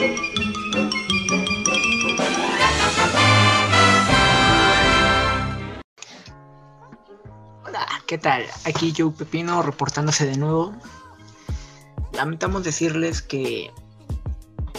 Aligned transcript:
Hola, 0.00 0.16
¿qué 8.06 8.16
tal? 8.16 8.46
Aquí 8.64 8.94
Joe 8.96 9.10
Pepino 9.10 9.60
reportándose 9.60 10.24
de 10.24 10.38
nuevo. 10.38 10.72
Lamentamos 12.14 12.64
decirles 12.64 13.20
que 13.20 13.70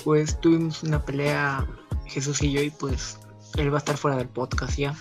pues 0.04 0.42
tuvimos 0.42 0.82
una 0.82 1.06
pelea 1.06 1.68
Jesús 2.06 2.42
y 2.42 2.52
yo 2.52 2.64
y 2.64 2.72
pues 2.72 3.20
él 3.58 3.72
va 3.72 3.76
a 3.76 3.80
estar 3.80 3.98
fuera 3.98 4.18
del 4.18 4.28
podcast 4.28 4.76
ya. 4.76 4.96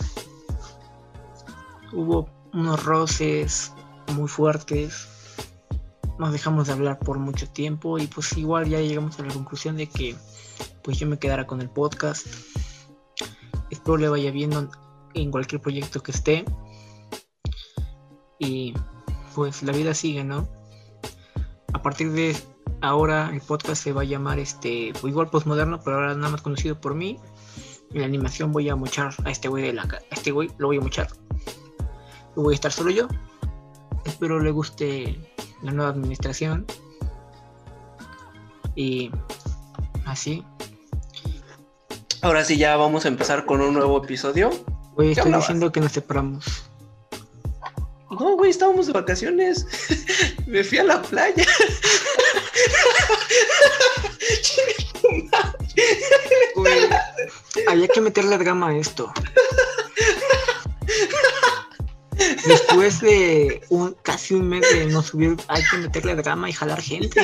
Hubo 1.95 2.29
unos 2.52 2.84
roces 2.84 3.73
muy 4.12 4.29
fuertes. 4.29 5.20
Nos 6.21 6.32
dejamos 6.32 6.66
de 6.66 6.75
hablar 6.75 6.98
por 6.98 7.18
mucho 7.18 7.48
tiempo 7.48 7.98
y 7.98 8.07
pues 8.07 8.37
igual 8.37 8.69
ya 8.69 8.79
llegamos 8.79 9.19
a 9.19 9.23
la 9.23 9.32
conclusión 9.32 9.79
de 9.79 9.89
que 9.89 10.14
pues 10.84 10.98
yo 10.98 11.07
me 11.07 11.19
quedara 11.19 11.47
con 11.47 11.62
el 11.62 11.70
podcast. 11.70 12.27
Espero 13.70 13.97
le 13.97 14.06
vaya 14.11 14.30
viendo 14.30 14.69
en 15.14 15.30
cualquier 15.30 15.62
proyecto 15.62 16.02
que 16.02 16.12
esté. 16.12 16.45
Y 18.38 18.75
pues 19.34 19.62
la 19.62 19.73
vida 19.73 19.95
sigue, 19.95 20.23
¿no? 20.23 20.47
A 21.73 21.80
partir 21.80 22.12
de 22.12 22.37
ahora 22.83 23.30
el 23.33 23.41
podcast 23.41 23.83
se 23.83 23.95
va 23.95 24.02
a 24.02 24.05
llamar 24.05 24.39
este, 24.39 24.92
pues, 25.00 25.12
igual 25.12 25.30
postmoderno, 25.30 25.80
pero 25.83 25.97
ahora 25.97 26.14
nada 26.14 26.33
más 26.33 26.42
conocido 26.42 26.78
por 26.78 26.95
mí. 26.95 27.19
En 27.95 28.00
la 28.00 28.06
animación 28.06 28.52
voy 28.52 28.69
a 28.69 28.77
mochar 28.77 29.14
a 29.25 29.30
este 29.30 29.48
güey 29.48 29.62
de 29.62 29.73
la 29.73 29.84
a 29.84 30.14
este 30.14 30.33
güey 30.33 30.50
lo 30.59 30.66
voy 30.66 30.77
a 30.77 30.80
mochar. 30.83 31.09
Voy 32.37 32.52
a 32.52 32.56
estar 32.56 32.73
solo 32.73 32.91
yo. 32.91 33.09
Espero 34.04 34.40
le 34.40 34.50
guste 34.50 35.18
la 35.62 35.72
nueva 35.72 35.90
administración. 35.90 36.66
Y 38.74 39.10
así. 40.06 40.45
Ahora 42.22 42.44
sí, 42.44 42.56
ya 42.56 42.77
vamos 42.77 43.05
a 43.05 43.08
empezar 43.08 43.47
con 43.47 43.60
un 43.60 43.75
nuevo 43.75 44.02
episodio. 44.02 44.50
Güey, 44.94 45.08
¿Qué 45.08 45.12
estoy 45.12 45.22
hablabas? 45.22 45.47
diciendo 45.47 45.72
que 45.72 45.80
nos 45.80 45.92
separamos. 45.92 46.64
No, 48.10 48.36
güey, 48.36 48.50
estábamos 48.50 48.86
de 48.86 48.92
vacaciones. 48.92 49.66
Me 50.47 50.62
fui 50.64 50.78
a 50.78 50.84
la 50.84 51.00
playa. 51.00 51.44
Güey, 56.55 56.88
había 57.69 57.88
que 57.88 58.00
meterle 58.00 58.36
drama 58.38 58.69
a 58.69 58.77
esto. 58.77 59.12
Después 62.46 63.00
de 63.00 63.62
un 63.70 63.96
casi 64.02 64.34
un 64.34 64.48
mes 64.48 64.62
de 64.72 64.86
no 64.86 65.02
subir, 65.02 65.36
hay 65.48 65.62
que 65.70 65.78
meterle 65.78 66.16
drama 66.16 66.50
y 66.50 66.52
jalar 66.52 66.80
gente. 66.80 67.20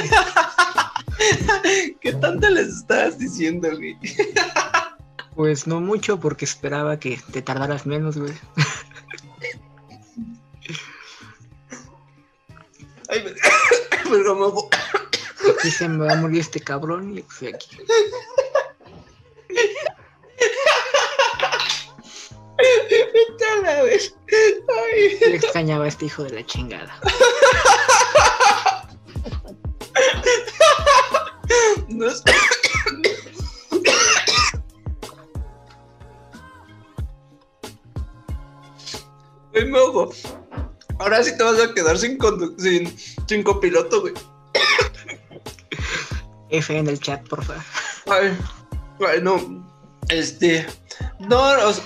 ¿Qué 2.00 2.12
tanto 2.14 2.48
les 2.50 2.68
estabas 2.68 3.18
diciendo, 3.18 3.68
güey? 3.76 3.96
Pues 5.34 5.66
no 5.66 5.80
mucho 5.80 6.18
porque 6.18 6.44
esperaba 6.44 6.98
que 6.98 7.20
te 7.32 7.42
tardaras 7.42 7.84
menos, 7.86 8.16
güey. 8.16 8.32
Ay, 13.08 13.22
me... 13.22 13.32
Pero 14.10 14.34
me... 14.36 14.46
Aquí 15.58 15.70
se 15.70 15.88
me 15.88 16.06
va 16.06 16.12
a 16.12 16.16
morir 16.16 16.40
este 16.40 16.60
cabrón 16.60 17.18
y 17.18 17.22
pues 17.22 17.54
aquí. 17.54 17.76
Vete 22.90 23.44
a 23.44 23.62
la 23.62 23.82
vez. 23.82 24.14
Ay. 24.28 25.18
Le 25.30 25.36
extrañaba 25.36 25.84
a 25.84 25.88
este 25.88 26.06
hijo 26.06 26.24
de 26.24 26.30
la 26.30 26.46
chingada. 26.46 27.00
No 31.88 32.06
es... 32.08 32.22
Ay, 39.54 39.64
me. 39.64 39.78
Ahora 40.98 41.22
sí 41.22 41.36
te 41.36 41.42
vas 41.42 41.60
a 41.60 41.72
quedar 41.74 41.98
sin, 41.98 42.18
condu- 42.18 42.58
sin, 42.58 42.94
sin 43.28 43.42
copiloto, 43.42 44.00
güey. 44.02 44.14
F 46.50 46.76
en 46.76 46.88
el 46.88 47.00
chat, 47.00 47.26
por 47.28 47.44
favor. 47.44 47.62
Ay, 48.06 48.36
ay, 49.06 49.20
no. 49.22 49.66
Este. 50.08 50.66
No, 51.18 51.40
o 51.40 51.72
sea, 51.72 51.84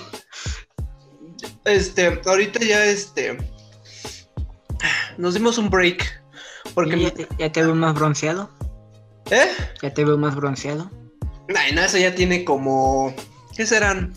Este, 1.65 2.21
ahorita 2.25 2.59
ya 2.59 2.85
este. 2.85 3.37
Nos 5.17 5.33
dimos 5.33 5.57
un 5.57 5.69
break. 5.69 6.03
Porque. 6.73 6.99
¿Ya 6.99 7.11
te, 7.11 7.27
ya 7.37 7.51
te 7.51 7.61
veo 7.63 7.75
más 7.75 7.93
bronceado? 7.95 8.49
¿Eh? 9.29 9.49
¿Ya 9.81 9.93
te 9.93 10.03
veo 10.05 10.17
más 10.17 10.35
bronceado? 10.35 10.89
Ay, 11.55 11.73
no, 11.73 11.81
eso 11.81 11.97
ya 11.97 12.15
tiene 12.15 12.43
como. 12.45 13.13
¿Qué 13.55 13.65
serán? 13.65 14.13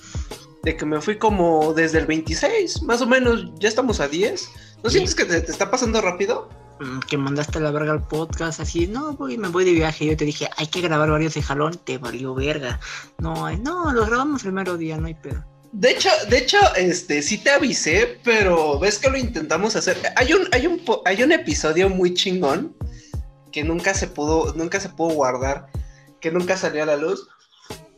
De 0.62 0.77
que 0.77 0.87
me 0.87 1.00
fui 1.00 1.19
como 1.19 1.75
desde 1.75 1.99
el 1.99 2.06
26, 2.06 2.83
más 2.83 3.03
o 3.03 3.06
menos. 3.06 3.50
Ya 3.59 3.69
estamos 3.69 4.00
a 4.00 4.09
10. 4.09 4.49
¿No 4.83 4.91
Sí. 4.91 4.94
sientes 4.97 5.15
que 5.15 5.25
te, 5.25 5.41
te 5.41 5.50
está 5.50 5.71
pasando 5.71 6.00
rápido? 6.00 6.49
Mm, 6.81 7.00
Que 7.00 7.16
mandaste 7.19 7.60
la 7.60 7.71
verga 7.71 7.93
al 7.93 8.06
podcast 8.06 8.60
así, 8.60 8.87
no, 8.87 9.12
voy, 9.15 9.38
me 9.38 9.49
voy 9.49 9.65
de 9.65 9.72
viaje. 9.72 10.06
Yo 10.06 10.16
te 10.16 10.25
dije, 10.25 10.49
hay 10.56 10.66
que 10.66 10.81
grabar 10.81 11.10
varios 11.10 11.34
de 11.34 11.43
jalón, 11.43 11.78
te 11.84 11.99
valió 11.99 12.34
verga. 12.34 12.81
No, 13.19 13.50
no, 13.59 13.93
los 13.93 14.06
grabamos 14.09 14.44
el 14.44 14.53
mero 14.53 14.77
día, 14.77 14.97
no 14.97 15.06
hay 15.06 15.15
pedo. 15.15 15.44
De 15.75 15.91
hecho, 15.91 16.09
de 16.31 16.39
hecho, 16.39 16.59
este, 16.77 17.21
sí 17.21 17.37
te 17.37 17.51
avisé, 17.51 18.21
pero 18.23 18.79
ves 18.79 18.97
que 19.01 19.11
lo 19.11 19.19
intentamos 19.19 19.75
hacer. 19.75 19.99
Hay 20.15 20.33
un, 20.33 20.47
hay 20.53 20.69
un, 20.69 20.81
hay 21.05 21.21
un 21.25 21.33
episodio 21.33 21.91
muy 21.91 22.15
chingón 22.15 22.77
que 23.51 23.65
nunca 23.65 23.93
se 23.93 24.07
pudo, 24.07 24.55
nunca 24.55 24.79
se 24.79 24.89
pudo 24.89 25.15
guardar, 25.15 25.67
que 26.21 26.31
nunca 26.31 26.57
salió 26.57 26.84
a 26.84 26.87
la 26.87 26.97
luz. 26.97 27.29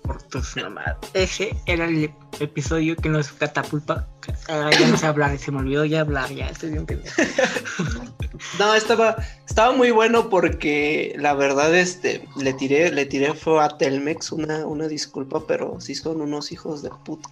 Por 0.03 0.22
tus 0.22 0.56
mamadas. 0.56 0.97
Ese 1.12 1.54
era 1.66 1.84
el 1.84 2.10
episodio 2.41 2.97
que 2.97 3.10
nos 3.10 3.31
catapulta. 3.32 4.09
Ah, 4.48 4.70
ya 4.72 4.88
no 4.88 4.97
sé 4.97 5.04
hablar, 5.04 5.36
se 5.38 5.53
me 5.53 5.59
olvidó 5.59 5.84
ya 5.84 6.00
hablar, 6.00 6.32
ya 6.32 6.48
estoy 6.48 6.70
bien. 6.70 6.86
No, 8.59 8.75
estaba, 8.75 9.16
estaba 9.47 9.72
muy 9.72 9.91
bueno 9.91 10.28
porque 10.31 11.15
la 11.19 11.34
verdad, 11.34 11.75
este, 11.75 12.26
le 12.36 12.53
tiré, 12.54 12.91
le 12.91 13.04
tiré 13.04 13.34
fue 13.34 13.62
a 13.62 13.69
Telmex 13.69 14.32
una, 14.32 14.66
una 14.66 14.88
disculpa, 14.88 15.47
pero 15.47 15.78
sí 15.81 15.94
son 15.94 16.20
unos 16.20 16.53
hijos 16.53 16.82
de 16.82 16.91
puta. 17.04 17.31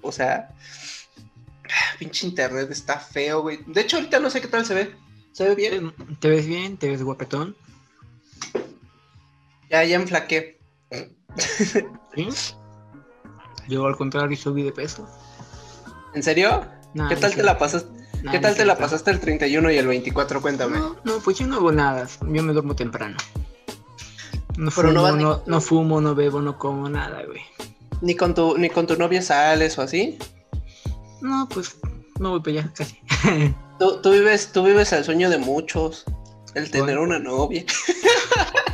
O 0.00 0.12
sea, 0.12 0.54
pinche 1.98 2.26
internet 2.26 2.70
está 2.70 2.98
feo, 2.98 3.42
güey. 3.42 3.60
De 3.66 3.80
hecho, 3.80 3.96
ahorita 3.96 4.18
no 4.20 4.30
sé 4.30 4.40
qué 4.40 4.48
tal 4.48 4.66
se 4.66 4.74
ve. 4.74 4.94
¿Se 5.32 5.48
ve 5.48 5.54
bien? 5.54 5.94
¿Te 6.20 6.28
ves 6.28 6.46
bien? 6.46 6.76
¿Te 6.76 6.90
ves 6.90 7.02
guapetón? 7.02 7.56
Ya, 9.70 9.84
ya 9.84 9.96
enflaqué. 9.96 10.60
¿Sí? 12.14 12.28
Yo 13.68 13.86
al 13.86 13.96
contrario 13.96 14.36
subí 14.36 14.62
de 14.62 14.72
peso. 14.72 15.08
¿En 16.14 16.22
serio? 16.22 16.66
Nah, 16.94 17.08
¿Qué 17.08 17.16
tal 17.16 17.34
te 17.34 17.42
la 17.42 17.58
pasaste? 17.58 17.90
Nah, 18.22 18.32
¿Qué 18.32 18.38
tal 18.38 18.54
te 18.54 18.66
la 18.66 18.76
pasaste 18.76 19.10
el 19.10 19.20
31 19.20 19.70
y 19.70 19.78
el 19.78 19.86
24? 19.86 20.42
Cuéntame. 20.42 20.78
No, 20.78 20.96
no, 21.04 21.18
pues 21.20 21.38
yo 21.38 21.46
no 21.46 21.56
hago 21.56 21.72
nada. 21.72 22.06
Yo 22.20 22.42
me 22.42 22.52
duermo 22.52 22.76
temprano. 22.76 23.16
No 24.58 24.70
Pero 24.76 24.88
fumo, 24.90 25.42
no, 25.46 25.60
fumo, 25.60 26.00
no 26.00 26.14
bebo, 26.14 26.42
no 26.42 26.58
como 26.58 26.88
nada, 26.88 27.24
güey. 27.24 27.40
¿Ni 28.02 28.14
con 28.16 28.34
tu, 28.34 28.58
ni 28.58 28.68
con 28.68 28.86
tu 28.86 28.96
novia 28.96 29.22
sales 29.22 29.78
o 29.78 29.82
así? 29.82 30.18
No, 31.22 31.48
pues 31.48 31.76
no 32.18 32.30
voy 32.30 32.40
para 32.40 32.60
allá 32.60 32.72
casi. 32.74 32.98
Tú, 33.78 34.00
tú 34.02 34.10
vives, 34.10 34.50
tú 34.52 34.62
vives 34.64 34.92
el 34.92 35.04
sueño 35.04 35.30
de 35.30 35.38
muchos. 35.38 36.04
El 36.54 36.70
tener 36.70 36.96
Bueno. 36.98 37.02
una 37.02 37.18
novia. 37.18 37.64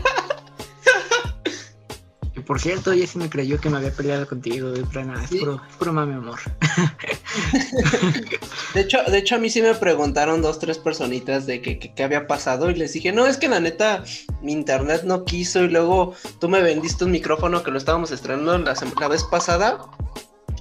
Por 2.49 2.59
cierto, 2.61 2.91
ella 2.93 3.07
sí 3.07 3.19
me 3.19 3.29
creyó 3.31 3.61
que 3.61 3.69
me 3.71 3.77
había 3.77 3.93
peleado 3.93 4.27
contigo, 4.27 4.73
pero 4.91 5.05
nada, 5.05 5.23
es 5.23 5.31
Sí. 5.31 5.39
puro, 5.39 5.61
es 5.71 5.77
puro 5.77 5.93
mami 5.93 6.15
amor. 6.15 6.41
De 8.75 8.81
hecho, 8.81 8.99
de 9.07 9.19
hecho, 9.19 9.37
a 9.37 9.39
mí 9.39 9.51
sí 9.51 9.63
me 9.63 9.75
preguntaron 9.75 10.43
dos, 10.43 10.59
tres 10.59 10.79
personitas 10.79 11.47
de 11.47 11.61
que, 11.61 11.79
que- 11.79 11.95
qué 11.95 12.03
había 12.05 12.27
pasado 12.27 12.71
y 12.71 12.75
les 12.75 12.93
dije, 12.93 13.13
no, 13.13 13.27
es 13.27 13.37
que 13.37 13.49
la 13.49 13.61
neta, 13.61 14.05
mi 14.43 14.53
internet 14.53 15.03
no 15.05 15.25
quiso 15.25 15.63
y 15.63 15.69
luego 15.69 16.15
tú 16.41 16.49
me 16.49 16.63
vendiste 16.63 17.05
un 17.05 17.11
micrófono 17.11 17.63
que 17.63 17.71
lo 17.71 17.79
estábamos 17.79 18.11
estrenando 18.11 18.57
la, 18.59 18.75
la 19.01 19.09
vez 19.09 19.25
pasada 19.25 19.79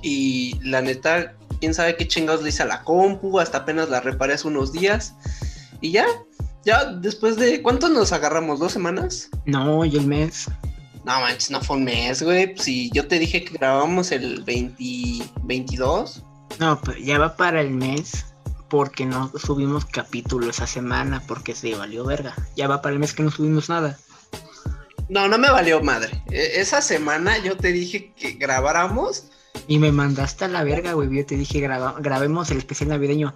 y 0.01 0.59
la 0.63 0.81
neta, 0.81 1.35
quién 1.59 1.73
sabe 1.73 1.95
qué 1.95 2.07
chingados 2.07 2.43
le 2.43 2.49
hice 2.49 2.63
a 2.63 2.67
la 2.67 2.83
compu, 2.83 3.39
hasta 3.39 3.59
apenas 3.59 3.89
la 3.89 3.99
reparé 4.01 4.33
hace 4.33 4.47
unos 4.47 4.71
días 4.71 5.15
y 5.81 5.91
ya, 5.91 6.05
ya 6.65 6.85
después 6.85 7.35
de, 7.37 7.61
¿cuánto 7.61 7.89
nos 7.89 8.11
agarramos? 8.13 8.59
¿Dos 8.59 8.73
semanas? 8.73 9.29
No, 9.45 9.85
y 9.85 9.95
el 9.95 10.07
mes. 10.07 10.45
No 11.07 11.21
manches, 11.21 11.49
no 11.51 11.61
fue 11.61 11.77
un 11.77 11.85
mes, 11.85 12.21
güey. 12.21 12.53
Si 12.57 12.91
yo 12.91 13.07
te 13.07 13.17
dije 13.17 13.45
que 13.45 13.53
grabamos 13.53 14.11
el 14.11 14.43
20, 14.43 15.25
22. 15.43 16.21
No, 16.59 16.81
pues 16.81 16.97
ya 17.01 17.17
va 17.17 17.37
para 17.37 17.61
el 17.61 17.71
mes 17.71 18.25
porque 18.67 19.05
no 19.05 19.31
subimos 19.37 19.85
capítulo 19.85 20.49
esa 20.49 20.67
semana 20.67 21.23
porque 21.25 21.55
se 21.55 21.73
valió 21.75 22.03
verga. 22.03 22.35
Ya 22.57 22.67
va 22.67 22.81
para 22.81 22.91
el 22.91 22.99
mes 22.99 23.13
que 23.13 23.23
no 23.23 23.31
subimos 23.31 23.69
nada. 23.69 23.97
No, 25.07 25.29
no 25.29 25.37
me 25.37 25.49
valió 25.49 25.81
madre. 25.81 26.21
E- 26.29 26.59
esa 26.59 26.81
semana 26.81 27.37
yo 27.37 27.55
te 27.55 27.71
dije 27.71 28.11
que 28.11 28.31
grabáramos 28.33 29.29
Y 29.67 29.79
me 29.79 29.91
mandaste 29.91 30.45
a 30.45 30.47
la 30.47 30.63
verga, 30.63 30.93
güey. 30.93 31.09
Yo 31.15 31.25
te 31.25 31.35
dije, 31.35 31.59
graba- 31.59 31.95
grabemos 31.99 32.49
el 32.51 32.57
especial 32.57 32.89
navideño. 32.89 33.33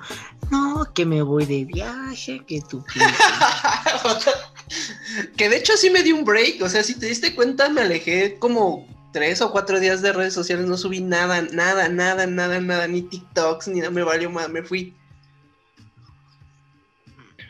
No, 0.50 0.88
que 0.94 1.06
me 1.06 1.21
voy 1.21 1.45
de 1.45 1.65
viaje, 1.65 2.44
que 2.45 2.62
tú. 2.62 2.83
que 5.38 5.50
de 5.50 5.57
hecho 5.57 5.73
sí 5.77 5.89
me 5.89 6.03
di 6.03 6.12
un 6.12 6.25
break. 6.25 6.62
O 6.62 6.69
sea, 6.69 6.83
si 6.83 6.97
te 6.97 7.07
diste 7.07 7.35
cuenta, 7.35 7.69
me 7.69 7.81
alejé 7.81 8.38
como 8.39 8.88
tres 9.12 9.41
o 9.41 9.51
cuatro 9.51 9.79
días 9.79 10.01
de 10.01 10.13
redes 10.13 10.33
sociales. 10.33 10.65
No 10.68 10.77
subí 10.77 11.01
nada, 11.01 11.41
nada, 11.41 11.89
nada, 11.89 12.27
nada, 12.27 12.59
nada. 12.62 12.88
Ni 12.88 13.01
TikToks, 13.01 13.67
ni 13.69 13.79
nada. 13.79 13.91
Me 13.91 14.03
valió 14.03 14.29
más. 14.29 14.50
Me 14.50 14.63
fui. 14.63 14.95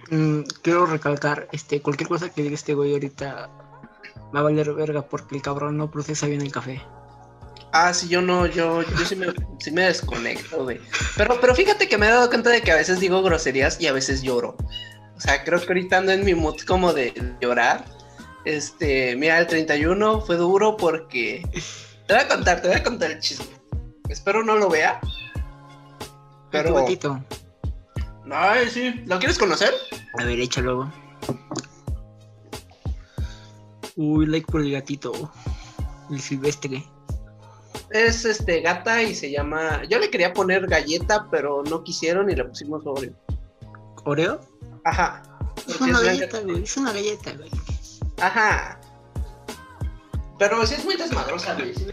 Mm, 0.10 0.42
quiero 0.62 0.86
recalcar, 0.86 1.48
este, 1.54 1.82
cualquier 1.82 2.10
cosa 2.10 2.30
que 2.30 2.44
diga 2.44 2.56
este 2.56 2.74
güey 2.74 2.92
ahorita 2.94 3.50
va 4.36 4.40
a 4.40 4.44
valer 4.44 4.74
verga 4.74 5.04
porque 5.04 5.36
el 5.36 5.42
cabrón 5.42 5.78
no 5.78 5.90
procesa 5.90 6.28
bien 6.28 6.42
el 6.42 6.52
café. 6.52 6.82
Ah, 7.74 7.94
sí, 7.94 8.10
yo 8.10 8.22
no, 8.22 8.46
yo, 8.48 8.82
yo 8.82 9.06
sí 9.06 9.16
me, 9.16 9.28
sí 9.60 9.72
me 9.72 9.84
desconecto, 9.84 10.64
güey. 10.64 10.80
Pero, 11.16 11.40
pero 11.40 11.56
fíjate 11.56 11.88
que 11.88 11.98
me 11.98 12.08
he 12.08 12.10
dado 12.10 12.28
cuenta 12.30 12.50
de 12.50 12.62
que 12.62 12.72
a 12.72 12.76
veces 12.76 13.00
digo 13.00 13.22
groserías 13.24 13.80
y 13.80 13.88
a 13.88 13.94
veces 13.94 14.22
lloro. 14.22 14.58
O 15.16 15.22
sea, 15.22 15.44
creo 15.44 15.60
que 15.60 15.68
ahorita 15.68 16.00
ando 16.00 16.12
en 16.12 16.26
mi 16.26 16.34
mood 16.34 16.60
como 16.62 16.94
de 16.94 17.14
llorar. 17.40 17.86
Este, 18.44 19.16
mira, 19.16 19.40
el 19.40 19.48
31 19.48 20.22
fue 20.22 20.36
duro 20.36 20.76
porque... 20.76 21.44
Te 22.08 22.16
voy 22.16 22.24
a 22.24 22.28
contar, 22.28 22.62
te 22.62 22.68
voy 22.68 22.78
a 22.78 22.84
contar 22.84 23.12
el 23.12 23.20
chisme. 23.20 23.46
Espero 24.10 24.44
no 24.44 24.58
lo 24.58 24.70
vea. 24.70 25.00
Pero... 26.50 26.74
Gatito. 26.74 27.24
Ay, 28.30 28.70
sí. 28.70 29.02
¿Lo 29.06 29.20
quieres 29.20 29.38
conocer? 29.38 29.74
A 30.18 30.26
ver, 30.26 30.40
échalo. 30.40 30.92
Uy, 33.96 34.26
like 34.26 34.52
por 34.52 34.62
el 34.62 34.72
gatito. 34.72 35.32
El 36.10 36.20
silvestre. 36.20 36.84
Es 37.94 38.26
este 38.26 38.62
gata 38.62 39.04
y 39.04 39.14
se 39.14 39.32
llama... 39.32 39.84
Yo 39.90 40.00
le 40.00 40.10
quería 40.10 40.34
poner 40.34 40.66
galleta, 40.68 41.28
pero 41.30 41.64
no 41.70 41.84
quisieron 41.84 42.30
y 42.30 42.36
le 42.36 42.46
pusimos 42.46 42.84
Oreo. 42.86 43.14
¿Oreo? 44.06 44.40
Ajá. 44.86 45.24
Es 45.68 45.80
una 45.82 46.00
es 46.00 46.04
galleta, 46.06 46.40
güey. 46.40 46.64
Es 46.64 46.78
una 46.78 46.94
galleta, 46.94 47.34
güey. 47.34 47.50
Ajá. 48.22 48.80
Pero 50.40 50.66
sí 50.66 50.76
es 50.76 50.86
muy 50.86 50.96
desmadrosa, 50.96 51.54
güey. 51.56 51.76
Sí, 51.76 51.86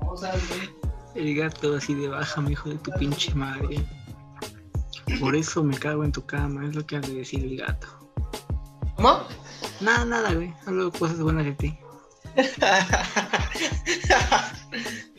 o 0.00 0.16
sea, 0.16 0.30
güey. 0.30 0.82
El 1.14 1.36
gato 1.36 1.76
así 1.76 1.94
de 1.94 2.08
baja, 2.08 2.40
mi 2.40 2.52
hijo 2.52 2.70
de 2.70 2.76
tu 2.76 2.90
pinche 2.92 3.34
madre. 3.34 3.84
Por 5.20 5.36
eso 5.36 5.62
me 5.62 5.76
cago 5.76 6.04
en 6.04 6.12
tu 6.12 6.24
cama, 6.24 6.66
es 6.66 6.74
lo 6.74 6.86
que 6.86 6.96
ha 6.96 7.00
de 7.00 7.12
decir 7.12 7.44
el 7.44 7.58
gato. 7.58 7.88
¿Cómo? 8.96 9.24
Nada, 9.80 10.04
nada, 10.04 10.32
güey. 10.32 10.54
Hablo 10.64 10.90
cosas 10.92 11.20
buenas 11.20 11.44
de 11.44 11.52
ti. 11.52 11.78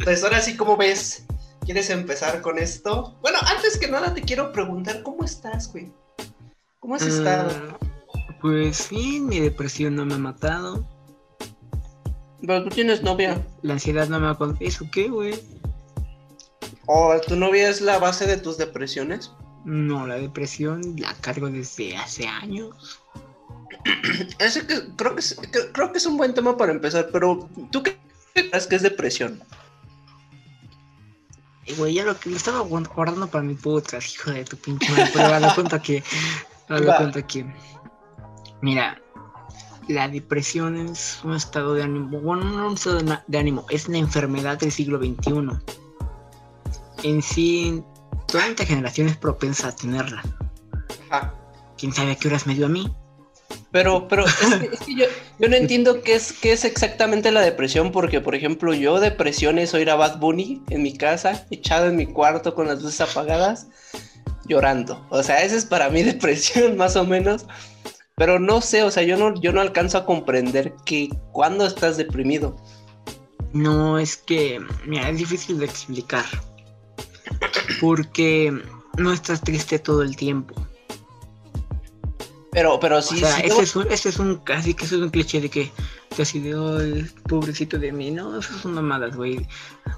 Pues 0.04 0.24
ahora 0.24 0.42
sí, 0.42 0.56
¿cómo 0.58 0.78
ves? 0.78 1.26
¿Quieres 1.66 1.90
empezar 1.90 2.42
con 2.42 2.58
esto? 2.60 3.18
Bueno, 3.22 3.38
antes 3.46 3.78
que 3.78 3.88
nada 3.88 4.14
te 4.14 4.22
quiero 4.22 4.52
preguntar, 4.52 5.04
¿cómo 5.04 5.24
estás, 5.24 5.72
güey? 5.72 5.92
¿Cómo 6.80 6.96
has 6.96 7.04
estado? 7.04 7.50
Ah, 7.50 7.78
pues 8.42 8.76
sí, 8.78 9.20
mi 9.22 9.40
depresión 9.40 9.96
no 9.96 10.06
me 10.06 10.16
ha 10.16 10.20
matado. 10.20 10.86
Pero 12.42 12.64
tú 12.64 12.70
tienes 12.70 13.02
novia. 13.04 13.42
La 13.62 13.74
ansiedad 13.74 14.10
no 14.10 14.20
me 14.20 14.28
ha... 14.28 14.38
¿Eso 14.60 14.86
qué, 14.92 15.08
güey? 15.08 15.40
¿O 16.88 17.18
tu 17.26 17.38
novia 17.38 17.70
es 17.70 17.80
la 17.80 18.00
base 18.00 18.28
de 18.28 18.38
tus 18.38 18.58
depresiones? 18.58 19.32
No, 19.64 20.06
la 20.06 20.16
depresión 20.16 20.96
la 20.98 21.14
cargo 21.16 21.50
desde 21.50 21.96
hace 21.96 22.28
años. 22.28 23.00
Ese 24.40 24.66
que, 24.68 24.82
creo, 24.96 25.14
que 25.16 25.20
es, 25.22 25.36
que- 25.52 25.72
creo 25.72 25.92
que 25.92 25.98
es 25.98 26.06
un 26.06 26.18
buen 26.18 26.34
tema 26.34 26.56
para 26.58 26.72
empezar, 26.72 27.10
pero 27.12 27.50
¿tú 27.72 27.84
qué 27.84 27.98
crees 28.34 28.68
que 28.68 28.76
es 28.76 28.82
depresión? 28.82 29.42
Güey, 31.78 31.94
ya 31.94 32.04
lo 32.04 32.20
que 32.20 32.30
lo 32.30 32.36
estaba 32.36 32.60
guard- 32.62 32.94
guardando 32.94 33.28
para 33.28 33.44
mi 33.44 33.54
podcast, 33.56 34.14
hijo 34.16 34.32
de 34.32 34.44
tu 34.44 34.58
pinche 34.58 34.90
madre. 34.92 35.10
Pero 35.14 35.26
a 35.34 35.40
la 35.40 35.56
cuenta 35.56 35.82
que. 35.82 36.04
A 36.68 36.74
la 36.80 36.92
Va. 36.92 36.98
cuenta 36.98 37.26
que. 37.26 37.46
Mira, 38.62 39.02
la 39.88 40.08
depresión 40.10 40.76
es 40.78 41.20
un 41.24 41.34
estado 41.36 41.74
de 41.74 41.84
ánimo. 41.84 42.20
Bueno, 42.20 42.44
no 42.44 42.68
un 42.68 42.74
estado 42.74 43.00
de, 43.28 43.38
ánimo, 43.38 43.66
es 43.70 43.88
una 43.88 43.98
enfermedad 43.98 44.58
del 44.60 44.72
siglo 44.74 44.98
XXI. 44.98 45.50
En 47.04 47.22
sí, 47.22 47.82
toda 48.28 48.46
esta 48.48 48.66
generación 48.66 49.08
es 49.08 49.16
propensa 49.18 49.70
a 49.70 49.76
tenerla. 49.76 50.22
Ajá. 51.10 51.34
Quién 51.78 51.94
sabe 51.94 52.12
a 52.12 52.16
qué 52.16 52.28
horas 52.28 52.46
me 52.46 52.56
dio 52.56 52.66
a 52.66 52.70
mí. 52.70 52.94
Pero, 53.72 54.08
pero 54.08 54.26
es 54.26 54.36
que, 54.36 54.70
es 54.72 54.80
que 54.82 54.96
yo, 54.96 55.06
no 55.40 55.56
entiendo 55.56 56.04
qué 56.04 56.14
es, 56.14 56.32
qué 56.32 56.52
es 56.52 56.64
exactamente 56.64 57.32
la 57.32 57.42
depresión, 57.42 57.92
porque, 57.92 58.22
por 58.22 58.36
ejemplo, 58.36 58.74
yo 58.74 59.00
depresión 59.00 59.58
es 59.58 59.74
oír 59.74 59.90
a 59.90 59.96
Bad 59.96 60.20
Bunny 60.20 60.62
en 60.70 60.84
mi 60.84 60.96
casa, 60.96 61.46
echado 61.50 61.88
en 61.88 61.96
mi 61.96 62.06
cuarto 62.06 62.54
con 62.54 62.68
las 62.68 62.84
luces 62.84 63.02
apagadas, 63.02 63.68
llorando. 64.46 65.04
O 65.10 65.24
sea, 65.24 65.44
esa 65.44 65.56
es 65.56 65.66
para 65.66 65.90
mí 65.90 66.04
depresión, 66.04 66.78
más 66.78 66.96
o 66.96 67.04
menos. 67.04 67.46
Pero 68.16 68.40
no 68.40 68.62
sé, 68.62 68.84
o 68.84 68.92
sea, 68.92 69.02
yo 69.02 69.18
no, 69.18 69.34
yo 69.42 69.52
no 69.52 69.62
alcanzo 69.62 69.98
a 69.98 70.06
comprender 70.06 70.76
que 70.86 71.10
cuando 71.32 71.66
estás 71.66 71.98
deprimido. 71.98 72.56
No, 73.54 73.98
es 73.98 74.18
que, 74.18 74.60
mira, 74.86 75.10
es 75.10 75.18
difícil 75.18 75.58
de 75.58 75.66
explicar. 75.66 76.26
Porque 77.82 78.54
no 78.98 79.12
estás 79.12 79.42
triste 79.42 79.80
todo 79.80 80.04
el 80.04 80.16
tiempo. 80.16 80.56
Pero, 82.54 82.80
pero 82.80 83.02
sí, 83.02 83.16
o 83.16 83.20
sea, 83.20 83.36
sí 83.38 83.42
ese, 83.46 83.64
es 83.64 83.76
un, 83.76 83.92
ese 83.92 84.10
es 84.10 84.20
un 84.20 84.36
casi 84.38 84.74
que 84.74 84.86
eso 84.86 84.96
es 84.98 85.02
un 85.02 85.10
cliché 85.10 85.42
de 85.42 85.50
que 85.50 85.72
te 86.16 86.22
así 86.22 86.40
de 86.40 86.54
"Ay, 86.54 87.10
pobrecito 87.28 87.80
de 87.80 87.92
mí. 87.92 88.12
No, 88.12 88.38
eso 88.38 88.58
son 88.60 88.74
mamadas, 88.74 89.16
güey. 89.16 89.48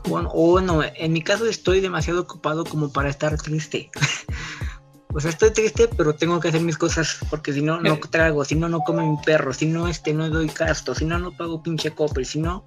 Bueno, 0.07 0.29
o 0.33 0.51
bueno, 0.51 0.81
en 0.83 1.11
mi 1.13 1.21
caso 1.21 1.45
estoy 1.45 1.81
demasiado 1.81 2.21
ocupado 2.21 2.63
como 2.63 2.91
para 2.91 3.09
estar 3.09 3.35
triste. 3.41 3.91
o 5.13 5.19
sea, 5.19 5.31
estoy 5.31 5.51
triste, 5.51 5.89
pero 5.97 6.15
tengo 6.15 6.39
que 6.39 6.47
hacer 6.47 6.61
mis 6.61 6.77
cosas 6.77 7.17
porque 7.29 7.51
si 7.51 7.61
no, 7.61 7.81
no 7.81 7.99
trago, 7.99 8.45
si 8.45 8.55
no, 8.55 8.69
no 8.69 8.79
come 8.79 9.03
mi 9.03 9.17
perro, 9.25 9.53
si 9.53 9.65
no, 9.65 9.87
este, 9.87 10.13
no 10.13 10.29
doy 10.29 10.47
casto, 10.47 10.95
si 10.95 11.03
no, 11.03 11.19
no 11.19 11.31
pago 11.31 11.61
pinche 11.61 11.91
copre, 11.91 12.23
si 12.23 12.39
no, 12.39 12.63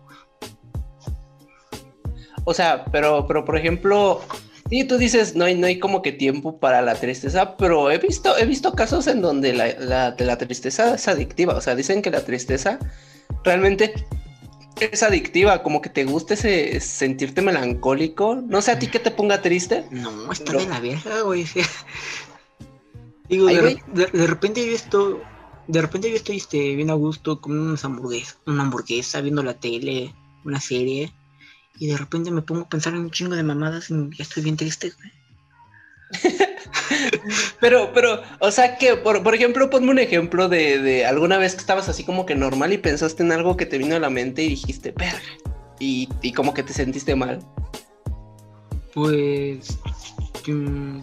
O 2.50 2.55
sea, 2.55 2.87
pero, 2.87 3.26
pero 3.26 3.44
por 3.44 3.58
ejemplo, 3.58 4.23
sí, 4.68 4.84
tú 4.84 4.98
dices, 4.98 5.34
no 5.34 5.44
hay, 5.44 5.54
no 5.54 5.66
hay 5.66 5.78
como 5.78 6.02
que 6.02 6.12
tiempo 6.12 6.58
para 6.58 6.82
la 6.82 6.94
tristeza, 6.94 7.56
pero 7.56 7.90
he 7.90 7.98
visto, 7.98 8.36
he 8.36 8.44
visto 8.46 8.72
casos 8.72 9.06
en 9.06 9.20
donde 9.22 9.52
la, 9.52 10.14
la, 10.18 10.38
tristeza 10.38 10.94
es 10.94 11.08
adictiva. 11.08 11.54
O 11.54 11.60
sea, 11.60 11.74
dicen 11.74 12.02
que 12.02 12.10
la 12.10 12.24
tristeza 12.24 12.78
realmente 13.44 13.94
es 14.80 15.02
adictiva, 15.02 15.62
como 15.62 15.80
que 15.82 15.90
te 15.90 16.04
gusta 16.04 16.34
ese 16.34 16.80
sentirte 16.80 17.42
melancólico. 17.42 18.36
No 18.36 18.62
sé 18.62 18.72
a 18.72 18.78
ti 18.78 18.86
que 18.86 18.98
te 18.98 19.10
ponga 19.10 19.42
triste. 19.42 19.84
No, 19.90 20.30
está 20.30 20.52
Bro. 20.52 20.60
de 20.60 20.66
la 20.66 20.80
verga, 20.80 21.20
güey. 21.22 21.46
Digo, 23.28 23.48
Ay, 23.48 23.56
de, 23.56 23.60
güey. 23.60 23.82
de- 23.92 24.06
de 24.06 24.26
repente 24.26 24.64
yo 24.64 24.72
estoy, 24.72 25.16
de 25.66 25.82
repente 25.82 26.10
yo 26.10 26.16
estoy 26.16 26.36
este, 26.38 26.74
bien 26.76 26.90
a 26.90 26.94
gusto 26.94 27.40
comiendo 27.40 27.68
unas 27.68 27.84
hamburguesas, 27.84 28.38
una 28.46 28.62
hamburguesa, 28.62 29.20
viendo 29.20 29.42
la 29.42 29.54
tele, 29.54 30.14
una 30.44 30.60
serie, 30.60 31.12
y 31.78 31.88
de 31.88 31.97
repente 31.97 32.30
me 32.30 32.42
pongo 32.42 32.62
a 32.62 32.68
pensar 32.68 32.94
en 32.94 33.00
un 33.00 33.11
chingo 33.11 33.37
de 33.37 33.42
mamadas 33.42 33.90
y 33.90 33.94
ya 34.16 34.23
estoy 34.23 34.42
bien 34.42 34.56
triste, 34.56 34.90
güey. 34.90 35.12
Pero, 37.61 37.92
pero, 37.92 38.23
o 38.40 38.50
sea 38.50 38.78
que, 38.78 38.97
por, 38.97 39.23
por 39.23 39.35
ejemplo, 39.35 39.68
ponme 39.68 39.90
un 39.90 39.99
ejemplo 39.99 40.49
de, 40.49 40.78
de 40.78 41.06
alguna 41.06 41.38
vez 41.38 41.54
que 41.54 41.61
estabas 41.61 41.88
así 41.88 42.04
como 42.04 42.25
que 42.25 42.35
normal 42.35 42.73
y 42.73 42.78
pensaste 42.78 43.23
en 43.23 43.32
algo 43.32 43.56
que 43.56 43.66
te 43.66 43.78
vino 43.78 43.97
a 43.97 43.99
la 43.99 44.11
mente 44.11 44.42
y 44.42 44.50
dijiste, 44.50 44.92
verga. 44.92 45.20
Y, 45.78 46.08
y 46.23 46.32
como 46.32 46.54
que 46.54 46.62
te 46.62 46.73
sentiste 46.73 47.14
mal. 47.14 47.40
Pues, 48.94 49.78
mm, 50.47 51.00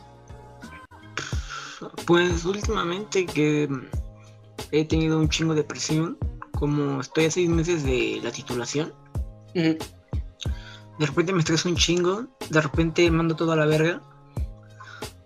pues 2.06 2.46
últimamente 2.46 3.26
que 3.26 3.70
he 4.72 4.86
tenido 4.86 5.20
un 5.20 5.30
chingo 5.30 5.54
de 5.56 5.64
presión, 5.64 6.18
como 6.54 7.02
estoy 7.02 7.26
a 7.26 7.32
seis 7.32 7.50
meses 7.50 7.84
de 7.84 8.20
la 8.24 8.32
titulación. 8.32 8.94
Ujú. 9.56 9.78
De 11.00 11.06
repente 11.06 11.34
me 11.34 11.40
estreso 11.40 11.68
un 11.70 11.76
chingo, 11.76 12.26
de 12.50 12.62
repente 12.62 13.10
mando 13.12 13.36
todo 13.36 13.52
a 13.52 13.56
la 13.56 13.66
verga. 13.66 14.02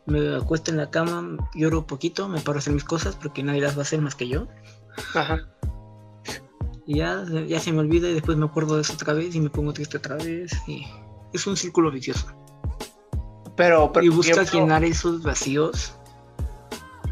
Me 0.06 0.36
acuesto 0.36 0.72
en 0.72 0.78
la 0.78 0.90
cama, 0.90 1.38
lloro 1.54 1.80
un 1.80 1.86
poquito, 1.86 2.28
me 2.28 2.40
paro 2.42 2.58
a 2.58 2.60
hacer 2.60 2.74
mis 2.74 2.84
cosas 2.84 3.16
porque 3.16 3.44
nadie 3.44 3.62
las 3.62 3.76
va 3.76 3.80
a 3.80 3.84
hacer 3.84 4.02
más 4.02 4.16
que 4.16 4.28
yo. 4.28 4.48
Ajá. 5.14 5.48
Y 6.88 6.98
ya, 6.98 7.24
ya 7.48 7.60
se 7.60 7.72
me 7.72 7.80
olvida 7.80 8.10
y 8.10 8.14
después 8.14 8.36
me 8.36 8.46
acuerdo 8.46 8.76
de 8.76 8.82
eso 8.82 8.94
otra 8.94 9.14
vez 9.14 9.36
y 9.36 9.40
me 9.40 9.52
pongo 9.52 9.72
triste 9.74 9.98
otra 9.98 10.16
vez. 10.16 10.52
Y 10.68 10.88
es 11.34 11.46
un 11.46 11.56
círculo 11.56 11.92
vicioso. 11.92 12.26
Pero, 13.56 13.92
pero 13.92 14.06
Y 14.08 14.10
ejemplo- 14.20 14.44
llenar 14.52 14.84
esos 14.84 15.22
vacíos 15.22 15.94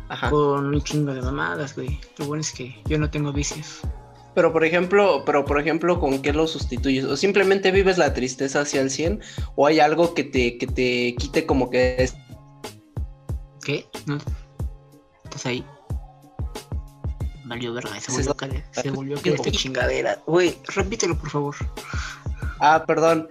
Ajá. 0.10 0.32
con 0.32 0.66
un 0.66 0.82
chingo 0.82 1.14
de 1.14 1.22
mamadas, 1.22 1.76
güey. 1.76 2.00
Lo 2.18 2.26
bueno 2.26 2.42
es 2.42 2.52
que 2.52 2.82
yo 2.88 2.98
no 2.98 3.12
tengo 3.12 3.32
vicios. 3.32 3.82
Pero 4.38 4.54
por 4.54 4.64
ejemplo, 4.64 5.24
pero 5.26 5.44
por 5.46 5.60
ejemplo, 5.60 6.00
¿con 6.00 6.22
qué 6.22 6.32
lo 6.32 6.46
sustituyes? 6.46 7.06
¿O 7.06 7.18
simplemente 7.18 7.72
vives 7.72 7.98
la 7.98 8.14
tristeza 8.14 8.62
hacia 8.62 8.82
el 8.82 8.92
100? 8.92 9.20
¿O 9.56 9.66
hay 9.66 9.80
algo 9.80 10.14
que 10.14 10.24
te, 10.24 10.60
que 10.60 10.68
te 10.68 11.16
quite 11.18 11.48
como 11.48 11.72
que 11.72 11.96
es- 12.04 12.14
¿Qué? 13.64 13.88
¿No? 14.06 14.20
¿Estás 15.24 15.48
ahí? 15.48 15.66
Valió 17.46 17.74
verga, 17.74 18.00
se 18.00 18.02
Se 18.02 18.12
volvió, 18.12 18.30
está- 18.32 18.48
cale- 18.48 18.66
se 18.74 18.92
volvió 18.92 19.20
que 19.20 19.32
esta 19.32 19.50
chingadera. 19.52 20.22
Güey, 20.28 20.56
repítelo 20.76 21.18
por 21.18 21.32
favor. 21.32 21.56
Ah, 22.60 22.84
perdón. 22.86 23.30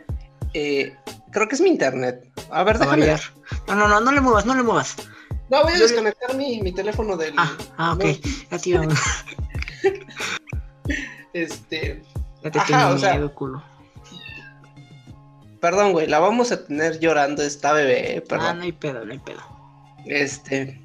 Eh, 0.55 0.93
creo 1.31 1.47
que 1.47 1.55
es 1.55 1.61
mi 1.61 1.69
internet. 1.69 2.29
A 2.51 2.65
ver, 2.65 2.75
A 2.77 2.79
déjame. 2.81 2.99
variar. 3.03 3.21
No, 3.69 3.77
no, 3.77 3.87
no, 3.87 4.01
no 4.01 4.11
le 4.11 4.21
muevas, 4.21 4.45
no 4.45 4.57
le 4.57 4.65
muevas. 4.65 4.97
No, 5.51 5.63
voy 5.63 5.75
a 5.75 5.79
desconectar 5.79 6.35
mi, 6.37 6.61
mi 6.63 6.73
teléfono 6.73 7.17
del. 7.17 7.33
Ah, 7.37 7.57
ah, 7.77 7.93
ok. 7.93 8.05
Ya 8.51 8.59
te, 8.59 8.71
iba- 8.71 8.85
este. 11.43 12.03
te 12.43 12.59
Ajá, 12.59 12.89
o 12.91 12.99
sea- 12.99 13.13
miedo, 13.15 13.35
culo. 13.35 13.63
Perdón, 15.61 15.93
güey, 15.93 16.07
la 16.07 16.19
vamos 16.19 16.53
a 16.53 16.65
tener 16.67 17.01
llorando 17.01 17.43
esta 17.43 17.73
bebé, 17.73 18.17
eh, 18.17 18.23
Ah, 18.23 18.29
perdón. 18.29 18.59
no 18.59 18.65
hay 18.65 18.73
pedo, 18.73 19.05
no 19.05 19.13
hay 19.13 19.19
pedo. 19.19 19.41
Este. 20.05 20.81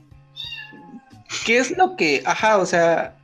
¿Qué 1.46 1.58
es 1.58 1.78
lo 1.78 1.96
que. 1.96 2.24
Ajá, 2.26 2.58
o 2.58 2.66
sea. 2.66 3.18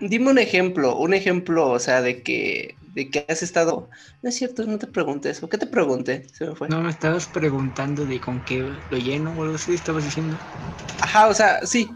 Dime 0.00 0.30
un 0.30 0.38
ejemplo, 0.38 0.96
un 0.96 1.14
ejemplo, 1.14 1.68
o 1.70 1.78
sea, 1.78 2.02
de 2.02 2.22
que. 2.22 2.76
De 2.94 3.08
que 3.10 3.24
has 3.28 3.42
estado. 3.42 3.88
No 4.22 4.28
es 4.28 4.36
cierto, 4.36 4.64
no 4.66 4.78
te 4.78 4.86
pregunté 4.86 5.30
eso. 5.30 5.48
¿Qué 5.48 5.56
te 5.58 5.66
pregunté? 5.66 6.26
Se 6.32 6.46
me 6.46 6.54
fue. 6.54 6.68
No 6.68 6.80
me 6.82 6.90
estabas 6.90 7.26
preguntando 7.26 8.04
de 8.04 8.20
con 8.20 8.44
qué 8.44 8.70
lo 8.90 8.98
lleno 8.98 9.30
o 9.36 9.42
algo 9.42 9.54
así, 9.54 9.72
estabas 9.74 10.04
diciendo. 10.04 10.36
Ajá, 11.00 11.28
o 11.28 11.34
sea, 11.34 11.64
sí. 11.66 11.90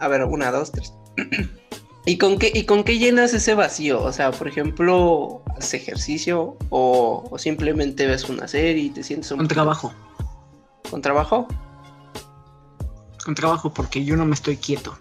A 0.00 0.08
ver, 0.08 0.24
una, 0.24 0.50
dos, 0.50 0.72
tres. 0.72 0.92
¿Y 2.04 2.18
con 2.18 2.38
qué, 2.38 2.50
y 2.52 2.64
con 2.64 2.82
qué 2.82 2.98
llenas 2.98 3.32
ese 3.32 3.54
vacío? 3.54 4.02
O 4.02 4.12
sea, 4.12 4.32
por 4.32 4.48
ejemplo, 4.48 5.42
¿haces 5.56 5.74
ejercicio 5.74 6.56
o, 6.70 7.28
o 7.30 7.38
simplemente 7.38 8.06
ves 8.06 8.28
una 8.28 8.48
serie 8.48 8.84
y 8.84 8.90
te 8.90 9.04
sientes 9.04 9.30
un 9.30 9.38
Con 9.38 9.48
trabajo. 9.48 9.92
¿Con 10.90 11.00
trabajo? 11.00 11.46
Con 13.24 13.34
trabajo 13.36 13.72
porque 13.72 14.04
yo 14.04 14.16
no 14.16 14.26
me 14.26 14.34
estoy 14.34 14.56
quieto. 14.56 14.98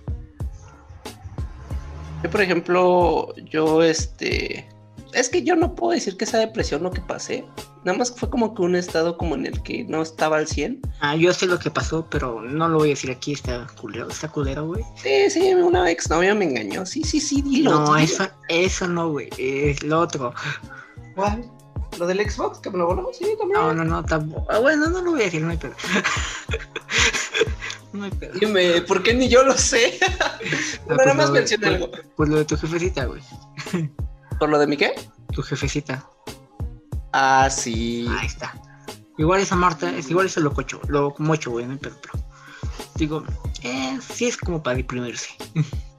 Yo, 2.24 2.30
por 2.30 2.42
ejemplo, 2.42 3.34
yo 3.46 3.82
este... 3.82 4.70
Es 5.14 5.28
que 5.28 5.44
yo 5.44 5.56
no 5.56 5.74
puedo 5.74 5.94
decir 5.94 6.18
que 6.18 6.26
esa 6.26 6.38
depresión 6.38 6.84
lo 6.84 6.92
que 6.92 7.02
pasé. 7.02 7.44
Nada 7.84 7.98
más 7.98 8.12
fue 8.16 8.30
como 8.30 8.54
que 8.54 8.62
un 8.62 8.76
estado 8.76 9.18
como 9.18 9.34
en 9.36 9.48
el 9.48 9.64
que 9.64 9.84
no 9.86 10.04
estaba 10.04 10.38
al 10.38 10.48
100. 10.48 10.82
Ah, 11.00 11.16
yo 11.16 11.34
sé 11.34 11.48
lo 11.48 11.58
que 11.58 11.72
pasó, 11.72 12.08
pero 12.10 12.42
no 12.42 12.70
lo 12.70 12.78
voy 12.78 12.90
a 12.90 12.92
decir 12.92 13.10
aquí, 13.10 13.34
está 13.34 13.66
culero, 13.80 14.08
está 14.08 14.28
culero, 14.30 14.68
güey. 14.68 14.84
Sí, 14.96 15.30
sí, 15.32 15.54
una 15.56 15.90
exnovia 15.90 16.36
me 16.36 16.46
engañó. 16.46 16.86
Sí, 16.86 17.04
sí, 17.04 17.20
sí, 17.20 17.42
dilo. 17.42 17.72
No, 17.72 17.98
eso, 17.98 18.28
eso 18.50 18.88
no, 18.88 19.10
güey, 19.10 19.30
es 19.38 19.82
lo 19.82 20.00
otro. 20.00 20.34
¿Cuál? 21.16 21.44
¿Lo 21.98 22.06
del 22.08 22.30
Xbox? 22.30 22.60
¿Que 22.60 22.70
me 22.70 22.78
lo 22.78 22.86
voló? 22.86 23.10
Sí, 23.14 23.26
también. 23.38 23.60
No, 23.60 23.74
no, 23.74 23.84
no, 23.84 24.06
tampoco. 24.06 24.46
Ah, 24.50 24.60
bueno, 24.60 24.88
no 24.88 25.02
lo 25.02 25.12
voy 25.12 25.22
a 25.22 25.26
decir, 25.26 25.42
no 25.42 25.50
hay 25.50 25.58
pedo. 25.58 25.74
no 27.94 28.06
hay 28.06 28.12
pedo. 28.12 28.34
Dime, 28.40 28.82
¿por 28.84 29.04
qué 29.04 29.14
ni 29.14 29.28
yo 29.28 29.44
lo 29.44 29.58
sé? 29.58 30.00
Ah, 30.20 30.38
Bueno, 30.86 30.96
pues 30.96 30.98
nada 30.98 31.14
más 31.14 31.32
mencioné 31.32 31.68
algo. 31.68 31.92
Pues 32.16 32.30
lo 32.30 32.38
de 32.38 32.46
tu 32.46 32.58
jefecita, 32.58 33.06
güey. 33.06 33.22
¿Por 34.40 34.50
lo 34.50 34.60
de 34.60 34.68
mi 34.68 34.78
qué? 34.78 34.94
Tu 35.34 35.42
jefecita. 35.42 36.06
Ah, 37.14 37.50
sí. 37.50 38.08
Ahí 38.10 38.28
está. 38.28 38.54
Igual 39.18 39.42
esa 39.42 39.56
Marta, 39.56 39.96
es 39.96 40.10
igual 40.10 40.26
eso 40.26 40.40
lo 40.40 40.54
cocho, 40.54 40.82
lo 40.88 41.14
mocho, 41.20 41.52
güey, 41.52 41.66
no 41.66 41.78
pedo, 41.78 41.98
pero. 42.02 42.14
Digo, 42.96 43.24
eh, 43.64 44.00
sí 44.14 44.28
es 44.28 44.38
como 44.38 44.62
para 44.62 44.78
deprimirse. 44.78 45.30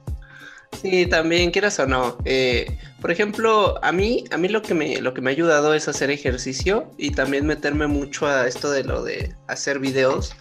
Sí, 0.81 1.05
también, 1.05 1.51
quieras 1.51 1.79
o 1.79 1.85
no. 1.85 2.17
Eh, 2.25 2.77
por 2.99 3.09
ejemplo, 3.09 3.79
a 3.83 3.93
mí, 3.93 4.25
a 4.31 4.37
mí 4.37 4.49
lo 4.49 4.61
que 4.61 4.73
me, 4.73 4.99
lo 4.99 5.13
que 5.13 5.21
me 5.21 5.29
ha 5.29 5.33
ayudado 5.33 5.73
es 5.73 5.87
hacer 5.87 6.09
ejercicio 6.09 6.91
y 6.97 7.11
también 7.11 7.45
meterme 7.45 7.87
mucho 7.87 8.27
a 8.27 8.47
esto 8.47 8.69
de 8.69 8.83
lo 8.83 9.01
de 9.01 9.33
hacer 9.47 9.79
videos, 9.79 10.35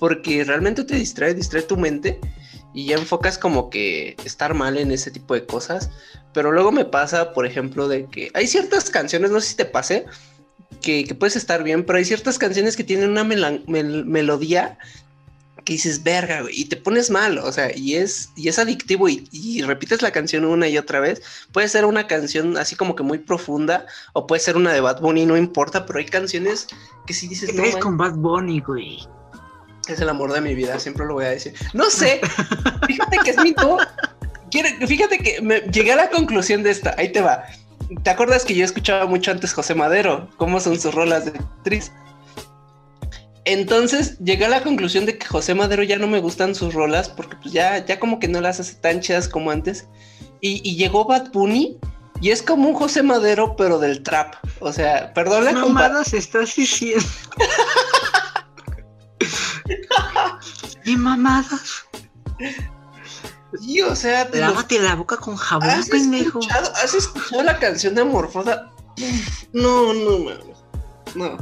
porque 0.00 0.42
realmente 0.42 0.82
te 0.82 0.96
distrae, 0.96 1.34
distrae 1.34 1.62
tu 1.62 1.76
mente 1.76 2.18
y 2.74 2.86
ya 2.86 2.96
enfocas 2.96 3.38
como 3.38 3.70
que 3.70 4.16
estar 4.24 4.52
mal 4.52 4.76
en 4.76 4.90
ese 4.90 5.10
tipo 5.10 5.32
de 5.34 5.46
cosas. 5.46 5.90
Pero 6.32 6.50
luego 6.52 6.72
me 6.72 6.84
pasa, 6.84 7.32
por 7.32 7.46
ejemplo, 7.46 7.88
de 7.88 8.06
que 8.06 8.30
hay 8.34 8.46
ciertas 8.48 8.90
canciones, 8.90 9.30
no 9.30 9.40
sé 9.40 9.50
si 9.50 9.56
te 9.56 9.64
pase, 9.64 10.04
que, 10.82 11.04
que 11.04 11.14
puedes 11.14 11.36
estar 11.36 11.62
bien, 11.62 11.84
pero 11.84 11.98
hay 11.98 12.04
ciertas 12.04 12.36
canciones 12.38 12.76
que 12.76 12.84
tienen 12.84 13.10
una 13.10 13.24
melan- 13.24 13.64
mel- 13.66 14.04
melodía 14.04 14.76
que 15.64 15.72
dices, 15.72 16.02
verga, 16.02 16.42
güey, 16.42 16.60
y 16.60 16.64
te 16.66 16.76
pones 16.76 17.08
mal, 17.08 17.38
o 17.38 17.50
sea, 17.50 17.74
y 17.74 17.94
es, 17.94 18.28
y 18.36 18.48
es 18.48 18.58
adictivo 18.58 19.08
y, 19.08 19.26
y 19.32 19.62
repites 19.62 20.02
la 20.02 20.10
canción 20.10 20.44
una 20.44 20.68
y 20.68 20.76
otra 20.76 21.00
vez. 21.00 21.22
Puede 21.52 21.68
ser 21.68 21.86
una 21.86 22.06
canción 22.06 22.58
así 22.58 22.76
como 22.76 22.94
que 22.94 23.02
muy 23.02 23.16
profunda, 23.16 23.86
o 24.12 24.26
puede 24.26 24.40
ser 24.40 24.56
una 24.58 24.74
de 24.74 24.80
Bad 24.80 25.00
Bunny, 25.00 25.24
no 25.24 25.38
importa, 25.38 25.86
pero 25.86 26.00
hay 26.00 26.04
canciones 26.04 26.66
que 27.06 27.14
si 27.14 27.28
dices, 27.28 27.48
¿Qué 27.48 27.54
no, 27.56 27.62
traes 27.62 27.74
man, 27.76 27.82
con 27.82 27.96
Bad 27.96 28.14
Bunny, 28.16 28.60
güey? 28.60 28.98
Es 29.92 30.00
el 30.00 30.08
amor 30.08 30.32
de 30.32 30.40
mi 30.40 30.54
vida, 30.54 30.78
siempre 30.80 31.04
lo 31.04 31.14
voy 31.14 31.26
a 31.26 31.30
decir. 31.30 31.54
No 31.74 31.90
sé, 31.90 32.20
fíjate 32.86 33.18
que 33.24 33.30
es 33.30 33.36
mi 33.38 33.54
Fíjate 34.86 35.18
que 35.18 35.40
me, 35.42 35.60
llegué 35.60 35.92
a 35.92 35.96
la 35.96 36.10
conclusión 36.10 36.62
de 36.62 36.70
esta, 36.70 36.94
ahí 36.96 37.10
te 37.12 37.20
va. 37.20 37.44
¿Te 38.02 38.10
acuerdas 38.10 38.44
que 38.44 38.54
yo 38.54 38.64
escuchaba 38.64 39.04
mucho 39.06 39.30
antes 39.30 39.52
José 39.52 39.74
Madero? 39.74 40.28
¿Cómo 40.36 40.60
son 40.60 40.80
sus 40.80 40.94
rolas 40.94 41.26
de 41.26 41.32
actriz? 41.38 41.92
Entonces 43.44 44.18
llegué 44.20 44.46
a 44.46 44.48
la 44.48 44.62
conclusión 44.62 45.04
de 45.04 45.18
que 45.18 45.26
José 45.26 45.54
Madero 45.54 45.82
ya 45.82 45.98
no 45.98 46.06
me 46.06 46.18
gustan 46.20 46.54
sus 46.54 46.72
rolas 46.72 47.10
porque 47.10 47.36
pues 47.36 47.52
ya, 47.52 47.84
ya 47.84 48.00
como 48.00 48.18
que 48.18 48.28
no 48.28 48.40
las 48.40 48.58
hace 48.60 48.74
tan 48.76 49.00
chidas 49.00 49.28
como 49.28 49.50
antes. 49.50 49.86
Y, 50.40 50.60
y 50.68 50.76
llegó 50.76 51.04
Bad 51.04 51.30
Bunny 51.32 51.78
y 52.22 52.30
es 52.30 52.42
como 52.42 52.68
un 52.68 52.74
José 52.74 53.02
Madero 53.02 53.54
pero 53.56 53.78
del 53.78 54.02
trap. 54.02 54.36
O 54.60 54.72
sea, 54.72 55.12
perdón 55.12 55.44
la 55.44 55.50
¿Qué 55.50 55.58
compa- 55.58 55.68
mamadas 55.88 56.14
estás 56.14 56.54
diciendo? 56.56 57.04
¿Qué 60.84 60.96
mamadas? 60.96 61.84
Sí, 63.60 63.80
o 63.82 63.94
sea, 63.94 64.28
te 64.30 64.40
lo- 64.40 64.48
Lávate 64.48 64.78
la 64.80 64.94
boca 64.96 65.16
con 65.16 65.36
jabón, 65.36 65.68
¿Has 65.70 65.88
pendejo. 65.88 66.40
escuchado, 66.40 66.72
¿Has 66.82 66.94
escuchado 66.94 67.42
la 67.44 67.58
canción 67.58 67.94
de 67.94 68.02
Amorfosa? 68.02 68.70
No, 69.52 69.92
no 69.94 70.18
mames. 70.18 70.56
No. 71.14 71.38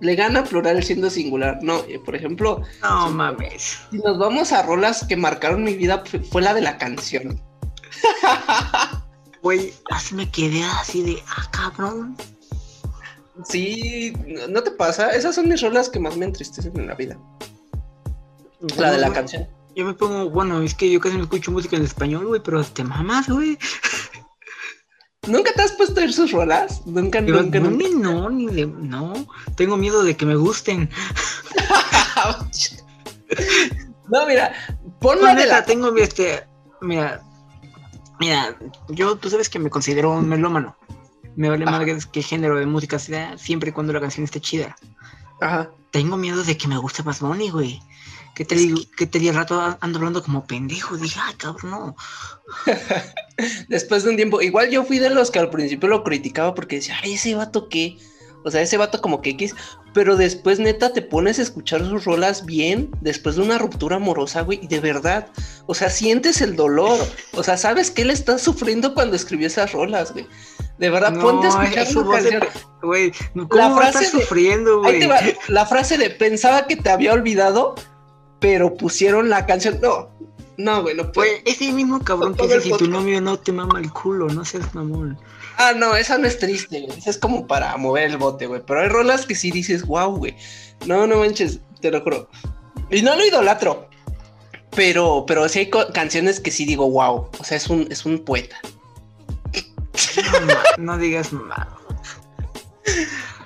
Le 0.00 0.16
gana 0.16 0.42
plural 0.42 0.82
siendo 0.82 1.08
singular. 1.10 1.58
No, 1.62 1.78
eh, 1.88 2.00
por 2.04 2.16
ejemplo, 2.16 2.62
No 2.82 3.10
mames. 3.10 3.78
si 3.90 3.98
nos 3.98 4.18
vamos 4.18 4.52
a 4.52 4.62
rolas 4.62 5.04
que 5.08 5.16
marcaron 5.16 5.62
mi 5.62 5.74
vida, 5.74 6.02
fue- 6.30 6.42
la 6.42 6.54
de 6.54 6.60
la 6.62 6.78
canción. 6.78 7.40
Güey, 9.42 9.74
así 9.90 10.14
me 10.14 10.30
quedé 10.30 10.62
así 10.64 11.02
de, 11.02 11.20
ah, 11.36 11.48
cabrón. 11.50 12.16
Sí, 13.44 14.12
¿no- 14.26 14.46
¿no 14.46 14.62
te 14.62 14.70
pasa? 14.70 15.10
Esas 15.10 15.34
son 15.34 15.48
mis 15.48 15.60
rolas 15.60 15.88
que 15.88 15.98
más 15.98 16.16
me 16.16 16.26
entristecen 16.26 16.78
en 16.78 16.86
la 16.86 16.94
vida. 16.94 17.18
La 18.76 18.90
de 18.90 18.98
la 18.98 19.12
canción. 19.12 19.48
Yo 19.74 19.84
me 19.86 19.94
pongo, 19.94 20.28
bueno, 20.30 20.60
es 20.62 20.74
que 20.74 20.90
yo 20.90 21.00
casi 21.00 21.16
no 21.16 21.24
escucho 21.24 21.50
música 21.50 21.76
en 21.76 21.84
español, 21.84 22.26
güey, 22.26 22.42
pero 22.42 22.62
te 22.64 22.84
mamas, 22.84 23.28
güey. 23.28 23.58
¿Nunca 25.26 25.52
te 25.52 25.62
has 25.62 25.72
puesto 25.72 26.00
a 26.00 26.02
oír 26.02 26.12
sus 26.12 26.32
rolas? 26.32 26.84
Nunca, 26.84 27.20
nunca, 27.20 27.60
no, 27.60 27.70
nunca. 27.70 27.84
ni 27.84 27.94
no, 27.94 28.28
ni 28.28 28.46
de, 28.46 28.66
no. 28.66 29.14
Tengo 29.56 29.76
miedo 29.76 30.02
de 30.02 30.16
que 30.16 30.26
me 30.26 30.34
gusten. 30.34 30.90
no, 34.08 34.26
mira, 34.26 34.52
No, 34.84 34.98
ponla 34.98 35.28
de 35.28 35.42
neta, 35.42 35.58
la... 35.58 35.64
tengo 35.64 35.96
este, 35.96 36.44
mira, 36.80 37.22
mira, 38.18 38.56
yo, 38.88 39.16
tú 39.16 39.30
sabes 39.30 39.48
que 39.48 39.58
me 39.58 39.70
considero 39.70 40.10
un 40.10 40.28
melómano. 40.28 40.76
Me 41.36 41.48
vale 41.48 41.64
Ajá. 41.64 41.86
más 41.86 42.06
qué 42.06 42.22
género 42.22 42.58
de 42.58 42.66
música 42.66 42.98
sea, 42.98 43.38
siempre 43.38 43.70
y 43.70 43.72
cuando 43.72 43.92
la 43.92 44.00
canción 44.00 44.24
esté 44.24 44.40
chida. 44.40 44.76
Ajá. 45.40 45.70
Tengo 45.92 46.16
miedo 46.16 46.42
de 46.42 46.56
que 46.56 46.68
me 46.68 46.76
guste 46.76 47.02
Bad 47.02 47.20
Bunny, 47.20 47.50
güey. 47.50 47.80
Que 48.34 48.44
te 48.46 48.54
digo, 48.54 48.78
que 48.96 49.06
te 49.06 49.18
digo, 49.18 49.32
rato 49.34 49.76
ando 49.80 49.98
hablando 49.98 50.22
como 50.22 50.46
pendejo. 50.46 50.96
Dije, 50.96 51.20
ay, 51.22 51.34
cabrón, 51.34 51.70
no. 51.70 51.96
Después 53.68 54.04
de 54.04 54.10
un 54.10 54.16
tiempo, 54.16 54.40
igual 54.40 54.70
yo 54.70 54.84
fui 54.84 54.98
de 54.98 55.10
los 55.10 55.30
que 55.30 55.38
al 55.38 55.50
principio 55.50 55.88
lo 55.88 56.04
criticaba 56.04 56.54
porque 56.54 56.76
decía, 56.76 56.96
ay, 57.02 57.14
ese 57.14 57.34
vato 57.34 57.68
qué. 57.68 57.98
O 58.44 58.50
sea, 58.50 58.60
ese 58.60 58.76
vato 58.76 59.00
como 59.00 59.20
que 59.22 59.30
X. 59.30 59.54
Pero 59.94 60.16
después, 60.16 60.58
neta, 60.58 60.92
te 60.92 61.02
pones 61.02 61.38
a 61.38 61.42
escuchar 61.42 61.86
sus 61.86 62.04
rolas 62.04 62.44
bien 62.44 62.90
después 63.00 63.36
de 63.36 63.42
una 63.42 63.58
ruptura 63.58 63.96
amorosa, 63.96 64.40
güey. 64.40 64.58
Y 64.62 64.66
de 64.66 64.80
verdad, 64.80 65.28
o 65.66 65.74
sea, 65.74 65.90
sientes 65.90 66.40
el 66.40 66.56
dolor. 66.56 66.98
O 67.34 67.42
sea, 67.42 67.56
sabes 67.56 67.90
que 67.90 68.02
él 68.02 68.10
está 68.10 68.38
sufriendo 68.38 68.94
cuando 68.94 69.14
escribió 69.14 69.46
esas 69.46 69.72
rolas, 69.72 70.12
güey. 70.12 70.26
De 70.78 70.90
verdad, 70.90 71.14
ponte 71.20 71.46
a 71.46 71.50
escuchar 71.50 71.86
su 71.86 72.08
canción. 72.08 72.42
Güey, 72.82 73.12
¿cómo 73.34 73.48
La 73.54 73.76
frase 73.76 74.00
de- 74.00 74.06
sufriendo, 74.06 74.80
güey? 74.80 75.08
la 75.48 75.66
frase 75.66 75.98
de 75.98 76.10
pensaba 76.10 76.66
que 76.66 76.74
te 76.74 76.90
había 76.90 77.12
olvidado, 77.12 77.76
pero 78.42 78.74
pusieron 78.74 79.30
la 79.30 79.46
canción. 79.46 79.78
No, 79.80 80.10
no, 80.58 80.82
güey, 80.82 80.94
no 80.94 81.10
puede. 81.10 81.40
Güey, 81.40 81.42
ese 81.46 81.72
mismo 81.72 82.00
cabrón 82.00 82.34
que 82.34 82.42
dice 82.42 82.60
si 82.60 82.72
tu 82.72 82.88
novio 82.88 83.20
no 83.22 83.38
te 83.38 83.52
mama 83.52 83.80
el 83.80 83.90
culo, 83.90 84.28
no 84.28 84.44
seas 84.44 84.74
mamón. 84.74 85.16
Ah, 85.56 85.72
no, 85.74 85.96
esa 85.96 86.18
no 86.18 86.26
es 86.26 86.38
triste, 86.38 86.80
güey. 86.82 86.98
Esa 86.98 87.10
es 87.10 87.18
como 87.18 87.46
para 87.46 87.74
mover 87.76 88.10
el 88.10 88.16
bote, 88.18 88.46
güey. 88.46 88.60
Pero 88.66 88.80
hay 88.80 88.88
rolas 88.88 89.24
que 89.24 89.36
sí 89.36 89.50
dices, 89.50 89.86
wow, 89.86 90.16
güey. 90.16 90.36
No, 90.86 91.06
no 91.06 91.18
manches, 91.18 91.60
te 91.80 91.90
lo 91.90 92.02
juro. 92.02 92.28
Y 92.90 93.00
no 93.02 93.14
lo 93.14 93.24
idolatro. 93.24 93.88
Pero, 94.74 95.24
pero 95.26 95.48
sí 95.48 95.60
hay 95.60 95.70
canciones 95.94 96.40
que 96.40 96.50
sí 96.50 96.64
digo, 96.64 96.90
wow. 96.90 97.28
O 97.38 97.44
sea, 97.44 97.56
es 97.56 97.68
un, 97.68 97.86
es 97.90 98.04
un 98.04 98.24
poeta. 98.24 98.56
No, 100.78 100.98
digas 100.98 101.32
mamá. 101.32 101.78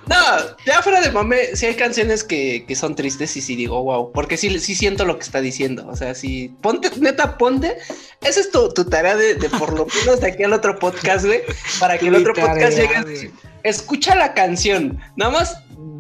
No, 0.09 0.17
ya 0.65 0.83
fuera 0.83 1.01
de 1.01 1.11
mame, 1.11 1.57
sí 1.57 1.67
hay 1.67 1.75
canciones 1.75 2.23
que, 2.23 2.65
que 2.67 2.77
son 2.77 2.95
tristes 2.95 3.37
y 3.37 3.41
sí 3.41 3.57
digo, 3.57 3.83
wow. 3.83 4.13
Porque 4.13 4.37
sí, 4.37 4.59
sí 4.61 4.75
siento 4.75 5.05
lo 5.05 5.19
que 5.19 5.25
está 5.25 5.41
diciendo. 5.41 5.87
O 5.89 5.97
sea, 5.97 6.15
sí, 6.15 6.55
ponte, 6.61 6.91
neta, 7.01 7.37
ponte. 7.39 7.77
Esa 8.23 8.41
es 8.41 8.51
tu, 8.51 8.69
tu 8.73 8.85
tarea 8.85 9.17
de, 9.17 9.35
de 9.35 9.49
por 9.51 9.73
lo 9.73 9.87
menos 9.87 10.21
de 10.21 10.29
aquí 10.29 10.45
al 10.45 10.53
otro 10.53 10.79
podcast, 10.79 11.27
güey. 11.27 11.43
Para 11.81 11.99
que 11.99 12.07
el 12.09 12.15
otro 12.15 12.35
podcast 12.35 12.79
llegue. 12.79 13.33
Escucha 13.65 14.15
la 14.15 14.33
canción. 14.33 15.01
Nada 15.17 15.33
más 15.33 15.57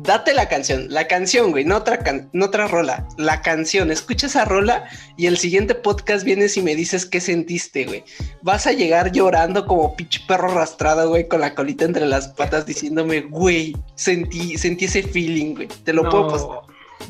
date 0.06 0.32
la 0.32 0.48
canción, 0.48 0.86
la 0.88 1.08
canción, 1.08 1.50
güey, 1.50 1.64
no 1.64 1.76
otra, 1.76 1.98
no 2.32 2.46
otra 2.46 2.68
rola, 2.68 3.06
la 3.18 3.42
canción, 3.42 3.90
escucha 3.90 4.28
esa 4.28 4.44
rola 4.44 4.88
y 5.16 5.26
el 5.26 5.36
siguiente 5.36 5.74
podcast 5.74 6.24
vienes 6.24 6.56
y 6.56 6.62
me 6.62 6.74
dices 6.74 7.04
qué 7.04 7.20
sentiste, 7.20 7.84
güey. 7.84 8.04
Vas 8.42 8.66
a 8.66 8.72
llegar 8.72 9.12
llorando 9.12 9.66
como 9.66 9.96
pinche 9.96 10.20
perro 10.26 10.50
arrastrado, 10.50 11.08
güey, 11.08 11.28
con 11.28 11.40
la 11.40 11.54
colita 11.54 11.84
entre 11.84 12.06
las 12.06 12.28
patas 12.28 12.66
diciéndome, 12.66 13.22
güey, 13.22 13.76
sentí, 13.96 14.56
sentí 14.56 14.84
ese 14.86 15.02
feeling, 15.02 15.54
güey. 15.54 15.68
Te 15.84 15.92
lo 15.92 16.08
puedo 16.08 16.28
postar. 16.28 16.60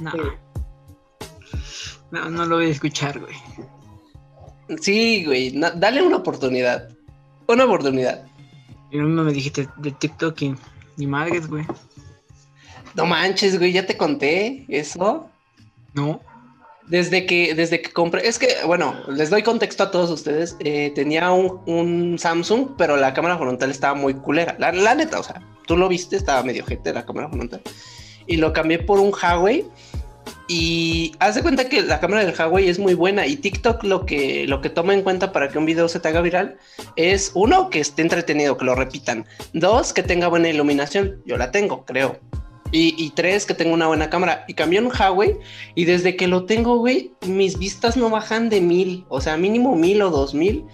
No. 0.01 0.13
no, 2.11 2.31
no 2.31 2.47
lo 2.47 2.57
voy 2.57 2.67
a 2.67 2.71
escuchar, 2.71 3.21
güey. 3.21 3.35
Sí, 4.81 5.25
güey, 5.25 5.53
dale 5.77 6.03
una 6.03 6.17
oportunidad. 6.17 6.89
Una 7.47 7.67
oportunidad. 7.67 8.27
Y 8.91 8.99
no 8.99 9.23
me 9.23 9.33
dijiste 9.33 9.69
de 9.77 9.91
TikTok 9.93 10.43
y 10.43 10.55
ni 10.97 11.07
madres, 11.07 11.47
güey. 11.47 11.65
No 12.97 13.05
manches, 13.05 13.59
güey, 13.59 13.73
ya 13.73 13.85
te 13.87 13.97
conté 13.97 14.65
eso. 14.69 15.29
No. 15.93 16.21
Desde 16.89 17.27
que, 17.27 17.55
desde 17.55 17.83
que 17.83 17.93
compré, 17.93 18.27
es 18.27 18.39
que, 18.39 18.49
bueno, 18.65 18.95
les 19.09 19.29
doy 19.29 19.43
contexto 19.43 19.83
a 19.83 19.91
todos 19.91 20.11
ustedes. 20.11 20.57
Eh, 20.61 20.93
tenía 20.95 21.31
un, 21.31 22.17
Samsung, 22.19 22.71
pero 22.79 22.97
la 22.97 23.13
cámara 23.13 23.37
frontal 23.37 23.71
estaba 23.71 23.95
muy 23.95 24.15
culera. 24.15 24.57
La, 24.59 24.73
la, 24.73 24.95
neta, 24.95 25.21
o 25.21 25.23
sea, 25.23 25.43
tú 25.67 25.77
lo 25.77 25.89
viste, 25.89 26.17
estaba 26.17 26.43
medio 26.43 26.65
gente 26.65 26.93
la 26.93 27.05
cámara 27.05 27.29
frontal. 27.29 27.61
Y 28.27 28.37
lo 28.37 28.53
cambié 28.53 28.79
por 28.79 28.99
un 28.99 29.13
Huawei. 29.13 29.67
Y 30.49 31.13
haz 31.19 31.35
de 31.35 31.43
cuenta 31.43 31.69
que 31.69 31.83
la 31.83 32.01
cámara 32.01 32.25
del 32.25 32.35
Huawei 32.39 32.69
es 32.69 32.79
muy 32.79 32.95
buena. 32.95 33.27
Y 33.27 33.37
TikTok 33.37 33.83
lo 33.83 34.07
que, 34.07 34.47
lo 34.47 34.63
que 34.63 34.71
toma 34.71 34.95
en 34.95 35.03
cuenta 35.03 35.33
para 35.33 35.49
que 35.49 35.59
un 35.59 35.67
video 35.67 35.89
se 35.89 36.01
te 36.01 36.09
haga 36.09 36.23
viral 36.23 36.57
es 36.95 37.33
uno, 37.35 37.69
que 37.69 37.81
esté 37.81 38.03
entretenido, 38.03 38.57
que 38.57 38.65
lo 38.65 38.75
repitan. 38.75 39.27
Dos, 39.53 39.93
que 39.93 40.03
tenga 40.03 40.29
buena 40.29 40.49
iluminación. 40.49 41.21
Yo 41.27 41.37
la 41.37 41.51
tengo, 41.51 41.85
creo. 41.85 42.19
Y, 42.73 43.11
tres, 43.11 43.47
que 43.47 43.55
tengo 43.55 43.75
una 43.75 43.87
buena 43.87 44.11
cámara. 44.11 44.45
Y 44.49 44.55
cambié 44.55 44.81
un 44.81 44.91
Huawei 44.93 45.39
y 45.75 45.85
desde 45.85 46.17
que 46.17 46.27
lo 46.27 46.45
tengo, 46.45 46.79
güey, 46.79 47.13
mis 47.27 47.59
vistas 47.59 47.97
no 47.97 48.11
bajan 48.11 48.49
de 48.49 48.61
mil. 48.61 49.05
O 49.09 49.21
sea, 49.21 49.37
mínimo 49.37 49.77
mil 49.77 50.03
o 50.03 50.11
dos 50.11 50.35
mil. 50.35 50.65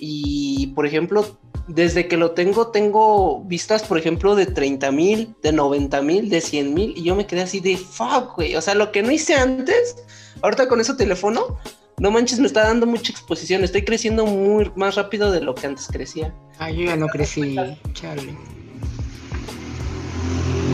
Y, 0.00 0.72
por 0.74 0.86
ejemplo, 0.86 1.38
desde 1.68 2.08
que 2.08 2.16
lo 2.16 2.32
tengo, 2.32 2.68
tengo 2.68 3.44
vistas, 3.44 3.84
por 3.84 3.98
ejemplo, 3.98 4.34
de 4.34 4.46
30 4.46 4.90
mil, 4.90 5.34
de 5.42 5.52
90 5.52 6.02
mil, 6.02 6.28
de 6.28 6.40
100 6.40 6.74
mil. 6.74 6.94
Y 6.96 7.04
yo 7.04 7.14
me 7.14 7.26
quedé 7.26 7.42
así 7.42 7.60
de 7.60 7.76
fuck, 7.76 8.36
güey. 8.36 8.56
O 8.56 8.60
sea, 8.60 8.74
lo 8.74 8.90
que 8.90 9.02
no 9.02 9.10
hice 9.10 9.34
antes, 9.34 9.96
ahorita 10.42 10.68
con 10.68 10.80
ese 10.80 10.94
teléfono, 10.94 11.58
no 11.98 12.10
manches, 12.10 12.40
me 12.40 12.46
está 12.46 12.64
dando 12.64 12.86
mucha 12.86 13.12
exposición. 13.12 13.62
Estoy 13.62 13.84
creciendo 13.84 14.26
muy 14.26 14.70
más 14.76 14.96
rápido 14.96 15.30
de 15.30 15.40
lo 15.40 15.54
que 15.54 15.66
antes 15.66 15.86
crecía. 15.86 16.34
Ah, 16.58 16.70
yo 16.70 16.84
ya 16.84 16.96
no 16.96 17.06
crecí, 17.06 17.56
Charlie. 17.92 18.36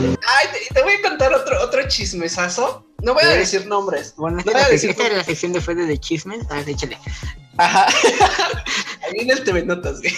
Ay, 0.07 0.47
te, 0.73 0.81
voy 0.81 0.93
a 0.93 1.09
contar 1.09 1.33
otro, 1.33 1.61
otro 1.61 1.87
chismesazo. 1.87 2.85
No 3.03 3.13
voy 3.13 3.23
a 3.23 3.29
decir 3.29 3.65
nombres. 3.67 4.13
Bueno, 4.17 4.39
esta, 4.39 4.51
es, 4.69 4.83
la, 4.83 5.23
sección 5.23 5.53
de 5.53 5.61
Fede 5.61 5.85
de 5.85 5.97
chismes. 5.97 6.45
A 6.49 6.55
ver, 6.55 6.69
échale. 6.69 6.97
Ajá. 7.57 7.87
Ahí 9.03 9.13
viene 9.13 9.33
el 9.33 9.43
TV 9.43 9.63
Notas, 9.65 9.99
güey. 9.99 10.13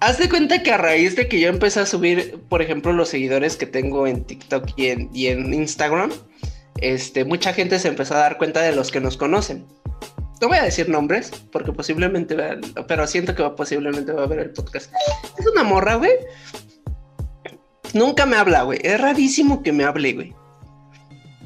Haz 0.00 0.18
de 0.18 0.30
cuenta 0.30 0.62
que 0.62 0.72
a 0.72 0.78
raíz 0.78 1.14
de 1.14 1.28
que 1.28 1.38
yo 1.38 1.48
empecé 1.48 1.80
a 1.80 1.86
subir, 1.86 2.40
por 2.48 2.62
ejemplo, 2.62 2.92
los 2.92 3.10
seguidores 3.10 3.56
que 3.56 3.66
tengo 3.66 4.06
en 4.06 4.24
TikTok 4.24 4.70
y 4.76 4.88
en, 4.88 5.10
y 5.12 5.26
en 5.26 5.52
Instagram, 5.52 6.10
este, 6.80 7.26
mucha 7.26 7.52
gente 7.52 7.78
se 7.78 7.88
empezó 7.88 8.14
a 8.14 8.20
dar 8.20 8.38
cuenta 8.38 8.62
de 8.62 8.74
los 8.74 8.90
que 8.90 9.00
nos 9.00 9.18
conocen. 9.18 9.66
No 10.40 10.48
voy 10.48 10.56
a 10.56 10.62
decir 10.62 10.88
nombres, 10.88 11.30
porque 11.52 11.72
posiblemente 11.72 12.34
vean, 12.34 12.62
pero 12.88 13.06
siento 13.06 13.34
que 13.34 13.42
posiblemente 13.50 14.12
va 14.12 14.22
a 14.22 14.26
ver 14.26 14.38
el 14.38 14.50
podcast. 14.50 14.90
Es 15.38 15.46
una 15.46 15.64
morra, 15.64 15.96
güey, 15.96 16.12
Nunca 17.94 18.26
me 18.26 18.36
habla, 18.36 18.62
güey. 18.62 18.78
Es 18.82 19.00
rarísimo 19.00 19.62
que 19.62 19.72
me 19.72 19.84
hable, 19.84 20.12
güey. 20.12 20.34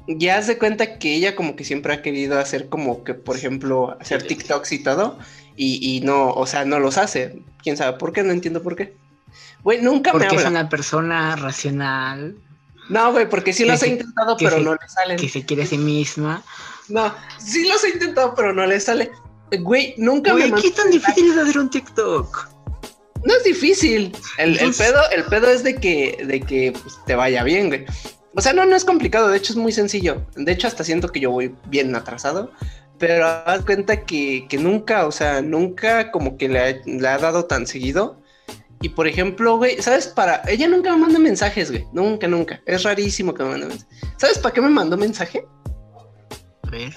Ya 0.07 0.43
se 0.43 0.59
cuenta 0.59 0.99
que 0.99 1.15
ella 1.15 1.35
como 1.35 1.57
que 1.57 1.65
siempre 1.65 1.95
ha 1.95 2.03
querido 2.03 2.39
hacer 2.39 2.69
como 2.69 3.05
que, 3.05 3.15
por 3.15 3.37
ejemplo, 3.37 3.97
hacer 4.01 4.27
TikToks 4.27 4.73
y 4.73 4.83
todo. 4.83 5.19
Y, 5.57 6.01
no, 6.05 6.31
o 6.31 6.47
sea, 6.47 6.65
no 6.65 6.79
los 6.79 6.99
hace. 6.99 7.43
¿Quién 7.63 7.77
sabe 7.77 7.97
por 7.99 8.13
qué? 8.13 8.23
No 8.23 8.33
entiendo 8.33 8.63
por 8.63 8.77
qué. 8.77 8.95
Güey, 9.63 9.81
nunca 9.81 10.13
me 10.13 10.17
habla. 10.17 10.29
Porque 10.29 10.43
es 10.43 10.51
una 10.51 10.69
persona 10.69 11.37
racional. 11.37 12.37
No, 12.91 13.13
güey, 13.13 13.29
porque 13.29 13.53
sí 13.53 13.65
los 13.65 13.83
ha 13.83 13.87
intentado, 13.87 14.37
pero 14.37 14.59
no 14.59 14.73
le 14.73 14.89
salen. 14.89 15.17
Que 15.17 15.29
se 15.29 15.47
quiere 15.47 15.63
a 15.63 15.67
sí 15.67 15.79
misma. 15.79 16.43
No, 16.89 17.15
sí 17.39 17.67
los 17.67 17.83
ha 17.83 17.89
intentado, 17.89 18.35
pero 18.35 18.53
no 18.53 18.67
le 18.67 18.79
sale. 18.79 19.11
Güey, 19.59 19.95
nunca 19.97 20.35
me... 20.35 20.53
¿Qué 20.53 20.71
tan 20.71 20.91
difícil 20.91 21.31
es 21.31 21.39
hacer 21.39 21.59
un 21.59 21.71
TikTok? 21.71 22.54
No 23.25 23.35
es 23.35 23.45
difícil. 23.45 24.15
El, 24.39 24.59
pedo, 24.77 25.01
el 25.11 25.25
pedo 25.25 25.49
es 25.49 25.65
de 25.65 25.77
que, 25.77 26.23
de 26.27 26.41
que 26.41 26.73
pues, 26.73 26.99
te 27.07 27.15
vaya 27.15 27.43
bien, 27.43 27.69
güey. 27.69 27.87
O 28.37 28.41
sea, 28.41 28.53
no, 28.53 28.67
no 28.67 28.77
es 28.77 28.85
complicado, 28.85 29.29
de 29.29 29.39
hecho 29.39 29.53
es 29.53 29.57
muy 29.57 29.73
sencillo. 29.73 30.27
De 30.35 30.53
hecho, 30.53 30.67
hasta 30.67 30.85
siento 30.85 31.09
que 31.09 31.21
yo 31.21 31.31
voy 31.31 31.55
bien 31.67 31.95
atrasado. 31.95 32.51
Pero 32.99 33.27
haz 33.27 33.65
cuenta 33.65 34.05
que, 34.05 34.47
nunca, 34.59 35.07
o 35.07 35.13
sea, 35.13 35.41
nunca 35.41 36.11
como 36.11 36.37
que 36.37 36.49
le 36.49 37.09
ha, 37.09 37.19
dado 37.19 37.47
tan 37.47 37.67
seguido. 37.67 38.21
Y 38.83 38.91
por 38.91 39.09
ejemplo, 39.09 39.57
güey, 39.57 39.81
¿sabes? 39.81 40.09
Para. 40.09 40.43
Ella 40.47 40.69
nunca 40.69 40.93
me 40.93 40.99
manda 40.99 41.19
mensajes, 41.19 41.71
güey. 41.71 41.87
Nunca, 41.93 42.29
nunca. 42.29 42.61
Es 42.67 42.83
rarísimo 42.83 43.33
que 43.33 43.43
me 43.43 43.51
mande 43.51 43.67
mensajes. 43.67 43.99
¿Sabes 44.19 44.39
para 44.39 44.53
qué 44.53 44.61
me 44.61 44.69
mandó 44.69 44.97
mensaje? 44.97 45.47
A 46.63 46.71
ver. 46.71 46.93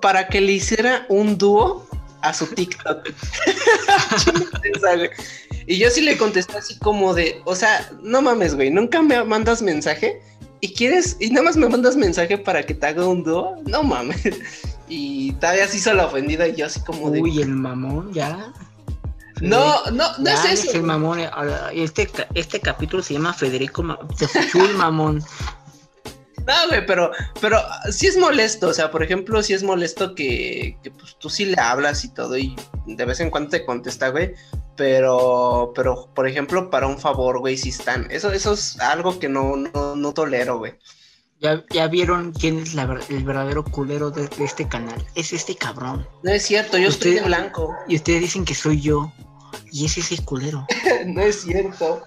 Para 0.00 0.26
que 0.26 0.40
le 0.40 0.52
hiciera 0.52 1.06
un 1.08 1.38
dúo 1.38 1.86
a 2.24 2.32
su 2.32 2.46
TikTok. 2.46 3.06
y 5.66 5.78
yo 5.78 5.90
sí 5.90 6.00
le 6.00 6.16
contesté 6.16 6.56
así 6.56 6.78
como 6.78 7.14
de, 7.14 7.40
o 7.44 7.54
sea, 7.54 7.90
no 8.02 8.22
mames, 8.22 8.54
güey, 8.54 8.70
nunca 8.70 9.02
me 9.02 9.22
mandas 9.24 9.62
mensaje 9.62 10.20
y 10.60 10.72
quieres, 10.72 11.16
y 11.20 11.28
nada 11.28 11.42
más 11.42 11.56
me 11.56 11.68
mandas 11.68 11.96
mensaje 11.96 12.38
para 12.38 12.64
que 12.64 12.74
te 12.74 12.86
haga 12.86 13.06
un 13.06 13.22
dúo, 13.22 13.56
no 13.66 13.82
mames. 13.82 14.22
Y 14.86 15.32
todavía 15.32 15.66
se 15.66 15.78
hizo 15.78 15.94
la 15.94 16.04
ofendida 16.04 16.46
y 16.46 16.56
yo 16.56 16.66
así 16.66 16.78
como 16.80 17.10
de. 17.10 17.22
Uy, 17.22 17.40
el 17.40 17.48
mamón, 17.48 18.12
ya. 18.12 18.52
No, 19.40 19.82
no, 19.90 20.18
no 20.18 20.30
es 20.30 20.44
eso. 20.44 20.68
Es 20.68 20.74
el 20.74 20.82
mamón. 20.82 21.20
Eh, 21.20 21.30
este, 21.72 22.06
este 22.34 22.60
capítulo 22.60 23.02
se 23.02 23.14
llama 23.14 23.32
Federico. 23.32 23.82
Se 24.14 24.26
escuchó 24.26 24.62
el 24.62 24.76
mamón. 24.76 25.24
No, 26.46 26.68
güey, 26.68 26.84
pero, 26.86 27.10
pero 27.40 27.58
sí 27.90 28.06
es 28.06 28.18
molesto, 28.18 28.68
o 28.68 28.74
sea, 28.74 28.90
por 28.90 29.02
ejemplo, 29.02 29.42
sí 29.42 29.54
es 29.54 29.62
molesto 29.62 30.14
que, 30.14 30.76
que 30.82 30.90
pues, 30.90 31.16
tú 31.18 31.30
sí 31.30 31.46
le 31.46 31.58
hablas 31.58 32.04
y 32.04 32.12
todo 32.12 32.36
y 32.36 32.54
de 32.86 33.04
vez 33.04 33.20
en 33.20 33.30
cuando 33.30 33.50
te 33.50 33.64
contesta, 33.64 34.08
güey, 34.08 34.34
pero, 34.76 35.72
pero, 35.74 36.10
por 36.14 36.28
ejemplo, 36.28 36.70
para 36.70 36.86
un 36.86 36.98
favor, 36.98 37.38
güey, 37.38 37.56
sí 37.56 37.70
están. 37.70 38.10
Eso, 38.10 38.32
eso 38.32 38.52
es 38.52 38.78
algo 38.80 39.18
que 39.18 39.28
no, 39.28 39.56
no, 39.56 39.96
no 39.96 40.12
tolero, 40.12 40.58
güey. 40.58 40.74
Ya, 41.40 41.64
ya, 41.70 41.88
vieron 41.88 42.32
quién 42.32 42.58
es 42.58 42.74
el 42.74 43.24
verdadero 43.24 43.64
culero 43.64 44.10
de, 44.10 44.28
este 44.38 44.66
canal. 44.66 45.04
Es 45.14 45.32
este 45.32 45.54
cabrón. 45.54 46.06
No 46.22 46.32
es 46.32 46.42
cierto, 46.42 46.78
yo 46.78 46.88
estoy 46.88 47.14
de 47.14 47.22
blanco. 47.22 47.74
Y 47.86 47.96
ustedes 47.96 48.22
dicen 48.22 48.44
que 48.44 48.54
soy 48.54 48.80
yo. 48.80 49.12
Y 49.70 49.84
ese 49.84 50.00
es 50.00 50.12
el 50.12 50.24
culero. 50.24 50.66
no 51.06 51.20
es 51.20 51.42
cierto 51.42 52.02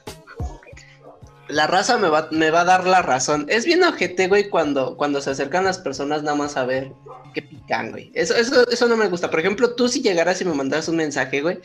la 1.50 1.68
raza 1.68 1.98
me 1.98 2.10
va, 2.10 2.28
me 2.32 2.52
va 2.52 2.62
a 2.62 2.66
dar 2.66 2.86
la 2.86 3.02
razón. 3.02 3.46
Es 3.50 3.66
bien 3.66 3.84
ojete, 3.84 4.28
güey, 4.28 4.50
cuando, 4.50 4.98
cuando 4.98 5.22
se 5.22 5.32
acercan 5.32 5.66
las 5.66 5.78
personas 5.78 6.24
nada 6.24 6.36
más 6.36 6.58
a 6.58 6.66
ver 6.66 6.94
qué 7.34 7.42
pican, 7.42 7.92
güey. 7.92 8.12
Eso, 8.14 8.36
eso, 8.36 8.68
eso 8.70 8.88
no 8.88 8.98
me 8.98 9.08
gusta. 9.08 9.30
Por 9.30 9.40
ejemplo, 9.40 9.76
tú 9.76 9.88
si 9.88 10.02
llegaras 10.02 10.42
y 10.42 10.46
me 10.46 10.54
mandas 10.54 10.88
un 10.88 10.98
mensaje, 10.98 11.42
güey, 11.42 11.60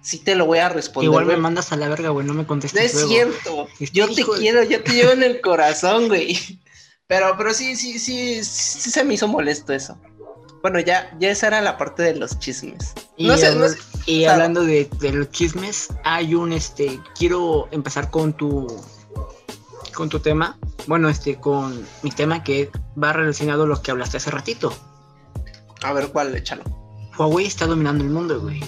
sí 0.00 0.18
te 0.18 0.34
lo 0.34 0.46
voy 0.46 0.58
a 0.58 0.68
responder. 0.68 1.08
Igual 1.08 1.26
me 1.26 1.36
mandas 1.36 1.72
a 1.72 1.76
la 1.76 1.88
verga, 1.88 2.10
güey, 2.10 2.26
no 2.26 2.34
me 2.34 2.46
contestes. 2.46 2.94
No 2.94 3.00
es 3.00 3.08
cierto. 3.08 3.68
Yo 3.92 4.12
te 4.12 4.24
quiero, 4.24 4.64
yo 4.64 4.82
te 4.82 4.92
llevo 4.92 5.12
en 5.12 5.22
el 5.22 5.40
corazón, 5.42 6.08
güey. 6.08 6.38
Pero, 7.06 7.34
pero 7.36 7.52
sí, 7.52 7.76
sí, 7.76 7.98
sí, 7.98 8.42
sí 8.42 8.90
se 8.90 9.04
me 9.04 9.14
hizo 9.14 9.28
molesto 9.28 9.72
eso. 9.72 9.98
Bueno, 10.62 10.78
ya, 10.78 11.14
ya 11.18 11.30
esa 11.30 11.48
era 11.48 11.60
la 11.60 11.76
parte 11.76 12.04
de 12.04 12.14
los 12.14 12.38
chismes. 12.38 12.92
Y, 13.16 13.26
no 13.26 13.36
sé, 13.36 13.52
y 14.06 14.24
hablando 14.24 14.64
de, 14.64 14.88
de, 15.00 15.12
los 15.12 15.30
chismes, 15.30 15.88
hay 16.04 16.34
un 16.34 16.52
este. 16.52 17.00
Quiero 17.18 17.68
empezar 17.72 18.10
con 18.10 18.32
tu 18.32 18.68
con 19.92 20.08
tu 20.08 20.20
tema, 20.20 20.58
bueno, 20.86 21.08
este, 21.08 21.38
con 21.38 21.86
mi 22.02 22.10
tema 22.10 22.42
que 22.42 22.70
va 23.00 23.12
relacionado 23.12 23.64
a 23.64 23.66
lo 23.66 23.80
que 23.80 23.90
hablaste 23.90 24.16
hace 24.16 24.30
ratito. 24.30 24.72
A 25.82 25.92
ver, 25.92 26.08
¿cuál? 26.08 26.34
Échalo. 26.34 26.62
Huawei 27.18 27.46
está 27.46 27.66
dominando 27.66 28.04
el 28.04 28.10
mundo, 28.10 28.40
güey. 28.40 28.62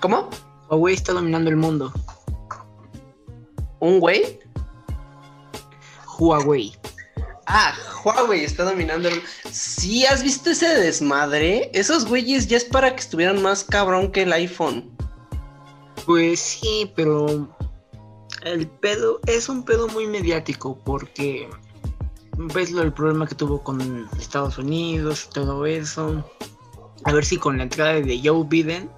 ¿Cómo? 0.00 0.30
Huawei 0.68 0.94
está 0.94 1.12
dominando 1.12 1.50
el 1.50 1.56
mundo. 1.56 1.92
¿Un 3.80 4.00
güey? 4.00 4.38
Huawei. 6.18 6.72
Ah, 7.46 7.74
Huawei 8.04 8.44
está 8.44 8.64
dominando 8.64 9.08
el... 9.08 9.22
Sí, 9.50 10.06
¿has 10.06 10.22
visto 10.22 10.50
ese 10.50 10.68
desmadre? 10.68 11.70
Esos 11.74 12.06
güeyes 12.06 12.46
ya 12.46 12.56
es 12.56 12.64
para 12.64 12.94
que 12.94 13.00
estuvieran 13.00 13.42
más 13.42 13.64
cabrón 13.64 14.12
que 14.12 14.22
el 14.22 14.32
iPhone. 14.32 14.90
Pues 16.06 16.40
sí, 16.40 16.92
pero 16.96 17.48
el 18.44 18.66
pedo 18.68 19.20
es 19.26 19.48
un 19.48 19.64
pedo 19.64 19.88
muy 19.88 20.06
mediático 20.06 20.78
porque 20.84 21.48
ves 22.36 22.70
lo 22.70 22.82
el 22.82 22.92
problema 22.92 23.26
que 23.26 23.34
tuvo 23.34 23.62
con 23.62 24.08
Estados 24.18 24.58
Unidos 24.58 25.28
y 25.28 25.34
todo 25.34 25.66
eso. 25.66 26.24
A 27.04 27.12
ver 27.12 27.24
si 27.24 27.36
con 27.36 27.56
la 27.56 27.64
entrada 27.64 27.94
de 27.94 28.20
Joe 28.22 28.44
Biden. 28.48 28.90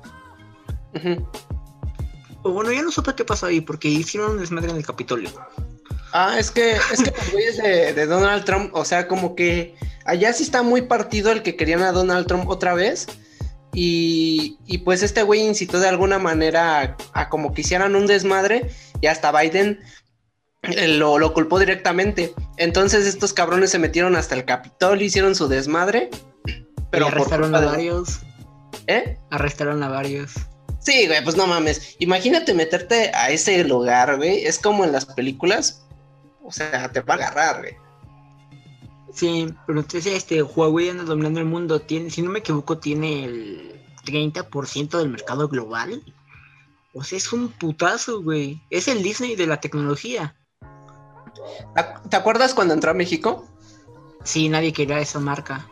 O 2.43 2.51
bueno, 2.53 2.71
ya 2.73 2.83
no 2.83 2.91
supe 2.91 3.15
qué 3.15 3.25
pasó 3.25 3.47
ahí 3.47 3.61
porque 3.61 3.89
hicieron 3.89 4.33
un 4.33 4.39
desmadre 4.39 4.71
en 4.71 4.77
el 4.77 4.87
Capitolio. 4.87 5.31
Ah, 6.13 6.37
es 6.39 6.51
que, 6.51 6.77
es 6.93 7.03
que 7.03 7.11
los 7.11 7.33
güeyes 7.33 7.57
de, 7.57 7.93
de 7.93 8.07
Donald 8.07 8.45
Trump, 8.45 8.71
o 8.75 8.85
sea, 8.85 9.09
como 9.09 9.35
que 9.35 9.75
allá 10.05 10.33
sí 10.33 10.45
está 10.45 10.63
muy 10.63 10.83
partido 10.83 11.33
el 11.33 11.43
que 11.43 11.57
querían 11.57 11.83
a 11.83 11.93
Donald 11.93 12.27
Trump 12.27 12.49
otra 12.49 12.75
vez. 12.75 13.09
Y, 13.73 14.59
y 14.67 14.79
pues 14.79 15.03
este 15.03 15.25
güey 15.25 15.41
incitó 15.45 15.81
de 15.81 15.89
alguna 15.89 16.21
manera 16.21 16.97
a, 17.13 17.21
a 17.23 17.29
como 17.29 17.53
que 17.53 17.63
hicieran 17.63 17.97
un 17.97 18.07
desmadre 18.07 18.71
y 19.05 19.07
hasta 19.07 19.39
Biden 19.39 19.81
eh, 20.63 20.89
lo, 20.89 21.19
lo 21.19 21.35
culpó 21.35 21.59
directamente. 21.59 22.35
Entonces 22.57 23.05
estos 23.05 23.35
cabrones 23.35 23.71
se 23.71 23.79
metieron 23.79 24.17
hasta 24.17 24.35
el 24.35 24.47
Capitol, 24.47 25.03
hicieron 25.03 25.35
su 25.35 25.47
desmadre. 25.47 26.09
Pero 26.91 27.05
por 27.07 27.15
arrestaron 27.15 27.55
a 27.55 27.61
de- 27.61 27.67
varios. 27.67 28.21
¿Eh? 28.87 29.19
Arrestaron 29.31 29.83
a 29.83 29.89
varios. 29.91 30.33
Sí, 30.81 31.07
güey, 31.07 31.23
pues 31.23 31.37
no 31.37 31.47
mames. 31.47 31.97
Imagínate 31.99 32.55
meterte 32.55 33.11
a 33.15 33.29
ese 33.29 33.63
lugar, 33.65 34.17
güey. 34.17 34.47
Es 34.47 34.59
como 34.59 34.85
en 34.85 34.93
las 34.93 35.05
películas. 35.05 35.85
O 36.43 36.51
sea, 36.51 36.91
te 36.91 37.01
va 37.01 37.15
a 37.15 37.17
agarrar, 37.19 37.59
güey. 37.61 37.73
Sí, 39.13 39.47
pero 39.67 39.81
entonces 39.81 40.15
este 40.15 40.43
Huawei 40.43 40.89
anda 40.89 41.05
dominando 41.05 41.41
el 41.41 41.47
mundo. 41.47 41.81
Tiene, 41.81 42.09
si 42.11 42.23
no 42.23 42.31
me 42.31 42.39
equivoco, 42.39 42.79
tiene 42.79 43.25
el 43.25 43.81
30% 44.07 44.97
del 44.99 45.11
mercado 45.11 45.47
global. 45.49 46.03
O 46.95 47.03
sea, 47.05 47.19
es 47.19 47.33
un 47.33 47.49
putazo, 47.49 48.23
güey. 48.23 48.63
Es 48.71 48.89
el 48.89 49.03
Disney 49.03 49.35
de 49.37 49.47
la 49.47 49.61
tecnología. 49.61 50.37
¿Te- 51.75 52.09
¿Te 52.09 52.17
acuerdas 52.17 52.55
cuando 52.55 52.75
entró 52.75 52.91
a 52.93 52.95
México? 52.95 53.47
Sí, 54.23 54.49
nadie 54.49 54.73
quería 54.73 54.99
esa 55.01 55.19
marca. 55.21 55.69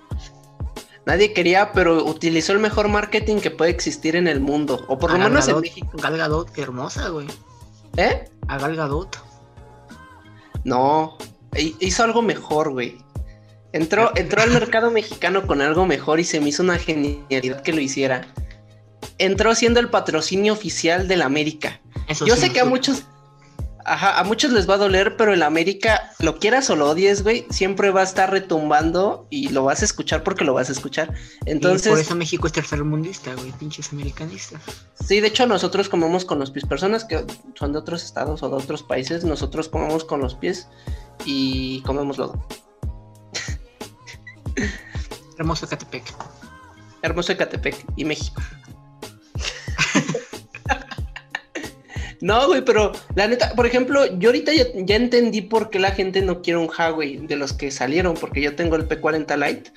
Nadie 1.07 1.33
quería, 1.33 1.73
pero 1.73 2.05
utilizó 2.05 2.53
el 2.53 2.59
mejor 2.61 2.89
marketing 2.89 3.39
que 3.39 3.51
puede 3.51 3.71
existir 3.71 4.15
en 4.17 4.29
el 4.29 4.41
mundo. 4.41 4.85
O 4.89 4.99
por 4.99 5.11
lo 5.11 5.17
A 5.17 5.19
menos 5.29 5.47
en 5.47 5.55
Gadot, 5.55 5.63
México. 5.65 5.91
Gal 5.95 6.17
Gadot, 6.17 6.51
qué 6.51 6.63
hermosa, 6.63 7.09
güey. 7.09 7.27
¿Eh? 7.97 8.29
A 8.49 8.59
Gal 8.59 8.77
Gadot. 8.77 9.17
No. 10.65 11.17
hi- 11.57 11.77
Hizo 11.81 12.05
algo 12.05 12.23
mejor, 12.23 12.71
güey. 12.71 12.99
Entró, 13.73 14.13
entró 14.17 14.43
al 14.43 14.51
mercado 14.51 14.91
mexicano 14.91 15.47
con 15.47 15.63
algo 15.63 15.87
mejor 15.87 16.21
y 16.21 16.25
se 16.25 16.41
me 16.41 16.51
hizo 16.51 16.63
una 16.63 16.79
genialidad 16.79 17.63
que 17.63 17.73
lo 17.73 17.81
hiciera. 17.81 18.27
Entró 19.23 19.55
siendo 19.55 19.79
el 19.79 19.89
patrocinio 19.89 20.53
oficial 20.53 21.07
del 21.07 21.23
América. 21.23 21.81
Eso 22.09 22.27
Yo 22.27 22.35
sí 22.35 22.43
sé 22.43 22.53
que 22.53 22.59
a 22.59 22.65
muchos, 22.65 23.05
ajá, 23.85 24.19
a 24.19 24.25
muchos 24.25 24.51
les 24.51 24.69
va 24.69 24.75
a 24.75 24.79
doler, 24.79 25.17
pero 25.17 25.33
el 25.33 25.45
América, 25.45 26.11
lo 26.19 26.41
quieras 26.41 26.69
o 26.71 26.77
lo 26.77 26.91
odies, 26.91 27.23
güey, 27.23 27.47
siempre 27.49 27.91
va 27.91 28.01
a 28.01 28.05
estar 28.05 28.33
retumbando 28.33 29.29
y 29.31 29.51
lo 29.51 29.63
vas 29.63 29.83
a 29.83 29.85
escuchar 29.85 30.25
porque 30.25 30.45
lo 30.45 30.55
vas 30.55 30.71
a 30.71 30.73
escuchar. 30.73 31.15
Y 31.47 31.53
Entonces, 31.53 31.89
por 31.89 32.01
eso 32.01 32.17
México 32.17 32.49
es 32.49 32.53
tercermundista, 32.53 33.33
güey. 33.35 33.53
Pinches 33.53 33.93
americanistas. 33.93 34.61
sí, 35.07 35.21
de 35.21 35.29
hecho 35.29 35.47
nosotros 35.47 35.89
comemos 35.89 36.25
con 36.25 36.41
los 36.41 36.51
pies. 36.51 36.67
Personas 36.67 37.05
que 37.05 37.25
son 37.55 37.73
de 37.73 37.79
otros 37.79 38.03
estados 38.03 38.43
o 38.43 38.49
de 38.49 38.57
otros 38.57 38.83
países, 38.83 39.25
nosotros 39.25 39.69
comemos 39.69 40.05
con 40.05 40.21
los 40.21 40.35
pies 40.35 40.67
y 41.25 41.81
comemos 41.83 42.19
lodo. 42.19 42.45
Hermoso 45.39 45.69
Catepec. 45.69 46.05
Hermoso 47.03 47.33
Ecatepec 47.33 47.85
y 47.97 48.05
México. 48.05 48.41
No, 52.21 52.47
güey, 52.47 52.65
pero 52.65 52.93
la 53.17 53.27
neta, 53.27 53.53
por 53.57 53.67
ejemplo, 53.67 54.07
yo 54.19 54.29
ahorita 54.29 54.53
ya, 54.53 54.65
ya 54.77 54.95
entendí 54.95 55.41
por 55.43 55.71
qué 55.71 55.81
la 55.81 55.91
gente 55.91 56.23
no 56.23 56.41
quiere 56.41 56.59
un 56.59 56.71
Huawei 56.71 57.17
de 57.27 57.35
los 57.35 57.53
que 57.53 57.73
salieron, 57.73 58.15
porque 58.15 58.41
yo 58.41 58.55
tengo 58.55 58.77
el 58.77 58.89
P40 58.89 59.37
Lite. 59.37 59.73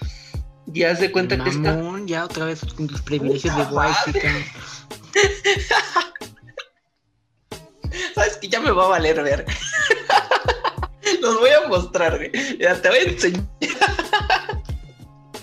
Y 0.72 0.84
haz 0.84 1.00
de 1.00 1.12
cuenta 1.12 1.44
que 1.44 1.50
está. 1.50 1.82
Ya 2.06 2.26
otra 2.26 2.46
vez 2.46 2.62
con 2.76 2.86
tus 2.88 3.02
privilegios 3.02 3.56
de 3.56 3.64
Wi-Fi. 3.64 4.20
Sabes 8.16 8.38
que 8.38 8.48
ya 8.48 8.60
me 8.60 8.72
va 8.72 8.86
a 8.86 8.90
valer 8.90 9.22
ver. 9.24 9.46
Los 11.22 11.40
voy 11.40 11.50
a 11.50 11.68
mostrar, 11.68 12.18
güey. 12.18 12.32
Ya 12.60 12.80
te 12.82 12.90
voy 12.90 12.98
a 12.98 13.02
enseñar. 13.04 13.44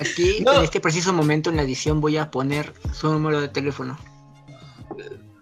Aquí, 0.00 0.40
No. 0.44 0.54
en 0.54 0.64
este 0.64 0.80
preciso 0.80 1.12
momento 1.12 1.50
en 1.50 1.56
la 1.56 1.62
edición, 1.62 2.00
voy 2.00 2.16
a 2.16 2.30
poner 2.30 2.72
su 2.92 3.12
número 3.12 3.40
de 3.40 3.48
teléfono. 3.48 3.98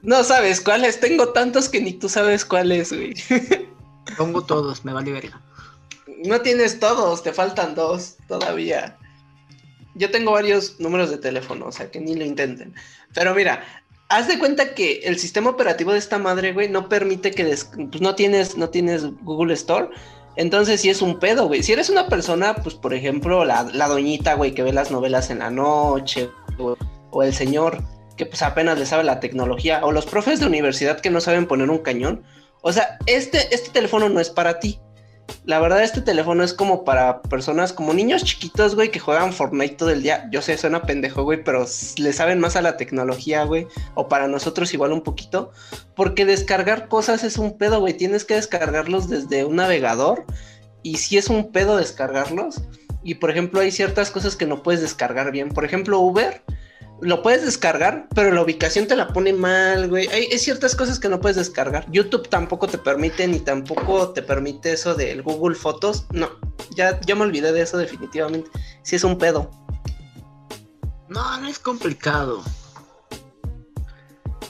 No 0.02 0.24
sabes 0.24 0.60
cuál 0.60 0.84
es. 0.84 0.98
Tengo 1.00 1.28
tantos 1.30 1.68
que 1.68 1.80
ni 1.80 1.92
tú 1.92 2.08
sabes 2.08 2.44
cuál 2.44 2.72
es, 2.72 2.92
güey. 2.92 3.14
Pongo 4.16 4.42
todos, 4.44 4.84
me 4.84 4.92
vale 4.92 5.12
verga. 5.12 5.40
No 6.24 6.40
tienes 6.40 6.80
todos, 6.80 7.22
te 7.22 7.32
faltan 7.32 7.74
dos 7.74 8.16
todavía. 8.28 8.96
Yo 9.94 10.10
tengo 10.10 10.32
varios 10.32 10.78
números 10.80 11.10
de 11.10 11.18
teléfono, 11.18 11.66
o 11.66 11.72
sea 11.72 11.90
que 11.90 12.00
ni 12.00 12.14
lo 12.14 12.24
intenten. 12.24 12.74
Pero 13.14 13.34
mira, 13.34 13.62
haz 14.08 14.28
de 14.28 14.38
cuenta 14.38 14.74
que 14.74 15.00
el 15.04 15.18
sistema 15.18 15.50
operativo 15.50 15.92
de 15.92 15.98
esta 15.98 16.18
madre, 16.18 16.52
güey, 16.52 16.68
no 16.68 16.88
permite 16.88 17.30
que 17.30 17.44
des- 17.44 17.64
pues 17.90 18.00
no 18.00 18.14
tienes, 18.14 18.56
no 18.56 18.68
tienes 18.70 19.04
Google 19.22 19.54
Store. 19.54 19.88
Entonces 20.36 20.80
sí 20.80 20.88
es 20.90 21.02
un 21.02 21.18
pedo, 21.18 21.46
güey. 21.48 21.62
Si 21.62 21.72
eres 21.72 21.90
una 21.90 22.06
persona, 22.08 22.54
pues 22.54 22.74
por 22.74 22.94
ejemplo, 22.94 23.44
la, 23.44 23.64
la 23.64 23.88
doñita, 23.88 24.34
güey, 24.34 24.54
que 24.54 24.62
ve 24.62 24.72
las 24.72 24.90
novelas 24.90 25.28
en 25.30 25.40
la 25.40 25.50
noche, 25.50 26.30
o 27.10 27.22
el 27.22 27.34
señor 27.34 27.82
que 28.20 28.26
pues 28.26 28.42
apenas 28.42 28.78
le 28.78 28.84
sabe 28.84 29.02
la 29.02 29.18
tecnología, 29.18 29.80
o 29.82 29.92
los 29.92 30.04
profes 30.04 30.40
de 30.40 30.46
universidad 30.46 31.00
que 31.00 31.08
no 31.08 31.22
saben 31.22 31.46
poner 31.46 31.70
un 31.70 31.78
cañón. 31.78 32.22
O 32.60 32.70
sea, 32.70 32.98
este, 33.06 33.48
este 33.54 33.70
teléfono 33.70 34.10
no 34.10 34.20
es 34.20 34.28
para 34.28 34.60
ti. 34.60 34.78
La 35.46 35.58
verdad, 35.58 35.82
este 35.82 36.02
teléfono 36.02 36.44
es 36.44 36.52
como 36.52 36.84
para 36.84 37.22
personas 37.22 37.72
como 37.72 37.94
niños 37.94 38.22
chiquitos, 38.22 38.74
güey, 38.74 38.90
que 38.90 38.98
juegan 38.98 39.32
Fortnite 39.32 39.76
todo 39.76 39.88
el 39.88 40.02
día. 40.02 40.28
Yo 40.30 40.42
sé, 40.42 40.58
suena 40.58 40.82
pendejo, 40.82 41.22
güey, 41.22 41.42
pero 41.42 41.64
le 41.96 42.12
saben 42.12 42.40
más 42.40 42.56
a 42.56 42.60
la 42.60 42.76
tecnología, 42.76 43.44
güey. 43.44 43.66
O 43.94 44.06
para 44.06 44.28
nosotros 44.28 44.74
igual 44.74 44.92
un 44.92 45.00
poquito. 45.00 45.52
Porque 45.96 46.26
descargar 46.26 46.88
cosas 46.88 47.24
es 47.24 47.38
un 47.38 47.56
pedo, 47.56 47.80
güey. 47.80 47.94
Tienes 47.94 48.26
que 48.26 48.34
descargarlos 48.34 49.08
desde 49.08 49.46
un 49.46 49.56
navegador. 49.56 50.26
Y 50.82 50.98
si 50.98 51.16
es 51.16 51.28
un 51.28 51.52
pedo 51.52 51.78
descargarlos. 51.78 52.60
Y 53.02 53.14
por 53.14 53.30
ejemplo, 53.30 53.60
hay 53.60 53.70
ciertas 53.70 54.10
cosas 54.10 54.36
que 54.36 54.44
no 54.44 54.62
puedes 54.62 54.82
descargar 54.82 55.32
bien. 55.32 55.48
Por 55.48 55.64
ejemplo, 55.64 56.00
Uber. 56.00 56.42
Lo 57.02 57.22
puedes 57.22 57.42
descargar, 57.44 58.08
pero 58.14 58.30
la 58.30 58.42
ubicación 58.42 58.86
te 58.86 58.94
la 58.94 59.08
pone 59.08 59.32
mal, 59.32 59.88
güey. 59.88 60.06
Hay, 60.08 60.24
hay 60.30 60.38
ciertas 60.38 60.76
cosas 60.76 61.00
que 61.00 61.08
no 61.08 61.20
puedes 61.20 61.36
descargar. 61.36 61.90
YouTube 61.90 62.28
tampoco 62.28 62.66
te 62.66 62.78
permite, 62.78 63.26
ni 63.26 63.40
tampoco 63.40 64.10
te 64.10 64.22
permite 64.22 64.72
eso 64.72 64.94
del 64.94 65.22
Google 65.22 65.54
Fotos. 65.54 66.06
No, 66.12 66.28
ya, 66.76 67.00
ya 67.00 67.14
me 67.14 67.22
olvidé 67.22 67.52
de 67.52 67.62
eso 67.62 67.78
definitivamente. 67.78 68.50
Sí 68.82 68.96
es 68.96 69.04
un 69.04 69.16
pedo. 69.16 69.50
No, 71.08 71.40
no 71.40 71.48
es 71.48 71.58
complicado. 71.58 72.42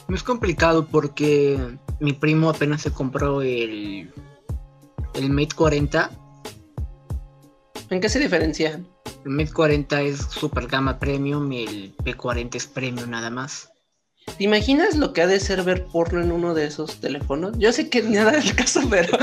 No 0.07 0.15
es 0.15 0.23
complicado 0.23 0.85
porque 0.85 1.57
mi 1.99 2.13
primo 2.13 2.49
apenas 2.49 2.81
se 2.81 2.91
compró 2.91 3.41
el, 3.41 4.13
el 5.13 5.29
Mate 5.29 5.55
40. 5.55 6.11
¿En 7.89 8.01
qué 8.01 8.09
se 8.09 8.19
diferencian? 8.19 8.87
El 9.25 9.31
Mate 9.31 9.51
40 9.53 10.01
es 10.01 10.19
super 10.19 10.67
gama 10.67 10.97
premium 10.99 11.51
y 11.51 11.63
el 11.65 11.97
P40 11.97 12.55
es 12.55 12.67
premium 12.67 13.09
nada 13.09 13.29
más. 13.29 13.69
¿Te 14.37 14.43
imaginas 14.43 14.95
lo 14.95 15.13
que 15.13 15.21
ha 15.21 15.27
de 15.27 15.39
ser 15.39 15.63
ver 15.63 15.85
porno 15.85 16.21
en 16.21 16.31
uno 16.31 16.53
de 16.53 16.65
esos 16.65 16.99
teléfonos? 16.99 17.57
Yo 17.57 17.71
sé 17.73 17.89
que 17.89 18.01
nada 18.03 18.31
es 18.37 18.45
el 18.49 18.55
caso, 18.55 18.81
pero. 18.89 19.17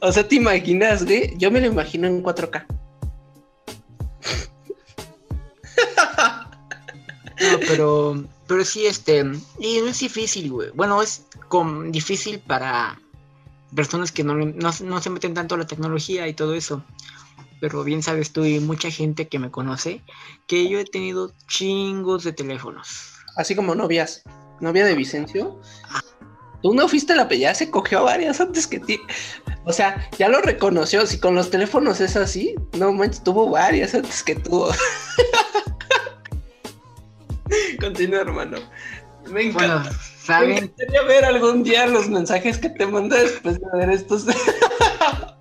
O 0.00 0.12
sea, 0.12 0.26
¿te 0.26 0.36
imaginas, 0.36 1.04
güey? 1.04 1.36
Yo 1.38 1.50
me 1.50 1.60
lo 1.60 1.66
imagino 1.66 2.06
en 2.06 2.22
4K. 2.22 2.66
No, 7.40 7.58
pero, 7.68 8.24
pero 8.48 8.64
sí, 8.64 8.86
este, 8.86 9.20
y 9.60 9.78
no 9.80 9.88
es 9.88 10.00
difícil, 10.00 10.50
güey. 10.50 10.70
Bueno, 10.74 11.00
es 11.00 11.24
com- 11.48 11.92
difícil 11.92 12.40
para 12.40 12.98
personas 13.74 14.10
que 14.10 14.24
no, 14.24 14.34
no, 14.34 14.70
no 14.82 15.00
se 15.00 15.10
meten 15.10 15.34
tanto 15.34 15.54
a 15.54 15.58
la 15.58 15.66
tecnología 15.66 16.26
y 16.26 16.34
todo 16.34 16.54
eso. 16.54 16.82
Pero 17.60 17.84
bien 17.84 18.02
sabes 18.02 18.32
tú 18.32 18.44
y 18.44 18.60
mucha 18.60 18.90
gente 18.90 19.28
que 19.28 19.38
me 19.38 19.50
conoce 19.50 20.02
que 20.46 20.68
yo 20.68 20.78
he 20.78 20.84
tenido 20.84 21.32
chingos 21.46 22.24
de 22.24 22.32
teléfonos. 22.32 23.14
Así 23.36 23.54
como 23.54 23.74
novias. 23.74 24.22
Novia 24.60 24.84
de 24.84 24.94
Vicencio. 24.94 25.60
Tú 26.62 26.74
no 26.74 26.88
fuiste 26.88 27.14
la 27.14 27.28
ya 27.28 27.54
se 27.54 27.70
cogió 27.70 28.00
a 28.00 28.02
varias 28.02 28.40
antes 28.40 28.66
que 28.66 28.80
ti. 28.80 29.00
O 29.64 29.72
sea, 29.72 30.10
ya 30.18 30.28
lo 30.28 30.40
reconoció. 30.40 31.06
Si 31.06 31.20
con 31.20 31.36
los 31.36 31.50
teléfonos 31.50 32.00
es 32.00 32.16
así, 32.16 32.56
no 32.76 32.92
manches, 32.92 33.22
tuvo 33.22 33.48
varias 33.48 33.94
antes 33.94 34.24
que 34.24 34.34
tú. 34.34 34.66
Continúa, 37.80 38.22
hermano. 38.22 38.58
Me 39.30 39.44
encanta. 39.44 39.82
Bueno, 39.82 39.90
Me 39.90 40.24
¿saben? 40.24 40.50
encantaría 40.50 41.02
ver 41.02 41.24
algún 41.24 41.62
día 41.62 41.86
los 41.86 42.08
mensajes 42.08 42.58
que 42.58 42.70
te 42.70 42.86
manda 42.86 43.16
después 43.16 43.60
de 43.60 43.78
ver 43.78 43.90
estos. 43.90 44.26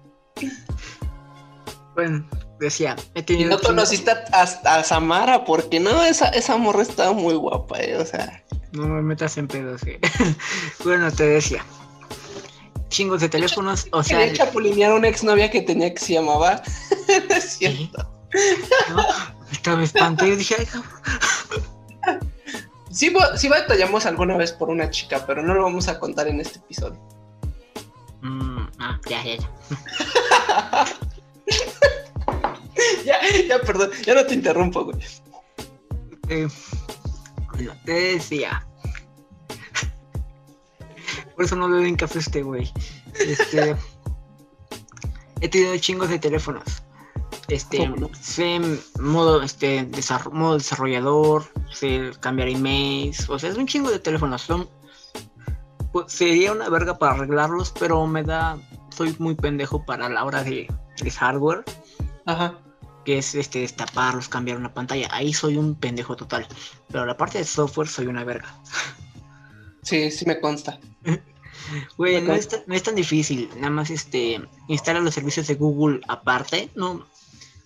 Bueno, 1.98 2.24
decía, 2.60 2.96
he 3.16 3.22
y 3.22 3.24
tenido 3.24 3.50
no 3.50 3.58
chingos- 3.58 3.66
conociste 3.66 4.12
a, 4.12 4.24
a- 4.32 4.76
a 4.80 4.84
Samara, 4.84 5.44
porque 5.46 5.80
no, 5.80 6.04
esa, 6.04 6.30
esa 6.30 6.56
morra 6.56 6.84
estaba 6.84 7.12
muy 7.12 7.34
guapa, 7.34 7.80
eh, 7.82 7.98
o 7.98 8.06
sea. 8.06 8.44
No 8.72 8.88
me 8.88 9.02
metas 9.02 9.36
en 9.40 9.48
pedos, 9.48 9.82
güey. 9.84 9.98
bueno, 10.84 11.12
te 11.12 11.24
decía. 11.28 11.66
Chingos 12.90 13.22
de 13.22 13.30
teléfonos, 13.30 13.88
o 13.92 14.04
sea, 14.04 14.20
Quería 14.20 14.34
chapulinear 14.46 14.92
a 14.92 14.96
una 14.96 15.08
exnovia 15.08 15.50
que 15.50 15.62
tenía 15.64 15.92
que 15.92 16.00
se 16.00 16.14
llamaba. 16.14 16.62
No 17.30 17.36
es 17.36 17.58
cierto. 17.58 18.08
¿no? 18.90 19.04
Estaba 19.52 19.82
espanté 19.84 20.28
y 20.28 20.36
dije, 20.36 20.56
ay. 20.60 22.20
Sí, 22.92 23.12
sí 23.38 23.48
batallamos 23.50 24.06
alguna 24.06 24.38
vez 24.38 24.52
por 24.52 24.70
una 24.70 24.90
chica, 24.92 25.26
pero 25.26 25.42
no 25.42 25.54
lo 25.56 25.64
vamos 25.64 25.88
a 25.88 26.00
contar 26.00 26.28
en 26.28 26.42
este 26.42 26.60
episodio. 26.60 27.00
Mm, 28.22 28.68
Ah, 28.80 29.00
ya, 29.10 29.24
ya, 29.24 29.36
ya. 29.38 30.86
ya, 33.06 33.18
ya, 33.48 33.60
perdón, 33.62 33.92
ya 34.06 34.14
no 34.16 34.26
te 34.26 34.34
interrumpo, 34.34 34.86
güey. 34.86 34.98
Eh, 36.30 36.48
bueno, 37.54 37.74
te 37.86 37.92
decía. 37.92 38.66
Por 41.36 41.46
eso 41.46 41.56
no 41.56 41.68
le 41.70 41.78
doy 41.78 41.96
café 41.96 42.18
a 42.18 42.22
este 42.22 42.42
güey. 42.44 42.72
Este. 43.20 43.76
he 45.42 45.50
tenido 45.50 45.78
chingos 45.78 46.10
de 46.10 46.20
teléfonos. 46.20 46.64
Este, 47.48 47.90
sé 48.22 48.60
modo, 49.00 49.42
este, 49.42 49.86
desarro- 49.88 50.32
modo 50.32 50.58
desarrollador, 50.58 51.46
sé 51.72 52.12
cambiar 52.20 52.50
emails, 52.50 53.30
o 53.30 53.40
sea, 53.40 53.50
es 53.50 53.58
un 53.58 53.68
chingo 53.68 53.90
de 53.90 54.00
teléfonos. 54.00 54.42
Son, 54.42 54.68
pues, 55.94 56.12
sería 56.12 56.52
una 56.52 56.68
verga 56.68 56.98
para 56.98 57.14
arreglarlos, 57.14 57.74
pero 57.80 58.06
me 58.06 58.24
da, 58.24 58.58
soy 58.90 59.16
muy 59.20 59.36
pendejo 59.36 59.86
para 59.86 60.10
la 60.10 60.26
hora 60.26 60.44
de, 60.44 60.68
de 61.02 61.12
hardware, 61.12 61.64
Ajá. 62.26 62.60
Que 63.08 63.20
es 63.20 63.36
este 63.36 63.60
destaparlos, 63.60 64.28
cambiar 64.28 64.58
una 64.58 64.74
pantalla. 64.74 65.08
Ahí 65.12 65.32
soy 65.32 65.56
un 65.56 65.76
pendejo 65.76 66.18
total. 66.18 66.46
Pero 66.90 67.06
la 67.06 67.16
parte 67.16 67.38
de 67.38 67.46
software 67.46 67.88
soy 67.88 68.08
una 68.08 68.26
verga. 68.26 68.54
Sí, 69.82 70.12
sí 70.12 70.26
me 70.26 70.42
consta. 70.42 70.78
Güey, 71.98 72.22
no 72.22 72.34
es 72.34 72.84
tan 72.84 72.96
difícil. 72.96 73.50
Nada 73.56 73.70
más 73.70 73.92
este 73.92 74.42
instala 74.68 75.00
los 75.00 75.14
servicios 75.14 75.48
de 75.48 75.56
Google 75.56 76.02
aparte. 76.10 76.70
No, 76.76 77.08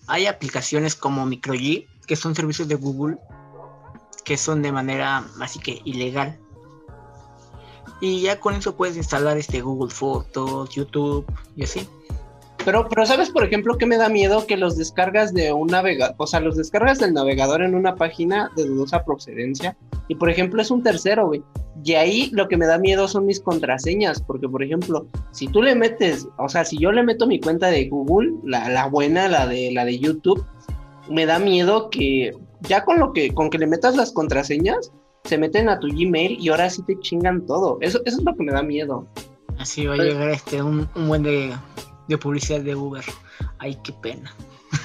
hay 0.06 0.26
aplicaciones 0.26 0.94
como 0.94 1.26
MicroG, 1.26 1.88
que 2.06 2.14
son 2.14 2.36
servicios 2.36 2.68
de 2.68 2.76
Google, 2.76 3.18
que 4.24 4.36
son 4.36 4.62
de 4.62 4.70
manera 4.70 5.26
así 5.40 5.58
que 5.58 5.82
ilegal. 5.84 6.38
Y 8.00 8.20
ya 8.20 8.38
con 8.38 8.54
eso 8.54 8.76
puedes 8.76 8.96
instalar 8.96 9.36
este 9.38 9.60
Google 9.60 9.92
Fotos, 9.92 10.70
YouTube 10.70 11.26
y 11.56 11.64
así. 11.64 11.88
Pero, 12.64 12.88
pero 12.88 13.06
¿sabes, 13.06 13.30
por 13.30 13.44
ejemplo, 13.44 13.76
que 13.76 13.86
me 13.86 13.96
da 13.96 14.08
miedo? 14.08 14.46
Que 14.46 14.56
los 14.56 14.76
descargas 14.76 15.34
de 15.34 15.52
un 15.52 15.68
navegador, 15.68 16.14
o 16.18 16.26
sea, 16.26 16.40
los 16.40 16.56
descargas 16.56 16.98
del 16.98 17.12
navegador 17.12 17.62
en 17.62 17.74
una 17.74 17.96
página 17.96 18.50
de 18.56 18.64
dudosa 18.64 19.04
procedencia. 19.04 19.76
Y, 20.08 20.14
por 20.14 20.30
ejemplo, 20.30 20.62
es 20.62 20.70
un 20.70 20.82
tercero, 20.82 21.26
güey. 21.26 21.42
Y 21.84 21.94
ahí 21.94 22.30
lo 22.32 22.48
que 22.48 22.56
me 22.56 22.66
da 22.66 22.78
miedo 22.78 23.08
son 23.08 23.26
mis 23.26 23.40
contraseñas. 23.40 24.22
Porque, 24.22 24.48
por 24.48 24.62
ejemplo, 24.62 25.06
si 25.32 25.48
tú 25.48 25.62
le 25.62 25.74
metes, 25.74 26.28
o 26.38 26.48
sea, 26.48 26.64
si 26.64 26.78
yo 26.78 26.92
le 26.92 27.02
meto 27.02 27.26
mi 27.26 27.40
cuenta 27.40 27.68
de 27.68 27.88
Google, 27.88 28.32
la, 28.44 28.68
la 28.68 28.86
buena, 28.86 29.28
la 29.28 29.46
de, 29.46 29.72
la 29.72 29.84
de 29.84 29.98
YouTube, 29.98 30.44
me 31.10 31.26
da 31.26 31.38
miedo 31.38 31.90
que 31.90 32.32
ya 32.60 32.84
con 32.84 33.00
lo 33.00 33.12
que, 33.12 33.34
con 33.34 33.50
que 33.50 33.58
le 33.58 33.66
metas 33.66 33.96
las 33.96 34.12
contraseñas, 34.12 34.92
se 35.24 35.38
meten 35.38 35.68
a 35.68 35.78
tu 35.78 35.88
Gmail 35.88 36.38
y 36.40 36.48
ahora 36.48 36.70
sí 36.70 36.82
te 36.82 36.98
chingan 37.00 37.44
todo. 37.46 37.78
Eso, 37.80 38.00
eso 38.04 38.18
es 38.18 38.24
lo 38.24 38.34
que 38.34 38.44
me 38.44 38.52
da 38.52 38.62
miedo. 38.62 39.06
Así 39.58 39.86
va 39.86 39.94
a 39.94 39.98
llegar 39.98 40.30
este 40.30 40.62
un, 40.62 40.88
un 40.94 41.08
buen 41.08 41.22
de, 41.22 41.52
de 42.08 42.18
publicidad 42.18 42.60
de 42.60 42.74
Uber. 42.74 43.04
Ay, 43.58 43.78
qué 43.82 43.92
pena. 43.92 44.34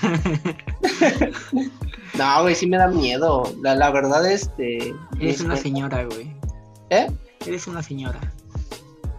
No, 2.17 2.41
güey, 2.41 2.56
sí 2.56 2.65
me 2.65 2.77
da 2.77 2.88
miedo. 2.88 3.43
La, 3.62 3.75
la 3.75 3.91
verdad, 3.91 4.30
este. 4.30 4.95
Eres 5.19 5.41
una 5.41 5.56
señora, 5.56 6.06
güey. 6.06 6.36
¿Eh? 6.89 7.08
Eres 7.45 7.67
una 7.67 7.84
señora. 7.84 8.19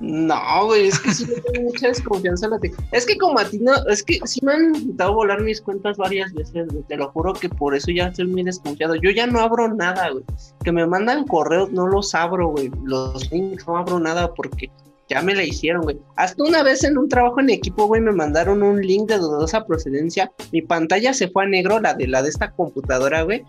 No, 0.01 0.67
güey, 0.67 0.89
es 0.89 0.99
que 1.01 1.13
sí 1.13 1.27
me 1.27 1.41
tengo 1.41 1.71
mucha 1.71 1.89
desconfianza 1.89 2.47
en 2.47 2.53
la 2.53 2.59
Es 2.93 3.05
que 3.05 3.19
como 3.19 3.39
a 3.41 3.45
ti 3.45 3.59
no, 3.59 3.73
es 3.89 4.03
que 4.05 4.21
sí 4.25 4.39
me 4.45 4.53
han 4.53 4.75
intentado 4.77 5.15
volar 5.15 5.43
mis 5.43 5.61
cuentas 5.61 5.97
varias 5.97 6.33
veces, 6.35 6.69
güey. 6.69 6.85
Te 6.85 6.97
lo 6.97 7.11
juro 7.11 7.33
que 7.33 7.49
por 7.49 7.75
eso 7.75 7.91
ya 7.91 8.07
estoy 8.07 8.27
muy 8.27 8.45
desconfiado. 8.45 8.95
Yo 8.95 9.11
ya 9.11 9.27
no 9.27 9.41
abro 9.41 9.73
nada, 9.75 10.11
güey. 10.11 10.25
Que 10.63 10.71
me 10.71 10.87
mandan 10.87 11.27
correos, 11.27 11.71
no 11.73 11.87
los 11.89 12.15
abro, 12.15 12.49
güey. 12.49 12.71
Los 12.85 13.31
links 13.33 13.67
no 13.67 13.77
abro 13.77 13.99
nada 13.99 14.33
porque 14.35 14.71
ya 15.09 15.23
me 15.23 15.35
la 15.35 15.43
hicieron, 15.43 15.83
güey. 15.83 15.99
Hasta 16.17 16.43
una 16.43 16.63
vez 16.63 16.85
en 16.85 16.99
un 16.99 17.09
trabajo 17.09 17.41
en 17.41 17.51
equipo, 17.51 17.87
güey, 17.87 18.01
me 18.01 18.13
mandaron 18.13 18.63
un 18.63 18.81
link 18.81 19.09
de 19.09 19.19
dudosa 19.19 19.67
procedencia. 19.67 20.31
Mi 20.53 20.63
pantalla 20.63 21.15
se 21.15 21.29
fue 21.29 21.45
a 21.45 21.47
negro, 21.47 21.81
la 21.81 21.95
de 21.95 22.07
la 22.07 22.23
de 22.23 22.29
esta 22.29 22.51
computadora, 22.53 23.23
güey. 23.23 23.45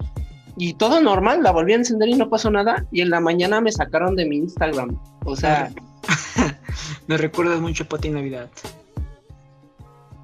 Y 0.57 0.73
todo 0.73 0.99
normal, 1.01 1.43
la 1.43 1.51
volví 1.51 1.73
a 1.73 1.77
encender 1.77 2.09
y 2.09 2.15
no 2.15 2.29
pasó 2.29 2.51
nada. 2.51 2.85
Y 2.91 3.01
en 3.01 3.09
la 3.09 3.19
mañana 3.19 3.61
me 3.61 3.71
sacaron 3.71 4.15
de 4.15 4.25
mi 4.25 4.37
Instagram. 4.37 4.99
O 5.25 5.35
sea, 5.35 5.71
Me 7.07 7.17
recuerdas 7.17 7.59
mucho 7.59 7.83
a 7.83 7.87
Pati 7.87 8.09
Navidad. 8.09 8.49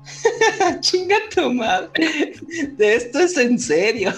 chinga 0.81 1.17
tu 1.33 1.51
madre. 1.53 2.35
De 2.73 2.95
esto 2.95 3.19
es 3.19 3.37
en 3.37 3.59
serio. 3.59 4.13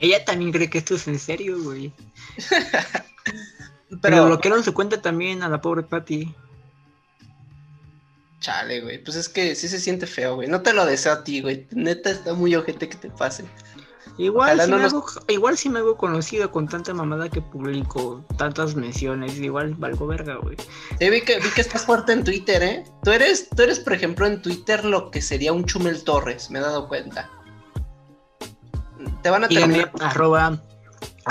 Ella 0.00 0.24
también 0.24 0.52
cree 0.52 0.70
que 0.70 0.78
esto 0.78 0.94
es 0.94 1.06
en 1.08 1.18
serio, 1.18 1.62
güey. 1.62 1.92
Pero, 3.88 4.00
Pero, 4.02 4.26
bloquearon 4.26 4.62
su 4.64 4.74
cuenta 4.74 5.00
también 5.00 5.42
a 5.42 5.48
la 5.48 5.60
pobre 5.60 5.82
Patty. 5.82 6.34
chale, 8.40 8.80
güey. 8.82 9.02
Pues 9.02 9.16
es 9.16 9.28
que 9.28 9.54
sí 9.54 9.68
se 9.68 9.80
siente 9.80 10.06
feo, 10.06 10.36
güey. 10.36 10.48
No 10.48 10.62
te 10.62 10.72
lo 10.72 10.86
deseo 10.86 11.12
a 11.12 11.24
ti, 11.24 11.40
güey. 11.42 11.66
Neta 11.72 12.10
está 12.10 12.34
muy 12.34 12.54
ojete 12.54 12.88
que 12.88 12.96
te 12.96 13.10
pase. 13.10 13.44
Igual 14.16 14.60
si, 14.60 14.70
no 14.70 14.76
me 14.78 14.82
nos- 14.82 14.92
hago, 14.92 15.06
igual 15.28 15.56
si 15.56 15.68
me 15.68 15.78
hago 15.78 15.96
conocido 15.96 16.50
con 16.50 16.66
tanta 16.68 16.92
mamada 16.92 17.28
que 17.28 17.40
publico, 17.40 18.24
tantas 18.36 18.74
menciones, 18.74 19.36
igual 19.38 19.74
valgo 19.74 20.08
verga, 20.08 20.36
güey. 20.36 20.56
Sí, 20.98 21.08
vi 21.08 21.20
que, 21.20 21.38
vi 21.38 21.48
que 21.50 21.60
estás 21.60 21.84
fuerte 21.84 22.12
en 22.12 22.24
Twitter, 22.24 22.60
¿eh? 22.62 22.84
Tú 23.04 23.12
eres, 23.12 23.48
tú 23.48 23.62
eres, 23.62 23.78
por 23.78 23.92
ejemplo, 23.92 24.26
en 24.26 24.42
Twitter 24.42 24.84
lo 24.84 25.12
que 25.12 25.22
sería 25.22 25.52
un 25.52 25.64
Chumel 25.64 26.02
Torres, 26.02 26.50
me 26.50 26.58
he 26.58 26.62
dado 26.62 26.88
cuenta. 26.88 27.30
Te 29.22 29.30
van 29.30 29.44
a 29.44 29.48
Díganme, 29.48 29.84
terminar. 29.84 30.10
arroba 30.10 30.60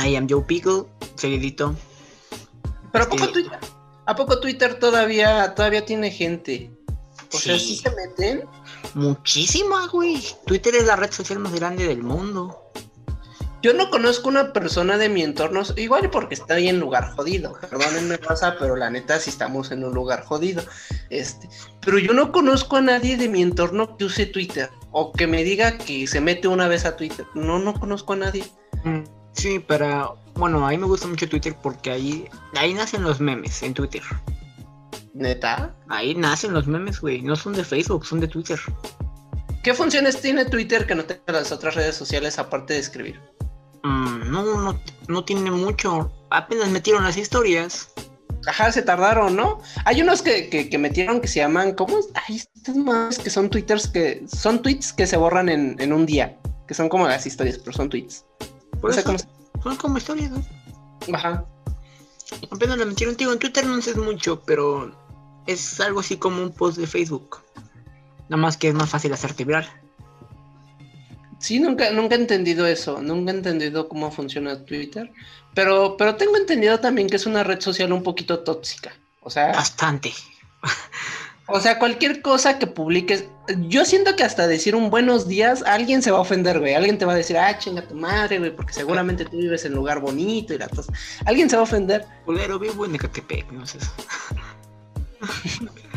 I 0.02 0.16
am 0.16 0.28
Joe 0.30 0.44
Pickle, 0.44 0.84
seguidito. 1.16 1.76
Pero 3.00 3.06
¿a 3.06 3.10
poco, 3.10 3.24
este- 3.26 3.34
Twitter, 3.42 3.60
¿a 4.06 4.16
poco 4.16 4.40
Twitter 4.40 4.80
todavía, 4.80 5.54
todavía 5.56 5.86
tiene 5.86 6.12
gente? 6.12 6.72
O 7.34 7.38
sea, 7.38 7.58
Sí. 7.60 7.76
sí 7.76 7.78
se 7.78 7.92
meten. 7.96 8.44
Muchísima, 8.94 9.88
güey. 9.88 10.24
Twitter 10.46 10.76
es 10.76 10.86
la 10.86 10.96
red 10.96 11.12
social 11.12 11.40
más 11.40 11.54
grande 11.54 11.88
del 11.88 12.02
mundo. 12.04 12.64
Yo 13.64 13.74
no 13.74 13.90
conozco 13.90 14.30
una 14.30 14.54
persona 14.54 14.98
de 14.98 15.10
mi 15.10 15.24
entorno, 15.24 15.62
igual 15.76 16.10
porque 16.12 16.36
estoy 16.36 16.70
en 16.70 16.80
lugar 16.80 17.12
jodido, 17.16 17.58
perdónenme 17.60 18.18
pasa, 18.36 18.56
pero 18.60 18.76
la 18.76 18.90
neta 18.90 19.20
sí 19.20 19.30
estamos 19.32 19.72
en 19.72 19.84
un 19.84 19.94
lugar 19.94 20.24
jodido. 20.24 20.64
Este, 21.10 21.50
pero 21.82 21.98
yo 21.98 22.14
no 22.14 22.32
conozco 22.32 22.78
a 22.78 22.82
nadie 22.82 23.18
de 23.18 23.28
mi 23.28 23.42
entorno 23.42 23.98
que 23.98 24.06
use 24.06 24.28
Twitter 24.28 24.70
o 24.92 25.12
que 25.12 25.26
me 25.28 25.44
diga 25.44 25.78
que 25.78 26.06
se 26.08 26.22
mete 26.22 26.48
una 26.48 26.68
vez 26.68 26.86
a 26.86 26.96
Twitter. 26.96 27.26
No, 27.34 27.58
no 27.60 27.74
conozco 27.74 28.14
a 28.14 28.18
nadie. 28.18 28.46
Mm, 28.84 29.04
Sí, 29.38 29.60
pero 29.60 30.18
bueno, 30.34 30.66
a 30.66 30.72
mí 30.72 30.78
me 30.80 30.88
gusta 30.88 31.08
mucho 31.08 31.30
Twitter 31.30 31.56
porque 31.62 31.92
ahí, 31.92 32.28
ahí 32.56 32.74
nacen 32.74 33.04
los 33.04 33.22
memes 33.22 33.62
en 33.62 33.76
Twitter. 33.76 34.02
¿Neta? 35.14 35.76
Ahí 35.90 36.16
nacen 36.16 36.54
los 36.54 36.66
memes, 36.66 37.00
güey. 37.00 37.22
No 37.22 37.36
son 37.36 37.54
de 37.54 37.64
Facebook, 37.64 38.06
son 38.06 38.20
de 38.20 38.28
Twitter. 38.28 38.60
¿Qué 39.64 39.76
funciones 39.76 40.22
tiene 40.22 40.46
Twitter 40.46 40.88
que 40.88 40.96
no 40.96 41.06
tenga 41.06 41.34
las 41.34 41.52
otras 41.52 41.76
redes 41.76 41.96
sociales 41.96 42.40
aparte 42.40 42.74
de 42.74 42.80
escribir? 42.80 43.20
Mm, 43.84 44.32
no, 44.32 44.44
no, 44.44 44.80
no 45.08 45.24
tiene 45.24 45.52
mucho. 45.52 46.12
Apenas 46.32 46.70
metieron 46.70 47.04
las 47.04 47.18
historias. 47.18 47.92
Ajá, 48.48 48.72
se 48.72 48.82
tardaron, 48.82 49.36
¿no? 49.36 49.60
Hay 49.86 50.02
unos 50.02 50.24
que, 50.24 50.50
que, 50.50 50.68
que 50.70 50.78
metieron 50.80 51.22
que 51.22 51.28
se 51.28 51.40
llaman, 51.42 51.74
¿cómo? 51.74 52.00
es? 52.00 52.08
Ay, 52.28 52.38
estos 52.38 52.76
más 52.76 53.20
que 53.20 53.30
son 53.30 53.50
twitters 53.50 53.88
que 53.88 54.26
son 54.28 54.62
tweets 54.62 54.94
que 54.94 55.06
se 55.06 55.18
borran 55.18 55.50
en, 55.50 55.76
en 55.80 55.94
un 55.94 56.06
día, 56.06 56.38
que 56.68 56.74
son 56.74 56.90
como 56.90 57.08
las 57.08 57.28
historias, 57.28 57.60
pero 57.60 57.76
son 57.76 57.90
tweets. 57.90 58.26
Por 58.82 58.92
eso 58.92 59.16
son 59.64 59.76
como 59.78 59.98
historias, 59.98 60.32
¿no? 60.32 60.46
Ajá. 61.14 61.46
Apenas 62.52 62.78
la 62.78 62.86
metieron, 62.86 63.16
tío. 63.16 63.32
En 63.32 63.40
Twitter 63.40 63.66
no 63.66 63.82
sé 63.82 63.96
mucho, 63.96 64.42
pero 64.42 64.92
es 65.46 65.80
algo 65.80 66.02
así 66.02 66.18
como 66.18 66.42
un 66.42 66.52
post 66.52 66.78
de 66.78 66.88
Facebook. 66.88 67.40
Nada 68.30 68.42
más 68.42 68.58
que 68.58 68.68
es 68.70 68.74
más 68.74 68.90
fácil 68.90 69.14
hacerte 69.14 69.46
viral. 69.46 69.68
Sí, 71.40 71.60
nunca, 71.60 71.92
nunca 71.92 72.16
he 72.16 72.20
entendido 72.20 72.66
eso, 72.66 73.02
nunca 73.02 73.32
he 73.32 73.36
entendido 73.36 73.88
cómo 73.88 74.12
funciona 74.12 74.66
Twitter, 74.66 75.12
pero, 75.54 75.96
pero 75.96 76.16
tengo 76.16 76.36
entendido 76.36 76.80
también 76.80 77.08
que 77.08 77.16
es 77.16 77.28
una 77.28 77.44
red 77.44 77.62
social 77.62 77.92
un 77.92 78.02
poquito 78.02 78.40
tóxica. 78.40 78.92
O 79.22 79.30
sea, 79.30 79.52
Bastante. 79.52 80.14
O 81.48 81.60
sea, 81.60 81.80
cualquier 81.80 82.22
cosa 82.22 82.60
que 82.60 82.68
publiques, 82.68 83.26
yo 83.68 83.86
siento 83.86 84.16
que 84.16 84.24
hasta 84.24 84.48
decir 84.48 84.76
un 84.76 84.90
buenos 84.90 85.28
días, 85.28 85.64
alguien 85.64 86.02
se 86.02 86.12
va 86.12 86.18
a 86.18 86.22
ofender, 86.22 86.60
güey. 86.60 86.74
Alguien 86.74 86.98
te 86.98 87.06
va 87.06 87.14
a 87.14 87.16
decir, 87.16 87.38
ah, 87.38 87.58
chinga 87.58 87.82
tu 87.82 87.96
madre, 87.96 88.40
güey, 88.40 88.56
porque 88.56 88.74
seguramente 88.74 89.26
tú 89.26 89.38
vives 89.38 89.64
en 89.66 89.74
lugar 89.74 90.00
bonito 90.02 90.54
y 90.54 90.58
la 90.58 90.68
cosa. 90.68 90.92
Alguien 91.26 91.50
se 91.50 91.56
va 91.56 91.62
a 91.62 91.64
ofender. 91.64 92.06
Culero, 92.26 92.60
vivo 92.60 92.86
en 92.86 92.96
Ecatepec, 92.96 93.52
no 93.52 93.66
sé. 93.66 93.80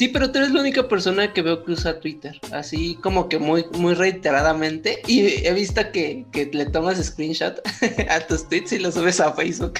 Sí, 0.00 0.08
pero 0.08 0.32
tú 0.32 0.38
eres 0.38 0.52
la 0.52 0.60
única 0.60 0.88
persona 0.88 1.30
que 1.34 1.42
veo 1.42 1.62
que 1.62 1.72
usa 1.72 2.00
Twitter, 2.00 2.40
así 2.52 2.94
como 3.02 3.28
que 3.28 3.38
muy, 3.38 3.66
muy 3.72 3.92
reiteradamente. 3.92 5.02
Y 5.06 5.46
he 5.46 5.52
visto 5.52 5.82
que, 5.92 6.24
que 6.32 6.46
le 6.54 6.64
tomas 6.64 7.04
screenshot 7.04 7.60
a 8.08 8.20
tus 8.20 8.48
tweets 8.48 8.72
y 8.72 8.78
los 8.78 8.94
subes 8.94 9.20
a 9.20 9.34
Facebook. 9.34 9.74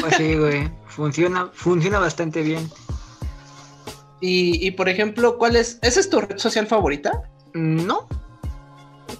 Pues 0.00 0.16
sí, 0.16 0.34
güey. 0.34 0.68
Funciona, 0.88 1.50
funciona 1.54 2.00
bastante 2.00 2.42
bien. 2.42 2.68
Y, 4.20 4.66
y 4.66 4.70
por 4.72 4.88
ejemplo, 4.88 5.38
¿cuál 5.38 5.56
es? 5.56 5.78
¿Esa 5.82 6.00
es 6.00 6.10
tu 6.10 6.20
red 6.20 6.38
social 6.38 6.66
favorita? 6.66 7.22
No, 7.54 8.06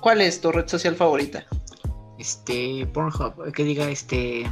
¿Cuál 0.01 0.21
es 0.21 0.41
tu 0.41 0.53
red 0.53 0.69
social 0.69 0.95
favorita? 0.95 1.45
este, 2.21 2.87
Pornhub, 2.93 3.53
que 3.53 3.65
diga 3.65 3.89
este, 3.89 4.49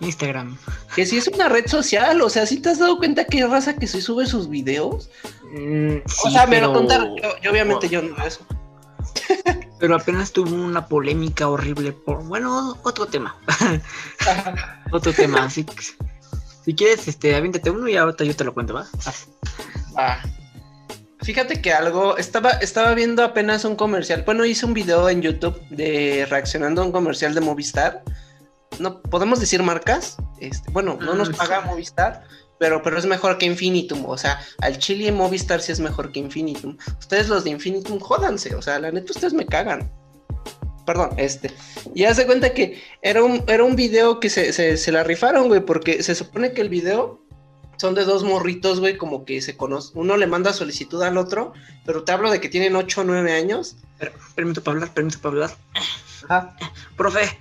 Instagram. 0.00 0.58
Que 0.96 1.06
si 1.06 1.18
es 1.18 1.28
una 1.28 1.48
red 1.48 1.66
social, 1.66 2.20
o 2.22 2.30
sea, 2.30 2.46
¿sí 2.46 2.58
te 2.58 2.70
has 2.70 2.78
dado 2.78 2.96
cuenta 2.96 3.26
que 3.26 3.46
raza 3.46 3.76
que 3.76 3.86
se 3.86 4.00
sube 4.00 4.26
sus 4.26 4.48
videos? 4.48 5.10
Mm, 5.52 5.98
o 6.24 6.30
sea, 6.30 6.46
me 6.46 6.60
lo 6.60 6.72
contaron. 6.72 7.16
Yo, 7.22 7.38
yo 7.42 7.50
obviamente 7.50 7.88
yo 7.88 8.02
no 8.02 8.16
eso. 8.24 8.44
Pero 9.78 9.96
apenas 9.96 10.32
tuvo 10.32 10.54
una 10.54 10.86
polémica 10.86 11.48
horrible 11.48 11.92
por. 11.92 12.24
Bueno, 12.24 12.78
otro 12.82 13.06
tema. 13.06 13.36
otro 14.92 15.12
tema. 15.12 15.44
Así 15.44 15.64
que. 15.64 15.74
Si 16.64 16.74
quieres, 16.74 17.08
este, 17.08 17.34
aviéntate 17.34 17.70
uno 17.70 17.88
y 17.88 17.96
ahorita 17.96 18.22
yo 18.22 18.36
te 18.36 18.44
lo 18.44 18.54
cuento, 18.54 18.74
¿va? 18.74 18.86
Ah. 19.96 20.22
Fíjate 21.22 21.60
que 21.60 21.72
algo, 21.72 22.16
estaba, 22.16 22.50
estaba 22.50 22.94
viendo 22.94 23.22
apenas 23.22 23.64
un 23.64 23.76
comercial, 23.76 24.24
bueno, 24.26 24.44
hice 24.44 24.66
un 24.66 24.74
video 24.74 25.08
en 25.08 25.22
YouTube 25.22 25.60
de 25.70 26.26
reaccionando 26.28 26.82
a 26.82 26.84
un 26.84 26.90
comercial 26.90 27.32
de 27.34 27.40
Movistar. 27.40 28.02
No, 28.80 29.00
podemos 29.02 29.38
decir 29.38 29.62
marcas, 29.62 30.16
este, 30.40 30.68
bueno, 30.72 30.98
no 31.00 31.12
Ah, 31.12 31.14
nos 31.14 31.30
paga 31.30 31.60
Movistar, 31.60 32.24
pero, 32.58 32.82
pero 32.82 32.98
es 32.98 33.06
mejor 33.06 33.38
que 33.38 33.46
Infinitum, 33.46 34.04
o 34.06 34.18
sea, 34.18 34.40
al 34.58 34.78
Chile 34.78 35.12
Movistar 35.12 35.60
sí 35.60 35.70
es 35.70 35.78
mejor 35.78 36.10
que 36.10 36.18
Infinitum. 36.18 36.76
Ustedes 36.98 37.28
los 37.28 37.44
de 37.44 37.50
Infinitum, 37.50 38.00
jódanse, 38.00 38.56
o 38.56 38.62
sea, 38.62 38.80
la 38.80 38.90
neta 38.90 39.12
ustedes 39.12 39.32
me 39.32 39.46
cagan. 39.46 39.92
Perdón, 40.84 41.10
este. 41.16 41.52
Y 41.94 42.04
haz 42.04 42.16
de 42.16 42.26
cuenta 42.26 42.52
que 42.52 42.82
era 43.02 43.22
un, 43.22 43.44
era 43.46 43.62
un 43.62 43.76
video 43.76 44.18
que 44.18 44.28
se, 44.28 44.52
se, 44.52 44.76
se 44.76 44.90
la 44.90 45.04
rifaron, 45.04 45.46
güey, 45.46 45.60
porque 45.60 46.02
se 46.02 46.16
supone 46.16 46.52
que 46.52 46.62
el 46.62 46.68
video 46.68 47.21
son 47.82 47.96
de 47.96 48.04
dos 48.04 48.22
morritos, 48.22 48.78
güey, 48.78 48.96
como 48.96 49.24
que 49.24 49.42
se 49.42 49.56
conocen. 49.56 49.98
Uno 49.98 50.16
le 50.16 50.28
manda 50.28 50.52
solicitud 50.52 51.02
al 51.02 51.18
otro, 51.18 51.52
pero 51.84 52.04
te 52.04 52.12
hablo 52.12 52.30
de 52.30 52.40
que 52.40 52.48
tienen 52.48 52.76
8 52.76 53.00
o 53.00 53.04
9 53.04 53.32
años. 53.32 53.74
Per- 53.98 54.12
permiso 54.36 54.62
para 54.62 54.76
hablar, 54.76 54.94
permiso 54.94 55.18
para 55.20 55.32
hablar. 55.34 55.50
Ajá. 56.28 56.56
Profe. 56.96 57.36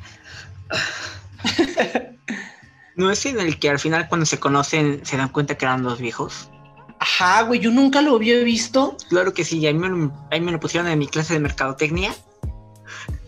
¿No 2.96 3.12
es 3.12 3.24
en 3.28 3.40
el 3.40 3.60
que 3.60 3.70
al 3.70 3.78
final 3.78 4.10
cuando 4.10 4.26
se 4.26 4.40
conocen 4.40 5.06
se 5.06 5.16
dan 5.16 5.30
cuenta 5.30 5.56
que 5.56 5.66
eran 5.66 5.84
dos 5.84 6.00
viejos? 6.00 6.50
Ajá, 6.98 7.44
güey, 7.44 7.60
yo 7.60 7.70
nunca 7.70 8.02
lo 8.02 8.16
había 8.16 8.40
visto. 8.44 8.98
Claro 9.10 9.36
que 9.36 9.46
sí, 9.46 9.66
a 9.68 9.72
mí 9.74 9.78
me 9.78 9.90
lo, 9.90 10.12
a 10.32 10.34
mí 10.34 10.40
me 10.42 10.52
lo 10.52 10.60
pusieron 10.60 10.90
en 10.90 10.98
mi 10.98 11.06
clase 11.08 11.34
de 11.34 11.40
mercadotecnia. 11.40 12.16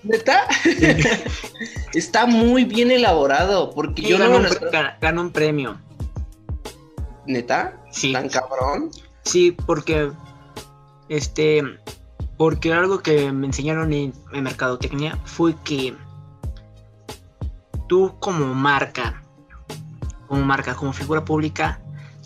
¿Neta? 0.02 0.48
Está 1.94 2.26
muy 2.26 2.66
bien 2.66 2.90
elaborado, 2.90 3.72
porque 3.76 4.02
yo 4.02 4.18
no 4.18 4.26
ganó, 4.32 4.40
me 4.40 4.50
un, 4.50 4.56
lo 4.56 4.72
ganó 5.00 5.22
un 5.22 5.32
premio. 5.32 5.80
¿Neta? 7.26 7.82
Sí, 7.92 8.14
¿Tan 8.14 8.30
cabrón? 8.30 8.92
sí, 9.24 9.52
porque 9.66 10.12
este 11.10 11.64
porque 12.38 12.74
algo 12.74 13.00
que 13.00 13.32
me 13.32 13.48
enseñaron 13.48 13.94
en, 13.94 14.14
en 14.34 14.44
mercadotecnia 14.44 15.18
fue 15.24 15.56
que 15.64 15.96
tú 17.88 18.16
como 18.20 18.54
marca, 18.54 19.24
como 20.28 20.44
marca, 20.44 20.76
como 20.76 20.94
figura 20.94 21.24
pública, 21.24 21.80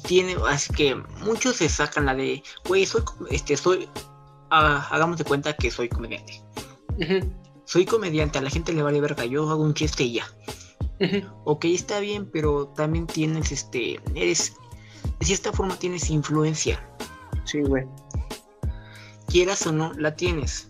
tiene, 0.03 0.35
así 0.49 0.73
que 0.73 0.95
muchos 1.23 1.57
se 1.57 1.69
sacan 1.69 2.05
la 2.05 2.15
de, 2.15 2.41
güey, 2.67 2.85
soy, 2.85 3.03
este, 3.29 3.57
soy, 3.57 3.89
ah, 4.49 4.87
hagamos 4.91 5.17
de 5.17 5.25
cuenta 5.25 5.53
que 5.53 5.69
soy 5.69 5.89
comediante. 5.89 6.41
Soy 7.65 7.85
comediante, 7.85 8.39
a 8.39 8.41
la 8.41 8.49
gente 8.49 8.73
le 8.73 8.81
vale 8.81 9.01
verga, 9.01 9.25
yo 9.25 9.49
hago 9.49 9.61
un 9.61 9.73
chiste 9.73 10.03
y 10.03 10.13
ya. 10.13 10.25
Ok, 11.43 11.65
está 11.65 11.99
bien, 11.99 12.29
pero 12.31 12.69
también 12.69 13.05
tienes, 13.05 13.51
este, 13.51 13.99
eres, 14.15 14.55
de 15.19 15.25
cierta 15.25 15.51
forma 15.51 15.77
tienes 15.77 16.09
influencia. 16.09 16.79
Sí, 17.45 17.61
güey. 17.61 17.85
quieras 19.27 19.65
o 19.67 19.71
no, 19.71 19.93
la 19.93 20.15
tienes. 20.15 20.69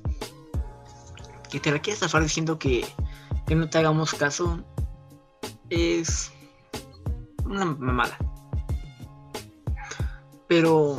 Que 1.49 1.59
te 1.59 1.71
la 1.71 1.79
quieras 1.79 2.01
zafar 2.01 2.23
diciendo 2.23 2.59
que, 2.59 2.85
que 3.45 3.55
no 3.55 3.69
te 3.69 3.77
hagamos 3.77 4.13
caso 4.13 4.63
es 5.69 6.31
una 7.45 7.65
mamada. 7.65 8.17
Pero 10.47 10.97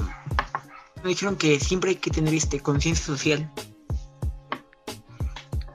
me 1.03 1.11
dijeron 1.11 1.37
que 1.37 1.59
siempre 1.61 1.90
hay 1.90 1.96
que 1.96 2.11
tener 2.11 2.35
este 2.35 2.61
conciencia 2.61 3.07
social. 3.07 3.51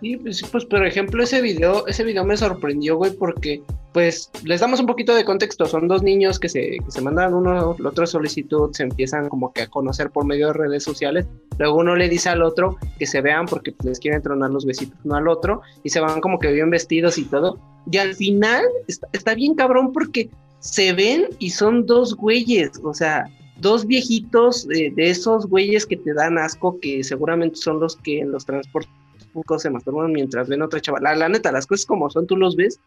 Sí, 0.04 0.18
pues, 0.18 0.44
pues 0.52 0.66
por 0.66 0.86
ejemplo 0.86 1.24
ese 1.24 1.42
video, 1.42 1.88
ese 1.88 2.04
video 2.04 2.26
me 2.26 2.36
sorprendió, 2.36 2.98
güey, 2.98 3.14
porque 3.14 3.64
pues 3.94 4.30
les 4.44 4.60
damos 4.60 4.82
un 4.82 4.86
poquito 4.86 5.16
de 5.16 5.24
contexto, 5.24 5.66
son 5.66 5.88
dos 5.88 6.04
niños 6.04 6.42
que 6.42 6.50
se, 6.50 6.78
se 6.90 7.02
mandan 7.02 7.34
uno, 7.34 7.74
la 7.80 7.90
otra 7.90 8.06
solicitud, 8.06 8.74
se 8.74 8.84
empiezan 8.84 9.30
como 9.30 9.54
que 9.54 9.62
a 9.62 9.68
conocer 9.68 10.10
por 10.10 10.26
medio 10.26 10.48
de 10.48 10.54
redes 10.56 10.84
sociales, 10.84 11.26
luego 11.58 11.78
uno 11.78 11.96
le 11.96 12.10
dice 12.10 12.28
al 12.28 12.44
otro 12.44 12.76
que 13.00 13.06
se 13.06 13.22
vean 13.22 13.46
porque 13.46 13.72
pues, 13.72 13.86
les 13.86 14.00
quieren 14.02 14.22
tronar 14.22 14.50
los 14.50 14.66
besitos 14.66 15.00
uno 15.06 15.16
al 15.16 15.30
otro 15.30 15.62
y 15.86 15.90
se 15.90 16.02
van 16.02 16.20
como 16.20 16.38
que 16.38 16.52
bien 16.52 16.70
vestidos 16.70 17.18
y 17.18 17.24
todo, 17.24 17.58
y 17.90 17.96
al 17.96 18.14
final 18.14 18.66
está, 18.90 19.08
está 19.14 19.36
bien 19.36 19.56
cabrón 19.56 19.94
porque 19.94 20.30
se 20.60 20.92
ven 20.92 21.28
y 21.40 21.52
son 21.52 21.86
dos 21.86 22.14
güeyes, 22.18 22.72
o 22.84 22.94
sea, 22.94 23.32
dos 23.62 23.88
viejitos 23.88 24.68
eh, 24.76 24.92
de 24.94 25.12
esos 25.12 25.48
güeyes 25.48 25.86
que 25.86 25.96
te 25.96 26.14
dan 26.14 26.38
asco, 26.38 26.78
que 26.82 27.06
seguramente 27.06 27.56
son 27.56 27.80
los 27.80 27.96
que 27.96 28.20
en 28.20 28.34
los 28.34 28.46
transportes 28.46 28.92
públicos 29.34 29.64
se 29.64 29.70
masturban 29.70 30.12
mientras 30.12 30.48
ven 30.48 30.62
a 30.62 30.66
otra 30.66 30.80
chavala. 30.80 31.16
La, 31.16 31.28
neta, 31.28 31.52
las 31.52 31.68
cosas 31.68 31.86
como 31.86 32.10
son, 32.10 32.28
tú 32.28 32.38
los 32.38 32.56
ves. 32.56 32.80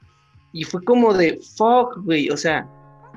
Y 0.53 0.65
fue 0.65 0.83
como 0.85 1.13
de, 1.13 1.39
fuck, 1.57 1.99
güey, 2.05 2.31
o 2.31 2.37
sea, 2.37 2.67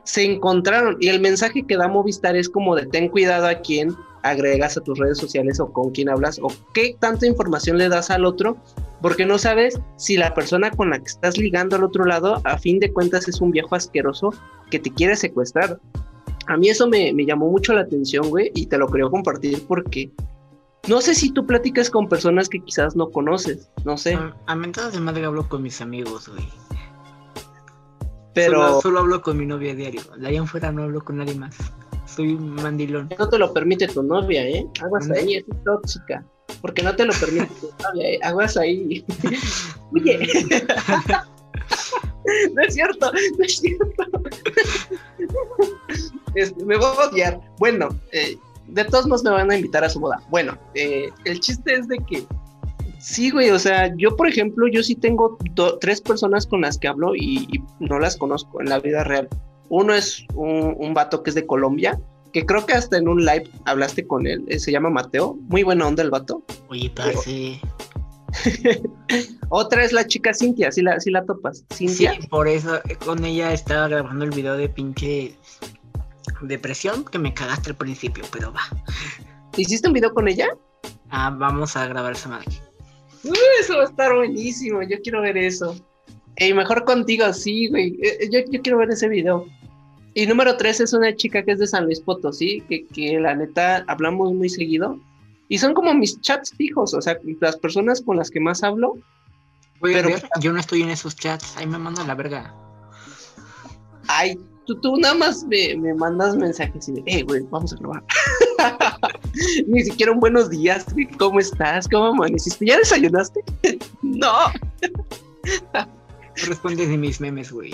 se 0.04 0.24
encontraron. 0.24 0.98
Y 1.00 1.08
el 1.08 1.22
mensaje 1.22 1.64
que 1.66 1.78
da 1.78 1.88
Movistar 1.88 2.36
es 2.36 2.50
como 2.50 2.76
de, 2.76 2.86
ten 2.88 3.10
cuidado 3.10 3.48
a 3.48 3.56
quién 3.56 3.96
agregas 4.24 4.76
a 4.76 4.82
tus 4.82 5.00
redes 5.00 5.18
sociales 5.18 5.60
o 5.60 5.72
con 5.72 5.92
quién 5.92 6.10
hablas 6.10 6.40
o 6.42 6.52
qué 6.74 6.96
tanta 7.00 7.26
información 7.26 7.78
le 7.78 7.88
das 7.88 8.10
al 8.10 8.26
otro, 8.26 8.58
porque 9.02 9.26
no 9.26 9.38
sabes 9.38 9.80
si 9.96 10.18
la 10.18 10.34
persona 10.34 10.72
con 10.72 10.90
la 10.90 11.00
que 11.00 11.06
estás 11.06 11.38
ligando 11.38 11.78
al 11.78 11.86
otro 11.86 12.04
lado, 12.04 12.42
a 12.44 12.58
fin 12.58 12.80
de 12.80 12.92
cuentas, 12.92 13.28
es 13.30 13.40
un 13.40 13.52
viejo 13.52 13.76
asqueroso 13.76 14.34
que 14.70 14.80
te 14.80 14.92
quiere 14.92 15.16
secuestrar. 15.16 15.80
A 16.48 16.58
mí 16.58 16.68
eso 16.68 16.88
me, 16.88 17.14
me 17.14 17.26
llamó 17.26 17.50
mucho 17.50 17.74
la 17.74 17.82
atención, 17.82 18.28
güey, 18.30 18.52
y 18.56 18.66
te 18.66 18.78
lo 18.78 18.88
quería 18.88 19.08
compartir 19.08 19.64
porque 19.68 20.12
no 20.88 21.02
sé 21.02 21.14
si 21.16 21.32
tú 21.32 21.46
platicas 21.46 21.90
con 21.90 22.08
personas 22.08 22.50
que 22.50 22.60
quizás 22.62 22.96
no 22.96 23.10
conoces, 23.10 23.70
no 23.86 23.98
sé, 23.98 24.16
A, 24.16 24.36
a 24.48 24.56
mentadas 24.56 24.94
de 24.94 25.00
madre 25.00 25.26
hablo 25.26 25.48
con 25.48 25.62
mis 25.62 25.82
amigos, 25.82 26.28
güey. 26.30 26.48
pero 28.34 28.62
Solo, 28.68 28.82
solo 28.82 29.00
hablo 29.00 29.22
con 29.22 29.38
mi 29.38 29.46
novia 29.46 29.76
diario. 29.76 30.02
De 30.18 30.28
ahí 30.28 30.38
en 30.38 30.48
fuera 30.48 30.72
no 30.72 30.84
hablo 30.84 31.04
con 31.04 31.18
nadie 31.18 31.36
más. 31.36 31.56
Soy 32.06 32.34
un 32.34 32.56
mandilón. 32.56 33.10
no 33.18 33.30
te 33.30 33.38
lo 33.38 33.54
permite 33.54 33.88
tu 33.88 34.02
novia, 34.02 34.44
¿eh? 34.48 34.66
Aguas 34.82 35.10
ahí, 35.12 35.36
es 35.36 35.46
tóxica. 35.64 36.26
Porque 36.62 36.82
no 36.82 36.96
te 36.96 37.06
lo 37.06 37.14
permite 37.14 37.48
tu 37.62 37.70
novia, 37.84 38.10
¿eh? 38.10 38.20
Aguas 38.24 38.58
ahí. 38.58 39.06
Oye. 39.94 40.20
no 42.56 42.62
es 42.64 42.74
cierto, 42.74 43.12
no 43.38 43.44
es 43.46 43.58
cierto. 43.60 44.04
Este, 46.36 46.64
me 46.64 46.78
voy 46.78 46.86
a 46.86 47.08
odiar. 47.10 47.42
Bueno, 47.58 47.90
eh, 48.12 48.38
de 48.72 48.86
todos 48.86 49.08
modos 49.08 49.24
me 49.24 49.32
van 49.32 49.52
a 49.52 49.56
invitar 49.56 49.84
a 49.84 49.90
su 49.90 50.00
boda. 50.00 50.22
Bueno, 50.30 50.58
eh, 50.76 51.10
el 51.26 51.40
chiste 51.40 51.74
es 51.76 51.88
de 51.88 51.98
que 52.00 52.24
sí, 53.00 53.32
güey, 53.32 53.50
o 53.52 53.60
sea, 53.60 53.94
yo 53.98 54.16
por 54.16 54.28
ejemplo, 54.28 54.68
yo 54.68 54.84
sí 54.84 54.96
tengo 54.96 55.38
do- 55.54 55.78
tres 55.80 56.02
personas 56.02 56.46
con 56.46 56.62
las 56.62 56.78
que 56.78 56.88
hablo 56.88 57.16
y, 57.16 57.48
y 57.52 57.64
no 57.80 58.00
las 58.00 58.18
conozco 58.18 58.62
en 58.62 58.70
la 58.70 58.80
vida 58.80 59.04
real. 59.04 59.28
Uno 59.70 59.94
es 59.94 60.26
un, 60.36 60.76
un 60.78 60.94
vato 60.94 61.22
que 61.24 61.30
es 61.30 61.36
de 61.36 61.46
Colombia, 61.46 62.00
que 62.34 62.46
creo 62.46 62.66
que 62.66 62.74
hasta 62.74 62.98
en 62.98 63.08
un 63.08 63.26
live 63.26 63.50
hablaste 63.66 64.06
con 64.06 64.28
él, 64.28 64.44
eh, 64.48 64.60
se 64.60 64.72
llama 64.72 64.90
Mateo, 64.90 65.38
muy 65.48 65.64
buena 65.64 65.88
onda 65.88 66.04
el 66.04 66.10
vato. 66.12 66.44
Oye, 66.70 66.92
parce. 66.96 67.60
Otra 69.50 69.84
es 69.84 69.92
la 69.94 70.06
chica 70.06 70.34
Cintia, 70.34 70.72
si 70.72 70.82
la, 70.82 71.00
sí 71.00 71.10
la 71.10 71.24
topas. 71.26 71.66
Sí, 71.72 71.88
por 72.30 72.48
eso 72.48 72.76
eh, 72.88 72.96
con 73.04 73.24
ella 73.26 73.52
estaba 73.54 73.88
grabando 73.88 74.26
el 74.26 74.32
video 74.32 74.56
de 74.56 74.70
pinche 74.70 75.36
depresión 76.42 77.04
que 77.06 77.20
me 77.20 77.34
cagaste 77.34 77.72
al 77.72 77.76
principio, 77.76 78.24
pero 78.32 78.52
va. 78.54 78.62
¿Hiciste 79.58 79.88
un 79.88 79.94
video 79.94 80.14
con 80.14 80.28
ella? 80.28 80.48
Ah, 81.10 81.30
vamos 81.36 81.76
a 81.76 81.88
grabar 81.88 82.14
esa 82.14 82.30
madre. 82.30 82.48
Uy, 83.24 83.38
eso 83.60 83.78
va 83.78 83.84
a 83.84 83.88
estar 83.88 84.14
buenísimo, 84.16 84.82
yo 84.84 84.98
quiero 85.04 85.22
ver 85.22 85.38
eso. 85.38 85.76
Y 86.38 86.54
mejor 86.54 86.86
contigo, 86.86 87.34
sí, 87.34 87.68
güey. 87.68 87.98
Eh, 88.02 88.30
Yo, 88.32 88.40
yo 88.50 88.62
quiero 88.62 88.78
ver 88.78 88.92
ese 88.92 89.10
video. 89.10 89.46
Y 90.14 90.26
número 90.26 90.56
tres 90.58 90.80
es 90.80 90.94
una 90.94 91.14
chica 91.16 91.44
que 91.44 91.52
es 91.52 91.60
de 91.60 91.68
San 91.68 91.86
Luis 91.86 92.00
Potosí, 92.00 92.62
que, 92.70 92.86
que 92.88 93.20
la 93.20 93.36
neta 93.36 93.84
hablamos 93.88 94.34
muy 94.34 94.50
seguido. 94.50 95.00
Y 95.50 95.58
son 95.58 95.74
como 95.74 95.94
mis 95.94 96.20
chats 96.22 96.54
fijos, 96.56 96.94
o 96.94 97.02
sea, 97.02 97.18
las 97.42 97.58
personas 97.58 98.02
con 98.02 98.18
las 98.18 98.30
que 98.30 98.40
más 98.40 98.64
hablo. 98.64 98.98
Pero- 99.82 100.10
yo 100.40 100.54
no 100.54 100.60
estoy 100.60 100.82
en 100.84 100.90
esos 100.90 101.16
chats, 101.16 101.58
ahí 101.58 101.66
me 101.68 101.78
manda 101.78 102.04
la 102.06 102.16
verga. 102.16 102.54
Ay, 104.08 104.40
tú, 104.70 104.80
tú 104.82 104.98
nada 104.98 105.16
más 105.16 105.44
me, 105.46 105.76
me 105.78 105.94
mandas 105.96 106.36
mensajes 106.36 106.88
y 106.90 106.94
de, 106.94 107.04
eh, 107.08 107.24
güey, 107.24 107.42
vamos 107.50 107.74
a 107.74 107.78
grabar. 107.78 108.04
Ni 109.68 109.84
siquiera 109.84 110.12
un 110.12 110.20
buenos 110.20 110.50
días, 110.50 110.86
¿cómo 111.18 111.40
estás? 111.40 111.88
¿Cómo 111.88 112.06
amaneciste? 112.08 112.66
¿Ya 112.68 112.78
desayunaste? 112.78 113.44
no. 114.04 114.32
Respondes 116.48 116.88
de 116.90 116.98
mis 116.98 117.20
memes, 117.20 117.52
güey. 117.52 117.74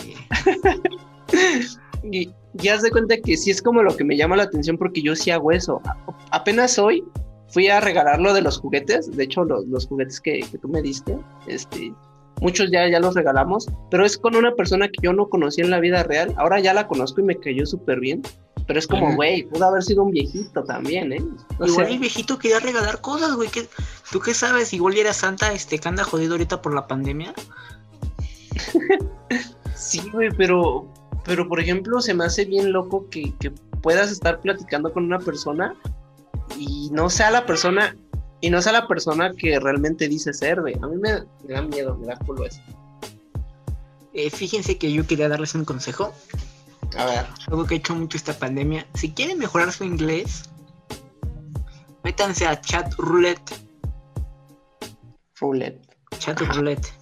Y 2.11 2.29
ya 2.53 2.79
se 2.79 2.89
cuenta 2.91 3.17
que 3.17 3.35
sí 3.35 3.51
es 3.51 3.61
como 3.61 3.83
lo 3.83 3.95
que 3.97 4.03
me 4.03 4.15
llama 4.15 4.35
la 4.37 4.43
atención 4.43 4.77
porque 4.77 5.01
yo 5.01 5.15
sí 5.15 5.31
hago 5.31 5.51
eso. 5.51 5.81
A- 5.85 5.97
apenas 6.31 6.79
hoy 6.79 7.03
fui 7.49 7.67
a 7.67 7.79
regalar 7.81 8.19
lo 8.21 8.33
de 8.33 8.41
los 8.41 8.57
juguetes, 8.59 9.15
de 9.15 9.23
hecho 9.23 9.43
los, 9.43 9.65
los 9.67 9.87
juguetes 9.87 10.19
que, 10.21 10.39
que 10.39 10.57
tú 10.57 10.67
me 10.67 10.81
diste, 10.81 11.17
este, 11.47 11.93
muchos 12.41 12.71
ya, 12.71 12.87
ya 12.89 12.99
los 12.99 13.15
regalamos, 13.15 13.67
pero 13.89 14.05
es 14.05 14.17
con 14.17 14.35
una 14.35 14.53
persona 14.53 14.87
que 14.87 14.99
yo 15.01 15.13
no 15.13 15.29
conocí 15.29 15.61
en 15.61 15.69
la 15.69 15.79
vida 15.79 16.03
real, 16.03 16.33
ahora 16.37 16.59
ya 16.59 16.73
la 16.73 16.87
conozco 16.87 17.21
y 17.21 17.23
me 17.23 17.37
cayó 17.37 17.65
súper 17.65 17.99
bien, 17.99 18.21
pero 18.67 18.79
es 18.79 18.87
como, 18.87 19.15
güey, 19.15 19.43
pudo 19.43 19.65
haber 19.65 19.83
sido 19.83 20.03
un 20.03 20.11
viejito 20.11 20.63
también, 20.63 21.13
¿eh? 21.13 21.23
igual 21.65 21.87
el 21.87 21.99
viejito 21.99 22.39
quería 22.39 22.59
regalar 22.59 22.99
cosas, 22.99 23.35
güey, 23.35 23.49
¿tú 24.11 24.19
qué 24.19 24.33
sabes? 24.33 24.73
Igual 24.73 24.97
era 24.97 25.13
Santa, 25.13 25.53
este, 25.53 25.77
que 25.77 25.87
anda 25.87 26.03
jodido 26.03 26.33
ahorita 26.33 26.61
por 26.61 26.73
la 26.73 26.87
pandemia. 26.87 27.33
sí, 29.75 30.01
güey, 30.11 30.29
pero, 30.35 30.87
pero 31.23 31.47
por 31.47 31.59
ejemplo, 31.59 32.01
se 32.01 32.15
me 32.15 32.25
hace 32.25 32.45
bien 32.45 32.71
loco 32.71 33.07
que, 33.09 33.33
que 33.39 33.51
puedas 33.81 34.11
estar 34.11 34.39
platicando 34.39 34.91
con 34.91 35.05
una 35.05 35.19
persona 35.19 35.75
y 36.57 36.89
no 36.91 37.09
sea 37.09 37.29
la 37.29 37.45
persona 37.45 37.95
y 38.45 38.49
no 38.51 38.61
sea 38.61 38.73
la 38.73 38.87
persona 38.87 39.33
que 39.33 39.59
realmente 39.59 40.07
dice 40.07 40.31
ser, 40.31 40.61
güey. 40.61 40.75
A 40.79 40.85
mí 40.85 40.97
me, 40.97 41.23
da 41.51 41.63
miedo, 41.63 41.97
me 41.97 42.05
da 42.05 42.15
culo 42.15 42.45
eso. 42.45 42.61
Eh, 44.13 44.29
fíjense 44.29 44.77
que 44.77 44.93
yo 44.93 45.07
quería 45.07 45.27
darles 45.27 45.55
un 45.55 45.65
consejo. 45.65 46.13
A 46.95 47.05
ver. 47.05 47.25
Algo 47.47 47.65
que 47.65 47.73
ha 47.73 47.77
hecho 47.79 47.95
mucho 47.95 48.17
esta 48.17 48.37
pandemia. 48.37 48.85
Si 48.93 49.11
quieren 49.13 49.39
mejorar 49.39 49.71
su 49.71 49.83
inglés, 49.83 50.43
métanse 52.03 52.45
a 52.45 52.61
Chat 52.61 52.93
Roulette. 52.99 53.55
Roulette. 55.39 55.97
Chat 56.19 56.39
Roulette. 56.39 56.93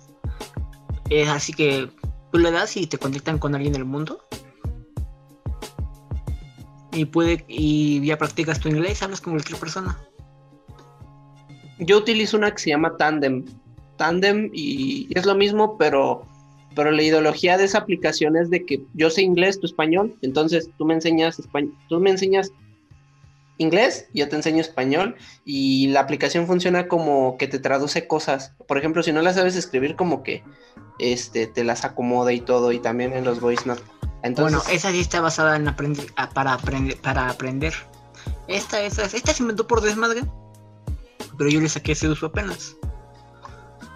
Es 1.09 1.27
así 1.27 1.51
que 1.51 1.91
tú 2.31 2.39
le 2.39 2.51
das 2.51 2.77
y 2.77 2.87
te 2.87 2.97
conectan 2.97 3.37
con 3.37 3.53
alguien 3.53 3.73
del 3.73 3.83
mundo. 3.83 4.25
Y 6.93 7.03
puede 7.03 7.43
y 7.49 7.99
ya 8.05 8.17
practicas 8.17 8.61
tu 8.61 8.69
inglés, 8.69 9.03
hablas 9.03 9.19
con 9.19 9.33
cualquier 9.33 9.59
persona. 9.59 9.99
Yo 11.85 11.97
utilizo 11.97 12.37
una 12.37 12.51
que 12.51 12.59
se 12.59 12.69
llama 12.69 12.97
Tandem. 12.97 13.45
Tandem 13.97 14.49
y 14.53 15.07
es 15.15 15.25
lo 15.25 15.35
mismo, 15.35 15.77
pero, 15.77 16.25
pero 16.75 16.91
la 16.91 17.03
ideología 17.03 17.57
de 17.57 17.65
esa 17.65 17.79
aplicación 17.79 18.35
es 18.37 18.49
de 18.49 18.65
que 18.65 18.81
yo 18.93 19.09
sé 19.09 19.21
inglés, 19.21 19.59
tú 19.59 19.67
español, 19.67 20.15
entonces 20.21 20.69
tú 20.77 20.85
me 20.85 20.93
enseñas 20.93 21.39
español, 21.39 21.75
tú 21.89 21.99
me 21.99 22.09
enseñas 22.09 22.51
inglés, 23.57 24.07
yo 24.13 24.27
te 24.29 24.35
enseño 24.35 24.61
español 24.61 25.15
y 25.45 25.87
la 25.87 26.01
aplicación 26.01 26.47
funciona 26.47 26.87
como 26.87 27.37
que 27.37 27.47
te 27.47 27.59
traduce 27.59 28.07
cosas. 28.07 28.53
Por 28.67 28.77
ejemplo, 28.77 29.03
si 29.03 29.11
no 29.11 29.21
las 29.21 29.35
sabes 29.35 29.55
escribir, 29.55 29.95
como 29.95 30.23
que 30.23 30.43
este 30.99 31.47
te 31.47 31.63
las 31.63 31.85
acomoda 31.85 32.33
y 32.33 32.41
todo, 32.41 32.71
y 32.71 32.79
también 32.79 33.13
en 33.13 33.25
los 33.25 33.39
voice 33.39 33.65
notes. 33.65 33.83
Entonces, 34.23 34.57
bueno, 34.57 34.75
esa 34.75 34.91
sí 34.91 35.01
está 35.01 35.21
basada 35.21 35.55
en 35.55 35.67
aprender 35.67 36.05
para 36.33 36.53
aprender 36.53 36.97
para 36.97 37.29
aprender. 37.29 37.73
Esta, 38.47 38.81
esta, 38.81 39.03
esta 39.03 39.33
se 39.33 39.43
inventó 39.43 39.67
por 39.67 39.81
desmadre 39.81 40.21
pero 41.37 41.49
yo 41.49 41.59
le 41.59 41.69
saqué 41.69 41.93
ese 41.93 42.09
uso 42.09 42.27
apenas. 42.27 42.75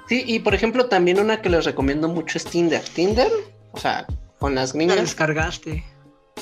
Sí, 0.08 0.24
y 0.26 0.40
por 0.40 0.56
ejemplo, 0.56 0.88
también 0.88 1.20
una 1.20 1.42
que 1.42 1.50
les 1.50 1.66
recomiendo 1.66 2.08
mucho 2.08 2.38
es 2.38 2.46
Tinder. 2.46 2.82
Tinder, 2.82 3.32
o 3.72 3.78
sea, 3.80 4.08
con 4.40 4.56
las 4.56 4.74
gringas. 4.74 4.96
¿La 4.96 5.02
descargaste? 5.02 5.84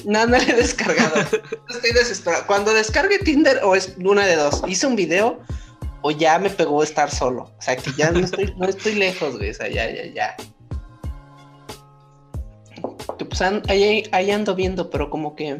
No, 0.04 0.26
no 0.28 0.38
le 0.38 0.44
he 0.44 0.56
descargado. 0.56 1.16
Estoy 1.70 1.92
desesperado. 1.94 2.46
Cuando 2.48 2.74
descargue 2.74 3.20
Tinder, 3.20 3.62
o 3.64 3.76
es 3.76 3.96
una 4.04 4.26
de 4.26 4.36
dos, 4.36 4.62
hice 4.68 4.86
un 4.86 4.96
video 4.96 5.40
o 6.02 6.12
ya 6.12 6.38
me 6.38 6.52
pegó 6.52 6.84
estar 6.84 7.10
solo. 7.10 7.52
O 7.58 7.62
sea, 7.62 7.76
que 7.76 7.92
ya 7.98 8.12
no 8.12 8.20
estoy, 8.20 8.54
no 8.58 8.68
estoy 8.68 8.94
lejos, 8.94 9.38
güey. 9.38 9.50
O 9.50 9.54
sea, 9.56 9.68
ya, 9.68 9.90
ya, 9.90 10.06
ya. 10.06 10.36
Que 13.18 13.26
pues 13.26 13.42
ahí, 13.42 14.04
ahí, 14.12 14.32
ando 14.32 14.54
viendo, 14.54 14.92
pero 14.92 15.10
como 15.10 15.36
que 15.36 15.58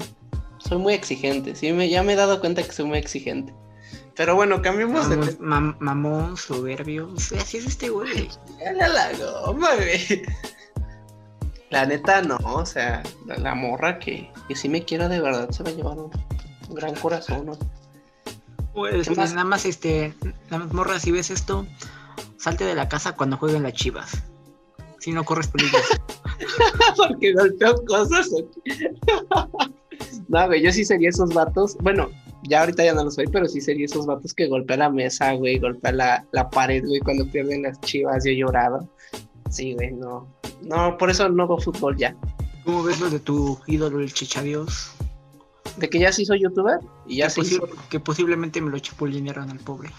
soy 0.60 0.78
muy 0.78 0.94
exigente. 0.94 1.56
Sí, 1.56 1.72
me, 1.72 1.90
ya 1.90 2.04
me 2.04 2.14
he 2.14 2.16
dado 2.16 2.40
cuenta 2.40 2.62
que 2.62 2.72
soy 2.72 2.86
muy 2.86 3.00
exigente. 3.00 3.52
Pero 4.16 4.36
bueno, 4.36 4.62
cambiemos 4.62 5.10
de. 5.10 5.18
mamón, 5.40 6.38
soberbio. 6.38 7.14
así 7.16 7.58
es 7.58 7.66
este 7.66 7.90
güey. 7.90 8.30
la, 8.74 8.88
la 8.88 9.12
goma, 9.18 9.76
güey. 9.76 10.24
La 11.70 11.86
neta, 11.86 12.22
no. 12.22 12.38
O 12.44 12.66
sea, 12.66 13.04
la, 13.26 13.56
morra 13.56 14.00
que, 14.00 14.32
que 14.48 14.56
sí 14.56 14.70
me 14.70 14.86
quiera 14.86 15.10
de 15.10 15.20
verdad 15.20 15.50
se 15.50 15.64
va 15.64 15.70
a 15.70 15.74
llevar 15.74 15.98
un, 15.98 16.12
gran 16.70 16.96
corazón, 16.96 17.48
¿no? 17.48 17.58
Pues, 18.74 19.08
pues 19.08 19.32
nada 19.32 19.44
más, 19.44 19.66
este. 19.66 20.14
La 20.50 20.60
morra, 20.60 21.00
si 21.00 21.12
ves 21.12 21.30
esto, 21.30 21.68
salte 22.38 22.64
de 22.64 22.76
la 22.76 22.88
casa 22.88 23.16
cuando 23.16 23.38
jueguen 23.38 23.64
las 23.64 23.74
chivas. 23.74 24.24
Si 25.00 25.12
no 25.12 25.26
corres 25.26 25.48
peligro. 25.48 25.80
Porque 26.98 27.34
golpeo 27.34 27.76
cosas. 27.86 28.30
no, 30.30 30.48
güey, 30.48 30.64
yo 30.64 30.72
sí 30.72 30.86
sería 30.86 31.10
esos 31.10 31.34
vatos. 31.34 31.76
Bueno, 31.82 32.10
ya 32.48 32.62
ahorita 32.62 32.84
ya 32.84 32.94
no 32.94 33.04
lo 33.04 33.12
soy, 33.12 33.28
pero 33.28 33.48
sí 33.48 33.62
sería 33.62 33.86
esos 33.86 34.06
vatos 34.06 34.34
que 34.34 34.48
golpean 34.48 34.80
la 34.80 34.90
mesa, 34.90 35.34
güey, 35.34 35.60
golpean 35.60 35.98
la, 35.98 36.26
la 36.32 36.50
pared, 36.50 36.84
güey, 36.86 37.00
cuando 37.00 37.30
pierden 37.30 37.64
las 37.64 37.80
chivas, 37.82 38.24
yo 38.24 38.32
he 38.32 38.38
llorado. 38.38 38.90
Sí, 39.50 39.74
güey, 39.74 39.92
no. 39.92 40.28
No, 40.62 40.98
por 40.98 41.10
eso 41.10 41.30
no 41.30 41.44
hago 41.44 41.60
fútbol 41.60 41.96
ya. 41.98 42.16
¿Cómo 42.64 42.84
ves 42.84 43.00
lo 43.00 43.10
de 43.10 43.20
tu 43.20 43.60
ídolo, 43.68 44.00
el 44.00 44.14
Chichadios? 44.14 44.92
De 45.78 45.90
que 45.90 46.00
ya 46.00 46.12
sí 46.12 46.26
soy 46.26 46.42
youtuber 46.42 46.80
y 47.08 47.18
ya 47.18 47.30
sí. 47.30 47.60
Que 47.90 48.00
posiblemente 48.00 48.62
me 48.62 48.72
lo 48.72 48.80
chapulinearon 48.80 49.50
al 49.52 49.60
pobre. 49.60 49.90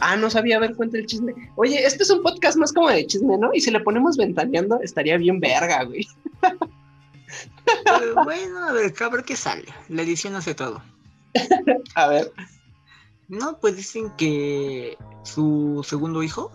Ah, 0.00 0.16
no 0.16 0.28
sabía, 0.28 0.56
a 0.56 0.60
ver, 0.60 0.74
cuenta 0.74 0.98
el 0.98 1.06
chisme. 1.06 1.34
Oye, 1.56 1.84
este 1.84 2.02
es 2.02 2.10
un 2.10 2.22
podcast 2.22 2.56
más 2.56 2.72
como 2.72 2.90
de 2.90 3.06
chisme, 3.06 3.38
¿no? 3.38 3.50
Y 3.54 3.60
si 3.60 3.70
le 3.70 3.80
ponemos 3.80 4.16
ventaneando, 4.16 4.80
estaría 4.82 5.16
bien 5.16 5.40
verga, 5.40 5.84
güey. 5.84 6.06
bueno, 8.24 8.68
a 8.68 8.72
ver, 8.72 8.92
a 9.00 9.08
ver 9.08 9.24
qué 9.24 9.36
sale. 9.36 9.66
La 9.88 10.02
edición 10.02 10.34
hace 10.34 10.54
todo. 10.54 10.82
A 11.94 12.08
ver. 12.08 12.32
No, 13.28 13.58
pues 13.58 13.76
dicen 13.76 14.10
que 14.16 14.96
su 15.22 15.84
segundo 15.86 16.22
hijo 16.22 16.50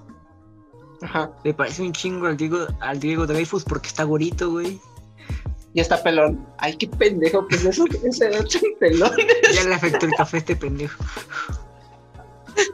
Ajá. 1.01 1.31
le 1.43 1.53
parece 1.53 1.81
un 1.81 1.91
chingo 1.93 2.27
al 2.27 2.37
Diego, 2.37 2.67
al 2.79 2.99
Diego 2.99 3.25
Dreyfus 3.25 3.63
porque 3.63 3.87
está 3.87 4.03
gorito, 4.03 4.51
güey. 4.51 4.79
Y 5.73 5.81
está 5.81 6.01
pelón. 6.01 6.47
Ay, 6.57 6.75
qué 6.77 6.87
pendejo, 6.87 7.47
pues 7.47 7.63
eso 7.65 7.85
ese 8.03 8.29
un 8.29 8.79
pelón. 8.79 9.11
Ya 9.53 9.63
le 9.63 9.75
afectó 9.75 10.05
el 10.05 10.13
café 10.13 10.37
a 10.37 10.39
este 10.39 10.55
pendejo. 10.55 11.03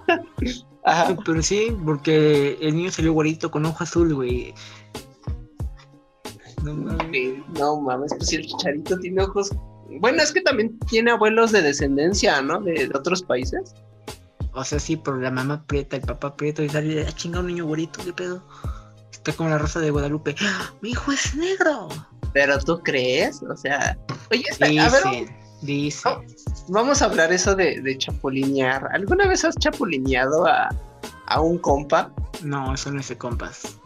Ajá. 0.83 1.15
Pero 1.25 1.41
sí, 1.41 1.75
porque 1.83 2.57
el 2.61 2.75
niño 2.75 2.91
salió 2.91 3.13
gorito 3.13 3.49
con 3.49 3.65
ojo 3.65 3.83
azul, 3.83 4.13
güey. 4.13 4.53
No 6.63 6.73
mames. 6.73 7.43
No 7.57 7.81
mames, 7.81 8.13
pues 8.15 8.29
si 8.29 8.35
el 8.37 8.45
chicharito 8.45 8.97
tiene 8.99 9.23
ojos 9.23 9.51
bueno, 9.99 10.21
es 10.21 10.31
que 10.31 10.41
también 10.41 10.77
tiene 10.79 11.11
abuelos 11.11 11.51
de 11.51 11.61
descendencia, 11.61 12.41
¿no? 12.41 12.61
De, 12.61 12.89
otros 12.93 13.23
países. 13.23 13.73
O 14.53 14.63
sea, 14.63 14.79
sí, 14.79 14.95
pero 14.95 15.17
la 15.17 15.31
mamá 15.31 15.65
prieta, 15.65 15.97
el 15.97 16.01
papá 16.03 16.35
prieto 16.35 16.63
y 16.63 16.69
sale 16.69 17.05
a 17.05 17.09
ah, 17.09 17.11
chingar 17.11 17.41
un 17.41 17.47
niño 17.47 17.65
bonito, 17.65 17.99
¿qué 18.03 18.13
pedo? 18.13 18.41
Está 19.11 19.33
como 19.33 19.49
la 19.49 19.57
rosa 19.57 19.79
de 19.79 19.91
Guadalupe. 19.91 20.35
¡Ah! 20.41 20.71
¡Mi 20.81 20.91
hijo 20.91 21.11
es 21.11 21.35
negro! 21.35 21.89
Pero 22.33 22.57
tú 22.59 22.79
crees, 22.83 23.41
o 23.43 23.55
sea. 23.55 23.97
Oye, 24.31 24.43
está, 24.49 24.65
a 24.65 24.89
ver. 24.89 25.29
Dice. 25.61 26.09
vamos 26.67 27.01
a 27.01 27.05
hablar 27.05 27.31
eso 27.31 27.55
de, 27.55 27.81
de 27.81 27.97
chapulinear. 27.97 28.87
¿Alguna 28.93 29.27
vez 29.27 29.45
has 29.45 29.55
chapulineado 29.55 30.45
a, 30.45 30.69
a 31.27 31.41
un 31.41 31.57
compa? 31.57 32.11
No, 32.43 32.73
eso 32.73 32.91
no 32.91 32.99
es 32.99 33.07
de 33.07 33.17
compas. 33.17 33.77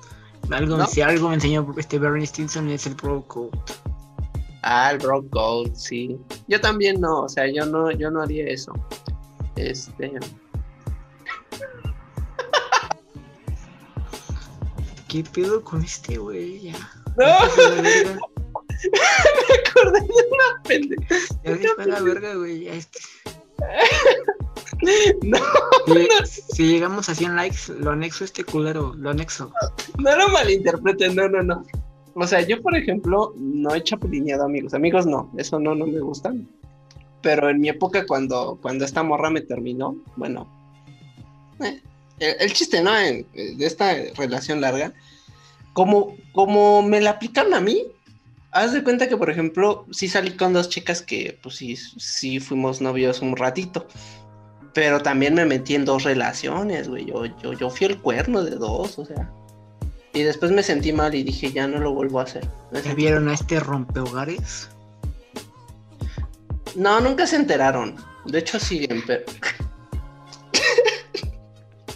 Algo, 0.52 0.84
Si 0.88 1.02
algo 1.02 1.30
me 1.30 1.36
enseñó 1.36 1.68
este 1.78 2.00
Bernie 2.00 2.26
Stinson 2.26 2.70
es 2.70 2.88
el 2.88 2.96
Pro 2.96 3.24
Code. 3.28 3.52
Ah, 4.62 4.92
el 4.92 4.98
Bro 5.00 5.24
Gold, 5.30 5.76
sí. 5.76 6.18
Yo 6.48 6.60
también 6.60 7.00
no, 7.00 7.22
o 7.22 7.30
sea, 7.30 7.48
yo 7.48 7.66
no, 7.66 7.92
yo 7.92 8.12
no 8.12 8.22
haría 8.22 8.48
eso. 8.48 8.74
Este. 9.56 10.12
¿Qué 15.08 15.24
pedo 15.24 15.64
con 15.64 15.84
este 15.84 16.18
güey? 16.18 16.60
Ya. 16.62 16.74
No. 17.18 17.26
Me 18.94 19.56
acordé 19.68 20.00
de 20.02 20.08
una 20.08 20.64
pendeja. 20.64 21.16
Ya 21.44 21.86
la 21.86 22.02
verga, 22.02 22.36
güey. 22.36 22.66
Ya 22.66 22.74
este. 22.74 23.00
No, 25.24 25.38
si, 25.88 25.94
no. 25.94 26.26
si 26.26 26.68
llegamos 26.68 27.10
a 27.10 27.16
100 27.16 27.36
likes, 27.36 27.74
lo 27.80 27.92
anexo 27.92 28.24
este 28.24 28.46
culero, 28.46 28.94
lo 28.96 29.10
anexo. 29.10 29.52
No 29.98 30.16
lo 30.16 30.30
malinterpreten, 30.30 31.16
no, 31.16 31.28
no, 31.28 31.44
no. 31.44 31.66
O 32.14 32.28
sea, 32.28 32.42
yo, 32.42 32.62
por 32.62 32.76
ejemplo, 32.76 33.34
no 33.38 33.74
he 33.74 33.84
chapulineado 33.84 34.44
amigos. 34.44 34.74
Amigos 34.74 35.06
no, 35.06 35.32
eso 35.38 35.60
no, 35.60 35.76
no 35.76 35.86
me 35.86 36.00
gustan. 36.00 36.48
Pero 37.22 37.50
en 37.50 37.60
mi 37.60 37.70
época, 37.70 38.06
cuando, 38.06 38.58
cuando 38.62 38.86
esta 38.86 39.04
morra 39.04 39.30
me 39.30 39.42
terminó, 39.42 39.96
bueno, 40.16 40.48
eh, 41.60 41.82
el, 42.40 42.54
chiste, 42.54 42.82
¿no? 42.82 42.94
de 42.94 43.56
esta 43.60 43.94
relación 44.16 44.62
larga, 44.62 44.94
como, 45.74 46.16
como 46.34 46.82
me 46.82 47.02
la 47.02 47.12
aplicaron 47.12 47.54
a 47.54 47.62
mí, 47.62 47.84
haz 48.52 48.74
de 48.74 48.84
cuenta 48.84 49.08
que, 49.08 49.18
por 49.18 49.30
ejemplo, 49.30 49.86
sí 49.92 50.08
salí 50.08 50.32
con 50.32 50.54
dos 50.54 50.70
chicas 50.70 51.02
que, 51.02 51.38
pues 51.42 51.56
sí, 51.56 51.76
sí 51.76 52.40
fuimos 52.40 52.82
novios 52.82 53.22
un 53.22 53.36
ratito. 53.36 53.88
Pero 54.74 55.02
también 55.02 55.34
me 55.34 55.46
metí 55.46 55.76
en 55.76 55.86
dos 55.86 56.04
relaciones, 56.04 56.88
güey. 56.88 57.06
Yo, 57.06 57.26
yo, 57.26 57.54
yo 57.54 57.70
fui 57.70 57.88
el 57.88 58.00
cuerno 58.00 58.44
de 58.44 58.56
dos, 58.56 59.00
o 59.00 59.06
sea. 59.06 59.32
Y 60.14 60.24
después 60.24 60.52
me 60.52 60.64
sentí 60.64 60.92
mal 60.92 61.14
y 61.14 61.24
dije, 61.24 61.52
ya 61.52 61.68
no 61.68 61.80
lo 61.80 61.94
vuelvo 61.94 62.20
a 62.20 62.24
hacer. 62.24 62.48
¿Se 62.74 62.96
vieron 62.96 63.30
a 63.30 63.34
este 63.34 63.60
rompehogares? 63.60 64.70
No, 66.76 67.00
nunca 67.00 67.28
se 67.28 67.36
enteraron. 67.36 67.96
De 68.26 68.40
hecho, 68.40 68.60
siguen, 68.60 69.04
pero. 69.06 69.24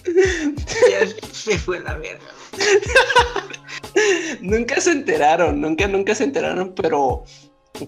ya 0.06 1.08
se 1.32 1.58
fue 1.58 1.80
la 1.80 1.96
verga. 1.96 2.24
nunca 4.42 4.80
se 4.80 4.92
enteraron, 4.92 5.60
nunca, 5.60 5.88
nunca 5.88 6.16
se 6.16 6.24
enteraron, 6.26 6.74
pero, 6.76 7.24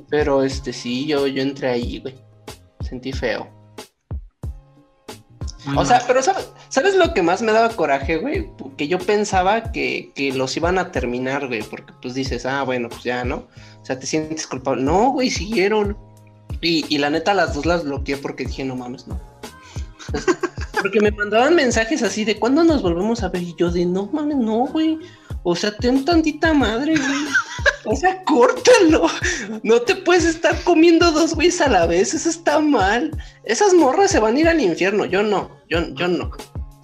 pero 0.10 0.44
este 0.44 0.74
sí, 0.74 1.06
yo, 1.08 1.28
yo 1.28 1.42
entré 1.42 1.70
ahí, 1.70 2.00
güey. 2.00 2.16
Sentí 2.82 3.12
feo. 3.12 3.55
Muy 5.66 5.74
O 5.74 5.76
mal. 5.78 5.88
sea, 5.88 6.04
pero 6.08 6.22
¿sabes, 6.22 6.50
¿sabes 6.70 6.96
lo 6.96 7.14
que 7.14 7.22
más 7.22 7.42
me 7.42 7.52
daba 7.52 7.70
coraje, 7.70 8.18
güey? 8.18 8.50
Que 8.78 8.88
yo 8.88 9.00
pensaba 9.00 9.72
que, 9.72 10.12
que 10.16 10.32
los 10.34 10.56
iban 10.58 10.78
a 10.78 10.92
terminar, 10.92 11.48
güey, 11.48 11.64
porque 11.64 11.94
pues 12.02 12.14
dices, 12.14 12.46
ah, 12.46 12.64
bueno, 12.64 12.90
pues 12.90 13.04
ya, 13.04 13.24
¿no? 13.26 13.48
O 13.82 13.86
sea, 13.86 14.00
te 14.00 14.06
sientes 14.08 14.48
culpable. 14.48 14.84
No, 14.84 15.12
güey, 15.12 15.30
siguieron. 15.30 15.98
Y, 16.62 16.86
y 16.94 16.98
la 17.00 17.10
neta, 17.10 17.34
las 17.34 17.54
dos 17.54 17.66
las 17.66 17.84
bloqueé 17.84 18.18
porque 18.18 18.46
dije, 18.46 18.64
no 18.64 18.76
mames, 18.76 19.08
no. 19.08 19.20
Porque 20.86 21.02
me 21.02 21.10
mandaban 21.10 21.56
mensajes 21.56 22.04
así 22.04 22.26
de, 22.26 22.38
¿cuándo 22.38 22.64
nos 22.64 22.84
volvemos 22.84 23.24
a 23.24 23.30
ver? 23.30 23.42
Y 23.42 23.56
yo 23.58 23.72
de, 23.72 23.88
no 23.88 24.08
mames, 24.14 24.38
no, 24.38 24.68
güey. 24.68 25.00
O 25.42 25.56
sea, 25.56 25.76
ten 25.76 26.06
tantita 26.06 26.54
madre, 26.54 26.96
güey. 26.96 27.26
O 27.86 27.96
sea, 27.96 28.24
córtalo. 28.26 29.08
No 29.64 29.82
te 29.82 29.96
puedes 29.96 30.26
estar 30.26 30.64
comiendo 30.64 31.12
dos 31.12 31.34
güeyes 31.34 31.60
a 31.62 31.70
la 31.70 31.88
vez. 31.88 32.14
Eso 32.14 32.30
está 32.30 32.60
mal. 32.60 33.10
Esas 33.46 33.74
morras 33.74 34.12
se 34.12 34.20
van 34.20 34.36
a 34.36 34.40
ir 34.40 34.48
al 34.48 34.62
infierno. 34.62 35.06
Yo 35.06 35.24
no. 35.24 35.50
Yo, 35.68 35.80
yo 35.96 36.08
no. 36.08 36.30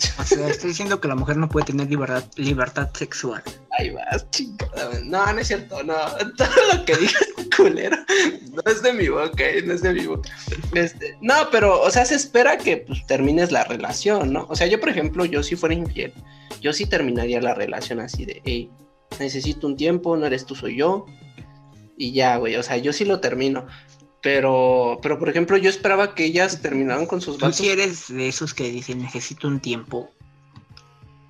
O 0.19 0.23
sea, 0.23 0.47
estoy 0.47 0.69
diciendo 0.69 0.99
que 1.01 1.07
la 1.07 1.15
mujer 1.15 1.37
no 1.37 1.49
puede 1.49 1.65
tener 1.67 1.89
libertad, 1.89 2.23
libertad 2.35 2.89
sexual. 2.93 3.41
Ahí 3.77 3.89
vas, 3.91 4.29
chingada. 4.31 4.99
No, 5.03 5.31
no 5.33 5.39
es 5.39 5.47
cierto. 5.47 5.83
No. 5.83 5.95
Todo 6.37 6.47
lo 6.73 6.85
que 6.85 6.95
digas, 6.97 7.27
culero, 7.57 7.97
no 8.51 8.71
es 8.71 8.81
de 8.81 8.93
mi 8.93 9.07
boca. 9.07 9.43
eh, 9.43 9.61
No 9.65 9.73
es 9.73 9.81
de 9.81 9.93
mi 9.93 10.05
boca. 10.07 10.29
Este, 10.73 11.17
no, 11.21 11.33
pero, 11.51 11.81
o 11.81 11.89
sea, 11.91 12.05
se 12.05 12.15
espera 12.15 12.57
que 12.57 12.77
pues, 12.77 13.05
termines 13.07 13.51
la 13.51 13.63
relación, 13.63 14.31
¿no? 14.33 14.45
O 14.49 14.55
sea, 14.55 14.67
yo, 14.67 14.79
por 14.79 14.89
ejemplo, 14.89 15.25
yo 15.25 15.43
si 15.43 15.55
fuera 15.55 15.75
infiel, 15.75 16.13
yo 16.61 16.73
sí 16.73 16.85
terminaría 16.85 17.41
la 17.41 17.53
relación 17.53 17.99
así 17.99 18.25
de, 18.25 18.41
hey, 18.45 18.69
necesito 19.19 19.67
un 19.67 19.75
tiempo, 19.75 20.15
no 20.17 20.25
eres 20.25 20.45
tú, 20.45 20.55
soy 20.55 20.77
yo. 20.77 21.05
Y 21.97 22.13
ya, 22.13 22.37
güey. 22.37 22.55
O 22.55 22.63
sea, 22.63 22.77
yo 22.77 22.93
sí 22.93 23.05
lo 23.05 23.19
termino. 23.19 23.67
Pero, 24.21 24.99
pero 25.01 25.17
por 25.17 25.29
ejemplo, 25.29 25.57
yo 25.57 25.69
esperaba 25.69 26.13
que 26.13 26.25
ellas 26.25 26.61
terminaran 26.61 27.07
con 27.07 27.21
sus 27.21 27.37
Tú 27.37 27.41
vatos. 27.45 27.55
si 27.57 27.69
eres 27.69 28.07
de 28.13 28.27
esos 28.27 28.53
que 28.53 28.69
dicen 28.71 29.01
necesito 29.01 29.47
un 29.47 29.59
tiempo. 29.59 30.11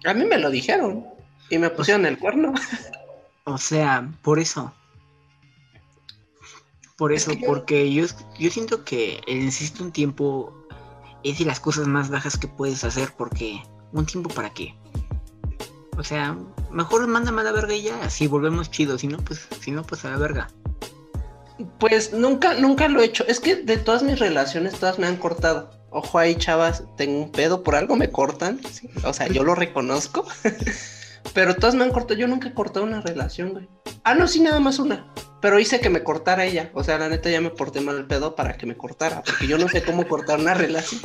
A 0.06 0.14
mí 0.14 0.26
me 0.26 0.38
lo 0.38 0.50
dijeron. 0.50 1.06
Y 1.50 1.58
me 1.58 1.70
pusieron 1.70 2.06
el 2.06 2.18
cuerno. 2.18 2.54
O 3.46 3.58
sea, 3.58 4.10
por 4.22 4.40
eso. 4.40 4.74
Por 6.98 7.14
Es 7.14 7.24
eso, 7.24 7.34
yo- 7.34 7.48
porque 7.48 7.92
yo, 7.94 8.06
yo 8.38 8.52
siento 8.52 8.84
que 8.84 9.22
el 9.28 9.46
necesito 9.46 9.84
un 9.84 9.92
tiempo 9.92 10.54
es 11.24 11.40
de 11.40 11.46
las 11.46 11.60
cosas 11.60 11.88
más 11.88 12.10
bajas 12.10 12.38
que 12.38 12.48
puedes 12.48 12.84
hacer 12.84 13.14
porque 13.18 13.62
un 13.92 14.06
tiempo 14.06 14.30
para 14.30 14.52
qué. 14.54 14.76
O 15.98 16.04
sea, 16.04 16.38
mejor 16.72 17.08
mándame 17.08 17.42
a 17.42 17.46
la 17.46 17.52
verga 17.52 17.74
y 17.76 17.84
ya, 17.84 18.02
así 18.04 18.28
volvemos 18.28 18.70
chidos, 18.72 19.02
si 19.02 19.08
no 19.08 19.18
pues 19.18 19.48
si 19.62 19.72
no 19.72 19.84
pues 19.84 20.06
a 20.06 20.10
la 20.12 20.18
verga. 20.18 20.50
Pues 21.80 22.14
nunca, 22.14 22.54
nunca 22.56 22.88
lo 22.88 23.02
he 23.02 23.06
hecho. 23.06 23.26
Es 23.28 23.40
que 23.40 23.56
de 23.56 23.78
todas 23.78 24.04
mis 24.04 24.20
relaciones, 24.20 24.76
todas 24.76 25.00
me 25.00 25.08
han 25.08 25.18
cortado. 25.18 25.70
Ojo 25.90 26.20
ahí, 26.20 26.36
chavas, 26.36 26.84
tengo 26.98 27.24
un 27.24 27.32
pedo, 27.32 27.64
por 27.64 27.76
algo 27.76 27.96
me 27.96 28.10
cortan. 28.10 28.60
O 29.04 29.14
sea, 29.14 29.28
yo 29.28 29.44
lo 29.44 29.56
reconozco. 29.56 30.26
Pero 31.34 31.56
todas 31.56 31.76
me 31.76 31.84
han 31.84 31.92
cortado. 31.92 32.20
Yo 32.20 32.28
nunca 32.28 32.50
he 32.50 32.54
cortado 32.54 32.86
una 32.86 33.02
relación, 33.02 33.52
güey. 33.52 33.70
Ah, 34.04 34.16
no, 34.16 34.28
sí, 34.28 34.40
nada 34.40 34.60
más 34.60 34.80
una. 34.80 35.14
Pero 35.42 35.60
hice 35.60 35.80
que 35.80 35.90
me 35.90 36.04
cortara 36.04 36.46
ella. 36.46 36.72
O 36.74 36.84
sea, 36.84 36.98
la 36.98 37.10
neta 37.10 37.30
ya 37.30 37.42
me 37.42 37.50
porté 37.50 37.82
mal 37.82 37.98
el 37.98 38.08
pedo 38.08 38.36
para 38.36 38.58
que 38.58 38.66
me 38.66 38.76
cortara. 38.78 39.22
Porque 39.24 39.48
yo 39.48 39.58
no 39.58 39.68
sé 39.68 39.84
cómo 39.84 40.08
cortar 40.08 40.40
una 40.40 40.54
relación. 40.54 41.02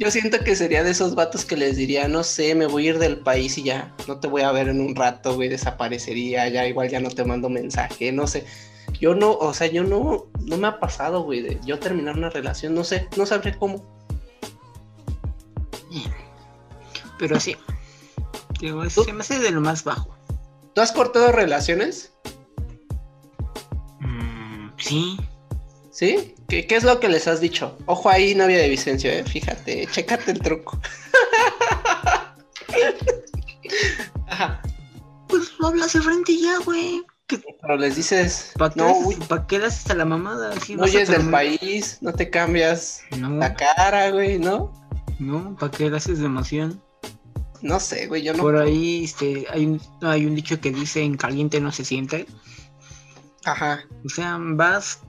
Yo 0.00 0.10
siento 0.10 0.38
que 0.38 0.56
sería 0.56 0.82
de 0.82 0.92
esos 0.92 1.14
vatos 1.14 1.44
que 1.44 1.58
les 1.58 1.76
diría, 1.76 2.08
no 2.08 2.24
sé, 2.24 2.54
me 2.54 2.64
voy 2.64 2.86
a 2.86 2.90
ir 2.90 2.98
del 2.98 3.18
país 3.18 3.58
y 3.58 3.64
ya 3.64 3.94
no 4.08 4.18
te 4.18 4.28
voy 4.28 4.40
a 4.40 4.50
ver 4.50 4.68
en 4.68 4.80
un 4.80 4.96
rato, 4.96 5.34
güey, 5.34 5.50
desaparecería, 5.50 6.48
ya 6.48 6.66
igual 6.66 6.88
ya 6.88 7.00
no 7.00 7.10
te 7.10 7.22
mando 7.22 7.50
mensaje, 7.50 8.10
no 8.10 8.26
sé. 8.26 8.46
Yo 8.98 9.14
no, 9.14 9.32
o 9.32 9.54
sea, 9.54 9.66
yo 9.66 9.84
no, 9.84 10.26
no 10.40 10.56
me 10.56 10.68
ha 10.68 10.80
pasado, 10.80 11.22
güey, 11.22 11.42
de 11.42 11.60
yo 11.64 11.78
terminar 11.78 12.16
una 12.16 12.30
relación, 12.30 12.74
no 12.74 12.84
sé, 12.84 13.08
no 13.16 13.26
sabré 13.26 13.56
cómo. 13.56 13.98
Pero 17.18 17.38
sí. 17.38 17.54
Digo, 18.60 18.82
¿Tú? 18.88 19.04
se 19.04 19.12
me 19.12 19.20
hace 19.20 19.38
de 19.38 19.50
lo 19.50 19.60
más 19.60 19.84
bajo. 19.84 20.16
¿Tú 20.74 20.80
has 20.80 20.90
cortado 20.90 21.32
relaciones? 21.32 22.12
Mm, 24.00 24.70
sí. 24.78 25.18
¿Sí? 25.90 26.34
¿Qué, 26.48 26.66
qué 26.66 26.76
es 26.76 26.84
lo 26.84 26.98
que 26.98 27.08
les 27.08 27.28
has 27.28 27.40
dicho? 27.40 27.76
Ojo 27.84 28.08
ahí, 28.08 28.34
novia 28.34 28.56
de 28.58 28.70
Vicencio, 28.70 29.10
eh, 29.10 29.22
fíjate, 29.22 29.86
chécate 29.86 30.30
el 30.30 30.40
truco. 30.40 30.80
Ajá, 34.28 34.62
Pues 35.28 35.52
lo 35.58 35.66
hablas 35.68 35.92
de 35.92 36.00
frente 36.00 36.38
ya, 36.38 36.58
güey. 36.64 37.02
Pero 37.60 37.76
les 37.76 37.96
dices, 37.96 38.52
¿Para 38.58 38.72
qué, 38.72 38.80
no, 38.80 39.26
pa' 39.28 39.46
qué 39.46 39.58
le 39.58 39.66
haces 39.66 39.90
a 39.90 39.94
la 39.94 40.04
mamada? 40.04 40.54
No 40.76 40.84
huyes 40.84 41.08
del 41.08 41.30
país, 41.30 41.98
no 42.00 42.12
te 42.12 42.30
cambias 42.30 43.02
No, 43.18 43.30
la 43.30 43.54
cara, 43.54 44.10
güey, 44.10 44.38
¿no? 44.38 44.72
no, 45.18 45.56
¿para 45.56 45.70
qué 45.70 45.90
le 45.90 45.96
haces 45.96 46.18
de 46.18 46.26
emoción? 46.26 46.82
No 47.62 47.78
sé, 47.78 48.06
güey, 48.06 48.22
yo 48.22 48.32
no. 48.32 48.42
Por 48.42 48.56
ahí 48.56 49.04
este, 49.04 49.46
hay, 49.50 49.66
un, 49.66 49.80
hay 50.00 50.24
un 50.24 50.34
dicho 50.34 50.60
que 50.60 50.70
dice 50.70 51.02
en 51.02 51.16
caliente 51.16 51.60
no 51.60 51.72
se 51.72 51.84
siente. 51.84 52.26
Ajá. 53.44 53.84
O 54.04 54.08
sea, 54.08 54.38
vas, 54.40 55.00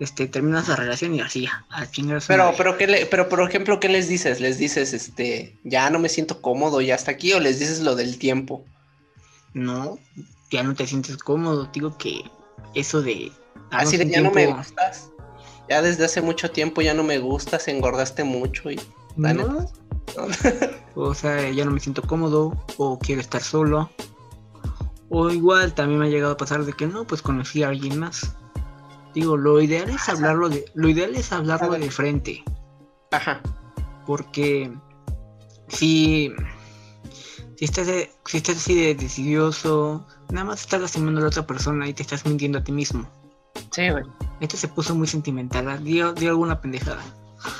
este, 0.00 0.26
terminas 0.26 0.68
la 0.68 0.76
relación 0.76 1.14
y 1.14 1.20
así, 1.20 1.48
a 1.70 1.90
chingar 1.90 2.16
a 2.16 2.20
su 2.20 2.28
Pero, 2.28 2.52
pero, 2.56 2.76
¿qué 2.76 2.86
le, 2.88 3.06
pero, 3.06 3.28
por 3.28 3.40
ejemplo, 3.48 3.78
¿qué 3.78 3.88
les 3.88 4.08
dices? 4.08 4.40
¿Les 4.40 4.58
dices, 4.58 4.92
este, 4.92 5.56
ya 5.62 5.88
no 5.90 6.00
me 6.00 6.08
siento 6.08 6.42
cómodo 6.42 6.80
y 6.80 6.90
hasta 6.90 7.12
aquí? 7.12 7.32
¿O 7.32 7.40
les 7.40 7.60
dices 7.60 7.80
lo 7.80 7.94
del 7.94 8.18
tiempo? 8.18 8.64
No, 9.54 9.98
ya 10.52 10.62
no 10.62 10.74
te 10.74 10.86
sientes 10.86 11.18
cómodo. 11.18 11.68
Digo 11.72 11.96
que 11.98 12.30
eso 12.74 13.02
de... 13.02 13.32
Así 13.70 13.96
de 13.96 14.08
ya 14.08 14.20
no 14.20 14.30
me 14.30 14.46
gustas. 14.46 15.10
Ya 15.68 15.80
desde 15.80 16.04
hace 16.04 16.20
mucho 16.20 16.50
tiempo 16.50 16.82
ya 16.82 16.94
no 16.94 17.02
me 17.02 17.18
gustas, 17.18 17.68
engordaste 17.68 18.24
mucho 18.24 18.70
y 18.70 18.80
No, 19.16 19.70
o 20.94 21.14
sea, 21.14 21.50
ya 21.50 21.64
no 21.64 21.70
me 21.70 21.80
siento 21.80 22.02
cómodo 22.02 22.52
o 22.76 22.98
quiero 22.98 23.20
estar 23.20 23.40
solo. 23.40 23.90
O 25.08 25.30
igual 25.30 25.74
también 25.74 26.00
me 26.00 26.06
ha 26.06 26.10
llegado 26.10 26.32
a 26.32 26.36
pasar 26.36 26.64
de 26.64 26.72
que 26.72 26.86
no, 26.86 27.06
pues 27.06 27.22
conocí 27.22 27.62
a 27.62 27.68
alguien 27.68 27.98
más. 27.98 28.34
Digo, 29.14 29.36
lo 29.36 29.60
ideal 29.60 29.90
es 29.90 30.08
hablarlo 30.08 30.48
de, 30.48 30.64
lo 30.74 30.88
ideal 30.88 31.14
es 31.14 31.32
hablarlo 31.32 31.72
de 31.72 31.90
frente. 31.90 32.42
Ajá. 33.10 33.40
Porque 34.06 34.72
si, 35.68 36.32
si 37.56 37.64
estás 37.64 37.88
si 38.26 38.36
estás 38.38 38.56
así 38.56 38.74
de 38.74 38.94
decidioso, 38.94 40.06
nada 40.32 40.46
más 40.46 40.62
estás 40.62 40.80
lastimando 40.80 41.20
a 41.20 41.22
la 41.22 41.28
otra 41.28 41.46
persona 41.46 41.86
y 41.86 41.92
te 41.92 42.02
estás 42.02 42.24
mintiendo 42.26 42.58
a 42.58 42.64
ti 42.64 42.72
mismo. 42.72 43.06
Sí, 43.70 43.90
güey. 43.90 44.04
Este 44.40 44.56
se 44.56 44.66
puso 44.66 44.94
muy 44.94 45.06
sentimental, 45.06 45.84
dio, 45.84 46.12
dio 46.14 46.30
alguna 46.30 46.60
pendejada. 46.60 47.02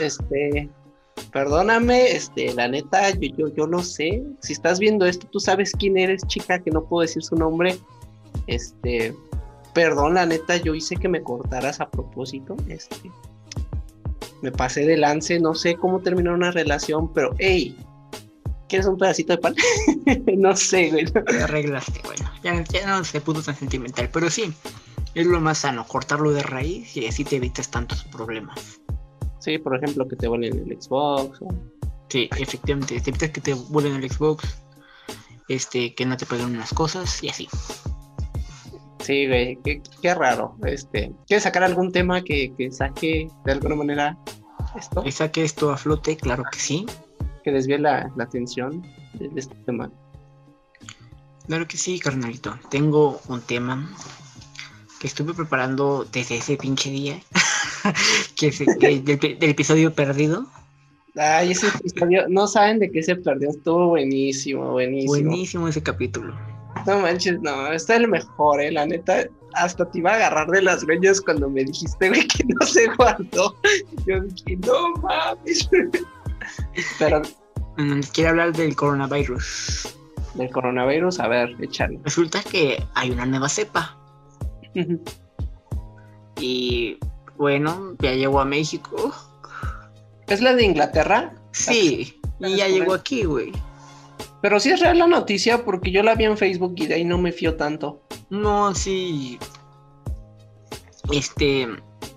Este, 0.01 0.69
perdóname, 1.33 2.13
este, 2.13 2.53
la 2.55 2.69
neta, 2.69 3.11
yo, 3.11 3.29
yo, 3.37 3.55
yo 3.55 3.67
lo 3.67 3.83
sé. 3.83 4.23
Si 4.41 4.55
estás 4.55 4.79
viendo 4.79 5.07
esto, 5.07 5.27
tú 5.31 5.39
sabes 5.39 5.73
quién 5.73 5.99
eres, 5.99 6.27
chica, 6.27 6.59
que 6.59 6.71
no 6.71 6.85
puedo 6.85 7.03
decir 7.03 7.23
su 7.23 7.37
nombre. 7.37 7.79
Este, 8.47 9.15
perdón, 9.75 10.15
la 10.15 10.27
neta, 10.27 10.57
yo 10.57 10.75
hice 10.75 10.97
que 10.97 11.09
me 11.09 11.23
cortaras 11.23 11.81
a 11.81 11.91
propósito. 11.91 12.57
Este, 12.69 13.11
me 14.41 14.51
pasé 14.51 14.87
de 14.87 14.97
lance, 14.97 15.39
no 15.39 15.55
sé 15.55 15.77
cómo 15.77 16.01
terminar 16.01 16.35
una 16.35 16.51
relación, 16.51 17.13
pero, 17.13 17.35
hey, 17.39 17.77
¿quieres 18.73 18.87
un 18.87 18.97
pedacito 18.97 19.35
de 19.35 19.39
pan? 19.39 19.55
no 20.39 20.57
sé, 20.57 20.91
güey. 20.91 21.05
Te 21.05 21.43
arreglaste, 21.43 22.01
bueno, 22.05 22.31
ya, 22.43 22.65
ya 22.65 22.87
no 22.87 23.05
se 23.05 23.21
puso 23.21 23.43
tan 23.43 23.55
sentimental, 23.55 24.09
pero 24.11 24.31
sí, 24.31 24.51
es 25.15 25.27
lo 25.27 25.41
más 25.43 25.59
sano, 25.59 25.87
cortarlo 25.87 26.33
de 26.33 26.43
raíz 26.43 26.97
y 26.97 27.07
así 27.07 27.23
te 27.23 27.37
evitas 27.37 27.71
tantos 27.71 28.05
problemas. 28.05 28.81
Sí, 29.41 29.59
por 29.59 29.77
ejemplo, 29.77 30.09
que 30.09 30.17
te 30.17 30.27
vuelen 30.27 30.59
el 30.71 30.81
Xbox. 30.81 31.43
o- 31.43 31.49
Sí, 32.09 32.31
efectivamente, 32.39 32.99
te 32.99 33.11
evitas 33.11 33.29
que 33.31 33.41
te 33.43 33.53
vuelen 33.53 33.97
el 33.97 34.11
Xbox, 34.11 34.45
este, 35.49 35.95
que 35.95 36.07
no 36.07 36.17
te 36.17 36.25
paguen 36.25 36.47
unas 36.47 36.73
cosas 36.73 37.23
y 37.23 37.29
así. 37.29 37.49
Sí, 39.01 39.27
güey, 39.27 39.59
qué, 39.65 39.83
qué 40.01 40.15
raro. 40.15 40.57
Este, 40.65 41.13
¿quieres 41.27 41.43
sacar 41.43 41.63
algún 41.65 41.93
tema 41.93 42.23
que, 42.23 42.55
que 42.57 42.71
saque 42.71 43.29
de 43.45 43.53
alguna 43.53 43.75
manera 43.75 44.17
esto? 44.79 45.03
Y 45.05 45.11
saque 45.13 45.43
esto 45.45 45.71
a 45.73 45.77
flote, 45.77 46.17
claro 46.17 46.45
que 46.51 46.59
sí. 46.59 46.87
Que 47.45 47.51
desvíe 47.53 47.79
la, 47.79 48.11
la 48.17 48.25
atención 48.25 48.83
de, 49.15 49.29
de 49.29 49.41
este 49.41 49.55
tema. 49.67 49.91
Claro 51.47 51.67
que 51.67 51.77
sí, 51.77 51.99
carnalito. 51.99 52.57
Tengo 52.71 53.21
un 53.29 53.41
tema 53.41 53.91
que 55.01 55.09
estuve 55.09 55.35
preparando 55.35 56.07
desde 56.13 56.37
ese 56.37 56.57
pinche 56.57 56.91
día. 56.91 57.21
que 58.37 58.51
que- 58.51 59.01
del, 59.01 59.19
del 59.19 59.51
episodio 59.51 59.93
perdido. 59.95 60.47
Ay, 61.17 61.51
ese 61.51 61.67
episodio, 61.69 62.25
no 62.29 62.47
saben 62.47 62.79
de 62.79 62.91
qué 62.91 63.03
se 63.03 63.17
perdió, 63.17 63.51
estuvo 63.51 63.89
buenísimo, 63.89 64.71
buenísimo. 64.71 65.13
Buenísimo 65.13 65.69
ese 65.69 65.83
capítulo. 65.83 66.35
No 66.87 67.01
manches, 67.01 67.39
no, 67.43 67.71
está 67.71 67.97
el 67.97 68.09
mejor, 68.09 68.63
eh, 68.63 68.73
la 68.73 68.87
neta. 68.87 69.27
Hasta 69.55 69.85
te 69.91 69.99
iba 69.99 70.13
a 70.13 70.15
agarrar 70.15 70.49
de 70.49 70.63
las 70.63 70.85
greñas 70.87 71.21
cuando 71.21 71.51
me 71.51 71.65
dijiste, 71.65 72.09
güey, 72.09 72.27
que 72.27 72.45
no 72.45 72.65
se 72.67 72.87
guardó. 72.97 73.55
Yo 74.07 74.21
dije, 74.23 74.57
no 74.67 74.95
mames. 75.03 75.69
Pero, 76.99 77.23
Mm, 77.79 78.01
Quiero 78.13 78.31
hablar 78.31 78.53
del 78.53 78.77
coronavirus. 78.77 79.97
del 80.35 80.51
coronavirus, 80.51 81.21
a 81.21 81.29
ver, 81.29 81.57
échale. 81.61 81.99
Resulta 82.05 82.43
que 82.43 82.83
hay 82.95 83.11
una 83.11 83.25
nueva 83.27 83.49
cepa. 83.49 83.97
y 86.41 86.99
bueno, 87.37 87.95
ya 88.01 88.13
llegó 88.13 88.41
a 88.41 88.45
México. 88.45 89.15
¿Es 90.27 90.41
la 90.41 90.55
de 90.55 90.65
Inglaterra? 90.65 91.35
Sí, 91.53 92.21
y 92.41 92.57
ya 92.57 92.69
llegó 92.69 92.95
aquí, 92.95 93.25
güey. 93.25 93.53
Pero 94.41 94.59
sí 94.59 94.71
es 94.71 94.81
real 94.81 94.99
la 94.99 95.07
noticia 95.07 95.65
porque 95.65 95.91
yo 95.93 96.03
la 96.03 96.15
vi 96.15 96.25
en 96.25 96.37
Facebook 96.37 96.75
y 96.77 96.87
de 96.87 96.95
ahí 96.95 97.05
no 97.05 97.19
me 97.19 97.33
fío 97.33 97.57
tanto. 97.57 98.03
No, 98.31 98.75
sí. 98.75 99.39
Este 101.13 101.69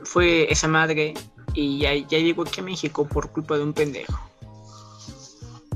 fue 0.04 0.52
esa 0.52 0.68
madre 0.68 1.14
y 1.56 1.80
ya, 1.80 1.94
ya 1.96 2.20
llegó 2.20 2.44
aquí 2.44 2.62
a 2.62 2.64
México 2.64 3.08
por 3.08 3.32
culpa 3.32 3.58
de 3.58 3.64
un 3.64 3.74
pendejo. 3.74 4.20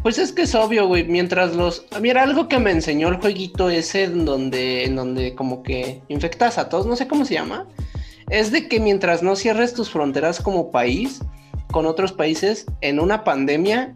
Pues 0.02 0.18
es 0.18 0.32
que 0.32 0.44
es 0.44 0.56
obvio, 0.56 0.88
güey. 0.88 1.04
Mientras 1.06 1.56
los. 1.56 1.86
Mira, 2.00 2.24
algo 2.24 2.48
que 2.48 2.60
me 2.60 2.72
enseñó 2.72 3.10
el 3.10 3.18
jueguito 3.18 3.70
ese 3.70 4.04
en 4.06 4.26
donde, 4.26 4.86
en 4.86 4.96
donde 4.96 5.36
como 5.36 5.62
que 5.62 6.02
infectas 6.08 6.58
a 6.58 6.70
todos, 6.70 6.86
no 6.86 6.96
sé 6.96 7.08
cómo 7.08 7.26
se 7.26 7.34
llama. 7.34 7.68
Es 8.30 8.52
de 8.52 8.68
que 8.68 8.80
mientras 8.80 9.24
no 9.24 9.36
cierres 9.36 9.74
tus 9.74 9.90
fronteras 9.90 10.40
como 10.40 10.72
país 10.72 11.20
con 11.72 11.86
otros 11.86 12.14
países 12.14 12.66
en 12.82 13.00
una 13.00 13.24
pandemia, 13.24 13.96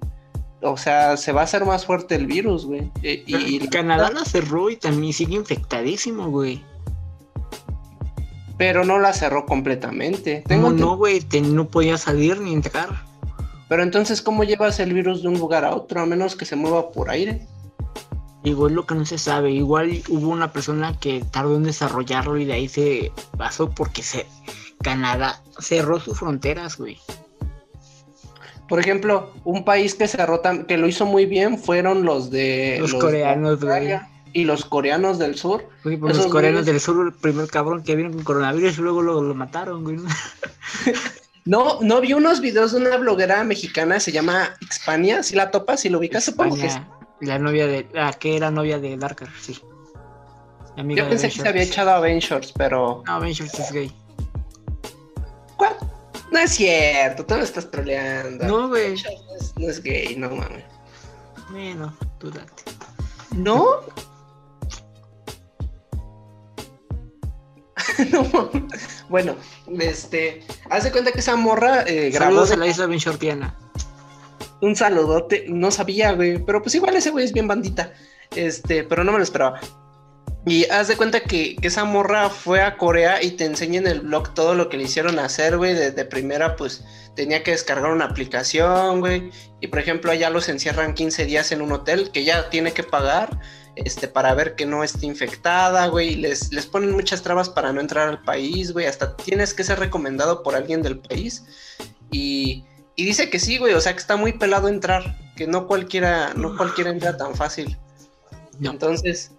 o 0.61 0.75
sea, 0.75 1.17
se 1.17 1.31
va 1.31 1.41
a 1.41 1.43
hacer 1.45 1.65
más 1.65 1.85
fuerte 1.85 2.15
el 2.15 2.25
virus, 2.25 2.65
güey. 2.65 2.91
E, 3.01 3.23
y, 3.25 3.59
Canadá 3.67 4.09
la 4.09 4.25
cerró 4.25 4.69
y 4.69 4.75
también 4.75 5.13
sigue 5.13 5.35
infectadísimo, 5.35 6.29
güey. 6.29 6.63
Pero 8.57 8.83
no 8.85 8.99
la 8.99 9.13
cerró 9.13 9.45
completamente. 9.45 10.43
Tengo 10.47 10.71
no, 10.71 10.97
güey, 10.97 11.25
no 11.41 11.67
podía 11.67 11.97
salir 11.97 12.39
ni 12.39 12.53
entrar. 12.53 12.89
Pero 13.67 13.83
entonces, 13.83 14.21
¿cómo 14.21 14.43
llevas 14.43 14.79
el 14.79 14.93
virus 14.93 15.23
de 15.23 15.29
un 15.29 15.39
lugar 15.39 15.65
a 15.65 15.73
otro 15.73 16.01
a 16.01 16.05
menos 16.05 16.35
que 16.35 16.45
se 16.45 16.55
mueva 16.55 16.91
por 16.91 17.09
aire? 17.09 17.47
Igual 18.43 18.73
lo 18.73 18.85
que 18.85 18.93
no 18.93 19.05
se 19.05 19.17
sabe, 19.17 19.51
igual 19.51 20.03
hubo 20.09 20.29
una 20.29 20.51
persona 20.51 20.99
que 20.99 21.23
tardó 21.31 21.55
en 21.55 21.63
desarrollarlo 21.63 22.37
y 22.37 22.45
de 22.45 22.53
ahí 22.53 22.67
se 22.67 23.11
pasó 23.37 23.69
porque 23.69 24.03
se 24.03 24.25
Canadá 24.83 25.41
cerró 25.59 25.99
sus 25.99 26.19
fronteras, 26.19 26.77
güey. 26.77 26.99
Por 28.67 28.79
ejemplo, 28.79 29.31
un 29.43 29.63
país 29.63 29.95
que 29.95 30.07
cerró 30.07 30.41
que 30.67 30.77
lo 30.77 30.87
hizo 30.87 31.05
muy 31.05 31.25
bien 31.25 31.57
fueron 31.57 32.03
los 32.03 32.29
de 32.31 32.77
los, 32.79 32.93
coreanos, 32.93 33.63
güey. 33.63 33.93
Y 34.33 34.45
los 34.45 34.65
coreanos 34.65 35.19
del 35.19 35.35
sur. 35.35 35.69
Güey, 35.83 35.97
pues 35.97 36.17
los 36.17 36.27
coreanos 36.27 36.65
del 36.65 36.79
sur, 36.79 37.05
el 37.05 37.13
primer 37.13 37.47
cabrón 37.47 37.83
que 37.83 37.95
vino 37.95 38.11
con 38.11 38.23
coronavirus 38.23 38.79
y 38.79 38.81
luego 38.81 39.01
lo, 39.01 39.21
lo 39.21 39.35
mataron, 39.35 39.83
güey. 39.83 39.97
No, 41.45 41.79
no 41.81 41.99
vi 41.99 42.13
unos 42.13 42.39
videos 42.39 42.71
de 42.71 42.77
una 42.77 42.95
bloguera 42.97 43.43
mexicana, 43.43 43.99
se 43.99 44.13
llama 44.13 44.55
Xpania, 44.61 45.23
si 45.23 45.35
la 45.35 45.51
topas, 45.51 45.81
si 45.81 45.89
lo 45.89 45.97
ubicas, 45.99 46.23
supongo 46.23 46.55
que 46.55 46.69
La 47.19 47.37
novia 47.37 47.67
de, 47.67 47.85
la 47.91 48.13
que 48.13 48.37
era 48.37 48.49
novia 48.49 48.79
de 48.79 48.95
Darker, 48.95 49.27
sí. 49.41 49.59
Yo 50.77 51.09
pensé 51.09 51.29
que 51.29 51.41
se 51.41 51.47
había 51.47 51.63
echado 51.63 51.91
a 51.91 51.97
Avengers, 51.97 52.51
pero. 52.53 53.03
No, 53.05 53.13
Avengers 53.13 53.53
es 53.59 53.71
gay. 53.71 53.91
¿Cuál? 55.57 55.75
No 56.31 56.39
es 56.39 56.51
cierto, 56.51 57.25
tú 57.25 57.35
me 57.35 57.41
estás 57.41 57.69
troleando. 57.69 58.45
No, 58.45 58.69
güey. 58.69 58.95
No, 59.57 59.69
es 59.69 59.83
gay, 59.83 60.15
no 60.15 60.29
mames. 60.29 60.63
Bueno, 61.51 61.95
tú 62.19 62.31
date. 62.31 62.63
¿No? 63.35 63.81
no, 68.11 68.51
bueno, 69.09 69.35
este, 69.79 70.43
haz 70.69 70.83
de 70.83 70.91
cuenta 70.91 71.11
que 71.11 71.19
esa 71.19 71.35
morra 71.35 71.83
eh, 71.87 72.09
grabó. 72.11 72.45
de... 72.45 72.57
la 72.57 72.67
isla 72.67 72.85
bien 72.85 72.99
shortiana. 72.99 73.57
Un 74.61 74.75
saludote, 74.75 75.45
no 75.49 75.71
sabía, 75.71 76.13
güey, 76.13 76.43
pero 76.43 76.61
pues 76.61 76.75
igual 76.75 76.95
ese 76.95 77.09
güey 77.09 77.25
es 77.25 77.33
bien 77.33 77.47
bandita. 77.47 77.93
Este, 78.35 78.83
pero 78.83 79.03
no 79.03 79.11
me 79.11 79.17
lo 79.17 79.23
esperaba. 79.23 79.59
Y 80.45 80.65
haz 80.65 80.89
de 80.89 80.97
cuenta 80.97 81.21
que, 81.21 81.55
esa 81.61 81.85
morra 81.85 82.29
fue 82.29 82.61
a 82.61 82.77
Corea 82.77 83.23
y 83.23 83.31
te 83.31 83.45
enseña 83.45 83.79
en 83.79 83.87
el 83.87 84.01
blog 84.01 84.33
todo 84.33 84.55
lo 84.55 84.67
que 84.67 84.75
le 84.75 84.83
hicieron 84.83 85.17
hacer, 85.19 85.57
güey. 85.57 85.73
De, 85.73 86.05
primera, 86.05 86.57
pues 86.57 86.83
tenía 87.15 87.43
que 87.43 87.51
descargar 87.51 87.91
una 87.91 88.05
aplicación, 88.05 88.99
güey. 88.99 89.31
Y 89.61 89.67
por 89.67 89.79
ejemplo, 89.79 90.11
allá 90.11 90.29
los 90.29 90.49
encierran 90.49 90.95
15 90.95 91.25
días 91.25 91.51
en 91.53 91.61
un 91.61 91.71
hotel 91.71 92.11
que 92.11 92.25
ya 92.25 92.49
tiene 92.49 92.73
que 92.73 92.83
pagar 92.83 93.39
este, 93.75 94.07
para 94.07 94.33
ver 94.33 94.55
que 94.55 94.65
no 94.65 94.83
esté 94.83 95.05
infectada, 95.05 95.87
güey. 95.87 96.15
Les, 96.15 96.51
les 96.51 96.65
ponen 96.65 96.91
muchas 96.91 97.21
trabas 97.21 97.49
para 97.49 97.73
no 97.73 97.81
entrar 97.81 98.09
al 98.09 98.21
país, 98.21 98.71
güey. 98.73 98.85
Hasta 98.85 99.15
tienes 99.15 99.53
que 99.53 99.63
ser 99.63 99.79
recomendado 99.79 100.43
por 100.43 100.55
alguien 100.55 100.81
del 100.81 100.99
país. 100.99 101.45
Y, 102.11 102.65
y 102.95 103.05
dice 103.05 103.29
que 103.29 103.39
sí, 103.39 103.57
güey. 103.57 103.73
O 103.73 103.81
sea, 103.81 103.93
que 103.93 103.99
está 103.99 104.15
muy 104.15 104.33
pelado 104.33 104.67
entrar. 104.67 105.17
Que 105.35 105.47
no 105.47 105.67
cualquiera, 105.67 106.33
no 106.35 106.55
cualquiera 106.57 106.91
entra 106.91 107.17
tan 107.17 107.35
fácil. 107.35 107.77
Entonces 108.61 109.31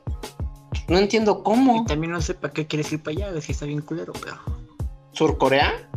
no 0.89 0.99
entiendo 0.99 1.43
cómo. 1.43 1.85
también 1.87 2.12
no 2.12 2.20
sé 2.20 2.35
para 2.35 2.53
qué 2.53 2.66
quieres 2.66 2.93
ir 2.93 3.03
para 3.03 3.28
allá, 3.28 3.41
si 3.41 3.53
está 3.53 3.66
bien 3.66 3.80
culero, 3.80 4.12
pero. 4.12 4.39
¿Surcorea? 5.12 5.89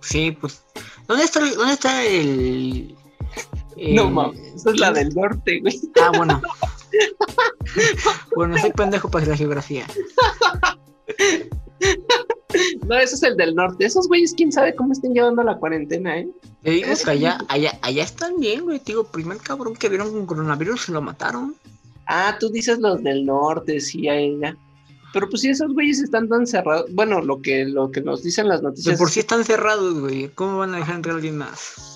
Sí, 0.00 0.32
pues. 0.32 0.62
¿Dónde 1.06 1.24
está, 1.24 1.40
dónde 1.40 1.74
está 1.74 2.04
el. 2.04 2.96
No 3.76 4.10
mames, 4.10 4.54
esa 4.54 4.70
es 4.70 4.80
la 4.80 4.92
del 4.92 5.14
norte, 5.14 5.60
güey. 5.60 5.80
Ah, 6.02 6.10
bueno. 6.16 6.40
bueno, 8.36 8.58
soy 8.58 8.72
pendejo 8.72 9.10
para 9.10 9.26
la 9.26 9.36
geografía. 9.36 9.86
No, 12.86 12.96
ese 12.96 13.16
es 13.16 13.22
el 13.22 13.36
del 13.36 13.54
norte. 13.54 13.84
Esos 13.84 14.08
güeyes, 14.08 14.34
quién 14.34 14.52
sabe 14.52 14.74
cómo 14.74 14.92
estén 14.92 15.12
llevando 15.12 15.42
la 15.42 15.56
cuarentena, 15.56 16.18
¿eh? 16.18 16.28
Te 16.62 16.70
digo 16.70 16.88
que 17.04 17.10
allá, 17.10 17.38
allá, 17.48 17.78
allá 17.82 18.04
están 18.04 18.38
bien, 18.38 18.62
güey. 18.62 18.78
Te 18.78 18.92
digo, 18.92 19.04
primer 19.04 19.38
cabrón 19.38 19.74
que 19.74 19.88
vieron 19.88 20.12
con 20.12 20.26
coronavirus 20.26 20.82
se 20.82 20.92
lo 20.92 21.02
mataron. 21.02 21.54
Ah, 22.06 22.36
tú 22.38 22.50
dices 22.50 22.78
los 22.78 23.02
del 23.02 23.24
norte, 23.26 23.80
sí, 23.80 24.08
a 24.08 24.16
ella. 24.16 24.56
Pero 25.12 25.28
pues 25.28 25.42
si 25.42 25.50
esos 25.50 25.72
güeyes 25.72 26.00
están 26.00 26.28
tan 26.28 26.46
cerrados, 26.46 26.86
bueno, 26.92 27.20
lo 27.22 27.40
que, 27.40 27.64
lo 27.64 27.90
que 27.90 28.00
nos 28.00 28.22
dicen 28.22 28.48
las 28.48 28.62
noticias. 28.62 28.94
De 28.94 28.98
por 28.98 29.10
sí 29.10 29.20
están 29.20 29.44
cerrados, 29.44 29.98
güey. 30.00 30.28
¿Cómo 30.34 30.58
van 30.58 30.74
a 30.74 30.78
dejar 30.78 30.96
entrar 30.96 31.14
a 31.14 31.16
alguien 31.16 31.38
más? 31.38 31.93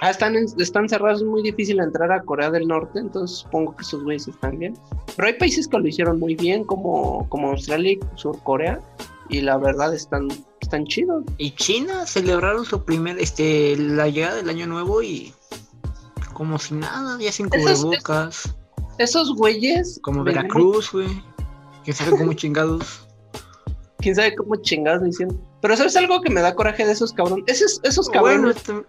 Ah, 0.00 0.10
están, 0.10 0.36
están 0.36 0.88
cerrados, 0.88 1.22
es 1.22 1.26
muy 1.26 1.42
difícil 1.42 1.80
entrar 1.80 2.12
a 2.12 2.22
Corea 2.22 2.50
del 2.50 2.68
Norte, 2.68 2.98
entonces 2.98 3.38
supongo 3.38 3.74
que 3.74 3.82
esos 3.82 4.04
güeyes 4.04 4.28
están 4.28 4.58
bien. 4.58 4.74
Pero 5.16 5.28
hay 5.28 5.34
países 5.34 5.66
que 5.66 5.78
lo 5.78 5.88
hicieron 5.88 6.18
muy 6.18 6.34
bien, 6.34 6.64
como, 6.64 7.28
como 7.28 7.50
Australia 7.50 7.92
y 7.92 8.00
Sur 8.16 8.42
Corea, 8.42 8.80
y 9.28 9.40
la 9.40 9.56
verdad 9.56 9.94
están, 9.94 10.28
están 10.60 10.84
chidos. 10.86 11.24
Y 11.38 11.52
China 11.52 12.06
celebraron 12.06 12.64
su 12.64 12.84
primer, 12.84 13.18
este, 13.18 13.76
la 13.76 14.08
llegada 14.08 14.36
del 14.36 14.48
año 14.48 14.66
nuevo 14.66 15.02
y 15.02 15.32
como 16.32 16.58
si 16.58 16.74
nada, 16.74 17.18
ya 17.20 17.32
sin 17.32 17.48
cubrebocas. 17.48 18.54
Esos 18.98 19.34
güeyes. 19.34 19.98
Como 20.02 20.24
Veracruz, 20.24 20.92
güey. 20.92 21.08
¿Quién 21.84 21.96
sabe 21.96 22.10
cómo 22.16 22.32
chingados? 22.32 23.06
¿Quién 23.98 24.14
sabe 24.14 24.34
cómo 24.36 24.56
chingados 24.56 25.02
diciendo? 25.02 25.36
Pero 25.60 25.76
¿sabes 25.76 25.96
algo 25.96 26.20
que 26.20 26.30
me 26.30 26.40
da 26.40 26.54
coraje 26.54 26.86
de 26.86 26.92
esos 26.92 27.12
cabrones? 27.12 27.44
Esos, 27.48 27.80
esos 27.82 28.08
cabrones 28.08 28.56
este- 28.56 28.84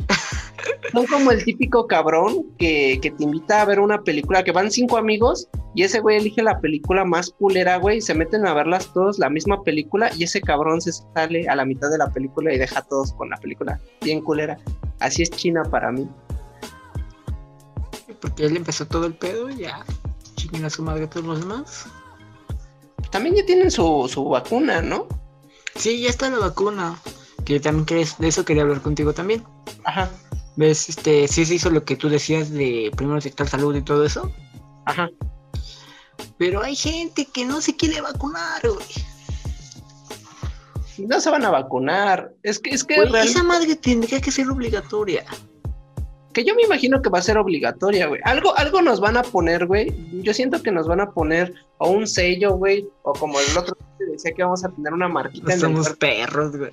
son 0.93 1.05
como 1.07 1.31
el 1.31 1.43
típico 1.43 1.87
cabrón 1.87 2.45
que, 2.57 2.99
que, 3.01 3.11
te 3.11 3.23
invita 3.23 3.61
a 3.61 3.65
ver 3.65 3.79
una 3.79 4.01
película, 4.01 4.43
que 4.43 4.51
van 4.51 4.71
cinco 4.71 4.97
amigos 4.97 5.47
y 5.75 5.83
ese 5.83 5.99
güey 5.99 6.17
elige 6.17 6.41
la 6.41 6.59
película 6.59 7.05
más 7.05 7.31
culera, 7.31 7.77
güey, 7.77 7.97
y 7.97 8.01
se 8.01 8.13
meten 8.13 8.45
a 8.47 8.53
verlas 8.53 8.91
todos 8.93 9.19
la 9.19 9.29
misma 9.29 9.63
película 9.63 10.11
y 10.17 10.23
ese 10.23 10.41
cabrón 10.41 10.81
se 10.81 10.91
sale 10.91 11.47
a 11.47 11.55
la 11.55 11.65
mitad 11.65 11.89
de 11.89 11.97
la 11.97 12.09
película 12.09 12.53
y 12.53 12.57
deja 12.57 12.79
a 12.79 12.83
todos 12.83 13.13
con 13.13 13.29
la 13.29 13.37
película 13.37 13.79
bien 14.01 14.21
culera. 14.21 14.57
Así 14.99 15.23
es 15.23 15.29
China 15.29 15.63
para 15.63 15.91
mí 15.91 16.07
porque 18.19 18.45
él 18.45 18.57
empezó 18.57 18.85
todo 18.85 19.05
el 19.05 19.13
pedo 19.13 19.49
y 19.49 19.57
ya 19.57 19.85
chinguen 20.35 20.65
a 20.65 20.69
su 20.69 20.83
madre 20.83 21.07
todos 21.07 21.25
los 21.25 21.39
demás. 21.39 21.85
También 23.11 23.35
ya 23.35 23.45
tienen 23.45 23.71
su, 23.71 24.09
su 24.11 24.23
vacuna, 24.25 24.81
¿no? 24.81 25.07
Sí, 25.75 26.01
ya 26.01 26.09
está 26.09 26.29
la 26.29 26.39
vacuna. 26.39 26.99
Que 27.45 27.59
también 27.59 27.85
querés, 27.85 28.17
de 28.19 28.27
eso 28.27 28.45
quería 28.45 28.63
hablar 28.63 28.81
contigo 28.81 29.13
también. 29.13 29.43
Ajá. 29.83 30.09
¿Ves? 30.59 30.89
Este, 30.89 31.25
sí 31.29 31.45
se 31.45 31.55
hizo 31.55 31.69
lo 31.69 31.85
que 31.85 31.95
tú 31.95 32.09
decías 32.09 32.51
de 32.51 32.91
primero 32.97 33.21
sector 33.21 33.47
salud 33.47 33.73
y 33.77 33.81
todo 33.81 34.03
eso. 34.03 34.29
Ajá. 34.85 35.09
Pero 36.37 36.61
hay 36.61 36.75
gente 36.75 37.25
que 37.33 37.45
no 37.45 37.61
se 37.61 37.77
quiere 37.77 38.01
vacunar, 38.01 38.61
güey. 38.63 38.85
No 41.07 41.21
se 41.21 41.29
van 41.29 41.45
a 41.45 41.49
vacunar. 41.49 42.33
Es 42.43 42.59
que, 42.59 42.71
es 42.71 42.83
que. 42.83 42.95
Esa 42.95 43.41
madre 43.41 43.77
tendría 43.77 44.19
que 44.19 44.31
ser 44.31 44.49
obligatoria 44.49 45.23
que 46.33 46.43
yo 46.43 46.53
me 46.55 46.63
imagino 46.63 47.01
que 47.01 47.09
va 47.09 47.19
a 47.19 47.23
ser 47.23 47.37
obligatoria, 47.37 48.07
güey. 48.07 48.21
Algo, 48.23 48.55
algo 48.57 48.81
nos 48.81 48.99
van 48.99 49.17
a 49.17 49.23
poner, 49.23 49.65
güey. 49.65 49.93
Yo 50.21 50.33
siento 50.33 50.61
que 50.61 50.71
nos 50.71 50.87
van 50.87 51.01
a 51.01 51.11
poner 51.11 51.53
o 51.77 51.89
un 51.89 52.07
sello, 52.07 52.55
güey, 52.55 52.87
o 53.03 53.13
como 53.13 53.39
el 53.39 53.57
otro 53.57 53.75
decía 54.11 54.31
que 54.33 54.43
vamos 54.43 54.63
a 54.63 54.69
tener 54.69 54.93
una 54.93 55.07
marquita. 55.07 55.53
en 55.53 55.59
somos 55.59 55.89
perros, 55.91 56.55
güey. 56.55 56.71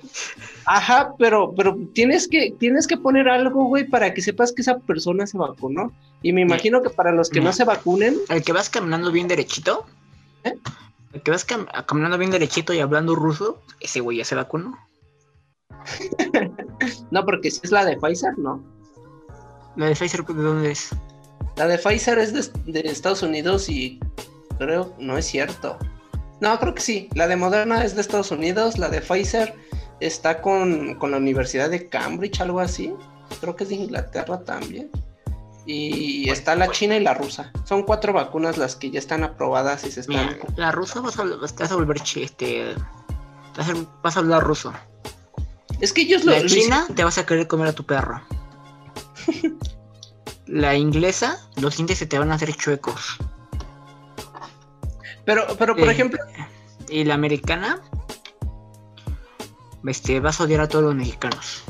Ajá, 0.65 1.13
pero, 1.17 1.53
pero 1.55 1.77
tienes 1.93 2.27
que, 2.27 2.51
tienes 2.57 2.87
que 2.87 2.97
poner 2.97 3.29
algo, 3.29 3.65
güey, 3.65 3.85
para 3.85 4.13
que 4.13 4.21
sepas 4.21 4.51
que 4.51 4.61
esa 4.61 4.79
persona 4.79 5.27
se 5.27 5.37
vacunó. 5.37 5.91
Y 6.21 6.33
me 6.33 6.41
imagino 6.41 6.81
que 6.81 6.89
para 6.89 7.11
los 7.11 7.29
que 7.29 7.41
no, 7.41 7.53
se 7.53 7.63
vacunen. 7.63 8.17
El 8.29 8.43
que 8.43 8.53
vas 8.53 8.69
caminando 8.69 9.11
bien 9.11 9.27
derechito. 9.27 9.85
¿Eh? 10.43 10.55
El 11.13 11.21
que 11.21 11.31
vas 11.31 11.45
caminando 11.45 12.17
bien 12.17 12.31
derechito 12.31 12.73
y 12.73 12.79
hablando 12.79 13.15
ruso, 13.15 13.61
ese 13.79 13.99
güey 13.99 14.17
ya 14.17 14.25
se 14.25 14.35
vacunó. 14.35 14.77
no, 17.11 17.25
porque 17.25 17.51
si 17.51 17.61
es 17.63 17.71
la 17.71 17.85
de 17.85 17.97
Pfizer, 17.97 18.37
¿no? 18.37 18.63
¿La 19.75 19.87
de 19.87 19.95
Pfizer 19.95 20.25
de 20.25 20.33
dónde 20.33 20.71
es? 20.71 20.89
La 21.55 21.67
de 21.67 21.77
Pfizer 21.77 22.19
es 22.19 22.33
de, 22.33 22.71
de 22.71 22.89
Estados 22.89 23.23
Unidos 23.23 23.69
y 23.69 23.99
creo, 24.57 24.93
no 24.99 25.17
es 25.17 25.25
cierto. 25.25 25.77
No, 26.39 26.59
creo 26.59 26.75
que 26.75 26.81
sí. 26.81 27.09
La 27.13 27.27
de 27.27 27.35
Moderna 27.35 27.83
es 27.83 27.95
de 27.95 28.01
Estados 28.01 28.31
Unidos, 28.31 28.77
la 28.77 28.89
de 28.89 29.01
Pfizer 29.01 29.55
está 29.99 30.41
con, 30.41 30.95
con 30.95 31.11
la 31.11 31.17
Universidad 31.17 31.69
de 31.69 31.89
Cambridge, 31.89 32.41
algo 32.41 32.59
así. 32.59 32.93
Creo 33.41 33.55
que 33.55 33.63
es 33.63 33.69
de 33.69 33.75
Inglaterra 33.75 34.39
también. 34.43 34.89
Y 35.65 36.29
está 36.29 36.55
la 36.55 36.71
china 36.71 36.95
y 36.95 37.01
la 37.01 37.13
rusa. 37.13 37.51
Son 37.65 37.83
cuatro 37.83 38.13
vacunas 38.13 38.57
las 38.57 38.77
que 38.77 38.89
ya 38.89 38.99
están 38.99 39.25
aprobadas 39.25 39.83
y 39.83 39.91
se 39.91 39.99
están. 39.99 40.27
Mira, 40.27 40.37
la 40.55 40.71
rusa 40.71 41.01
vas 41.01 41.19
a, 41.19 41.25
vas 41.25 41.71
a 41.71 41.75
volver 41.75 42.01
este. 42.15 42.73
Vas 43.57 43.69
a, 43.69 43.73
vas 44.01 44.15
a 44.15 44.19
hablar 44.21 44.43
ruso. 44.43 44.71
Es 45.81 45.91
que 45.91 46.03
ellos 46.03 46.23
lo. 46.23 46.31
La 46.31 46.45
china 46.45 46.87
te 46.95 47.03
vas 47.03 47.17
a 47.17 47.25
querer 47.25 47.47
comer 47.47 47.67
a 47.67 47.73
tu 47.73 47.85
perro. 47.85 48.21
La 50.47 50.75
inglesa, 50.75 51.45
los 51.57 51.75
dientes 51.75 51.97
se 51.97 52.05
te 52.05 52.17
van 52.17 52.31
a 52.31 52.35
hacer 52.35 52.55
chuecos. 52.55 53.17
Pero, 55.27 55.45
pero 55.59 55.75
por 55.75 55.89
Eh, 55.89 55.91
ejemplo, 55.91 56.19
Y 56.89 57.03
la 57.03 57.15
americana, 57.15 57.81
este, 59.85 60.19
vas 60.21 60.39
a 60.39 60.45
odiar 60.45 60.61
a 60.61 60.67
todos 60.69 60.85
los 60.85 60.95
mexicanos. 60.95 61.63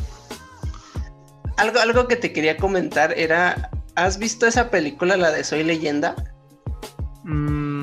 algo, 1.58 1.80
algo 1.80 2.08
que 2.08 2.16
te 2.16 2.32
quería 2.32 2.56
comentar 2.56 3.18
era. 3.18 3.72
¿Has 3.96 4.20
visto 4.20 4.46
esa 4.46 4.70
película, 4.70 5.18
la 5.18 5.32
de 5.32 5.44
Soy 5.44 5.64
Leyenda? 5.64 6.14
Mm, 7.24 7.82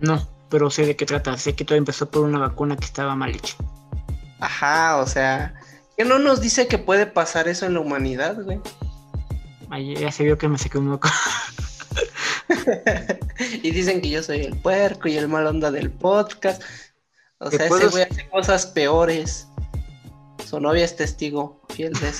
no, 0.00 0.26
pero 0.48 0.70
sé 0.70 0.86
de 0.86 0.96
qué 0.96 1.04
trata. 1.04 1.36
Sé 1.36 1.54
que 1.54 1.66
todo 1.66 1.76
empezó 1.76 2.10
por 2.10 2.22
una 2.22 2.38
vacuna 2.38 2.74
que 2.76 2.86
estaba 2.86 3.14
mal 3.14 3.34
hecha. 3.36 3.54
Ajá, 4.40 4.96
o 4.96 5.06
sea. 5.06 5.54
¿Qué 5.98 6.06
no 6.06 6.18
nos 6.18 6.40
dice 6.40 6.68
que 6.68 6.78
puede 6.78 7.04
pasar 7.06 7.48
eso 7.48 7.66
en 7.66 7.74
la 7.74 7.80
humanidad, 7.80 8.36
güey? 8.42 8.60
Ahí 9.70 9.94
ya 9.94 10.10
se 10.10 10.24
vio 10.24 10.38
que 10.38 10.48
me 10.48 10.56
saqué 10.56 10.78
un 10.78 10.88
moco. 10.88 11.08
y 13.62 13.70
dicen 13.70 14.00
que 14.00 14.10
yo 14.10 14.22
soy 14.22 14.40
el 14.40 14.56
puerco 14.56 15.08
y 15.08 15.16
el 15.16 15.28
mal 15.28 15.46
onda 15.46 15.70
del 15.70 15.90
podcast. 15.90 16.62
O 17.38 17.50
¿Te 17.50 17.58
sea, 17.58 17.66
ese 17.66 17.88
güey 17.88 18.04
hace 18.04 18.28
cosas 18.28 18.66
peores. 18.66 19.48
Su 20.44 20.60
novia 20.60 20.84
es 20.84 20.96
testigo 20.96 21.60
fiel 21.68 21.92
de 21.94 22.12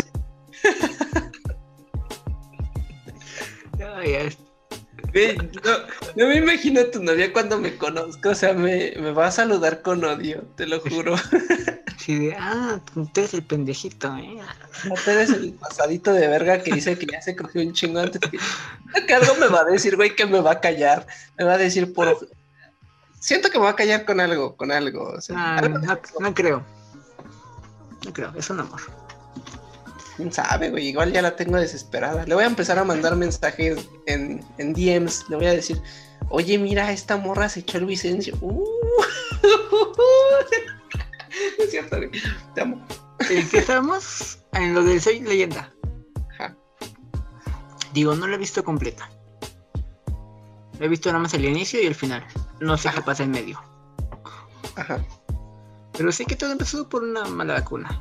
ay. 3.84 4.36
No, 5.64 5.72
no 6.16 6.26
me 6.28 6.36
imagino 6.36 6.80
a 6.80 6.90
tu 6.90 7.02
novia 7.02 7.32
cuando 7.32 7.58
me 7.58 7.76
conozca. 7.76 8.30
O 8.30 8.34
sea, 8.34 8.52
me, 8.52 8.92
me 8.98 9.12
va 9.12 9.26
a 9.28 9.30
saludar 9.32 9.82
con 9.82 10.04
odio, 10.04 10.42
te 10.56 10.66
lo 10.66 10.80
juro. 10.80 11.16
De, 12.06 12.36
ah, 12.38 12.78
tú 12.94 13.10
eres 13.16 13.34
el 13.34 13.42
pendejito, 13.42 14.16
eh. 14.16 14.38
No 14.84 14.94
te 15.04 15.10
eres 15.10 15.30
el 15.30 15.54
pasadito 15.54 16.12
de 16.12 16.28
verga 16.28 16.62
que 16.62 16.72
dice 16.72 16.96
que 16.96 17.04
ya 17.06 17.20
se 17.20 17.34
cogió 17.34 17.60
un 17.62 17.72
chingo 17.72 17.98
antes 17.98 18.20
que. 18.20 18.38
Que 19.06 19.12
algo 19.14 19.34
me 19.40 19.48
va 19.48 19.62
a 19.62 19.64
decir, 19.64 19.96
güey, 19.96 20.14
que 20.14 20.24
me 20.24 20.38
va 20.40 20.52
a 20.52 20.60
callar. 20.60 21.04
Me 21.36 21.44
va 21.44 21.54
a 21.54 21.58
decir 21.58 21.92
por. 21.92 22.28
Siento 23.18 23.50
que 23.50 23.58
me 23.58 23.64
va 23.64 23.70
a 23.70 23.74
callar 23.76 24.04
con 24.04 24.20
algo, 24.20 24.54
con 24.56 24.70
algo. 24.70 25.14
O 25.16 25.20
sea, 25.20 25.34
Ah, 25.36 25.58
algo- 25.58 25.78
no, 25.80 25.98
no 26.20 26.32
creo. 26.34 26.64
No 28.04 28.12
creo, 28.12 28.32
es 28.36 28.50
un 28.50 28.60
amor. 28.60 28.80
¿Quién 30.16 30.32
sabe, 30.32 30.70
güey? 30.70 30.88
Igual 30.88 31.12
ya 31.12 31.20
la 31.20 31.36
tengo 31.36 31.58
desesperada. 31.58 32.24
Le 32.24 32.34
voy 32.34 32.44
a 32.44 32.46
empezar 32.46 32.78
a 32.78 32.84
mandar 32.84 33.16
mensajes 33.16 33.86
en, 34.06 34.42
en 34.56 34.72
DMs. 34.72 35.28
Le 35.28 35.36
voy 35.36 35.46
a 35.46 35.52
decir, 35.52 35.80
oye, 36.30 36.58
mira, 36.58 36.90
esta 36.90 37.18
morra 37.18 37.48
se 37.48 37.60
echó 37.60 37.78
el 37.78 37.86
Vicencio. 37.86 38.36
Uh. 39.38 41.62
es 41.62 41.70
cierto, 41.70 41.98
güey. 41.98 42.10
Te 42.54 42.62
amo. 42.62 42.84
¿En 43.30 43.48
qué 43.48 43.58
estamos? 43.58 44.38
En 44.52 44.74
lo 44.74 44.82
del 44.82 45.00
Soy 45.00 45.20
Leyenda. 45.20 45.72
Ajá. 46.30 46.56
Digo, 47.92 48.14
no 48.14 48.26
la 48.26 48.36
he 48.36 48.38
visto 48.38 48.64
completa. 48.64 49.08
He 50.80 50.88
visto 50.88 51.10
nada 51.10 51.20
más 51.20 51.34
el 51.34 51.44
inicio 51.44 51.82
y 51.82 51.86
el 51.86 51.94
final. 51.94 52.24
No 52.60 52.76
sé 52.76 52.90
qué 52.94 53.02
pasa 53.02 53.22
en 53.22 53.30
medio. 53.30 53.60
Ajá. 54.76 55.04
Pero 55.92 56.12
sé 56.12 56.24
que 56.24 56.36
todo 56.36 56.52
empezó 56.52 56.88
por 56.88 57.02
una 57.02 57.24
mala 57.24 57.54
vacuna. 57.54 58.00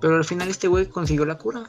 Pero 0.00 0.16
al 0.16 0.24
final 0.24 0.48
este 0.48 0.68
güey 0.68 0.86
consiguió 0.86 1.24
la 1.24 1.38
cura. 1.38 1.64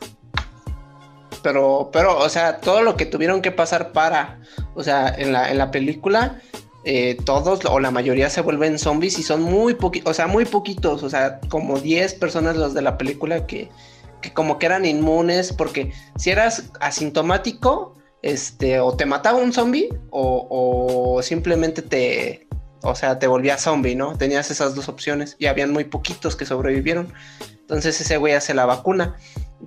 Pero, 1.44 1.90
pero, 1.92 2.20
o 2.20 2.30
sea, 2.30 2.60
todo 2.60 2.82
lo 2.84 2.96
que 2.96 3.06
tuvieron 3.06 3.42
que 3.42 3.52
pasar 3.52 3.92
para, 3.92 4.40
o 4.76 4.84
sea, 4.84 5.10
en 5.10 5.34
la, 5.34 5.50
en 5.50 5.58
la 5.58 5.72
película, 5.72 6.40
eh, 6.84 7.18
todos 7.26 7.66
o 7.66 7.80
la 7.80 7.92
mayoría 7.92 8.30
se 8.30 8.42
vuelven 8.42 8.80
zombies 8.80 9.18
y 9.20 9.24
son 9.24 9.42
muy 9.42 9.74
poquitos, 9.74 10.12
o 10.12 10.14
sea, 10.14 10.28
muy 10.28 10.46
poquitos, 10.46 11.04
o 11.04 11.10
sea, 11.10 11.40
como 11.50 11.80
10 11.80 12.16
personas 12.16 12.58
los 12.58 12.74
de 12.74 12.82
la 12.82 12.98
película 12.98 13.46
que, 13.48 13.70
que 14.22 14.34
como 14.34 14.60
que 14.60 14.68
eran 14.68 14.86
inmunes, 14.86 15.52
porque 15.52 15.92
si 16.16 16.30
eras 16.30 16.72
asintomático, 16.80 17.96
este, 18.22 18.80
o 18.80 18.96
te 18.96 19.06
mataba 19.06 19.40
un 19.40 19.52
zombie, 19.52 19.90
o, 20.12 20.48
o 20.50 21.22
simplemente 21.24 21.82
te, 21.82 22.48
o 22.84 22.96
sea, 22.96 23.20
te 23.20 23.28
volvías 23.28 23.62
zombie, 23.62 23.96
¿no? 23.96 24.18
Tenías 24.18 24.50
esas 24.52 24.76
dos 24.76 24.90
opciones 24.90 25.36
y 25.40 25.46
habían 25.46 25.72
muy 25.72 25.84
poquitos 25.84 26.36
que 26.36 26.46
sobrevivieron. 26.46 27.14
Entonces 27.72 28.02
ese 28.02 28.18
güey 28.18 28.34
hace 28.34 28.54
la 28.54 28.66
vacuna 28.66 29.16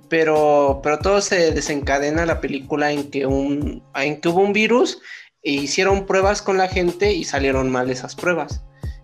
pero, 0.09 0.81
pero 0.83 0.99
todo 0.99 1.21
se 1.21 1.51
desencadena 1.51 2.25
la 2.25 2.41
película 2.41 2.91
en 2.91 3.09
que, 3.09 3.25
un, 3.25 3.83
en 3.95 4.21
que 4.21 4.29
hubo 4.29 4.41
un 4.41 4.53
virus 4.53 5.01
e 5.43 5.51
hicieron 5.51 6.05
pruebas 6.05 6.41
con 6.41 6.57
la 6.57 6.67
gente 6.67 7.13
y 7.13 7.23
salieron 7.23 7.71
mal 7.71 7.89
esas 7.89 8.15
pruebas. 8.15 8.63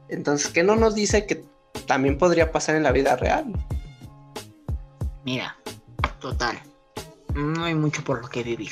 Entonces, 0.10 0.52
¿qué 0.52 0.64
no 0.64 0.76
nos 0.76 0.96
dice 0.96 1.26
que 1.26 1.44
también 1.88 2.18
podría 2.18 2.52
pasar 2.52 2.76
en 2.76 2.84
la 2.84 2.92
vida 2.92 3.16
real? 3.16 3.46
Mira, 5.24 5.58
total. 6.20 6.60
No 7.34 7.64
hay 7.64 7.76
mucho 7.76 8.04
por 8.04 8.22
lo 8.22 8.28
que 8.28 8.44
vivir. 8.44 8.72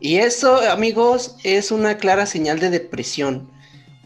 Y 0.00 0.16
eso, 0.16 0.56
amigos, 0.70 1.36
es 1.44 1.70
una 1.70 1.98
clara 1.98 2.26
señal 2.26 2.58
de 2.58 2.70
depresión. 2.70 3.50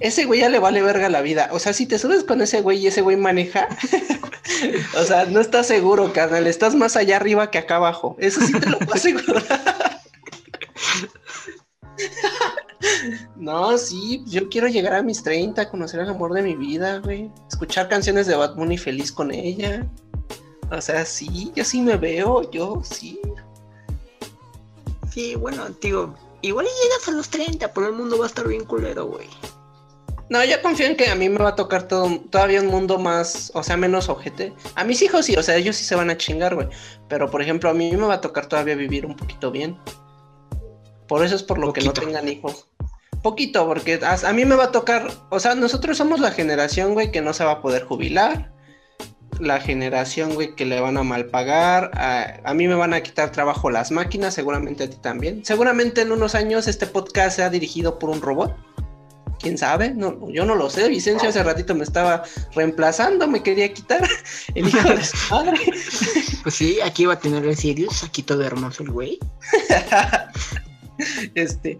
Ese 0.00 0.24
güey 0.24 0.40
ya 0.40 0.48
le 0.48 0.58
vale 0.58 0.82
verga 0.82 1.08
la 1.08 1.20
vida. 1.20 1.48
O 1.52 1.58
sea, 1.58 1.72
si 1.72 1.86
te 1.86 1.98
subes 1.98 2.24
con 2.24 2.40
ese 2.42 2.60
güey 2.60 2.78
y 2.78 2.88
ese 2.88 3.00
güey 3.00 3.16
maneja, 3.16 3.68
o 4.98 5.04
sea, 5.04 5.24
no 5.26 5.40
estás 5.40 5.66
seguro, 5.66 6.12
carnal. 6.12 6.46
Estás 6.46 6.74
más 6.74 6.96
allá 6.96 7.16
arriba 7.16 7.50
que 7.50 7.58
acá 7.58 7.76
abajo. 7.76 8.16
Eso 8.18 8.40
sí 8.40 8.52
te 8.52 8.68
lo 8.68 8.78
puedo 8.78 8.94
asegurar. 8.94 9.44
No, 13.36 13.76
sí, 13.78 14.22
yo 14.26 14.48
quiero 14.48 14.68
llegar 14.68 14.94
a 14.94 15.02
mis 15.02 15.22
30, 15.22 15.70
conocer 15.70 16.00
el 16.00 16.08
amor 16.08 16.32
de 16.32 16.42
mi 16.42 16.54
vida, 16.54 16.98
güey. 16.98 17.30
Escuchar 17.48 17.88
canciones 17.88 18.26
de 18.26 18.36
Bad 18.36 18.54
Bunny 18.54 18.78
feliz 18.78 19.12
con 19.12 19.30
ella. 19.30 19.86
O 20.70 20.80
sea, 20.80 21.04
sí, 21.04 21.52
yo 21.54 21.64
sí 21.64 21.80
me 21.82 21.96
veo, 21.96 22.50
yo 22.50 22.82
sí. 22.82 23.20
Sí, 25.10 25.34
bueno, 25.34 25.68
digo, 25.80 26.14
igual 26.42 26.66
y 26.66 26.82
llegas 26.84 27.08
a 27.08 27.12
los 27.12 27.28
30, 27.28 27.72
pero 27.72 27.88
el 27.88 27.94
mundo 27.94 28.18
va 28.18 28.24
a 28.24 28.28
estar 28.28 28.48
bien 28.48 28.64
culero, 28.64 29.06
güey. 29.06 29.28
No, 30.30 30.42
yo 30.42 30.60
confío 30.62 30.86
en 30.86 30.96
que 30.96 31.10
a 31.10 31.14
mí 31.14 31.28
me 31.28 31.38
va 31.38 31.50
a 31.50 31.54
tocar 31.54 31.86
todo, 31.86 32.18
todavía 32.30 32.62
un 32.62 32.68
mundo 32.68 32.98
más, 32.98 33.52
o 33.54 33.62
sea, 33.62 33.76
menos 33.76 34.08
ojete. 34.08 34.54
A 34.74 34.84
mis 34.84 35.02
hijos 35.02 35.26
sí, 35.26 35.36
o 35.36 35.42
sea, 35.42 35.56
ellos 35.56 35.76
sí 35.76 35.84
se 35.84 35.94
van 35.94 36.08
a 36.08 36.16
chingar, 36.16 36.54
güey. 36.54 36.68
Pero, 37.08 37.30
por 37.30 37.42
ejemplo, 37.42 37.68
a 37.68 37.74
mí 37.74 37.92
me 37.92 38.06
va 38.06 38.14
a 38.14 38.20
tocar 38.20 38.46
todavía 38.46 38.74
vivir 38.74 39.04
un 39.04 39.16
poquito 39.16 39.50
bien. 39.50 39.76
Por 41.06 41.24
eso 41.24 41.36
es 41.36 41.42
por 41.42 41.58
lo 41.58 41.72
que 41.72 41.82
no 41.82 41.92
tengan 41.92 42.28
hijos. 42.28 42.68
Poquito, 43.22 43.66
porque 43.66 44.00
a, 44.02 44.14
a 44.28 44.32
mí 44.32 44.44
me 44.46 44.56
va 44.56 44.64
a 44.64 44.72
tocar, 44.72 45.10
o 45.30 45.38
sea, 45.38 45.54
nosotros 45.54 45.98
somos 45.98 46.20
la 46.20 46.30
generación, 46.30 46.94
güey, 46.94 47.10
que 47.10 47.20
no 47.20 47.34
se 47.34 47.44
va 47.44 47.52
a 47.52 47.62
poder 47.62 47.84
jubilar. 47.84 48.50
La 49.40 49.60
generación, 49.60 50.34
güey, 50.34 50.54
que 50.54 50.64
le 50.64 50.80
van 50.80 50.96
a 50.96 51.02
mal 51.02 51.26
pagar. 51.26 51.90
A, 51.94 52.40
a 52.44 52.54
mí 52.54 52.66
me 52.66 52.74
van 52.74 52.94
a 52.94 53.02
quitar 53.02 53.30
trabajo 53.30 53.68
las 53.68 53.90
máquinas, 53.90 54.32
seguramente 54.32 54.84
a 54.84 54.90
ti 54.90 54.96
también. 54.96 55.44
Seguramente 55.44 56.00
en 56.00 56.12
unos 56.12 56.34
años 56.34 56.66
este 56.66 56.86
podcast 56.86 57.36
sea 57.36 57.50
dirigido 57.50 57.98
por 57.98 58.10
un 58.10 58.22
robot. 58.22 58.54
¿Quién 59.44 59.58
sabe? 59.58 59.92
No, 59.92 60.30
yo 60.30 60.46
no 60.46 60.54
lo 60.54 60.70
sé. 60.70 60.88
Vicencio 60.88 61.28
hace 61.28 61.42
ratito 61.42 61.74
me 61.74 61.84
estaba 61.84 62.22
reemplazando, 62.54 63.28
me 63.28 63.42
quería 63.42 63.70
quitar 63.74 64.00
el 64.54 64.68
hijo 64.68 64.88
de 64.88 65.04
su 65.04 65.16
madre. 65.30 65.58
Pues 66.42 66.56
sí, 66.56 66.78
aquí 66.82 67.06
va 67.06 67.14
a 67.14 67.18
tener 67.18 67.44
el 67.44 67.56
Sirius, 67.56 68.04
aquí 68.04 68.22
todo 68.22 68.42
hermoso 68.42 68.82
el 68.82 68.90
güey. 68.90 69.18
este, 71.34 71.78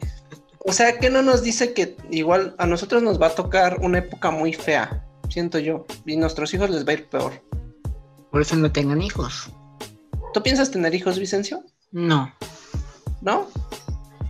o 0.59 0.73
sea, 0.73 0.99
que 0.99 1.11
no 1.11 1.23
nos 1.23 1.43
dice 1.43 1.75
que 1.75 1.97
igual 2.11 2.55
a 2.59 2.67
nosotros 2.67 3.03
nos 3.03 3.21
va 3.21 3.29
a 3.29 3.35
tocar 3.35 3.79
una 3.81 3.99
época 3.99 4.31
muy 4.31 4.55
fea, 4.55 5.07
siento 5.29 5.59
yo, 5.59 5.87
y 6.07 6.17
a 6.17 6.21
nuestros 6.21 6.53
hijos 6.55 6.71
les 6.71 6.87
va 6.87 6.93
a 6.93 6.95
ir 6.95 7.09
peor. 7.09 7.33
Por 8.31 8.41
eso 8.41 8.57
no 8.57 8.73
tengan 8.73 9.03
hijos. 9.03 9.51
¿Tú 10.33 10.43
piensas 10.43 10.71
tener 10.71 10.95
hijos, 10.95 11.19
Vicencio? 11.19 11.63
No. 11.93 12.33
¿No? 13.21 13.49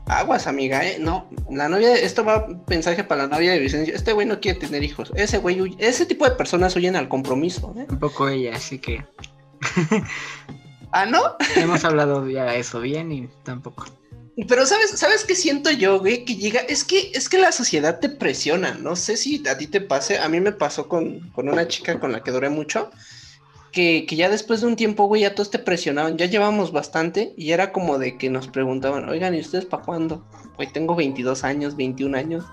Aguas, 0.06 0.46
amiga, 0.46 0.84
¿eh? 0.84 0.98
No, 1.00 1.30
la 1.50 1.68
novia, 1.68 1.94
esto 1.94 2.24
va 2.24 2.46
mensaje 2.68 3.04
para 3.04 3.22
la 3.26 3.28
novia 3.36 3.52
de 3.52 3.58
Vicencio. 3.58 3.94
Este 3.94 4.12
güey 4.12 4.26
no 4.26 4.38
quiere 4.38 4.58
tener 4.60 4.82
hijos. 4.84 5.10
Ese 5.14 5.38
güey, 5.38 5.60
huye- 5.60 5.76
ese 5.78 6.04
tipo 6.04 6.26
de 6.26 6.32
personas 6.36 6.76
huyen 6.76 6.94
al 6.96 7.08
compromiso, 7.08 7.74
¿eh? 7.78 7.86
Tampoco 7.88 8.28
ella, 8.28 8.54
así 8.54 8.78
que 8.78 9.02
¿Ah, 10.92 11.06
no? 11.06 11.20
hemos 11.56 11.84
hablado 11.84 12.28
ya 12.28 12.44
de 12.44 12.58
eso 12.58 12.80
bien 12.80 13.12
y 13.12 13.28
tampoco. 13.44 13.86
Pero 14.48 14.66
sabes, 14.66 14.90
¿sabes 14.90 15.24
qué 15.24 15.34
siento 15.36 15.70
yo, 15.70 16.00
güey? 16.00 16.24
Que 16.24 16.34
llega, 16.36 16.60
es 16.60 16.84
que, 16.84 17.12
es 17.14 17.28
que 17.28 17.38
la 17.38 17.52
sociedad 17.52 18.00
te 18.00 18.08
presiona. 18.08 18.74
No 18.74 18.96
sé 18.96 19.16
si 19.16 19.46
a 19.48 19.56
ti 19.56 19.68
te 19.68 19.80
pase, 19.80 20.18
a 20.18 20.28
mí 20.28 20.40
me 20.40 20.52
pasó 20.52 20.88
con, 20.88 21.30
con 21.30 21.48
una 21.48 21.66
chica 21.68 21.98
con 22.00 22.12
la 22.12 22.22
que 22.22 22.32
duré 22.32 22.48
mucho, 22.50 22.90
que, 23.74 24.06
que 24.06 24.16
ya 24.16 24.28
después 24.30 24.60
de 24.60 24.68
un 24.68 24.76
tiempo, 24.76 25.06
güey, 25.06 25.22
ya 25.22 25.34
todos 25.34 25.50
te 25.50 25.58
presionaban. 25.58 26.16
Ya 26.16 26.26
llevamos 26.26 26.70
bastante 26.72 27.34
y 27.36 27.50
era 27.50 27.72
como 27.72 27.98
de 27.98 28.16
que 28.16 28.30
nos 28.30 28.46
preguntaban, 28.48 29.08
oigan, 29.08 29.34
¿y 29.34 29.40
ustedes 29.40 29.64
para 29.66 29.82
cuándo? 29.82 30.24
Güey, 30.56 30.72
tengo 30.72 30.94
22 30.94 31.42
años, 31.44 31.76
21 31.76 32.16
años. 32.16 32.44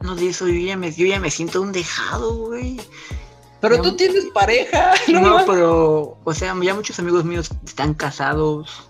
No 0.00 0.14
de 0.14 0.28
eso, 0.28 0.46
yo 0.48 0.54
ya 0.58 0.76
me, 0.76 0.92
yo 0.92 1.06
ya 1.06 1.20
me 1.20 1.30
siento 1.30 1.60
un 1.60 1.72
dejado, 1.72 2.34
güey. 2.46 2.80
Pero 3.60 3.76
Ya- 3.76 3.82
tú 3.82 3.96
tienes 3.96 4.26
pareja. 4.32 4.92
No, 5.08 5.20
No, 5.38 5.46
pero, 5.46 6.18
o 6.24 6.34
sea, 6.34 6.54
ya 6.62 6.74
muchos 6.74 6.98
amigos 6.98 7.24
míos 7.24 7.50
están 7.64 7.94
casados. 7.94 8.88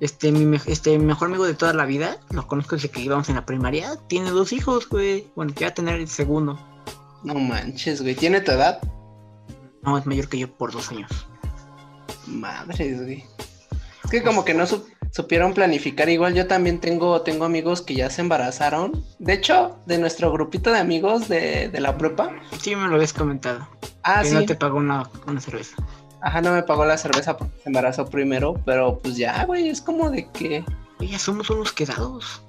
Este 0.00 0.30
mi, 0.30 0.44
me- 0.44 0.60
este, 0.66 0.98
mi 0.98 1.06
mejor 1.06 1.28
amigo 1.28 1.46
de 1.46 1.54
toda 1.54 1.72
la 1.72 1.86
vida, 1.86 2.18
lo 2.30 2.46
conozco 2.46 2.76
desde 2.76 2.90
que 2.90 3.00
íbamos 3.00 3.28
en 3.30 3.36
la 3.36 3.46
primaria, 3.46 3.96
tiene 4.08 4.30
dos 4.30 4.52
hijos, 4.52 4.88
güey. 4.88 5.26
Bueno, 5.34 5.52
ya 5.56 5.66
va 5.66 5.70
a 5.70 5.74
tener 5.74 6.00
el 6.00 6.08
segundo. 6.08 6.58
No 7.24 7.34
manches, 7.34 8.02
güey. 8.02 8.14
¿Tiene 8.14 8.40
tu 8.42 8.52
edad? 8.52 8.78
No, 9.86 9.96
es 9.96 10.04
mayor 10.06 10.28
que 10.28 10.38
yo 10.38 10.50
por 10.52 10.72
dos 10.72 10.90
años. 10.90 11.10
Madres, 12.26 13.02
güey. 13.02 13.24
Es 14.04 14.10
que 14.10 14.22
como 14.22 14.44
que 14.44 14.54
no 14.54 14.64
sup- 14.66 14.84
supieron 15.12 15.54
planificar. 15.54 16.08
Igual 16.08 16.34
yo 16.34 16.46
también 16.46 16.80
tengo, 16.80 17.22
tengo 17.22 17.44
amigos 17.44 17.82
que 17.82 17.94
ya 17.94 18.10
se 18.10 18.20
embarazaron. 18.20 19.04
De 19.18 19.32
hecho, 19.32 19.78
de 19.86 19.98
nuestro 19.98 20.30
grupito 20.32 20.70
de 20.72 20.78
amigos 20.78 21.28
de, 21.28 21.68
de 21.68 21.80
la 21.80 21.96
prepa. 21.96 22.30
Sí, 22.60 22.74
me 22.76 22.86
lo 22.88 22.96
habías 22.96 23.12
comentado. 23.12 23.66
Ah, 24.02 24.22
que 24.22 24.28
sí. 24.28 24.34
no 24.34 24.44
te 24.44 24.54
pagó 24.54 24.78
una, 24.78 25.08
una 25.26 25.40
cerveza. 25.40 25.76
Ajá, 26.20 26.40
no 26.40 26.52
me 26.52 26.62
pagó 26.62 26.84
la 26.84 26.98
cerveza 26.98 27.36
porque 27.36 27.54
se 27.62 27.68
embarazó 27.68 28.06
primero. 28.06 28.54
Pero 28.64 28.98
pues 28.98 29.16
ya, 29.16 29.44
güey, 29.44 29.68
es 29.68 29.80
como 29.80 30.10
de 30.10 30.28
que. 30.30 30.64
Oye, 30.98 31.10
ya 31.10 31.18
somos 31.18 31.50
unos 31.50 31.72
quedados. 31.72 32.42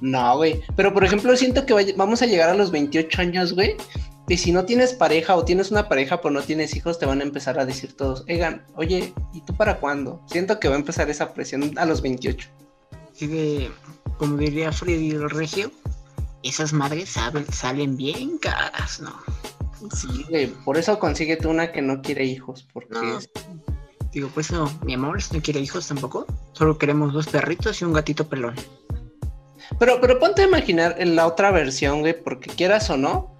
No, 0.00 0.36
güey. 0.36 0.62
Pero 0.76 0.92
por 0.94 1.04
ejemplo, 1.04 1.36
siento 1.36 1.66
que 1.66 1.94
vamos 1.96 2.22
a 2.22 2.26
llegar 2.26 2.50
a 2.50 2.54
los 2.54 2.70
28 2.70 3.20
años, 3.20 3.52
güey. 3.54 3.76
Y 4.28 4.36
si 4.36 4.52
no 4.52 4.64
tienes 4.64 4.92
pareja 4.92 5.36
o 5.36 5.44
tienes 5.44 5.70
una 5.70 5.88
pareja 5.88 6.20
pero 6.20 6.32
no 6.34 6.42
tienes 6.42 6.76
hijos, 6.76 6.98
te 6.98 7.06
van 7.06 7.20
a 7.20 7.24
empezar 7.24 7.58
a 7.58 7.64
decir 7.64 7.96
todos, 7.96 8.24
Egan, 8.26 8.64
oye, 8.76 9.14
¿y 9.32 9.40
tú 9.42 9.56
para 9.56 9.78
cuándo? 9.80 10.22
Siento 10.26 10.60
que 10.60 10.68
va 10.68 10.74
a 10.74 10.78
empezar 10.78 11.08
esa 11.08 11.32
presión 11.32 11.72
a 11.78 11.86
los 11.86 12.02
28. 12.02 12.48
Así 13.10 13.26
de, 13.26 13.70
como 14.18 14.36
diría 14.36 14.70
Freddy 14.70 15.10
el 15.10 15.30
Regio, 15.30 15.72
esas 16.42 16.72
madres 16.72 17.10
saben, 17.10 17.50
salen 17.50 17.96
bien 17.96 18.38
caras, 18.38 19.00
¿no? 19.00 19.12
Sí, 19.94 20.26
güey. 20.28 20.46
Por 20.46 20.76
eso 20.76 20.98
consíguete 20.98 21.46
una 21.46 21.72
que 21.72 21.82
no 21.82 22.02
quiere 22.02 22.24
hijos. 22.24 22.66
Porque 22.72 22.94
No. 22.94 23.18
Digo, 24.12 24.30
pues 24.32 24.50
no, 24.50 24.70
mi 24.84 24.94
amor 24.94 25.18
no 25.32 25.42
quiere 25.42 25.60
hijos 25.60 25.86
tampoco. 25.88 26.26
Solo 26.52 26.78
queremos 26.78 27.12
dos 27.12 27.26
perritos 27.28 27.80
y 27.80 27.84
un 27.84 27.92
gatito 27.92 28.28
pelón. 28.28 28.54
Pero, 29.78 30.00
pero 30.00 30.18
ponte 30.18 30.42
a 30.42 30.46
imaginar 30.46 30.96
en 30.98 31.14
la 31.14 31.26
otra 31.26 31.50
versión, 31.50 32.00
güey, 32.00 32.20
porque 32.20 32.50
quieras 32.50 32.88
o 32.90 32.96
no. 32.96 33.37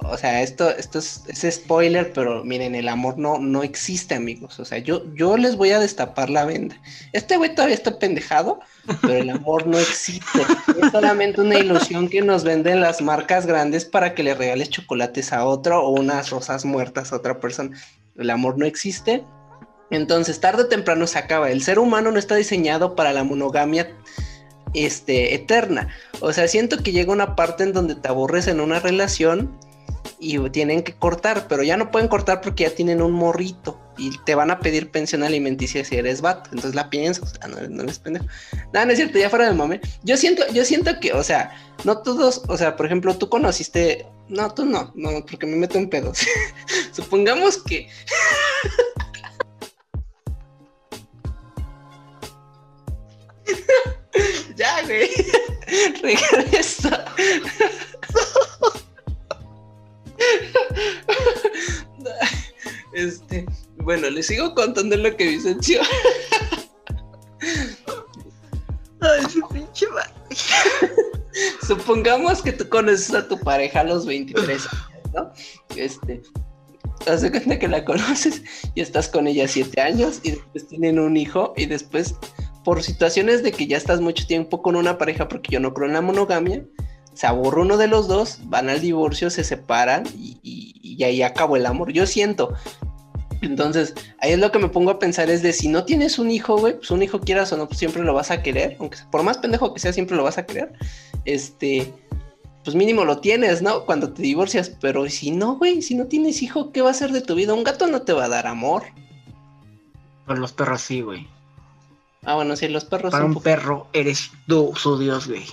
O 0.00 0.16
sea, 0.16 0.42
esto, 0.42 0.70
esto 0.70 1.00
es, 1.00 1.24
es 1.26 1.56
spoiler, 1.56 2.12
pero 2.12 2.44
miren, 2.44 2.74
el 2.74 2.88
amor 2.88 3.18
no, 3.18 3.38
no 3.38 3.62
existe, 3.62 4.14
amigos. 4.14 4.60
O 4.60 4.64
sea, 4.64 4.78
yo, 4.78 5.02
yo 5.14 5.36
les 5.36 5.56
voy 5.56 5.72
a 5.72 5.80
destapar 5.80 6.30
la 6.30 6.44
venda. 6.44 6.76
Este 7.12 7.36
güey 7.36 7.54
todavía 7.54 7.74
está 7.74 7.98
pendejado, 7.98 8.60
pero 9.02 9.14
el 9.14 9.30
amor 9.30 9.66
no 9.66 9.78
existe. 9.78 10.40
Es 10.80 10.92
solamente 10.92 11.40
una 11.40 11.58
ilusión 11.58 12.08
que 12.08 12.22
nos 12.22 12.44
venden 12.44 12.80
las 12.80 13.02
marcas 13.02 13.44
grandes 13.46 13.84
para 13.84 14.14
que 14.14 14.22
le 14.22 14.34
regales 14.34 14.70
chocolates 14.70 15.32
a 15.32 15.44
otro 15.44 15.82
o 15.82 15.90
unas 15.90 16.30
rosas 16.30 16.64
muertas 16.64 17.12
a 17.12 17.16
otra 17.16 17.40
persona. 17.40 17.76
El 18.16 18.30
amor 18.30 18.56
no 18.56 18.66
existe. 18.66 19.24
Entonces, 19.90 20.38
tarde 20.38 20.62
o 20.62 20.68
temprano 20.68 21.06
se 21.06 21.18
acaba. 21.18 21.50
El 21.50 21.62
ser 21.62 21.78
humano 21.78 22.12
no 22.12 22.18
está 22.18 22.36
diseñado 22.36 22.94
para 22.94 23.12
la 23.12 23.24
monogamia 23.24 23.96
este, 24.74 25.34
eterna. 25.34 25.88
O 26.20 26.32
sea, 26.32 26.46
siento 26.46 26.82
que 26.82 26.92
llega 26.92 27.12
una 27.12 27.34
parte 27.34 27.64
en 27.64 27.72
donde 27.72 27.94
te 27.96 28.08
aburres 28.08 28.46
en 28.46 28.60
una 28.60 28.80
relación 28.80 29.58
y 30.20 30.38
tienen 30.50 30.82
que 30.82 30.94
cortar, 30.94 31.46
pero 31.48 31.62
ya 31.62 31.76
no 31.76 31.90
pueden 31.90 32.08
cortar 32.08 32.40
porque 32.40 32.64
ya 32.64 32.70
tienen 32.70 33.02
un 33.02 33.12
morrito 33.12 33.80
y 33.96 34.16
te 34.24 34.34
van 34.34 34.50
a 34.50 34.60
pedir 34.60 34.90
pensión 34.90 35.22
alimenticia 35.22 35.84
si 35.84 35.96
eres 35.96 36.20
vato. 36.20 36.50
Entonces 36.50 36.74
la 36.74 36.90
piensas, 36.90 37.34
o 37.44 37.48
no, 37.48 37.60
no 37.68 37.82
eres 37.82 37.98
pendejo. 37.98 38.26
No, 38.72 38.84
no 38.84 38.90
es 38.92 38.98
cierto, 38.98 39.18
ya 39.18 39.30
fuera 39.30 39.46
del 39.46 39.54
mame. 39.56 39.80
Yo 40.02 40.16
siento, 40.16 40.42
yo 40.52 40.64
siento 40.64 40.98
que, 41.00 41.12
o 41.12 41.22
sea, 41.22 41.52
no 41.84 41.98
todos, 41.98 42.42
o 42.48 42.56
sea, 42.56 42.76
por 42.76 42.86
ejemplo, 42.86 43.16
tú 43.16 43.28
conociste, 43.28 44.06
no, 44.28 44.52
tú 44.54 44.64
no, 44.64 44.92
no, 44.94 45.24
porque 45.24 45.46
me 45.46 45.56
meto 45.56 45.78
en 45.78 45.88
pedos. 45.88 46.20
Supongamos 46.92 47.58
que 47.62 47.88
ya, 54.56 54.82
güey. 54.82 55.08
Regresa. 56.02 57.04
Este, 62.92 63.46
bueno, 63.76 64.10
les 64.10 64.26
sigo 64.26 64.54
contando 64.54 64.96
lo 64.96 65.16
que 65.16 65.28
Vicencio. 65.28 65.80
Ay, 69.00 69.22
su 69.30 69.46
pinche 69.48 69.86
madre. 69.88 70.12
Supongamos 71.66 72.42
que 72.42 72.52
tú 72.52 72.68
conoces 72.68 73.14
a 73.14 73.28
tu 73.28 73.38
pareja 73.38 73.80
a 73.80 73.84
los 73.84 74.06
23 74.06 74.66
años, 74.66 75.12
¿no? 75.14 75.32
Este, 75.76 76.22
haz 77.06 77.22
de 77.22 77.30
cuenta 77.30 77.58
que 77.58 77.68
la 77.68 77.84
conoces 77.84 78.42
y 78.74 78.80
estás 78.80 79.08
con 79.08 79.26
ella 79.26 79.46
7 79.46 79.80
años 79.80 80.20
y 80.24 80.32
después 80.32 80.66
tienen 80.66 80.98
un 80.98 81.16
hijo 81.16 81.52
y 81.56 81.66
después, 81.66 82.14
por 82.64 82.82
situaciones 82.82 83.42
de 83.42 83.52
que 83.52 83.66
ya 83.66 83.76
estás 83.76 84.00
mucho 84.00 84.26
tiempo 84.26 84.62
con 84.62 84.76
una 84.76 84.98
pareja, 84.98 85.28
porque 85.28 85.52
yo 85.52 85.60
no 85.60 85.72
creo 85.72 85.86
en 85.86 85.94
la 85.94 86.00
monogamia, 86.00 86.64
se 87.18 87.26
aburre 87.26 87.62
uno 87.62 87.76
de 87.76 87.88
los 87.88 88.06
dos, 88.06 88.38
van 88.44 88.68
al 88.68 88.80
divorcio, 88.80 89.28
se 89.28 89.42
separan 89.42 90.04
y, 90.16 90.38
y- 90.44 90.78
y 90.98 91.02
ahí 91.02 91.22
acabó 91.22 91.56
el 91.56 91.66
amor. 91.66 91.90
Yo 91.92 92.06
siento. 92.06 92.54
Entonces, 93.40 93.92
ahí 94.20 94.32
es 94.32 94.38
lo 94.38 94.52
que 94.52 94.60
me 94.60 94.68
pongo 94.68 94.92
a 94.92 94.98
pensar, 95.00 95.28
es 95.28 95.42
de 95.42 95.52
si 95.52 95.66
no 95.66 95.84
tienes 95.84 96.20
un 96.20 96.30
hijo, 96.30 96.56
güey, 96.58 96.76
pues 96.76 96.92
un 96.92 97.02
hijo 97.02 97.18
quieras 97.20 97.52
o 97.52 97.56
no, 97.56 97.66
pues 97.66 97.78
siempre 97.80 98.04
lo 98.04 98.14
vas 98.14 98.30
a 98.30 98.40
querer, 98.42 98.76
aunque 98.78 98.98
por 99.10 99.24
más 99.24 99.38
pendejo 99.38 99.74
que 99.74 99.80
sea, 99.80 99.92
siempre 99.92 100.16
lo 100.16 100.22
vas 100.22 100.38
a 100.38 100.46
querer. 100.46 100.72
Este, 101.24 101.92
pues 102.64 102.76
mínimo 102.76 103.04
lo 103.04 103.18
tienes, 103.18 103.62
¿no? 103.62 103.84
Cuando 103.84 104.12
te 104.12 104.22
divorcias, 104.22 104.70
pero 104.80 105.08
si 105.10 105.30
no, 105.32 105.56
güey, 105.56 105.82
si 105.82 105.94
no 105.96 106.06
tienes 106.06 106.40
hijo, 106.42 106.70
¿qué 106.72 106.82
va 106.82 106.90
a 106.90 106.94
ser 106.94 107.10
de 107.12 107.20
tu 107.20 107.34
vida? 107.34 107.52
Un 107.54 107.64
gato 107.64 107.86
no 107.88 108.02
te 108.02 108.12
va 108.12 108.24
a 108.26 108.28
dar 108.28 108.46
amor. 108.46 108.84
Por 110.26 110.38
los 110.38 110.52
perros 110.52 110.82
sí, 110.82 111.00
güey. 111.00 111.26
Ah, 112.24 112.34
bueno, 112.34 112.54
sí, 112.56 112.68
los 112.68 112.84
perros 112.84 113.10
Para 113.12 113.22
son 113.22 113.30
un 113.30 113.34
poco- 113.34 113.44
perro 113.44 113.86
eres 113.92 114.30
tú, 114.46 114.72
su 114.76 114.98
dios, 114.98 115.26
güey. 115.28 115.44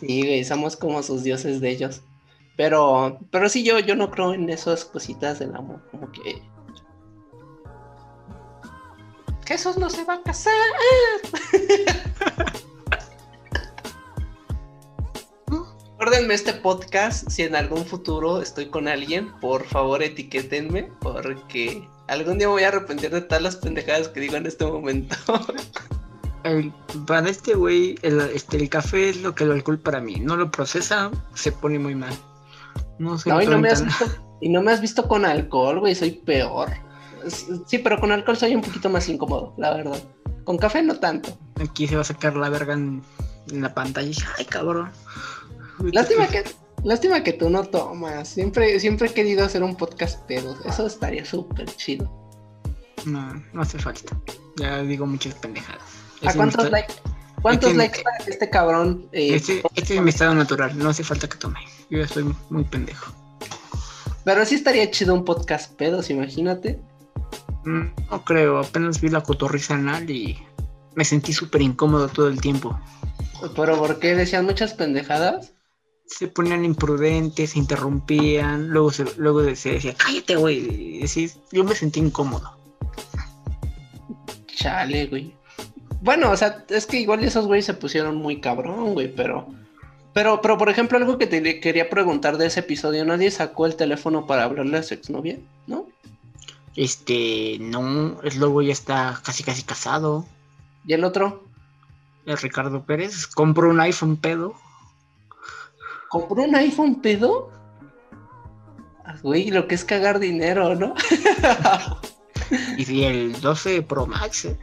Sí, 0.00 0.22
güey, 0.22 0.44
somos 0.44 0.76
como 0.76 1.02
sus 1.02 1.24
dioses 1.24 1.60
de 1.60 1.70
ellos. 1.70 2.02
Pero, 2.56 3.18
pero 3.30 3.48
sí, 3.48 3.64
yo, 3.64 3.78
yo 3.78 3.94
no 3.94 4.10
creo 4.10 4.34
en 4.34 4.50
esas 4.50 4.84
cositas 4.84 5.38
del 5.38 5.54
amor, 5.54 5.80
como 5.90 6.10
que. 6.12 6.42
Jesús 9.46 9.78
no 9.78 9.88
se 9.88 10.04
va 10.04 10.14
a 10.14 10.22
casar. 10.22 10.52
Recuérdenme 15.98 16.34
este 16.34 16.52
podcast, 16.52 17.28
si 17.28 17.42
en 17.42 17.56
algún 17.56 17.84
futuro 17.84 18.40
estoy 18.40 18.66
con 18.66 18.86
alguien, 18.86 19.32
por 19.40 19.64
favor 19.64 20.02
etiquétenme, 20.02 20.92
porque 21.00 21.88
algún 22.06 22.38
día 22.38 22.46
me 22.46 22.52
voy 22.52 22.62
a 22.62 22.68
arrepentir 22.68 23.10
de 23.10 23.20
todas 23.20 23.42
las 23.42 23.56
pendejadas 23.56 24.08
que 24.08 24.20
digo 24.20 24.36
en 24.36 24.46
este 24.46 24.64
momento. 24.64 25.16
El- 26.44 26.72
para 27.06 27.28
este 27.28 27.54
güey, 27.54 27.96
el, 28.02 28.20
este, 28.20 28.56
el 28.56 28.68
café 28.68 29.10
es 29.10 29.22
lo 29.22 29.34
que 29.34 29.44
el 29.44 29.52
alcohol 29.52 29.78
para 29.78 30.00
mí. 30.00 30.16
No 30.20 30.36
lo 30.36 30.50
procesa, 30.50 31.10
se 31.34 31.52
pone 31.52 31.78
muy 31.78 31.94
mal. 31.94 32.14
No 32.98 33.18
sé. 33.18 33.30
No, 33.30 33.40
y 33.42 33.46
no 33.46 33.58
me 33.58 33.68
has 33.70 33.84
visto, 33.84 34.04
y 34.40 34.48
no 34.48 34.62
me 34.62 34.72
has 34.72 34.80
visto 34.80 35.06
con 35.08 35.24
alcohol, 35.24 35.80
güey, 35.80 35.94
soy 35.94 36.12
peor. 36.12 36.70
Sí, 37.66 37.78
pero 37.78 37.98
con 38.00 38.12
alcohol 38.12 38.36
soy 38.36 38.54
un 38.54 38.62
poquito 38.62 38.88
más 38.88 39.08
incómodo, 39.08 39.54
la 39.58 39.74
verdad. 39.74 39.98
Con 40.44 40.56
café 40.56 40.82
no 40.82 40.94
tanto. 40.98 41.36
Aquí 41.60 41.86
se 41.86 41.94
va 41.96 42.00
a 42.02 42.04
sacar 42.04 42.36
la 42.36 42.48
verga 42.48 42.74
en, 42.74 43.02
en 43.50 43.62
la 43.62 43.74
pantalla 43.74 44.06
y 44.06 44.10
dice, 44.10 44.24
ay, 44.38 44.44
cabrón. 44.44 44.90
Lástima 45.92 46.26
que, 46.26 46.44
lástima 46.84 47.22
que 47.22 47.34
tú 47.34 47.50
no 47.50 47.64
tomas. 47.64 48.28
Siempre, 48.28 48.80
siempre 48.80 49.08
he 49.08 49.12
querido 49.12 49.44
hacer 49.44 49.62
un 49.62 49.76
podcast 49.76 50.24
pedo. 50.26 50.56
Eso 50.64 50.86
estaría 50.86 51.24
súper 51.24 51.66
chido. 51.76 52.10
No, 53.04 53.34
no 53.52 53.62
hace 53.62 53.78
falta. 53.78 54.16
Ya 54.56 54.82
digo 54.82 55.06
muchas 55.06 55.34
pendejadas. 55.34 55.82
¿A 56.26 56.32
cuántos 56.34 56.70
likes? 56.70 56.94
¿Cuántos 57.42 57.70
este- 57.70 57.78
likes 57.78 58.02
para 58.02 58.16
este 58.26 58.50
cabrón? 58.50 59.08
eh, 59.12 59.34
Este, 59.36 59.62
este 59.74 59.96
es 59.96 60.02
mi 60.02 60.10
estado 60.10 60.34
natural, 60.34 60.76
no 60.76 60.88
hace 60.90 61.04
falta 61.04 61.28
que 61.28 61.38
tome. 61.38 61.60
Yo 61.90 61.98
ya 61.98 62.08
soy 62.08 62.34
muy 62.50 62.64
pendejo. 62.64 63.12
Pero 64.24 64.44
sí 64.44 64.56
estaría 64.56 64.90
chido 64.90 65.14
un 65.14 65.24
podcast 65.24 65.72
pedos, 65.74 66.10
imagínate. 66.10 66.80
Mm, 67.64 67.86
No 68.10 68.24
creo, 68.24 68.58
apenas 68.58 69.00
vi 69.00 69.08
la 69.08 69.22
cotorriza 69.22 69.74
anal 69.74 70.10
y 70.10 70.38
me 70.94 71.04
sentí 71.04 71.32
súper 71.32 71.62
incómodo 71.62 72.08
todo 72.08 72.28
el 72.28 72.40
tiempo. 72.40 72.78
Pero 73.54 73.78
¿por 73.78 74.00
qué 74.00 74.14
decían 74.16 74.44
muchas 74.44 74.74
pendejadas? 74.74 75.52
Se 76.06 76.26
ponían 76.26 76.64
imprudentes, 76.64 77.50
se 77.50 77.58
interrumpían, 77.58 78.68
luego 78.68 78.90
se, 78.90 79.04
luego 79.16 79.42
se 79.54 79.74
decía, 79.74 79.94
cállate, 79.96 80.36
güey. 80.36 81.04
yo 81.52 81.64
me 81.64 81.74
sentí 81.74 82.00
incómodo. 82.00 82.56
Chale, 84.46 85.06
güey. 85.06 85.37
Bueno, 86.00 86.30
o 86.30 86.36
sea, 86.36 86.64
es 86.68 86.86
que 86.86 86.98
igual 87.00 87.24
esos 87.24 87.46
güeyes 87.46 87.66
se 87.66 87.74
pusieron 87.74 88.16
muy 88.16 88.40
cabrón, 88.40 88.94
güey, 88.94 89.12
pero... 89.14 89.48
Pero, 90.14 90.40
pero, 90.40 90.58
por 90.58 90.68
ejemplo, 90.68 90.98
algo 90.98 91.18
que 91.18 91.26
te 91.26 91.60
quería 91.60 91.90
preguntar 91.90 92.38
de 92.38 92.46
ese 92.46 92.60
episodio, 92.60 93.04
¿nadie 93.04 93.30
sacó 93.30 93.66
el 93.66 93.76
teléfono 93.76 94.26
para 94.26 94.44
hablarle 94.44 94.78
a 94.78 94.82
su 94.82 94.94
exnovia? 94.94 95.38
¿No? 95.66 95.86
Este, 96.74 97.58
no, 97.60 98.20
el 98.22 98.38
lobo 98.38 98.62
ya 98.62 98.72
está 98.72 99.20
casi 99.24 99.42
casi 99.42 99.62
casado. 99.62 100.24
¿Y 100.86 100.92
el 100.94 101.04
otro? 101.04 101.44
El 102.26 102.38
Ricardo 102.38 102.84
Pérez 102.84 103.26
compró 103.26 103.70
un 103.70 103.80
iPhone 103.80 104.16
pedo. 104.16 104.54
¿Compró 106.08 106.44
un 106.44 106.54
iPhone 106.56 107.00
pedo? 107.00 107.50
Ah, 109.04 109.16
Güey, 109.22 109.50
lo 109.50 109.68
que 109.68 109.74
es 109.74 109.84
cagar 109.84 110.18
dinero, 110.18 110.74
¿no? 110.74 110.94
Y 112.78 113.04
el 113.04 113.38
12 113.40 113.82
Pro 113.82 114.06
Max. 114.06 114.46
eh. 114.46 114.56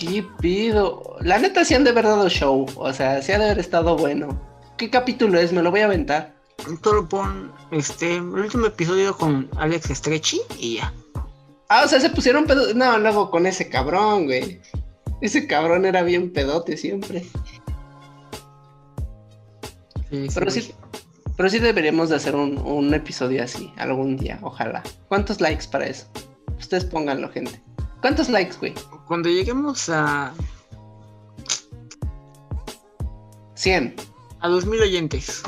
¿Qué 0.00 0.24
pido? 0.40 1.18
La 1.20 1.38
neta 1.38 1.62
sí 1.62 1.74
han 1.74 1.84
de 1.84 1.90
haber 1.90 2.06
dado 2.06 2.26
show. 2.30 2.64
O 2.76 2.90
sea, 2.90 3.20
sí 3.20 3.32
ha 3.32 3.38
de 3.38 3.44
haber 3.44 3.58
estado 3.58 3.98
bueno. 3.98 4.40
¿Qué 4.78 4.88
capítulo 4.88 5.38
es? 5.38 5.52
Me 5.52 5.62
lo 5.62 5.70
voy 5.70 5.80
a 5.80 5.84
aventar. 5.84 6.34
Solo 6.82 7.06
pon 7.06 7.52
este 7.70 8.16
el 8.16 8.22
último 8.22 8.64
episodio 8.64 9.14
con 9.14 9.50
Alex 9.58 9.90
Stretchy 9.90 10.40
y 10.58 10.76
ya. 10.76 10.94
Ah, 11.68 11.82
o 11.84 11.88
sea, 11.88 12.00
se 12.00 12.08
pusieron 12.08 12.46
pedo. 12.46 12.72
No, 12.72 12.98
luego 12.98 13.30
con 13.30 13.44
ese 13.44 13.68
cabrón, 13.68 14.24
güey. 14.24 14.62
Ese 15.20 15.46
cabrón 15.46 15.84
era 15.84 16.02
bien 16.02 16.32
pedote 16.32 16.78
siempre. 16.78 17.26
Sí, 20.10 20.28
Pero 20.34 20.50
sí, 20.50 20.74
pero 21.36 21.50
sí 21.50 21.58
deberíamos 21.58 22.08
de 22.08 22.16
hacer 22.16 22.34
un, 22.36 22.56
un 22.56 22.94
episodio 22.94 23.44
así, 23.44 23.70
algún 23.76 24.16
día, 24.16 24.38
ojalá. 24.40 24.82
¿Cuántos 25.08 25.42
likes 25.42 25.66
para 25.70 25.86
eso? 25.86 26.06
Ustedes 26.58 26.86
pónganlo, 26.86 27.30
gente. 27.30 27.62
¿Cuántos 28.00 28.28
likes, 28.28 28.56
güey? 28.58 28.74
Cuando 29.06 29.28
lleguemos 29.28 29.88
a, 29.88 30.32
100. 33.54 33.96
a 34.40 34.48
2000 34.48 34.80
oyentes. 34.80 35.42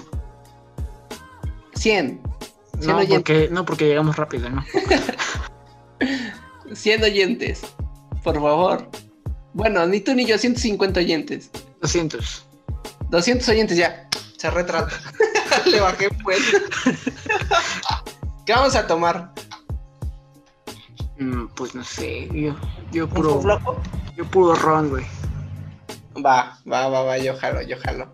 100. 1.74 2.20
100 2.80 2.86
No 2.86 2.96
oyentes. 2.98 3.14
porque, 3.16 3.48
no, 3.50 3.64
porque 3.64 3.88
llegamos 3.88 4.16
rápido, 4.16 4.50
¿no? 4.50 4.64
100 6.74 7.04
oyentes. 7.04 7.62
Por 8.22 8.34
favor. 8.34 8.88
Bueno, 9.54 9.86
ni 9.86 10.00
tú 10.00 10.14
ni 10.14 10.26
yo, 10.26 10.38
150 10.38 11.00
oyentes. 11.00 11.50
200. 11.80 12.46
200 13.10 13.48
oyentes 13.48 13.76
ya. 13.76 14.08
Se 14.36 14.50
retrata. 14.50 14.92
Le 15.66 15.80
bajé 15.80 16.08
pues. 16.22 16.40
¿Qué 18.46 18.52
vamos 18.52 18.74
a 18.74 18.86
tomar? 18.86 19.32
Mm, 21.22 21.48
pues 21.54 21.74
no 21.74 21.84
sé, 21.84 22.28
yo, 22.32 22.56
yo 22.90 23.04
¿Un 23.04 23.10
puro, 23.10 23.40
flojo? 23.40 23.80
yo 24.16 24.24
puro 24.26 24.54
ron, 24.54 24.90
güey. 24.90 25.04
Va, 26.16 26.58
va, 26.70 26.88
va, 26.88 27.02
va, 27.02 27.18
yo 27.18 27.36
jalo, 27.36 27.62
yo 27.62 27.76
jalo. 27.80 28.12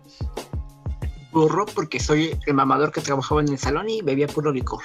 Puro 1.31 1.47
ron 1.47 1.65
porque 1.73 1.99
soy 1.99 2.37
el 2.45 2.53
mamador 2.53 2.91
que 2.91 3.01
trabajaba 3.01 3.41
en 3.41 3.49
el 3.49 3.57
salón 3.57 3.89
y 3.89 4.01
bebía 4.01 4.27
puro 4.27 4.51
licor. 4.51 4.83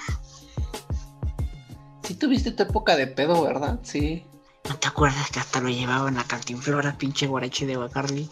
Sí 2.02 2.14
tuviste 2.14 2.50
tu 2.52 2.62
época 2.62 2.96
de 2.96 3.06
pedo, 3.06 3.42
¿verdad? 3.42 3.78
Sí. 3.82 4.24
¿No 4.68 4.76
te 4.76 4.88
acuerdas 4.88 5.30
que 5.30 5.40
hasta 5.40 5.60
lo 5.60 5.68
llevaba 5.68 6.08
en 6.08 6.14
la 6.14 6.24
cantinflora, 6.24 6.96
pinche 6.96 7.26
guarache 7.26 7.66
de 7.66 7.76
Bacardi? 7.76 8.28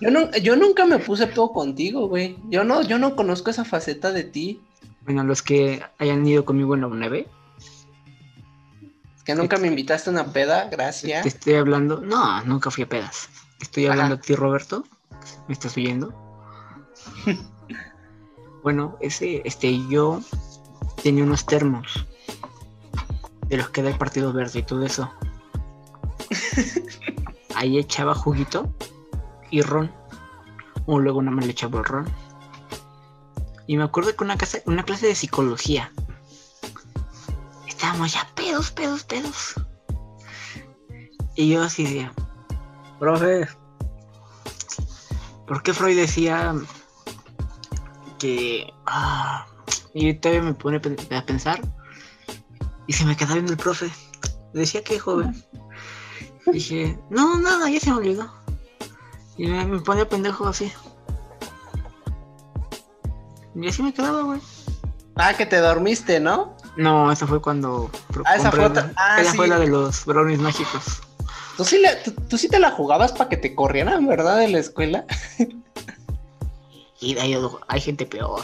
Yo, 0.00 0.10
no, 0.10 0.30
yo 0.36 0.54
nunca 0.54 0.84
me 0.84 0.98
puse 0.98 1.26
pedo 1.26 1.52
contigo, 1.52 2.08
güey. 2.08 2.36
Yo 2.48 2.62
no, 2.62 2.82
yo 2.82 2.98
no 2.98 3.16
conozco 3.16 3.50
esa 3.50 3.64
faceta 3.64 4.12
de 4.12 4.24
ti. 4.24 4.60
Bueno, 5.02 5.24
los 5.24 5.42
que 5.42 5.82
hayan 5.98 6.26
ido 6.26 6.44
conmigo 6.44 6.74
en 6.74 6.82
la 6.82 6.86
UNEV, 6.86 7.26
Que 9.26 9.34
nunca 9.34 9.58
me 9.58 9.66
invitaste 9.66 10.08
a 10.08 10.12
una 10.12 10.32
peda, 10.32 10.68
gracias. 10.70 11.24
te 11.24 11.28
estoy 11.28 11.54
hablando. 11.54 12.00
No, 12.00 12.42
nunca 12.44 12.70
fui 12.70 12.84
a 12.84 12.88
pedas. 12.88 13.28
Estoy 13.60 13.86
Ajá. 13.86 13.94
hablando 13.94 14.14
a 14.14 14.20
ti, 14.20 14.36
Roberto. 14.36 14.84
¿Me 15.48 15.52
estás 15.52 15.76
oyendo? 15.76 16.14
bueno, 18.62 18.96
ese, 19.00 19.42
este, 19.44 19.84
yo 19.88 20.20
tenía 21.02 21.24
unos 21.24 21.44
termos 21.44 22.06
de 23.48 23.56
los 23.56 23.70
que 23.70 23.82
da 23.82 23.90
el 23.90 23.98
Partido 23.98 24.32
Verde 24.32 24.60
y 24.60 24.62
todo 24.62 24.84
eso. 24.84 25.10
Ahí 27.56 27.78
echaba 27.78 28.14
juguito 28.14 28.72
y 29.50 29.62
ron. 29.62 29.90
O 30.86 31.00
luego 31.00 31.20
nada 31.20 31.34
más 31.34 31.46
le 31.46 31.50
echaba 31.50 31.80
el 31.80 31.84
ron. 31.84 32.08
Y 33.66 33.76
me 33.76 33.82
acuerdo 33.82 34.14
que 34.14 34.22
una, 34.22 34.36
casa, 34.36 34.58
una 34.66 34.84
clase 34.84 35.08
de 35.08 35.16
psicología. 35.16 35.90
Estábamos 37.66 38.12
ya 38.12 38.28
pedos, 38.56 38.70
pedos, 38.72 39.04
pedos. 39.04 39.54
Y 41.34 41.50
yo 41.50 41.62
así 41.62 41.84
decía, 41.84 42.12
profe, 42.98 43.46
¿por 45.46 45.62
qué 45.62 45.74
Freud 45.74 45.96
decía 45.96 46.54
que... 48.18 48.72
ah, 48.86 49.46
y 49.92 50.14
todavía 50.14 50.42
me 50.42 50.54
pone 50.54 50.80
a 51.10 51.26
pensar 51.26 51.60
y 52.86 52.92
se 52.92 53.04
me 53.04 53.16
quedaba 53.16 53.34
viendo 53.34 53.52
el 53.52 53.58
profe. 53.58 53.90
Decía 54.54 54.82
que 54.82 54.98
joven. 54.98 55.44
Dije, 56.46 56.98
no, 57.10 57.38
nada, 57.38 57.68
ya 57.68 57.80
se 57.80 57.90
me 57.90 57.96
olvidó. 57.96 58.32
Y 59.36 59.48
me, 59.48 59.66
me 59.66 59.80
ponía 59.80 60.08
pendejo 60.08 60.46
así. 60.46 60.72
Y 63.54 63.68
así 63.68 63.82
me 63.82 63.92
quedaba, 63.92 64.22
güey. 64.22 64.40
Ah, 65.16 65.34
que 65.34 65.44
te 65.44 65.58
dormiste, 65.58 66.20
¿no? 66.20 66.55
No, 66.76 67.10
esa 67.10 67.26
fue 67.26 67.40
cuando... 67.40 67.90
pro- 68.12 68.22
Ah, 68.26 68.36
esa 68.36 68.50
fue 68.52 68.64
otra- 68.66 68.92
ah, 68.96 69.20
esa 69.20 69.30
sí. 69.32 69.36
fue 69.36 69.48
la 69.48 69.58
de 69.58 69.66
los 69.66 70.04
brownies 70.04 70.38
mágicos. 70.40 71.00
Tú 71.56 71.64
sí, 71.64 71.82
tú, 72.04 72.12
tú 72.28 72.36
sí 72.36 72.48
te 72.48 72.58
la 72.58 72.70
jugabas 72.70 73.12
para 73.12 73.30
que 73.30 73.36
te 73.38 73.54
corrieran, 73.54 74.06
¿verdad? 74.06 74.36
De 74.38 74.48
la 74.48 74.58
escuela. 74.58 75.06
Y 77.00 77.14
de 77.14 77.20
ahí 77.20 77.36
hay 77.68 77.80
gente 77.80 78.04
peor. 78.06 78.42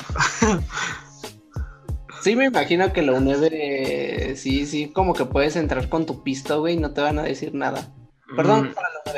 Sí, 2.22 2.36
me 2.36 2.44
imagino 2.46 2.92
que 2.92 3.02
la 3.02 3.12
UNED, 3.12 3.48
eh, 3.50 4.34
sí, 4.36 4.64
sí, 4.66 4.92
como 4.92 5.12
que 5.12 5.24
puedes 5.24 5.56
entrar 5.56 5.88
con 5.88 6.06
tu 6.06 6.22
pisto, 6.22 6.60
güey, 6.60 6.74
y 6.74 6.76
no 6.78 6.92
te 6.92 7.00
van 7.00 7.18
a 7.18 7.22
decir 7.22 7.52
nada. 7.54 7.88
Perdón 8.36 8.70
Mm, 8.70 8.74
para 8.74 8.88
la 8.90 9.12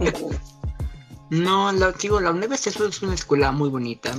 UNED. 0.00 0.24
No, 1.30 1.70
la, 1.70 1.92
digo, 1.92 2.18
la 2.20 2.32
UNEV 2.32 2.54
es 2.54 2.66
es 2.66 3.02
una 3.02 3.14
escuela 3.14 3.52
muy 3.52 3.68
bonita. 3.68 4.10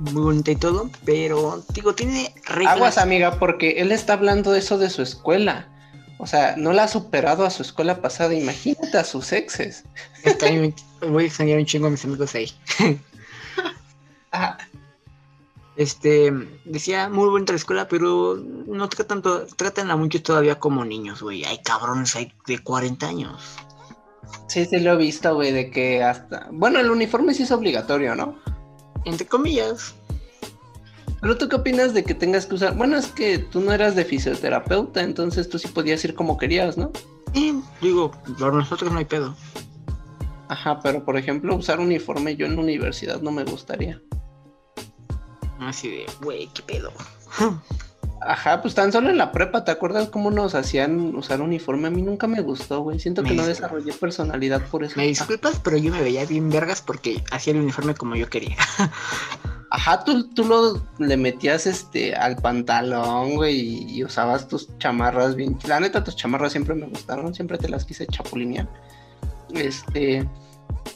Muy 0.00 0.22
bonita 0.22 0.50
y 0.50 0.56
todo, 0.56 0.90
pero 1.04 1.62
digo, 1.74 1.94
tiene 1.94 2.34
reglas. 2.46 2.74
Aguas, 2.76 2.98
amiga, 2.98 3.38
porque 3.38 3.80
él 3.82 3.92
está 3.92 4.14
hablando 4.14 4.50
de 4.50 4.60
eso 4.60 4.78
de 4.78 4.88
su 4.88 5.02
escuela. 5.02 5.68
O 6.18 6.26
sea, 6.26 6.54
no 6.56 6.72
la 6.72 6.84
ha 6.84 6.88
superado 6.88 7.44
a 7.44 7.50
su 7.50 7.62
escuela 7.62 8.00
pasada. 8.00 8.34
Imagínate 8.34 8.96
a 8.96 9.04
sus 9.04 9.32
exes. 9.32 9.84
Voy 11.08 11.24
a 11.24 11.26
extrañar 11.26 11.58
un 11.58 11.66
chingo 11.66 11.86
a 11.86 11.90
mis 11.90 12.04
amigos 12.04 12.34
ahí. 12.34 12.50
Ah, 14.32 14.56
Este, 15.74 16.32
decía 16.64 17.08
muy 17.08 17.28
bonita 17.28 17.52
la 17.52 17.56
escuela, 17.58 17.88
pero 17.88 18.36
no 18.36 18.88
tratan, 18.88 19.22
tratan 19.56 19.90
a 19.90 19.96
muchos 19.96 20.22
todavía 20.22 20.60
como 20.60 20.84
niños, 20.84 21.20
güey. 21.20 21.44
Hay 21.44 21.58
cabrones 21.64 22.14
ahí 22.14 22.32
de 22.46 22.60
40 22.60 23.08
años. 23.08 23.42
sí, 24.46 24.64
sí 24.66 24.78
lo 24.78 24.92
he 24.92 24.96
visto, 24.96 25.34
güey, 25.34 25.50
de 25.52 25.70
que 25.70 26.04
hasta... 26.04 26.46
Bueno, 26.52 26.78
el 26.78 26.90
uniforme 26.90 27.34
sí 27.34 27.42
es 27.42 27.50
obligatorio, 27.50 28.14
¿no? 28.14 28.38
Entre 29.04 29.26
comillas. 29.26 29.94
Pero 31.20 31.36
tú 31.36 31.48
qué 31.48 31.56
opinas 31.56 31.92
de 31.92 32.02
que 32.02 32.14
tengas 32.14 32.46
que 32.46 32.54
usar... 32.54 32.76
Bueno, 32.76 32.96
es 32.96 33.08
que 33.08 33.38
tú 33.38 33.60
no 33.60 33.72
eras 33.72 33.94
de 33.94 34.04
fisioterapeuta, 34.04 35.02
entonces 35.02 35.48
tú 35.48 35.58
sí 35.58 35.68
podías 35.68 36.02
ir 36.04 36.14
como 36.14 36.38
querías, 36.38 36.78
¿no? 36.78 36.90
Eh, 37.34 37.60
digo, 37.82 38.10
para 38.38 38.52
nosotros 38.52 38.90
no 38.90 38.98
hay 38.98 39.04
pedo. 39.04 39.36
Ajá, 40.48 40.80
pero 40.80 41.04
por 41.04 41.16
ejemplo, 41.16 41.54
usar 41.54 41.78
uniforme 41.78 42.36
yo 42.36 42.46
en 42.46 42.56
la 42.56 42.62
universidad 42.62 43.20
no 43.20 43.30
me 43.30 43.44
gustaría. 43.44 44.00
Así 45.60 45.90
de, 45.90 46.06
güey, 46.22 46.48
qué 46.54 46.62
pedo. 46.62 46.90
Ajá, 48.20 48.60
pues 48.60 48.74
tan 48.74 48.92
solo 48.92 49.08
en 49.08 49.16
la 49.16 49.32
prepa, 49.32 49.64
¿te 49.64 49.70
acuerdas 49.70 50.08
cómo 50.10 50.30
nos 50.30 50.54
hacían 50.54 51.14
usar 51.14 51.40
uniforme? 51.40 51.88
A 51.88 51.90
mí 51.90 52.02
nunca 52.02 52.26
me 52.26 52.42
gustó, 52.42 52.80
güey. 52.80 52.98
Siento 52.98 53.22
que 53.22 53.32
no 53.32 53.46
desarrollé 53.46 53.92
personalidad 53.94 54.62
por 54.66 54.84
eso. 54.84 54.94
Me 54.96 55.06
disculpas, 55.06 55.58
pero 55.62 55.78
yo 55.78 55.90
me 55.90 56.02
veía 56.02 56.26
bien 56.26 56.50
vergas 56.50 56.82
porque 56.82 57.24
hacía 57.30 57.54
el 57.54 57.60
uniforme 57.60 57.94
como 57.94 58.16
yo 58.16 58.28
quería. 58.28 58.56
Ajá, 59.70 60.04
tú, 60.04 60.28
tú 60.28 60.44
lo 60.44 60.82
le 60.98 61.16
metías 61.16 61.66
este 61.66 62.14
al 62.14 62.36
pantalón, 62.36 63.36
güey, 63.36 63.58
y, 63.58 63.98
y 63.98 64.04
usabas 64.04 64.48
tus 64.48 64.76
chamarras 64.78 65.36
bien. 65.36 65.56
La 65.66 65.80
neta, 65.80 66.04
tus 66.04 66.16
chamarras 66.16 66.52
siempre 66.52 66.74
me 66.74 66.86
gustaron, 66.86 67.34
siempre 67.34 67.56
te 67.56 67.68
las 67.68 67.84
quise 67.84 68.06
chapulinear. 68.06 68.68
Este. 69.54 70.28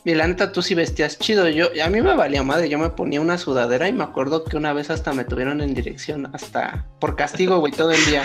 Y 0.04 0.14
la 0.14 0.26
neta, 0.26 0.52
tú 0.52 0.60
sí 0.60 0.74
vestías 0.74 1.18
chido. 1.18 1.48
Yo, 1.48 1.68
a 1.82 1.88
mí 1.88 2.02
me 2.02 2.14
valía 2.14 2.42
madre, 2.42 2.68
yo 2.68 2.78
me 2.78 2.90
ponía 2.90 3.20
una 3.20 3.38
sudadera 3.38 3.88
y 3.88 3.92
me 3.92 4.04
acuerdo 4.04 4.44
que 4.44 4.56
una 4.56 4.72
vez 4.72 4.90
hasta 4.90 5.14
me 5.14 5.24
tuvieron 5.24 5.60
en 5.60 5.74
dirección, 5.74 6.30
hasta 6.34 6.86
por 7.00 7.16
castigo, 7.16 7.58
güey, 7.58 7.72
todo 7.72 7.92
el 7.92 8.04
día. 8.04 8.24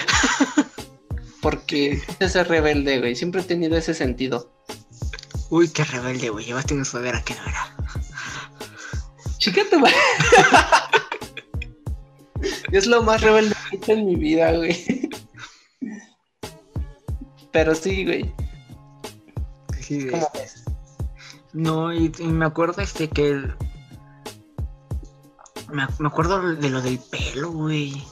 Porque 1.41 2.01
ese 2.19 2.43
rebelde, 2.43 2.99
güey, 2.99 3.15
siempre 3.15 3.41
he 3.41 3.45
tenido 3.45 3.77
ese 3.77 3.93
sentido. 3.93 4.51
Uy, 5.49 5.69
qué 5.69 5.85
rebelde, 5.85 6.29
güey. 6.29 6.45
Llevaste 6.45 6.73
una 6.73 6.85
sudadera 6.85 7.21
que 7.23 7.33
no 7.35 7.41
era. 7.43 7.75
Chica 9.37 9.61
tu 9.69 9.79
madre. 9.79 9.95
es 12.71 12.87
lo 12.87 13.01
más 13.03 13.21
rebelde 13.21 13.55
que 13.55 13.75
he 13.75 13.79
hecho 13.79 13.91
en 13.93 14.05
mi 14.05 14.15
vida, 14.15 14.51
güey. 14.51 15.09
Pero 17.51 17.73
sí, 17.73 18.05
güey. 18.05 18.33
¿Cómo 20.11 20.29
ves? 20.35 20.58
No, 21.53 21.91
y, 21.93 22.11
y 22.19 22.27
me 22.27 22.45
acuerdo 22.45 22.81
este 22.81 23.09
que 23.09 23.29
el- 23.29 23.55
me, 25.71 25.87
me 25.99 26.07
acuerdo 26.07 26.53
de 26.55 26.69
lo 26.69 26.81
del 26.81 26.99
pelo, 26.99 27.51
güey. 27.51 28.03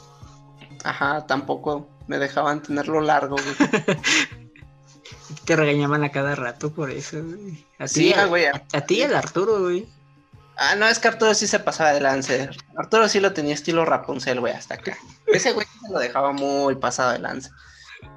Ajá, 0.83 1.25
tampoco 1.27 1.89
me 2.07 2.17
dejaban 2.17 2.61
tenerlo 2.61 3.01
largo, 3.01 3.35
güey. 3.35 3.85
Te 5.45 5.55
regañaban 5.55 6.03
a 6.03 6.11
cada 6.11 6.35
rato 6.35 6.71
por 6.71 6.91
eso, 6.91 7.17
güey. 7.23 7.65
A 7.79 7.88
Sí, 7.88 8.13
güey. 8.27 8.45
a- 8.45 8.63
a 8.73 8.81
ti 8.81 8.95
y 8.99 9.03
al 9.03 9.15
Arturo, 9.15 9.61
güey. 9.61 9.88
Ah, 10.57 10.75
no, 10.75 10.88
es 10.88 10.97
que 10.99 11.07
Arturo 11.07 11.33
sí 11.35 11.45
se 11.47 11.59
pasaba 11.59 11.93
de 11.93 12.01
lance. 12.01 12.49
Arturo 12.77 13.07
sí 13.07 13.19
lo 13.19 13.31
tenía 13.33 13.53
estilo 13.53 13.85
Rapunzel, 13.85 14.39
güey, 14.39 14.53
hasta 14.53 14.73
acá. 14.75 14.97
Ese 15.27 15.51
güey 15.53 15.67
se 15.85 15.91
lo 15.93 15.99
dejaba 15.99 16.31
muy 16.31 16.75
pasado 16.75 17.11
de 17.11 17.19
lance. 17.19 17.51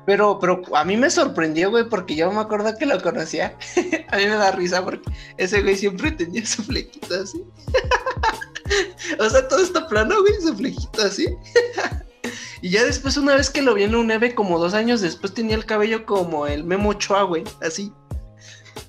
Pero, 0.06 0.38
pero 0.40 0.62
a 0.74 0.84
mí 0.84 0.96
me 0.96 1.10
sorprendió, 1.10 1.70
güey, 1.70 1.88
porque 1.88 2.16
yo 2.16 2.32
me 2.32 2.40
acuerdo 2.40 2.76
que 2.76 2.86
lo 2.86 3.00
conocía. 3.02 3.56
a 4.08 4.16
mí 4.16 4.24
me 4.24 4.36
da 4.36 4.52
risa 4.52 4.84
porque 4.84 5.10
ese 5.36 5.62
güey 5.62 5.76
siempre 5.76 6.10
tenía 6.12 6.44
su 6.46 6.62
flequito 6.62 7.14
así. 7.14 7.44
o 9.18 9.28
sea, 9.28 9.46
todo 9.48 9.60
está 9.62 9.86
plano, 9.86 10.20
güey, 10.20 10.40
su 10.40 10.54
flequito 10.56 11.02
así. 11.02 11.26
y 12.62 12.70
ya 12.70 12.84
después, 12.84 13.16
una 13.16 13.36
vez 13.36 13.50
que 13.50 13.62
lo 13.62 13.74
vi 13.74 13.84
en 13.84 13.94
un 13.94 14.06
neve, 14.06 14.34
como 14.34 14.58
dos 14.58 14.74
años 14.74 15.00
después, 15.00 15.34
tenía 15.34 15.56
el 15.56 15.66
cabello 15.66 16.06
como 16.06 16.46
el 16.46 16.64
Memo 16.64 16.90
Ochoa, 16.90 17.24
güey, 17.24 17.44
así. 17.62 17.92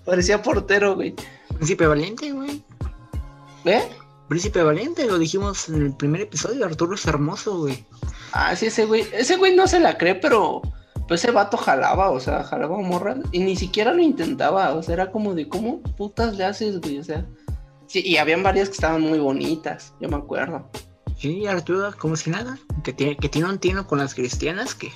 Parecía 0.06 0.42
portero, 0.42 0.96
güey. 0.96 1.14
Príncipe 1.56 1.86
Valiente, 1.86 2.32
güey. 2.32 2.64
¿Eh? 3.66 3.84
Príncipe 4.30 4.64
Valiente, 4.64 5.06
lo 5.06 5.20
dijimos 5.20 5.68
en 5.70 5.82
el 5.82 5.96
primer 5.96 6.22
episodio. 6.22 6.66
Arturo 6.66 6.96
es 6.96 7.06
hermoso, 7.06 7.60
güey. 7.60 7.86
Ah, 8.32 8.56
sí, 8.56 8.68
ese 8.68 8.86
güey, 8.86 9.06
ese 9.12 9.36
güey 9.38 9.56
no 9.56 9.68
se 9.68 9.80
la 9.80 9.98
cree, 9.98 10.16
pero 10.16 10.62
pues 11.12 11.26
ese 11.26 11.34
vato 11.34 11.58
jalaba, 11.58 12.10
o 12.10 12.22
sea, 12.22 12.42
jalaba 12.42 12.80
morras 12.80 13.18
y 13.34 13.40
ni 13.40 13.58
siquiera 13.58 13.92
lo 13.92 14.02
intentaba, 14.02 14.74
o 14.76 14.82
sea, 14.82 14.94
era 14.94 15.12
como 15.12 15.36
de 15.36 15.50
cómo 15.50 15.82
putas 15.82 16.38
le 16.38 16.46
haces, 16.46 16.80
güey, 16.80 17.00
o 17.00 17.04
sea. 17.04 17.26
Sí, 17.88 18.02
y 18.06 18.16
habían 18.16 18.44
varias 18.44 18.70
que 18.70 18.76
estaban 18.76 19.02
muy 19.02 19.20
bonitas, 19.20 19.94
yo 20.00 20.08
me 20.08 20.16
acuerdo. 20.16 20.72
Sí, 21.18 21.46
Arturo, 21.48 21.94
como 22.00 22.16
si 22.16 22.30
nada. 22.30 22.58
Que 22.86 22.94
tiene, 22.94 23.18
que 23.18 23.28
tiene 23.28 23.50
un 23.50 23.60
tino 23.60 23.86
con 23.86 24.00
las 24.00 24.16
cristianas 24.16 24.74
que. 24.74 24.90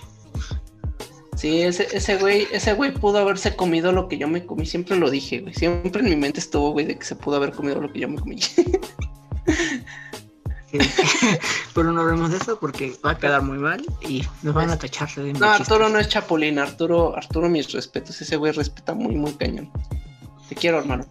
Sí, 1.36 1.64
ese, 1.64 1.90
ese 1.92 2.16
güey, 2.16 2.48
ese 2.54 2.72
güey 2.76 2.94
pudo 2.94 3.18
haberse 3.18 3.54
comido 3.58 3.92
lo 3.92 4.08
que 4.08 4.18
yo 4.18 4.30
me 4.30 4.46
comí, 4.46 4.66
siempre 4.66 4.96
lo 4.96 5.10
dije, 5.10 5.40
güey. 5.40 5.54
Siempre 5.54 6.02
en 6.02 6.12
mi 6.12 6.16
mente 6.16 6.40
estuvo, 6.40 6.72
güey, 6.72 6.86
de 6.86 6.98
que 6.98 7.04
se 7.04 7.18
pudo 7.18 7.36
haber 7.36 7.52
comido 7.52 7.82
lo 7.82 7.92
que 7.92 8.00
yo 8.00 8.08
me 8.08 8.22
comí. 8.22 8.40
Pero 11.74 11.92
no 11.92 12.02
hablemos 12.02 12.32
de 12.32 12.38
eso 12.38 12.60
porque 12.60 12.96
va 13.06 13.12
a 13.12 13.18
quedar 13.18 13.42
muy 13.42 13.58
mal 13.58 13.86
y 14.02 14.26
nos 14.44 14.54
van 14.54 14.70
a 14.70 14.78
tachar 14.78 15.10
de 15.16 15.34
No. 15.34 15.46
Arturo 15.48 15.90
no 15.90 16.00
es 16.00 16.08
chapulín, 16.10 16.60
Arturo, 16.60 17.16
Arturo, 17.16 17.50
mis 17.50 17.72
respetos, 17.72 18.22
ese 18.22 18.36
güey 18.38 18.52
respeta 18.52 18.94
muy, 18.94 19.16
muy 19.16 19.34
cañón. 19.34 19.72
Te 20.50 20.56
quiero, 20.56 20.80
hermano. 20.80 21.06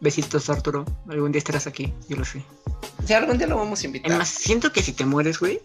Besitos, 0.00 0.48
Arturo. 0.48 0.84
Algún 1.08 1.32
día 1.32 1.38
estarás 1.38 1.66
aquí, 1.66 1.92
yo 2.08 2.16
lo 2.16 2.24
sé. 2.24 2.42
Si 3.04 3.12
algún 3.12 3.38
día 3.38 3.46
lo 3.46 3.56
vamos 3.56 3.82
a 3.82 3.86
invitar. 3.86 4.10
Además, 4.10 4.28
siento 4.28 4.72
que 4.72 4.82
si 4.82 4.92
te 4.92 5.04
mueres, 5.04 5.38
güey. 5.38 5.60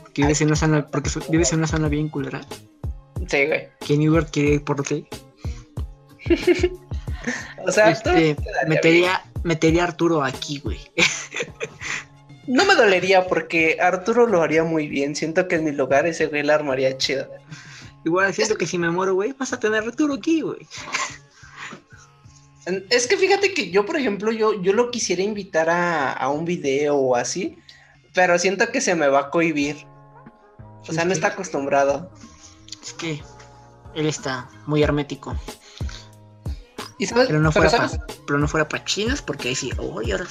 Porque 0.00 0.22
vives 0.22 0.40
en 0.40 0.48
una 0.48 0.56
zona, 0.56 0.86
porque 0.86 1.10
vives 1.30 1.52
en 1.52 1.58
una 1.58 1.68
zona 1.68 1.88
bien 1.88 2.08
culera. 2.08 2.42
Sí, 3.28 3.46
güey. 3.46 3.68
Que 3.80 3.96
New 3.96 4.12
York 4.14 4.28
quiere 4.30 4.54
ir 4.54 4.64
por 4.64 4.82
ti. 4.82 5.06
O 7.66 7.72
sea, 7.72 7.90
Este, 7.90 8.36
metería, 8.68 9.24
metería 9.42 9.82
a 9.82 9.86
Arturo 9.88 10.22
aquí, 10.22 10.60
güey. 10.60 10.78
No 12.46 12.64
me 12.64 12.74
dolería 12.74 13.26
porque 13.26 13.78
Arturo 13.80 14.26
lo 14.26 14.42
haría 14.42 14.62
muy 14.64 14.86
bien. 14.88 15.16
Siento 15.16 15.48
que 15.48 15.56
en 15.56 15.64
mi 15.64 15.72
lugar 15.72 16.06
ese 16.06 16.26
güey 16.26 16.42
la 16.42 16.54
armaría 16.54 16.96
chido. 16.96 17.28
Igual 18.04 18.32
siento 18.34 18.56
que 18.56 18.66
si 18.66 18.78
me 18.78 18.90
muero, 18.90 19.14
güey, 19.14 19.32
vas 19.32 19.52
a 19.52 19.58
tener 19.58 19.82
a 19.82 19.86
Arturo 19.86 20.14
aquí, 20.14 20.40
güey. 20.42 20.66
Es 22.90 23.06
que 23.06 23.16
fíjate 23.16 23.54
que 23.54 23.70
yo, 23.70 23.86
por 23.86 23.96
ejemplo, 23.96 24.32
yo, 24.32 24.60
yo 24.60 24.72
lo 24.72 24.90
quisiera 24.90 25.22
invitar 25.22 25.70
a, 25.70 26.12
a 26.12 26.28
un 26.30 26.44
video 26.44 26.96
o 26.96 27.14
así, 27.14 27.58
pero 28.12 28.38
siento 28.40 28.68
que 28.72 28.80
se 28.80 28.94
me 28.96 29.06
va 29.06 29.20
a 29.20 29.30
cohibir. 29.30 29.76
O 30.88 30.92
sea, 30.92 31.04
no 31.04 31.12
está 31.12 31.28
acostumbrado. 31.28 32.10
Es 32.82 32.92
que 32.92 33.22
él 33.94 34.06
está 34.06 34.48
muy 34.66 34.82
hermético. 34.82 35.36
¿Y 36.98 37.06
sabes? 37.06 37.26
Pero 37.26 37.40
no 37.40 37.50
pero 37.52 37.68
fuera, 37.70 37.88
sabes- 37.88 37.98
para, 38.00 38.20
pero 38.26 38.38
no 38.38 38.48
fuera 38.48 38.68
para 38.68 38.84
chinos, 38.84 39.22
porque 39.22 39.48
ahí 39.48 39.54
sí, 39.54 39.70
oh, 39.78 40.00
ahora. 40.00 40.26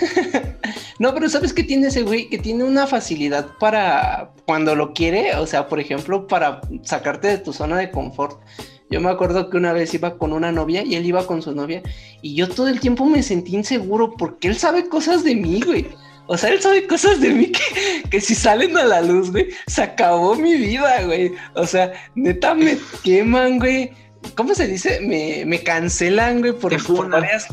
No, 1.02 1.12
pero 1.14 1.28
¿sabes 1.28 1.52
qué 1.52 1.64
tiene 1.64 1.88
ese 1.88 2.02
güey? 2.02 2.28
Que 2.28 2.38
tiene 2.38 2.62
una 2.62 2.86
facilidad 2.86 3.58
para 3.58 4.32
cuando 4.46 4.76
lo 4.76 4.92
quiere, 4.92 5.34
o 5.34 5.48
sea, 5.48 5.66
por 5.66 5.80
ejemplo, 5.80 6.28
para 6.28 6.60
sacarte 6.82 7.26
de 7.26 7.38
tu 7.38 7.52
zona 7.52 7.76
de 7.76 7.90
confort. 7.90 8.40
Yo 8.88 9.00
me 9.00 9.10
acuerdo 9.10 9.50
que 9.50 9.56
una 9.56 9.72
vez 9.72 9.92
iba 9.94 10.16
con 10.16 10.32
una 10.32 10.52
novia 10.52 10.84
y 10.84 10.94
él 10.94 11.04
iba 11.04 11.26
con 11.26 11.42
su 11.42 11.56
novia 11.56 11.82
y 12.20 12.36
yo 12.36 12.48
todo 12.48 12.68
el 12.68 12.78
tiempo 12.78 13.04
me 13.04 13.24
sentí 13.24 13.56
inseguro 13.56 14.14
porque 14.16 14.46
él 14.46 14.56
sabe 14.56 14.88
cosas 14.88 15.24
de 15.24 15.34
mí, 15.34 15.60
güey. 15.62 15.88
O 16.28 16.36
sea, 16.36 16.50
él 16.50 16.60
sabe 16.60 16.86
cosas 16.86 17.20
de 17.20 17.30
mí 17.30 17.50
que, 17.52 18.08
que 18.08 18.20
si 18.20 18.36
salen 18.36 18.76
a 18.76 18.84
la 18.84 19.00
luz, 19.00 19.32
güey, 19.32 19.48
se 19.66 19.82
acabó 19.82 20.36
mi 20.36 20.54
vida, 20.54 21.02
güey. 21.04 21.32
O 21.54 21.66
sea, 21.66 21.92
neta 22.14 22.54
me 22.54 22.78
queman, 23.02 23.58
güey. 23.58 23.90
¿Cómo 24.36 24.54
se 24.54 24.68
dice? 24.68 25.00
Me, 25.00 25.44
me 25.46 25.64
cancelan, 25.64 26.42
güey, 26.42 26.52
por, 26.52 26.80
por 26.84 27.10
varias 27.10 27.48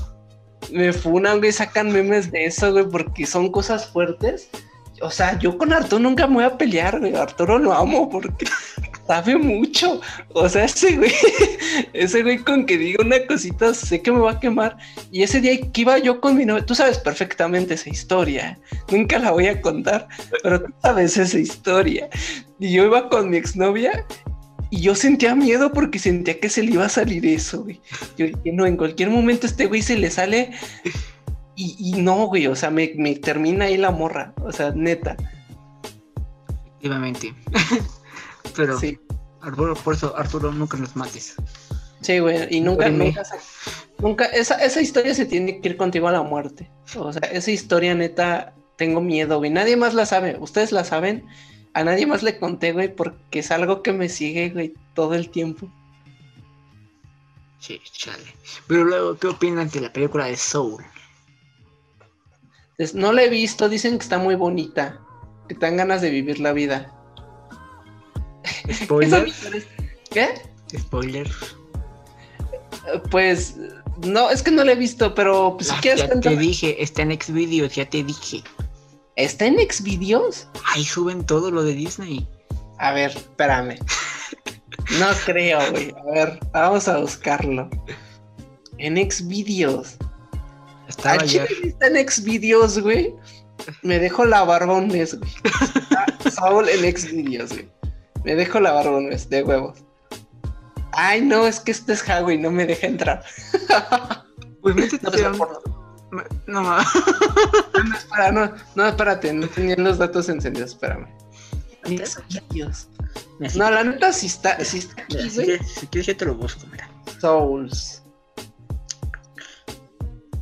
me 0.72 0.93
funan, 0.93 1.39
güey, 1.39 1.51
sacan 1.51 1.91
memes 1.91 2.32
de 2.32 2.45
eso, 2.45 2.72
güey, 2.72 2.86
porque 2.86 3.26
son 3.26 3.51
cosas 3.51 3.88
fuertes. 3.88 4.49
O 5.01 5.09
sea, 5.09 5.39
yo 5.39 5.57
con 5.57 5.72
Arturo 5.72 5.99
nunca 5.99 6.28
me 6.28 6.36
voy 6.36 6.43
a 6.43 6.57
pelear, 6.57 6.99
güey. 6.99 7.15
Arturo 7.15 7.57
lo 7.57 7.74
amo 7.74 8.09
porque 8.09 8.45
sabe 9.07 9.38
mucho. 9.38 10.01
O 10.34 10.49
sea, 10.49 10.65
ese 10.65 10.97
güey, 10.97 11.13
ese 11.93 12.22
güey 12.22 12.39
con 12.39 12.65
que 12.65 12.78
diga 12.78 13.03
una 13.03 13.26
cosita, 13.26 13.74
sé 13.74 14.01
que 14.01 14.11
me 14.11 14.20
va 14.20 14.32
a 14.32 14.39
quemar. 14.39 14.78
Y 15.11 15.24
ese 15.24 15.39
día 15.39 15.59
que 15.72 15.82
iba 15.82 15.97
yo 15.97 16.20
con 16.20 16.36
mi 16.36 16.45
novia, 16.45 16.65
tú 16.65 16.76
sabes 16.76 16.97
perfectamente 16.97 17.76
esa 17.76 17.89
historia. 17.89 18.59
Nunca 18.91 19.20
la 19.20 19.32
voy 19.32 19.47
a 19.47 19.61
contar, 19.61 20.07
pero 20.43 20.63
tú 20.63 20.74
sabes 20.82 21.17
esa 21.17 21.39
historia. 21.39 22.09
Y 22.59 22.74
yo 22.74 22.86
iba 22.86 23.09
con 23.09 23.30
mi 23.30 23.38
exnovia 23.38 24.05
y 24.72 24.82
yo 24.82 24.95
sentía 24.95 25.36
miedo 25.36 25.72
porque 25.72 25.99
sentía 25.99 26.39
que 26.39 26.49
se 26.49 26.63
le 26.63 26.74
iba 26.74 26.86
a 26.86 26.89
salir 26.89 27.26
eso, 27.26 27.63
güey. 27.63 27.82
Yo 28.17 28.28
dije, 28.28 28.51
no, 28.53 28.65
en 28.65 28.78
cualquier 28.78 29.09
momento 29.09 29.47
este 29.47 29.65
güey 29.65 29.82
se 29.82 29.97
le 29.97 30.11
sale 30.11 30.51
y, 31.55 31.76
y 31.80 32.01
no, 32.01 32.28
güey, 32.28 32.47
o 32.47 32.55
sea, 32.55 32.70
me, 32.70 32.93
me 32.95 33.15
termina 33.15 33.65
ahí 33.65 33.78
la 33.78 33.91
morra, 33.91 34.34
o 34.43 34.51
sea, 34.51 34.72
neta. 34.72 35.17
Efectivamente. 36.80 37.34
Pero, 38.55 38.80
Sí, 38.80 38.99
Arturo, 39.41 39.74
por 39.76 39.95
eso, 39.95 40.15
Arturo, 40.15 40.51
nunca 40.51 40.78
nos 40.78 40.95
mates. 40.95 41.36
sí, 42.01 42.20
güey, 42.20 42.47
y 42.49 42.61
nunca, 42.61 42.89
nunca, 42.89 43.24
nunca, 43.99 44.26
esa, 44.26 44.55
esa 44.55 44.82
historia 44.82 45.13
se 45.13 45.26
tiene 45.26 45.59
que 45.61 45.70
ir 45.70 45.78
contigo 45.78 46.07
a 46.07 46.11
la 46.11 46.22
muerte. 46.22 46.70
O 46.95 47.11
sea, 47.11 47.22
esa 47.32 47.51
historia, 47.51 47.93
neta, 47.95 48.53
tengo 48.78 49.01
miedo, 49.01 49.38
güey. 49.39 49.49
Nadie 49.49 49.76
más 49.76 49.93
la 49.93 50.05
sabe, 50.05 50.38
ustedes 50.39 50.72
la 50.72 50.84
saben. 50.84 51.26
A 51.74 51.84
nadie 51.84 52.05
más 52.07 52.24
le 52.24 52.39
conté, 52.39 52.72
güey, 52.74 52.93
porque 52.93 53.39
es 53.39 53.51
algo 53.51 53.82
que 53.84 53.93
me 53.93 54.09
sigue, 54.09 54.49
güey, 54.49 54.74
todo 54.95 55.13
el 55.13 55.30
tiempo. 55.30 55.72
Sí, 57.59 57.80
chale. 57.91 58.24
Pero 58.67 58.86
luego, 58.86 59.17
¿qué 59.17 59.28
opinan 59.28 59.70
de 59.70 59.82
la 59.82 59.93
película 59.93 60.26
de 60.26 60.36
Soul? 60.38 60.84
Es- 62.78 62.95
no 62.95 63.11
la 63.11 63.24
he 63.24 63.30
visto, 63.30 63.67
dicen 63.70 63.97
que 63.97 64.03
está 64.03 64.17
muy 64.17 64.36
bonita, 64.36 64.99
que 65.47 65.55
te 65.55 65.65
dan 65.65 65.78
ganas 65.78 66.01
de 66.01 66.09
vivir 66.09 66.39
la 66.39 66.53
vida. 66.53 66.93
Esa 68.68 68.85
Spoiler. 68.85 69.26
vida 69.26 69.57
es- 69.57 69.68
¿Qué? 70.10 70.27
Spoiler. 70.77 71.27
Eh, 71.27 73.02
Pues 73.11 73.57
no, 74.06 74.30
es 74.30 74.41
que 74.41 74.52
no 74.52 74.64
la 74.64 74.72
he 74.72 74.76
visto, 74.76 75.14
pero 75.14 75.56
pues, 75.57 75.68
si 75.68 75.73
Ah, 75.76 75.80
quieres 75.81 76.02
ya 76.07 76.19
te 76.19 76.35
dije, 76.38 76.81
está 76.81 77.02
en 77.03 77.11
Xvideos, 77.19 77.76
ya 77.76 77.88
te 77.89 78.03
dije. 78.03 78.41
¿Está 79.20 79.46
en 79.48 79.58
Xvideos? 79.58 80.48
Ahí 80.74 80.84
suben 80.86 81.26
todo 81.26 81.52
lo 81.52 81.64
de 81.64 81.74
Disney. 81.74 82.26
A 82.78 82.94
ver, 82.94 83.12
espérame. 83.12 83.78
No 84.98 85.08
creo, 85.26 85.60
güey. 85.72 85.94
A 85.94 86.12
ver, 86.12 86.40
vamos 86.54 86.88
a 86.88 86.98
buscarlo. 87.00 87.70
En 88.78 88.96
Xvideos. 89.12 89.98
Estaba 90.88 91.16
¿A 91.16 91.24
ayer. 91.24 91.48
Chile 91.48 91.68
está 91.68 91.88
en 91.88 92.10
Xvideos, 92.10 92.80
güey? 92.80 93.14
Me 93.84 94.00
dejo 94.00 94.24
la 94.26 94.44
barba 94.46 94.74
un 94.76 94.88
mes, 94.88 95.20
güey. 95.20 95.32
Saúl 96.32 96.70
en 96.70 96.98
Xvideos, 96.98 97.50
güey. 97.50 97.70
Me 98.24 98.36
dejo 98.36 98.60
la 98.62 98.72
barba 98.72 98.98
un 98.98 99.10
mes, 99.10 99.30
de 99.30 99.44
huevos. 99.44 99.80
Ay, 100.94 101.22
no, 101.22 101.46
es 101.46 101.60
que 101.60 101.72
este 101.72 101.94
es 101.94 102.08
Huawei, 102.08 102.38
no 102.38 102.52
me 102.52 102.66
deja 102.66 102.88
entrar. 102.88 103.24
Pues 104.62 104.76
métete, 104.76 105.06
No, 105.06 105.12
pero- 105.12 105.32
por- 105.38 105.78
no, 106.48 106.61
no, 106.64 106.80
espera, 107.95 108.31
no, 108.31 108.52
no, 108.76 108.88
espérate, 108.88 109.34
no 109.34 109.48
tenían 109.48 109.84
los 109.84 109.98
datos 109.98 110.30
encendidos, 110.30 110.72
espérame. 110.72 111.07
No, 113.56 113.72
la 113.72 113.84
neta 113.84 114.11
sí 114.11 114.27
está, 114.27 114.64
sí 114.64 114.80
está 114.80 115.06
mira, 115.10 115.22
aquí, 115.22 115.30
si, 115.30 115.44
quieres, 115.44 115.72
si 115.72 115.88
quieres, 115.88 116.07
ya 116.07 116.18
te 116.18 116.26
lo 116.26 116.36
busco, 116.36 116.65
mira. 116.72 116.90
Souls. 117.19 118.03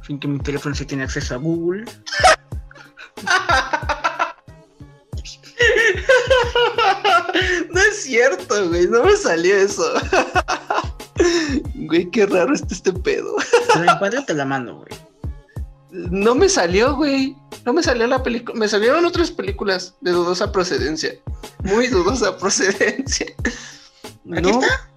Sin 0.05 0.19
que 0.19 0.27
mi 0.27 0.39
teléfono 0.39 0.73
se 0.73 0.85
tiene 0.85 1.03
acceso 1.03 1.35
a 1.35 1.37
Google. 1.37 1.85
No 7.73 7.81
es 7.81 8.03
cierto, 8.03 8.69
güey, 8.69 8.87
no 8.87 9.03
me 9.03 9.15
salió 9.15 9.55
eso. 9.55 9.83
Güey, 11.73 12.09
qué 12.11 12.25
raro 12.25 12.53
está 12.53 12.73
este 12.73 12.93
pedo. 12.93 13.35
Encuentro, 13.75 14.23
te 14.23 14.33
la 14.33 14.45
mando, 14.45 14.75
güey. 14.77 15.06
No 15.89 16.35
me 16.35 16.49
salió, 16.49 16.95
güey. 16.95 17.35
No 17.65 17.73
me 17.73 17.81
salió 17.81 18.07
la 18.07 18.23
película, 18.23 18.57
me 18.57 18.67
salieron 18.67 19.05
otras 19.05 19.31
películas 19.31 19.95
de 20.01 20.11
dudosa 20.11 20.51
procedencia. 20.51 21.13
Muy 21.63 21.87
dudosa 21.87 22.37
procedencia. 22.39 23.27
¿Aquí 24.35 24.49
está? 24.49 24.89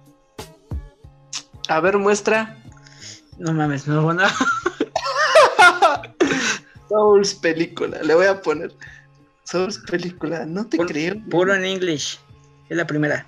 A 1.69 1.79
ver, 1.79 1.97
muestra. 1.97 2.57
No 3.37 3.53
mames, 3.53 3.87
no 3.87 4.09
a... 4.09 4.29
Souls 6.89 7.35
película, 7.35 8.01
le 8.03 8.13
voy 8.13 8.25
a 8.25 8.41
poner. 8.41 8.73
Souls 9.45 9.77
película, 9.89 10.45
no 10.45 10.67
te 10.67 10.77
creo. 10.77 11.15
Puro 11.29 11.55
en 11.55 11.63
English. 11.63 12.19
Es 12.69 12.77
la 12.77 12.85
primera. 12.85 13.25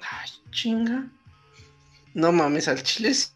Ay, 0.00 0.30
chinga. 0.50 1.06
No 2.14 2.32
mames, 2.32 2.66
al 2.66 2.82
chile 2.82 3.14
sí. 3.14 3.32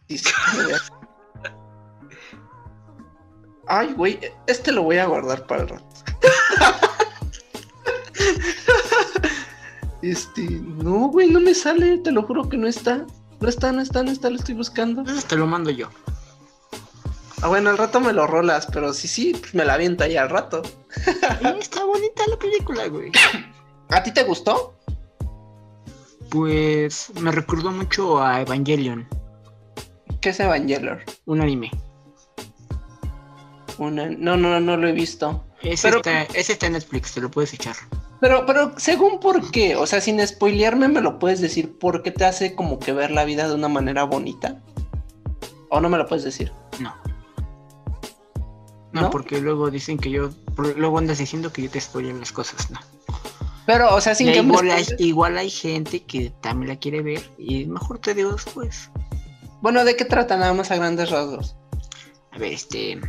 Ay, 3.67 3.93
güey, 3.95 4.19
este 4.47 4.73
lo 4.73 4.83
voy 4.83 4.99
a 4.99 5.07
guardar 5.07 5.47
para 5.47 5.63
el 5.63 5.69
rato. 5.69 5.87
este, 10.03 10.43
no, 10.43 11.09
güey, 11.09 11.31
no 11.31 11.41
me 11.41 11.55
sale, 11.55 11.99
te 11.99 12.13
lo 12.13 12.23
juro 12.23 12.49
que 12.49 12.57
no 12.57 12.67
está. 12.67 13.07
No 13.41 13.49
está, 13.49 13.73
no 13.73 13.81
está, 13.81 14.03
no 14.03 14.11
está, 14.11 14.31
lo 14.31 14.37
estoy 14.37 14.55
buscando. 14.55 15.01
Entonces 15.01 15.25
te 15.25 15.37
lo 15.37 15.47
mando 15.47 15.71
yo. 15.71 15.89
Ah, 17.43 17.49
bueno, 17.49 17.71
al 17.71 17.79
rato 17.79 17.99
me 17.99 18.13
lo 18.13 18.29
rolas, 18.29 18.69
pero 18.73 18.93
sí, 18.93 19.09
sí, 19.09 19.37
pues 19.39 19.53
me 19.55 19.65
la 19.65 19.75
avienta 19.75 20.05
ahí 20.05 20.17
al 20.17 20.31
rato. 20.31 20.63
está 21.59 21.85
bonita 21.85 22.23
la 22.29 22.39
película, 22.39 22.87
güey. 22.87 23.11
¿A 23.89 24.03
ti 24.03 24.13
te 24.13 24.23
gustó? 24.23 24.79
Pues 26.31 27.11
me 27.21 27.33
recordó 27.33 27.73
mucho 27.73 28.23
a 28.23 28.41
Evangelion, 28.41 29.07
¿Qué 30.21 30.31
es 30.31 30.39
Evangelion? 30.39 31.01
un 31.27 31.41
anime. 31.41 31.71
Una... 33.87 34.09
No, 34.09 34.37
no, 34.37 34.59
no 34.61 34.77
lo 34.77 34.89
he 34.89 34.93
visto. 34.93 35.45
Ese, 35.63 35.89
Pero- 35.89 35.99
está, 35.99 36.23
ese 36.39 36.53
está 36.55 36.67
en 36.67 36.73
Netflix, 36.75 37.13
te 37.13 37.21
lo 37.21 37.31
puedes 37.31 37.53
echar. 37.55 37.77
Pero, 38.21 38.47
pero, 38.47 38.73
según 38.79 39.19
por 39.21 39.51
qué, 39.51 39.75
o 39.77 39.87
sea, 39.87 40.01
sin 40.01 40.25
spoilearme, 40.27 40.89
me 40.89 41.01
lo 41.01 41.19
puedes 41.19 41.41
decir 41.41 41.77
por 41.79 42.03
qué 42.03 42.11
te 42.13 42.25
hace 42.25 42.55
como 42.55 42.79
que 42.79 42.93
ver 42.93 43.11
la 43.11 43.25
vida 43.25 43.49
de 43.49 43.55
una 43.55 43.69
manera 43.69 44.05
bonita. 44.05 44.61
O 45.71 45.81
no 45.81 45.89
me 45.89 45.99
lo 45.99 46.07
puedes 46.07 46.25
decir. 46.25 46.53
No. 46.79 46.95
No, 48.93 49.03
¿No? 49.03 49.11
porque 49.11 49.41
luego 49.41 49.71
dicen 49.71 49.99
que 49.99 50.11
yo. 50.11 50.31
Luego 50.77 50.99
andas 50.99 51.19
diciendo 51.19 51.53
que 51.53 51.63
yo 51.63 51.71
te 51.71 51.81
spoileo 51.81 52.17
las 52.19 52.31
cosas, 52.33 52.71
no. 52.71 52.79
Pero, 53.65 53.95
o 53.95 54.01
sea, 54.01 54.15
sin 54.15 54.31
que 54.33 54.43
me 54.43 54.49
igual, 54.49 54.71
hay, 54.71 54.85
spoiles- 54.85 55.01
igual 55.01 55.39
hay 55.39 55.51
gente 55.51 56.03
que 56.05 56.31
también 56.43 56.69
la 56.69 56.77
quiere 56.77 57.01
ver 57.01 57.23
y 57.39 57.65
mejor 57.67 57.99
te 58.01 58.13
digo 58.15 58.33
después. 58.33 58.91
Bueno, 59.63 59.85
¿de 59.85 59.97
qué 59.97 60.05
trata 60.05 60.37
nada 60.37 60.53
más 60.53 60.71
a 60.71 60.77
grandes 60.77 61.11
rasgos? 61.11 61.57
A 62.33 62.39
ver, 62.39 62.53
este. 62.53 63.01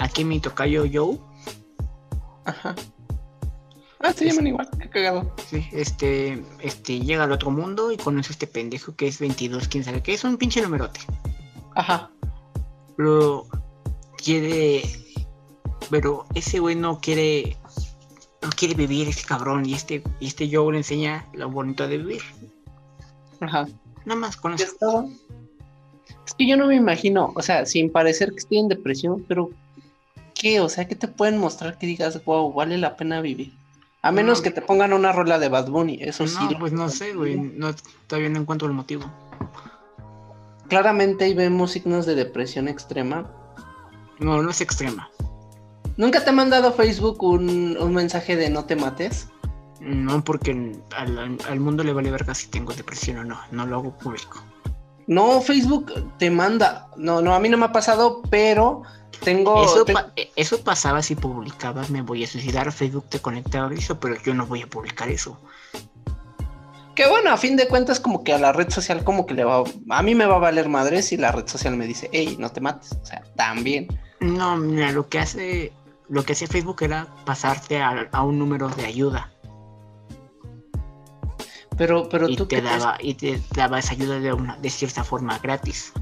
Aquí 0.00 0.24
mi 0.24 0.40
tocayo 0.40 0.86
Joe. 0.90 1.18
Ajá. 2.46 2.74
Ah, 4.00 4.14
se 4.14 4.24
llaman 4.24 4.46
igual, 4.46 4.68
qué 4.80 4.88
cagado. 4.88 5.30
Sí, 5.50 5.62
este, 5.72 6.42
este 6.60 7.00
llega 7.00 7.24
al 7.24 7.32
otro 7.32 7.50
mundo 7.50 7.92
y 7.92 7.98
conoce 7.98 8.30
a 8.30 8.32
este 8.32 8.46
pendejo 8.46 8.96
que 8.96 9.06
es 9.06 9.18
22, 9.18 9.68
quién 9.68 9.84
sabe 9.84 10.02
qué, 10.02 10.14
es 10.14 10.24
un 10.24 10.38
pinche 10.38 10.62
numerote. 10.62 11.00
Ajá. 11.74 12.10
Pero 12.96 13.46
quiere, 14.16 14.82
pero 15.90 16.24
ese 16.34 16.60
güey 16.60 16.76
no 16.76 16.98
quiere, 16.98 17.58
no 18.40 18.48
quiere 18.56 18.72
vivir 18.74 19.06
ese 19.06 19.26
cabrón 19.26 19.66
y 19.66 19.74
este, 19.74 20.02
y 20.18 20.28
este 20.28 20.48
Joe 20.50 20.72
le 20.72 20.78
enseña 20.78 21.28
lo 21.34 21.50
bonito 21.50 21.86
de 21.86 21.98
vivir. 21.98 22.22
Ajá. 23.40 23.68
Nada 24.06 24.18
más 24.18 24.38
con 24.38 24.54
eso. 24.54 25.10
Es 26.26 26.32
que 26.32 26.48
yo 26.48 26.56
no 26.56 26.68
me 26.68 26.76
imagino, 26.76 27.34
o 27.36 27.42
sea, 27.42 27.66
sin 27.66 27.92
parecer 27.92 28.30
que 28.30 28.38
estoy 28.38 28.58
en 28.60 28.68
depresión, 28.68 29.26
pero 29.28 29.50
¿qué? 30.40 30.60
O 30.60 30.70
sea, 30.70 30.88
¿qué 30.88 30.94
te 30.96 31.06
pueden 31.06 31.36
mostrar 31.38 31.76
que 31.76 31.86
digas, 31.86 32.24
wow, 32.24 32.50
vale 32.54 32.78
la 32.78 32.96
pena 32.96 33.20
vivir? 33.20 33.52
A 34.00 34.10
menos 34.10 34.38
No. 34.38 34.44
que 34.44 34.50
te 34.50 34.62
pongan 34.62 34.94
una 34.94 35.12
rola 35.12 35.38
de 35.38 35.50
Bad 35.50 35.68
Bunny, 35.68 35.98
eso 36.00 36.26
sí. 36.26 36.38
No, 36.50 36.58
pues 36.58 36.72
no 36.72 36.88
sé, 36.88 37.12
güey, 37.12 37.36
no, 37.36 37.74
todavía 38.06 38.30
no 38.30 38.40
encuentro 38.40 38.66
el 38.66 38.72
motivo. 38.72 39.04
Claramente 40.68 41.24
ahí 41.24 41.34
vemos 41.34 41.72
signos 41.72 42.06
de 42.06 42.14
depresión 42.14 42.68
extrema. 42.68 43.30
No, 44.18 44.42
no 44.42 44.50
es 44.50 44.60
extrema. 44.62 45.10
¿Nunca 45.96 46.24
te 46.24 46.30
ha 46.30 46.32
mandado 46.32 46.72
Facebook 46.72 47.22
un, 47.22 47.76
un 47.78 47.92
mensaje 47.94 48.36
de 48.36 48.48
no 48.48 48.64
te 48.64 48.76
mates? 48.76 49.28
No, 49.80 50.22
porque 50.24 50.52
al, 50.96 51.18
al- 51.18 51.38
al 51.48 51.60
mundo 51.60 51.82
le 51.84 51.92
vale 51.92 52.10
verga 52.10 52.34
si 52.34 52.46
tengo 52.48 52.72
depresión 52.72 53.18
o 53.18 53.24
no, 53.24 53.38
no 53.50 53.66
lo 53.66 53.76
hago 53.76 53.98
público. 53.98 54.42
No, 55.10 55.40
Facebook 55.40 55.92
te 56.18 56.30
manda. 56.30 56.86
No, 56.96 57.20
no, 57.20 57.34
a 57.34 57.40
mí 57.40 57.48
no 57.48 57.56
me 57.56 57.64
ha 57.66 57.72
pasado, 57.72 58.22
pero 58.30 58.82
tengo. 59.24 59.64
Eso, 59.64 59.84
te- 59.84 59.92
pa- 59.92 60.12
eso 60.36 60.62
pasaba 60.62 61.02
si 61.02 61.16
publicabas 61.16 61.90
me 61.90 62.00
voy 62.02 62.22
a 62.22 62.28
suicidar, 62.28 62.70
Facebook 62.70 63.06
te 63.08 63.18
conectaba 63.18 63.68
a 63.68 63.74
eso, 63.74 63.98
pero 63.98 64.14
yo 64.22 64.34
no 64.34 64.46
voy 64.46 64.62
a 64.62 64.68
publicar 64.68 65.08
eso. 65.08 65.36
Que 66.94 67.08
bueno, 67.08 67.30
a 67.32 67.36
fin 67.36 67.56
de 67.56 67.66
cuentas, 67.66 67.98
como 67.98 68.22
que 68.22 68.32
a 68.32 68.38
la 68.38 68.52
red 68.52 68.70
social, 68.70 69.02
como 69.04 69.26
que 69.26 69.34
le 69.34 69.44
va. 69.44 69.64
A 69.90 70.02
mí 70.02 70.14
me 70.14 70.26
va 70.26 70.36
a 70.36 70.40
valer 70.40 70.68
madre 70.68 71.02
si 71.02 71.16
la 71.16 71.32
red 71.32 71.46
social 71.48 71.76
me 71.76 71.86
dice, 71.86 72.08
hey, 72.12 72.36
no 72.38 72.50
te 72.50 72.60
mates. 72.60 72.92
O 73.02 73.06
sea, 73.06 73.22
también. 73.36 73.88
No, 74.20 74.56
mira, 74.56 74.92
lo 74.92 75.08
que 75.08 75.18
hace, 75.18 75.72
lo 76.08 76.24
que 76.24 76.34
hacía 76.34 76.46
Facebook 76.46 76.82
era 76.82 77.08
pasarte 77.24 77.80
a, 77.80 78.08
a 78.12 78.22
un 78.22 78.38
número 78.38 78.68
de 78.68 78.84
ayuda 78.86 79.29
Pero, 81.80 82.10
pero 82.10 82.28
y 82.28 82.36
tú 82.36 82.44
te 82.44 82.60
daba, 82.60 82.98
y 83.00 83.14
te 83.14 83.40
daba 83.56 83.78
esa 83.78 83.92
ayuda 83.92 84.20
de 84.20 84.34
una, 84.34 84.54
de 84.58 84.68
cierta 84.68 85.02
forma 85.02 85.38
gratis. 85.38 85.94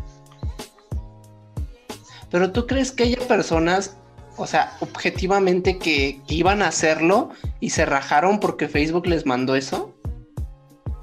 Pero 2.32 2.50
tú 2.50 2.66
crees 2.66 2.90
que 2.90 3.04
haya 3.04 3.28
personas, 3.28 3.96
o 4.36 4.44
sea, 4.48 4.76
objetivamente 4.80 5.78
que, 5.78 6.20
que 6.26 6.34
iban 6.34 6.62
a 6.62 6.66
hacerlo 6.66 7.30
y 7.60 7.70
se 7.70 7.86
rajaron 7.86 8.40
porque 8.40 8.66
Facebook 8.66 9.06
les 9.06 9.24
mandó 9.24 9.54
eso? 9.54 9.94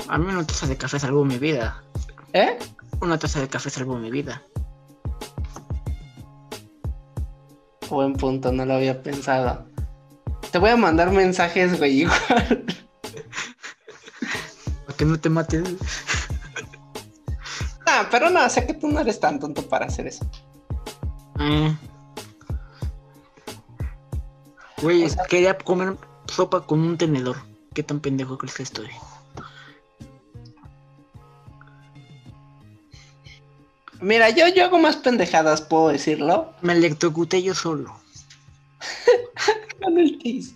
A 0.09 0.17
mí 0.17 0.25
una 0.27 0.45
taza 0.45 0.67
de 0.67 0.75
café 0.75 0.99
salvó 0.99 1.23
mi 1.23 1.37
vida. 1.37 1.81
¿Eh? 2.33 2.57
Una 2.99 3.17
taza 3.17 3.39
de 3.39 3.47
café 3.47 3.69
salvó 3.69 3.97
mi 3.97 4.11
vida. 4.11 4.43
Buen 7.89 8.11
punto, 8.11 8.51
no 8.51 8.65
lo 8.65 8.73
había 8.73 9.01
pensado. 9.01 9.67
Te 10.51 10.57
voy 10.59 10.71
a 10.71 10.75
mandar 10.75 11.11
mensajes, 11.11 11.79
güey, 11.79 12.01
igual. 12.01 12.65
Que 14.97 15.05
no 15.05 15.19
te 15.19 15.29
mates. 15.29 15.63
Ah, 17.85 18.07
pero 18.09 18.29
no, 18.29 18.45
o 18.45 18.49
sea 18.49 18.65
que 18.65 18.73
tú 18.73 18.87
no 18.87 18.99
eres 18.99 19.19
tan 19.19 19.39
tonto 19.39 19.61
para 19.67 19.85
hacer 19.85 20.07
eso. 20.07 20.25
Eh. 21.39 21.75
Güey, 24.81 25.03
O 25.05 25.09
sea- 25.09 25.23
quería 25.25 25.57
comer 25.57 25.97
sopa 26.27 26.65
con 26.65 26.79
un 26.79 26.97
tenedor. 26.97 27.37
¿Qué 27.73 27.83
tan 27.83 27.99
pendejo 27.99 28.37
crees 28.37 28.55
que 28.55 28.63
estoy? 28.63 28.89
Mira, 34.01 34.29
yo, 34.29 34.47
yo 34.49 34.65
hago 34.65 34.77
más 34.77 34.97
pendejadas, 34.97 35.61
puedo 35.61 35.87
decirlo. 35.89 36.53
Me 36.61 36.73
electrocuté 36.73 37.41
yo 37.41 37.53
solo. 37.55 37.95
Con 39.81 39.97
el 39.97 40.17
tis. 40.19 40.53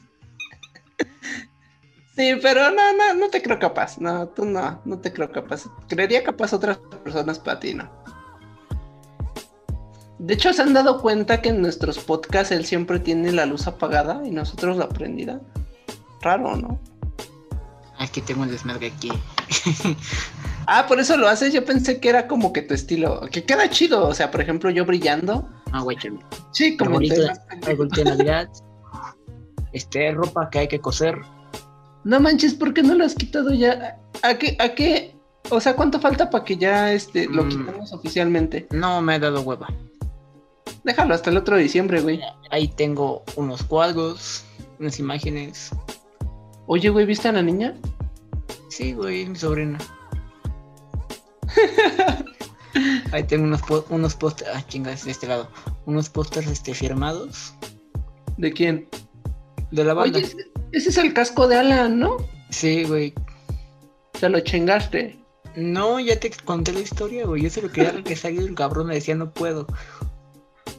Sí, 2.20 2.34
pero 2.42 2.70
no, 2.70 2.98
no, 2.98 3.14
no 3.14 3.30
te 3.30 3.42
creo 3.42 3.58
capaz. 3.60 3.98
No, 3.98 4.28
tú 4.28 4.44
no, 4.44 4.82
no 4.84 5.00
te 5.00 5.14
creo 5.14 5.32
capaz. 5.32 5.64
Creería 5.88 6.22
capaz 6.22 6.52
otras 6.52 6.78
personas 7.02 7.40
para 7.40 7.62
ti, 7.62 7.74
no. 7.74 7.90
De 10.18 10.34
hecho, 10.34 10.52
¿se 10.52 10.62
han 10.62 10.74
dado 10.74 11.02
cuenta 11.02 11.42
que 11.42 11.48
en 11.48 11.62
nuestros 11.62 11.98
podcasts 11.98 12.52
él 12.52 12.66
siempre 12.66 13.00
tiene 13.00 13.32
la 13.32 13.46
luz 13.46 13.68
apagada 13.68 14.22
y 14.28 14.32
nosotros 14.32 14.76
la 14.76 14.90
prendida? 14.90 15.40
Raro, 16.20 16.58
¿no? 16.58 16.78
Aquí 18.00 18.20
tengo 18.20 18.42
un 18.42 18.52
desmadre 18.52 18.88
aquí. 18.88 19.12
Ah, 20.72 20.86
por 20.88 21.00
eso 21.00 21.18
lo 21.18 21.28
haces. 21.28 21.52
Yo 21.52 21.66
pensé 21.66 22.00
que 22.00 22.10
era 22.10 22.28
como 22.28 22.54
que 22.54 22.62
tu 22.62 22.76
estilo. 22.76 23.22
Que 23.32 23.44
queda 23.44 23.72
chido. 23.72 24.08
O 24.08 24.14
sea, 24.14 24.30
por 24.30 24.40
ejemplo, 24.40 24.70
yo 24.70 24.86
brillando. 24.86 25.50
Ah, 25.72 25.82
güey, 25.82 25.98
chale. 25.98 26.20
Sí, 26.52 26.78
como 26.78 26.98
arbolito 26.98 28.04
de 28.04 28.04
Navidad. 28.04 28.48
Este, 29.74 30.12
ropa 30.12 30.48
que 30.52 30.60
hay 30.60 30.68
que 30.68 30.80
coser. 30.80 31.18
No 32.10 32.20
manches, 32.20 32.56
¿por 32.56 32.74
qué 32.74 32.82
no 32.82 32.96
lo 32.96 33.06
has 33.06 33.14
quitado 33.14 33.54
ya? 33.54 34.00
¿A 34.24 34.34
qué? 34.40 34.56
¿A 34.60 34.70
qué? 34.70 35.14
O 35.52 35.60
sea, 35.60 35.76
¿cuánto 35.76 36.00
falta 36.00 36.32
para 36.32 36.44
que 36.44 36.58
ya 36.58 36.92
este, 36.92 37.28
lo 37.28 37.44
Mm. 37.44 37.50
quitemos 37.50 37.94
oficialmente? 37.94 38.68
No 38.72 39.00
me 39.04 39.14
ha 39.14 39.20
dado 39.20 39.42
hueva. 39.42 39.68
Déjalo 40.84 41.14
hasta 41.14 41.30
el 41.30 41.38
otro 41.38 41.56
diciembre, 41.58 42.02
güey. 42.02 42.20
Ahí 42.50 42.68
tengo 42.68 43.24
unos 43.36 43.62
cuadros, 43.62 44.44
unas 44.80 44.98
imágenes. 45.00 45.70
Oye, 46.66 46.90
güey, 46.90 47.06
¿viste 47.06 47.28
a 47.28 47.32
la 47.32 47.44
niña? 47.44 47.76
Sí, 48.70 48.94
güey, 48.94 49.22
es 49.22 49.30
mi 49.30 49.36
sobrina. 49.36 49.78
Ahí 53.12 53.24
tengo 53.24 53.44
unos, 53.44 53.62
po- 53.62 53.86
unos 53.90 54.16
pósters. 54.16 54.50
Ah, 54.54 54.64
chingas, 54.68 55.06
de 55.06 55.12
este 55.12 55.28
lado. 55.28 55.50
Unos 55.86 56.10
pósters 56.10 56.48
este, 56.48 56.74
firmados 56.74 57.54
¿De 58.38 58.52
quién? 58.54 58.88
De 59.72 59.84
la 59.84 59.94
banda. 59.94 60.18
Oye, 60.18 60.28
ese, 60.28 60.52
ese 60.72 60.90
es 60.90 60.98
el 60.98 61.14
casco 61.14 61.48
de 61.48 61.58
Alan, 61.58 62.00
¿no? 62.00 62.18
Sí, 62.50 62.84
güey. 62.84 63.14
Te 64.20 64.30
lo 64.30 64.40
chingaste. 64.42 65.20
No, 65.56 66.00
ya 66.00 66.20
te 66.20 66.30
conté 66.46 66.74
la 66.74 66.80
historia, 66.80 67.26
güey. 67.26 67.44
Yo 67.44 67.50
se 67.50 67.62
lo 67.62 67.72
quería 67.72 67.92
regresar 67.92 68.32
y 68.32 68.38
el 68.38 68.56
cabrón 68.56 68.88
me 68.88 68.96
decía, 68.96 69.16
no 69.16 69.32
puedo. 69.32 69.68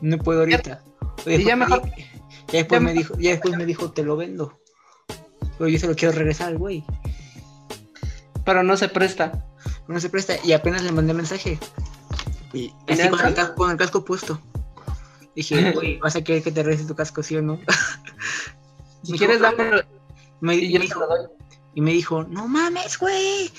No 0.01 0.19
puedo 0.19 0.41
ahorita. 0.41 0.83
Y 1.27 1.45
ya 1.45 1.57
mejor. 1.57 1.83
Ya 2.49 2.59
después, 2.59 2.81
ya 2.81 2.85
me 2.85 2.93
dijo, 2.93 3.19
ya 3.19 3.31
después 3.31 3.57
me 3.57 3.67
dijo, 3.67 3.93
te 3.93 4.03
lo 4.03 4.17
vendo. 4.17 4.59
Pero 5.59 5.69
yo 5.69 5.79
se 5.79 5.87
lo 5.87 5.95
quiero 5.95 6.15
regresar 6.15 6.57
güey. 6.57 6.85
Pero 8.45 8.63
no 8.63 8.77
se 8.77 8.89
presta. 8.89 9.47
No 9.89 10.01
se 10.01 10.09
presta. 10.09 10.35
Y 10.45 10.53
apenas 10.53 10.83
le 10.83 10.93
mandé 10.93 11.15
mensaje. 11.15 11.59
Y 12.53 12.73
así 12.89 13.03
¿En 13.03 13.11
con 13.11 13.21
el, 13.21 13.27
el 13.27 13.35
casco, 13.35 13.55
con 13.55 13.71
el 13.71 13.77
casco 13.77 14.05
puesto. 14.05 14.41
Dije, 15.37 15.73
güey, 15.75 15.99
¿vas 15.99 16.17
a 16.17 16.25
querer 16.25 16.43
que 16.43 16.53
te 16.53 16.63
regrese 16.63 16.87
tu 16.87 16.95
casco, 16.95 17.23
sí 17.23 17.37
o 17.37 17.43
no? 17.43 17.61
Si 19.03 19.17
quieres, 19.19 19.41
dámelo. 19.41 19.83
Me, 20.41 20.55
Y 20.57 20.73
yo 20.73 20.81
dijo, 20.81 21.01
y 21.75 21.81
me 21.81 21.93
dijo, 21.93 22.25
no 22.25 22.49
mames, 22.49 22.99
güey. 22.99 23.51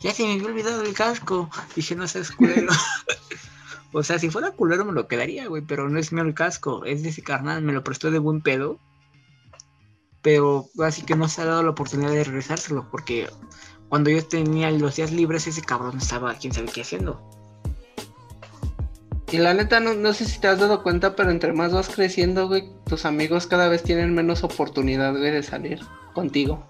Ya 0.00 0.12
se 0.12 0.24
me 0.24 0.34
había 0.34 0.46
olvidado 0.46 0.82
el 0.82 0.94
casco. 0.94 1.50
Dije, 1.76 1.94
no 1.94 2.08
seas 2.08 2.30
culero. 2.32 2.72
o 3.92 4.02
sea, 4.02 4.18
si 4.18 4.30
fuera 4.30 4.50
culero 4.50 4.84
me 4.84 4.92
lo 4.92 5.06
quedaría, 5.06 5.46
güey. 5.46 5.62
Pero 5.62 5.88
no 5.88 5.98
es 5.98 6.12
mío 6.12 6.24
el 6.24 6.34
casco. 6.34 6.84
Es 6.84 7.02
de 7.02 7.10
ese 7.10 7.22
carnal. 7.22 7.62
Me 7.62 7.72
lo 7.72 7.84
prestó 7.84 8.10
de 8.10 8.18
buen 8.18 8.40
pedo. 8.42 8.78
Pero 10.22 10.68
así 10.80 11.02
que 11.02 11.16
no 11.16 11.28
se 11.28 11.42
ha 11.42 11.46
dado 11.46 11.62
la 11.62 11.70
oportunidad 11.70 12.10
de 12.10 12.24
regresárselo. 12.24 12.90
Porque 12.90 13.28
cuando 13.88 14.10
yo 14.10 14.26
tenía 14.26 14.70
los 14.70 14.96
días 14.96 15.12
libres, 15.12 15.46
ese 15.46 15.62
cabrón 15.62 15.98
estaba 15.98 16.34
quién 16.34 16.52
sabe 16.52 16.70
qué 16.72 16.82
haciendo. 16.82 17.39
Y 19.32 19.38
la 19.38 19.54
neta, 19.54 19.78
no, 19.78 19.94
no 19.94 20.12
sé 20.12 20.24
si 20.24 20.40
te 20.40 20.48
has 20.48 20.58
dado 20.58 20.82
cuenta, 20.82 21.14
pero 21.14 21.30
entre 21.30 21.52
más 21.52 21.72
vas 21.72 21.88
creciendo, 21.88 22.48
güey, 22.48 22.68
tus 22.86 23.04
amigos 23.04 23.46
cada 23.46 23.68
vez 23.68 23.82
tienen 23.82 24.12
menos 24.12 24.42
oportunidad, 24.42 25.12
güey, 25.16 25.30
de 25.30 25.42
salir 25.42 25.80
contigo. 26.14 26.64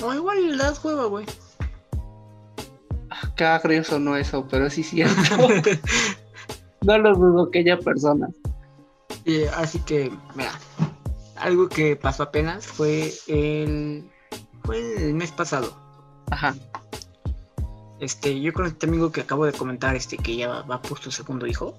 No, 0.00 0.14
igual 0.14 0.52
le 0.52 0.56
das 0.56 0.78
juego, 0.78 1.08
güey. 1.08 1.26
Qué 3.36 3.44
agrio 3.44 3.82
sonó 3.82 4.16
eso, 4.16 4.46
pero 4.48 4.70
sí 4.70 4.82
es 4.82 4.90
cierto. 4.90 5.48
no 6.82 6.98
lo 6.98 7.14
dudo 7.14 7.50
que 7.50 7.60
haya 7.60 7.78
personas. 7.78 8.30
Y, 9.24 9.42
así 9.56 9.80
que, 9.80 10.12
mira, 10.34 10.52
algo 11.36 11.68
que 11.68 11.96
pasó 11.96 12.24
apenas 12.24 12.66
fue 12.66 13.12
el, 13.26 14.08
fue 14.64 14.78
el 14.96 15.14
mes 15.14 15.32
pasado. 15.32 15.76
Ajá. 16.30 16.54
Este, 18.00 18.40
yo 18.40 18.52
con 18.52 18.66
este 18.66 18.86
amigo 18.86 19.10
que 19.10 19.22
acabo 19.22 19.46
de 19.46 19.52
comentar, 19.52 19.96
este, 19.96 20.16
que 20.18 20.36
ya 20.36 20.48
va, 20.48 20.62
va 20.62 20.82
por 20.82 21.00
su 21.00 21.10
segundo 21.10 21.46
hijo, 21.46 21.78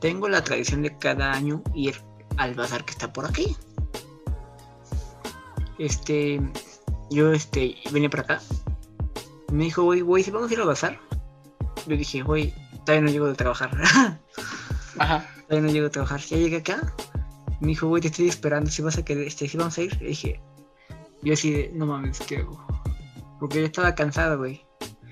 tengo 0.00 0.28
la 0.28 0.44
tradición 0.44 0.82
de 0.82 0.96
cada 0.96 1.32
año 1.32 1.62
ir 1.74 2.00
al 2.36 2.54
bazar 2.54 2.84
que 2.84 2.92
está 2.92 3.12
por 3.12 3.26
aquí. 3.26 3.56
Este, 5.78 6.40
yo, 7.10 7.32
este, 7.32 7.76
venía 7.90 8.10
para 8.10 8.22
acá. 8.22 8.40
Me 9.52 9.64
dijo, 9.64 9.82
güey, 9.82 10.00
güey, 10.00 10.22
si 10.22 10.30
vamos 10.30 10.50
a 10.50 10.54
ir 10.54 10.60
al 10.60 10.66
bazar. 10.66 10.98
Yo 11.86 11.96
dije, 11.96 12.22
güey, 12.22 12.54
todavía 12.84 13.06
no 13.06 13.10
llego 13.10 13.26
de 13.26 13.34
trabajar. 13.34 13.70
Ajá. 14.98 15.28
Todavía 15.48 15.66
no 15.66 15.72
llego 15.72 15.86
a 15.88 15.90
trabajar. 15.90 16.20
Ya 16.20 16.36
llegué 16.36 16.58
acá. 16.58 16.94
Me 17.60 17.68
dijo, 17.68 17.88
güey, 17.88 18.00
te 18.00 18.08
estoy 18.08 18.28
esperando. 18.28 18.70
Si 18.70 18.82
vas 18.82 18.98
a 18.98 19.04
querer, 19.04 19.26
este, 19.26 19.48
si 19.48 19.56
vamos 19.56 19.76
a 19.78 19.82
ir. 19.82 20.00
Le 20.00 20.08
dije, 20.08 20.40
yo 21.22 21.34
así 21.34 21.50
de, 21.50 21.70
no 21.74 21.86
mames, 21.86 22.20
¿qué 22.20 22.38
hago? 22.38 22.73
Porque 23.44 23.60
yo 23.60 23.66
estaba 23.66 23.94
cansado, 23.94 24.38
güey. 24.38 24.64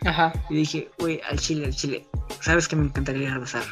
Ajá. 0.07 0.33
Y 0.49 0.55
dije, 0.55 0.91
güey, 0.99 1.21
al 1.29 1.39
chile, 1.39 1.67
al 1.67 1.75
chile. 1.75 2.09
Sabes 2.41 2.67
que 2.67 2.77
me 2.77 2.87
encantaría 2.87 3.25
ir 3.25 3.29
al 3.29 3.41
bazar. 3.41 3.63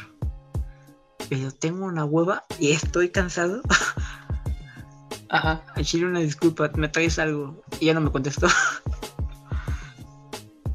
Pero 1.29 1.49
tengo 1.49 1.87
una 1.87 2.05
hueva 2.05 2.43
y 2.59 2.69
estoy 2.69 3.09
cansado. 3.09 3.63
Ajá. 5.29 5.65
Al 5.73 5.83
chile, 5.83 6.05
una 6.05 6.19
disculpa, 6.19 6.69
me 6.75 6.89
traes 6.89 7.17
algo. 7.17 7.59
Y 7.79 7.87
ya 7.87 7.95
no 7.95 8.01
me 8.01 8.11
contestó. 8.11 8.47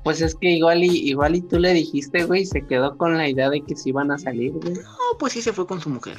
Pues 0.02 0.20
es 0.20 0.34
que 0.34 0.50
igual 0.50 0.82
y 0.82 1.08
igual 1.08 1.36
y 1.36 1.42
tú 1.42 1.58
le 1.60 1.72
dijiste, 1.72 2.24
güey, 2.24 2.42
y 2.42 2.46
se 2.46 2.66
quedó 2.66 2.96
con 2.96 3.16
la 3.16 3.28
idea 3.28 3.50
de 3.50 3.60
que 3.62 3.76
se 3.76 3.90
iban 3.90 4.10
a 4.10 4.18
salir, 4.18 4.52
güey. 4.52 4.74
No, 4.74 5.18
pues 5.18 5.32
sí 5.32 5.42
se 5.42 5.52
fue 5.52 5.66
con 5.66 5.80
su 5.80 5.90
mujer. 5.90 6.16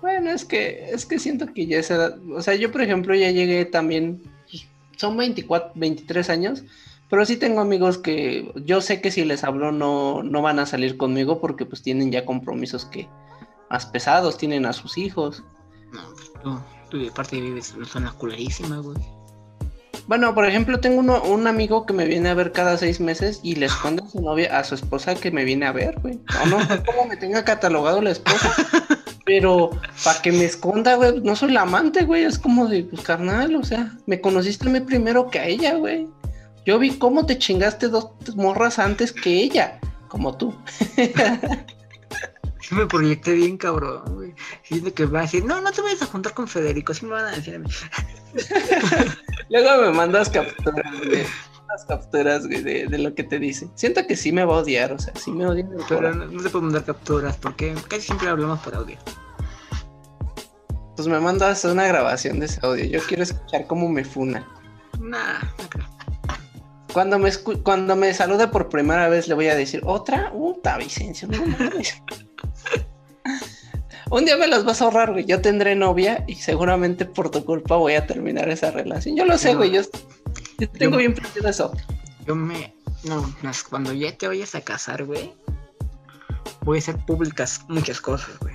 Bueno, 0.00 0.30
es 0.30 0.46
que 0.46 0.90
es 0.90 1.04
que 1.04 1.18
siento 1.18 1.46
que 1.52 1.66
ya 1.66 1.78
esa 1.78 1.94
edad, 1.94 2.18
o 2.30 2.40
sea, 2.40 2.54
yo 2.54 2.72
por 2.72 2.80
ejemplo 2.80 3.14
ya 3.14 3.30
llegué 3.30 3.66
también 3.66 4.22
son 4.96 5.16
24, 5.16 5.72
23 5.74 6.30
años, 6.30 6.64
pero 7.08 7.24
sí 7.24 7.36
tengo 7.36 7.60
amigos 7.60 7.98
que 7.98 8.52
yo 8.64 8.80
sé 8.80 9.00
que 9.00 9.10
si 9.10 9.24
les 9.24 9.44
hablo 9.44 9.70
no 9.72 10.22
no 10.22 10.42
van 10.42 10.58
a 10.58 10.66
salir 10.66 10.96
conmigo 10.96 11.40
porque 11.40 11.64
pues 11.64 11.82
tienen 11.82 12.10
ya 12.10 12.24
compromisos 12.24 12.84
que 12.84 13.08
más 13.70 13.86
pesados, 13.86 14.38
tienen 14.38 14.66
a 14.66 14.72
sus 14.72 14.98
hijos. 14.98 15.42
No, 15.92 16.02
tú, 16.42 16.60
tú 16.90 16.98
de 16.98 17.10
parte 17.10 17.40
vives 17.40 17.70
en 17.70 17.78
una 17.78 17.86
zona 17.86 18.12
culerísima, 18.12 18.78
güey. 18.78 18.96
Bueno, 20.06 20.34
por 20.34 20.46
ejemplo, 20.46 20.78
tengo 20.78 21.00
uno, 21.00 21.20
un 21.24 21.48
amigo 21.48 21.84
que 21.84 21.92
me 21.92 22.04
viene 22.06 22.28
a 22.28 22.34
ver 22.34 22.52
cada 22.52 22.76
seis 22.76 23.00
meses 23.00 23.40
y 23.42 23.56
le 23.56 23.66
esconde 23.66 24.02
a 24.04 24.08
su 24.08 24.20
novia, 24.20 24.58
a 24.58 24.64
su 24.64 24.74
esposa 24.74 25.14
que 25.14 25.30
me 25.30 25.44
viene 25.44 25.66
a 25.66 25.72
ver, 25.72 25.98
güey. 26.00 26.20
O 26.42 26.46
no 26.46 26.64
sé 26.66 26.82
cómo 26.84 27.06
me 27.06 27.16
tenga 27.16 27.44
catalogado 27.44 28.00
la 28.00 28.10
esposa. 28.10 28.54
Pero 29.26 29.70
para 30.04 30.22
que 30.22 30.30
me 30.30 30.44
esconda, 30.44 30.94
güey, 30.94 31.20
no 31.20 31.34
soy 31.36 31.50
la 31.50 31.62
amante, 31.62 32.04
güey. 32.04 32.22
Es 32.22 32.38
como 32.38 32.68
de, 32.68 32.84
pues 32.84 33.02
carnal, 33.02 33.56
o 33.56 33.64
sea, 33.64 33.92
me 34.06 34.20
conociste 34.20 34.68
a 34.68 34.70
mí 34.70 34.80
primero 34.80 35.28
que 35.28 35.40
a 35.40 35.46
ella, 35.46 35.74
güey. 35.74 36.06
Yo 36.64 36.78
vi 36.78 36.96
cómo 36.96 37.26
te 37.26 37.36
chingaste 37.36 37.88
dos 37.88 38.12
morras 38.36 38.78
antes 38.78 39.12
que 39.12 39.42
ella, 39.42 39.78
como 40.08 40.36
tú. 40.36 40.54
Sí 42.68 42.74
me 42.74 42.86
proyecté 42.86 43.34
bien, 43.34 43.56
cabrón, 43.56 44.02
güey. 44.12 44.34
Siento 44.64 44.92
que 44.92 45.06
va 45.06 45.20
a 45.20 45.22
decir, 45.22 45.44
no, 45.44 45.60
no 45.60 45.70
te 45.70 45.82
vayas 45.82 46.02
a 46.02 46.06
juntar 46.06 46.34
con 46.34 46.48
Federico. 46.48 46.92
Sí 46.94 47.06
me 47.06 47.12
van 47.12 47.26
a 47.26 47.30
decir 47.30 47.54
a 47.54 47.58
mí. 47.60 47.70
Luego 49.50 49.82
me 49.82 49.92
mandas 49.92 50.28
capturas, 50.28 50.84
güey. 51.06 51.24
Las 51.68 51.84
capturas, 51.84 52.46
güey, 52.46 52.62
de, 52.62 52.86
de 52.86 52.98
lo 52.98 53.14
que 53.14 53.24
te 53.24 53.38
dice. 53.38 53.68
Siento 53.74 54.06
que 54.06 54.16
sí 54.16 54.32
me 54.32 54.44
va 54.44 54.54
a 54.54 54.58
odiar, 54.58 54.92
o 54.92 54.98
sea, 54.98 55.12
sí 55.16 55.30
me 55.32 55.46
odia. 55.46 55.68
Pero 55.88 56.14
no, 56.14 56.26
no 56.26 56.42
te 56.42 56.48
puedo 56.48 56.62
mandar 56.62 56.84
capturas 56.84 57.36
porque 57.36 57.74
casi 57.88 58.02
siempre 58.02 58.28
hablamos 58.28 58.60
por 58.60 58.74
audio. 58.76 58.96
Pues 60.96 61.08
me 61.08 61.18
mandas 61.20 61.64
una 61.64 61.86
grabación 61.86 62.40
de 62.40 62.46
ese 62.46 62.60
audio. 62.62 62.84
Yo 62.84 63.00
quiero 63.06 63.22
escuchar 63.24 63.66
cómo 63.66 63.88
me 63.88 64.04
funa. 64.04 64.46
Nah, 65.00 65.40
no 65.42 65.68
creo. 65.68 65.86
Cuando 66.94 67.18
me, 67.18 67.28
escu- 67.28 67.62
cuando 67.62 67.94
me 67.96 68.14
salude 68.14 68.48
por 68.48 68.70
primera 68.70 69.08
vez 69.10 69.28
le 69.28 69.34
voy 69.34 69.48
a 69.48 69.54
decir, 69.54 69.82
¿otra? 69.84 70.30
Puta, 70.32 70.78
Vicencio, 70.78 71.28
no 71.28 71.44
mames. 71.44 72.02
Un 74.10 74.24
día 74.24 74.36
me 74.36 74.46
las 74.46 74.64
vas 74.64 74.80
a 74.80 74.84
ahorrar, 74.84 75.12
güey. 75.12 75.24
Yo 75.26 75.40
tendré 75.42 75.74
novia 75.74 76.24
y 76.28 76.36
seguramente 76.36 77.04
por 77.04 77.30
tu 77.30 77.44
culpa 77.44 77.76
voy 77.76 77.94
a 77.94 78.06
terminar 78.06 78.48
esa 78.48 78.70
relación. 78.70 79.16
Yo 79.16 79.24
lo 79.26 79.36
sé, 79.36 79.52
No. 79.52 79.58
güey. 79.58 79.72
Yo, 79.72 79.82
yo 80.58 80.68
tengo 80.70 80.92
Yo- 80.94 80.98
bien 80.98 81.14
presente 81.14 81.48
eso. 81.48 81.72
Yo 82.26 82.34
me. 82.34 82.74
No, 83.04 83.24
cuando 83.70 83.92
ya 83.92 84.16
te 84.16 84.26
vayas 84.26 84.54
a 84.54 84.60
casar, 84.62 85.04
güey, 85.04 85.32
voy 86.62 86.78
a 86.78 86.80
hacer 86.80 86.96
públicas 87.04 87.64
muchas 87.68 88.00
cosas, 88.00 88.38
güey. 88.40 88.54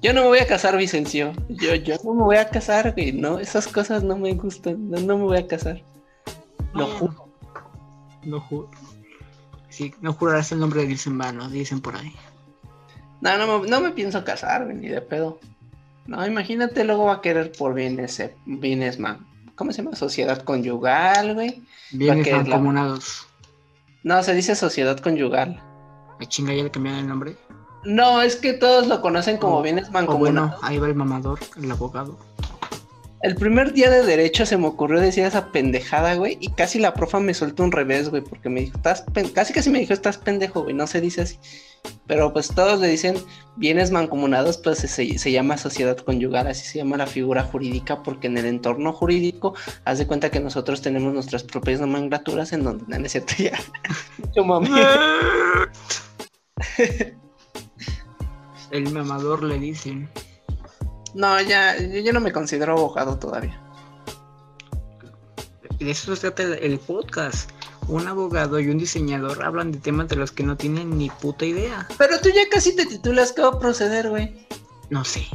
Yo 0.00 0.12
no 0.12 0.20
me 0.22 0.26
voy 0.28 0.38
a 0.38 0.46
casar, 0.46 0.76
Vicencio. 0.76 1.32
Yo, 1.48 1.74
yo 1.74 1.96
no 2.04 2.12
me 2.14 2.22
voy 2.22 2.36
a 2.36 2.48
casar, 2.50 2.92
güey. 2.92 3.12
No, 3.12 3.38
esas 3.38 3.66
cosas 3.66 4.02
no 4.04 4.16
me 4.18 4.34
gustan. 4.34 4.90
No, 4.90 5.00
no 5.00 5.16
me 5.18 5.24
voy 5.24 5.38
a 5.38 5.46
casar. 5.46 5.82
Lo 6.74 6.86
No. 6.88 6.94
juro. 6.98 7.28
No 8.24 8.40
juro. 8.40 8.70
Sí, 9.70 9.94
no 10.02 10.12
jurarás 10.12 10.52
el 10.52 10.60
nombre 10.60 10.82
de 10.82 10.88
Dios 10.88 11.06
en 11.06 11.18
vano, 11.18 11.48
dicen 11.48 11.80
por 11.80 11.96
ahí. 11.96 12.14
No, 13.22 13.36
no, 13.38 13.60
me- 13.60 13.68
no 13.68 13.80
me 13.80 13.90
pienso 13.90 14.22
casar, 14.24 14.64
güey, 14.64 14.76
ni 14.76 14.88
de 14.88 15.00
pedo. 15.00 15.40
No, 16.06 16.24
imagínate, 16.26 16.84
luego 16.84 17.06
va 17.06 17.14
a 17.14 17.20
querer 17.22 17.50
por 17.52 17.72
bienes, 17.74 18.20
eh, 18.20 18.36
bienes, 18.44 18.98
man. 19.00 19.26
¿Cómo 19.54 19.72
se 19.72 19.82
llama? 19.82 19.96
Sociedad 19.96 20.42
conyugal, 20.42 21.34
güey. 21.34 21.62
Bienes 21.92 22.24
que 22.24 22.30
la- 22.32 22.38
mancomunados. 22.38 23.26
No, 24.02 24.22
se 24.22 24.34
dice 24.34 24.54
sociedad 24.54 24.98
conyugal. 24.98 25.62
Me 26.18 26.26
chinga, 26.26 26.52
ya 26.54 26.62
le 26.64 26.70
cambiaron 26.70 27.00
el 27.00 27.08
nombre. 27.08 27.36
No, 27.84 28.22
es 28.22 28.36
que 28.36 28.52
todos 28.54 28.86
lo 28.86 29.00
conocen 29.00 29.36
como 29.36 29.58
O- 29.58 29.62
bienes 29.62 29.90
mancomunados. 29.90 30.50
bueno, 30.52 30.66
ahí 30.66 30.78
va 30.78 30.86
el 30.88 30.94
mamador, 30.94 31.38
el 31.56 31.70
abogado. 31.70 32.18
El 33.22 33.36
primer 33.36 33.72
día 33.72 33.88
de 33.90 34.02
derecho 34.04 34.44
se 34.44 34.58
me 34.58 34.66
ocurrió 34.66 35.00
decir 35.00 35.24
esa 35.24 35.50
pendejada, 35.50 36.14
güey, 36.14 36.36
y 36.40 36.48
casi 36.52 36.78
la 36.78 36.92
profa 36.92 37.20
me 37.20 37.32
soltó 37.32 37.62
un 37.62 37.72
revés, 37.72 38.10
güey, 38.10 38.22
porque 38.22 38.50
me 38.50 38.60
dijo, 38.60 38.76
estás 38.76 39.02
pen-", 39.14 39.30
casi 39.30 39.54
casi 39.54 39.70
me 39.70 39.78
dijo, 39.78 39.94
estás 39.94 40.18
pendejo, 40.18 40.62
güey, 40.62 40.74
no 40.74 40.86
se 40.86 41.00
dice 41.00 41.22
así. 41.22 41.38
Pero 42.06 42.32
pues 42.32 42.48
todos 42.48 42.80
le 42.80 42.88
dicen 42.88 43.16
bienes 43.56 43.90
mancomunados, 43.90 44.58
pues 44.58 44.78
se, 44.78 44.88
se 45.18 45.32
llama 45.32 45.56
sociedad 45.56 45.96
conyugal, 45.96 46.46
así 46.46 46.66
se 46.66 46.78
llama 46.78 46.96
la 46.96 47.06
figura 47.06 47.44
jurídica, 47.44 48.02
porque 48.02 48.26
en 48.26 48.36
el 48.36 48.46
entorno 48.46 48.92
jurídico, 48.92 49.54
haz 49.84 49.98
de 49.98 50.06
cuenta 50.06 50.30
que 50.30 50.40
nosotros 50.40 50.82
tenemos 50.82 51.14
nuestras 51.14 51.44
propias 51.44 51.80
nomenclaturas 51.80 52.52
en 52.52 52.64
donde, 52.64 52.84
no, 52.88 52.98
no 52.98 53.06
es 53.06 53.12
cierto, 53.12 53.34
ya. 53.38 53.58
Mami. 54.42 54.68
el 58.70 58.92
mamador 58.92 59.42
le 59.42 59.58
dicen. 59.58 60.08
No, 61.14 61.40
ya, 61.40 61.78
yo, 61.78 62.00
yo 62.00 62.12
no 62.12 62.20
me 62.20 62.32
considero 62.32 62.72
abogado 62.72 63.18
todavía. 63.18 63.60
De 65.78 65.90
eso 65.90 66.14
se 66.14 66.30
trata 66.30 66.42
el, 66.42 66.54
el 66.54 66.78
podcast. 66.78 67.50
Un 67.88 68.08
abogado 68.08 68.58
y 68.60 68.68
un 68.68 68.78
diseñador 68.78 69.44
hablan 69.44 69.70
de 69.72 69.78
temas 69.78 70.08
de 70.08 70.16
los 70.16 70.32
que 70.32 70.42
no 70.42 70.56
tienen 70.56 70.96
ni 70.96 71.10
puta 71.10 71.44
idea. 71.44 71.86
Pero 71.98 72.18
tú 72.20 72.30
ya 72.30 72.48
casi 72.50 72.74
te 72.74 72.86
titulas, 72.86 73.32
¿qué 73.32 73.42
va 73.42 73.48
a 73.48 73.58
proceder, 73.58 74.08
güey? 74.10 74.46
No 74.90 75.04
sé. 75.04 75.26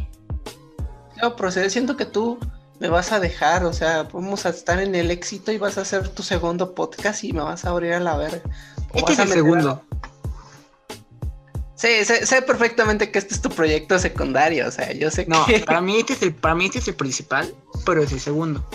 ¿Qué 1.16 1.22
va 1.22 1.28
a 1.30 1.36
proceder? 1.36 1.70
Siento 1.70 1.96
que 1.96 2.06
tú 2.06 2.40
me 2.80 2.88
vas 2.88 3.12
a 3.12 3.20
dejar, 3.20 3.66
o 3.66 3.74
sea, 3.74 4.04
vamos 4.04 4.46
a 4.46 4.50
estar 4.50 4.80
en 4.82 4.96
el 4.96 5.12
éxito 5.12 5.52
y 5.52 5.58
vas 5.58 5.78
a 5.78 5.82
hacer 5.82 6.08
tu 6.10 6.24
segundo 6.24 6.74
podcast 6.74 7.24
y 7.24 7.34
me 7.34 7.42
vas 7.42 7.66
a 7.66 7.70
abrir 7.70 7.94
a 7.94 8.00
la 8.00 8.18
verga. 8.18 8.42
O 8.94 8.98
Este 8.98 9.02
vas 9.02 9.12
es 9.14 9.20
a 9.20 9.24
el 9.24 9.30
segundo. 9.30 9.70
a- 9.70 9.84
Sí, 11.76 12.04
sé, 12.04 12.26
sé 12.26 12.42
perfectamente 12.42 13.10
que 13.10 13.20
este 13.20 13.34
es 13.34 13.42
tu 13.42 13.50
proyecto 13.50 13.98
secundario, 14.00 14.68
o 14.68 14.72
sea, 14.72 14.92
yo 14.92 15.10
sé 15.10 15.26
No, 15.28 15.46
que... 15.46 15.60
para 15.60 15.80
mí 15.80 15.98
este 16.00 16.12
es 16.14 16.22
el, 16.24 16.36
para 16.36 16.54
mí 16.54 16.66
este 16.66 16.80
es 16.80 16.88
el 16.90 16.96
principal, 16.96 17.54
pero 17.86 18.04
es 18.04 18.12
el 18.12 18.20
segundo. 18.20 18.66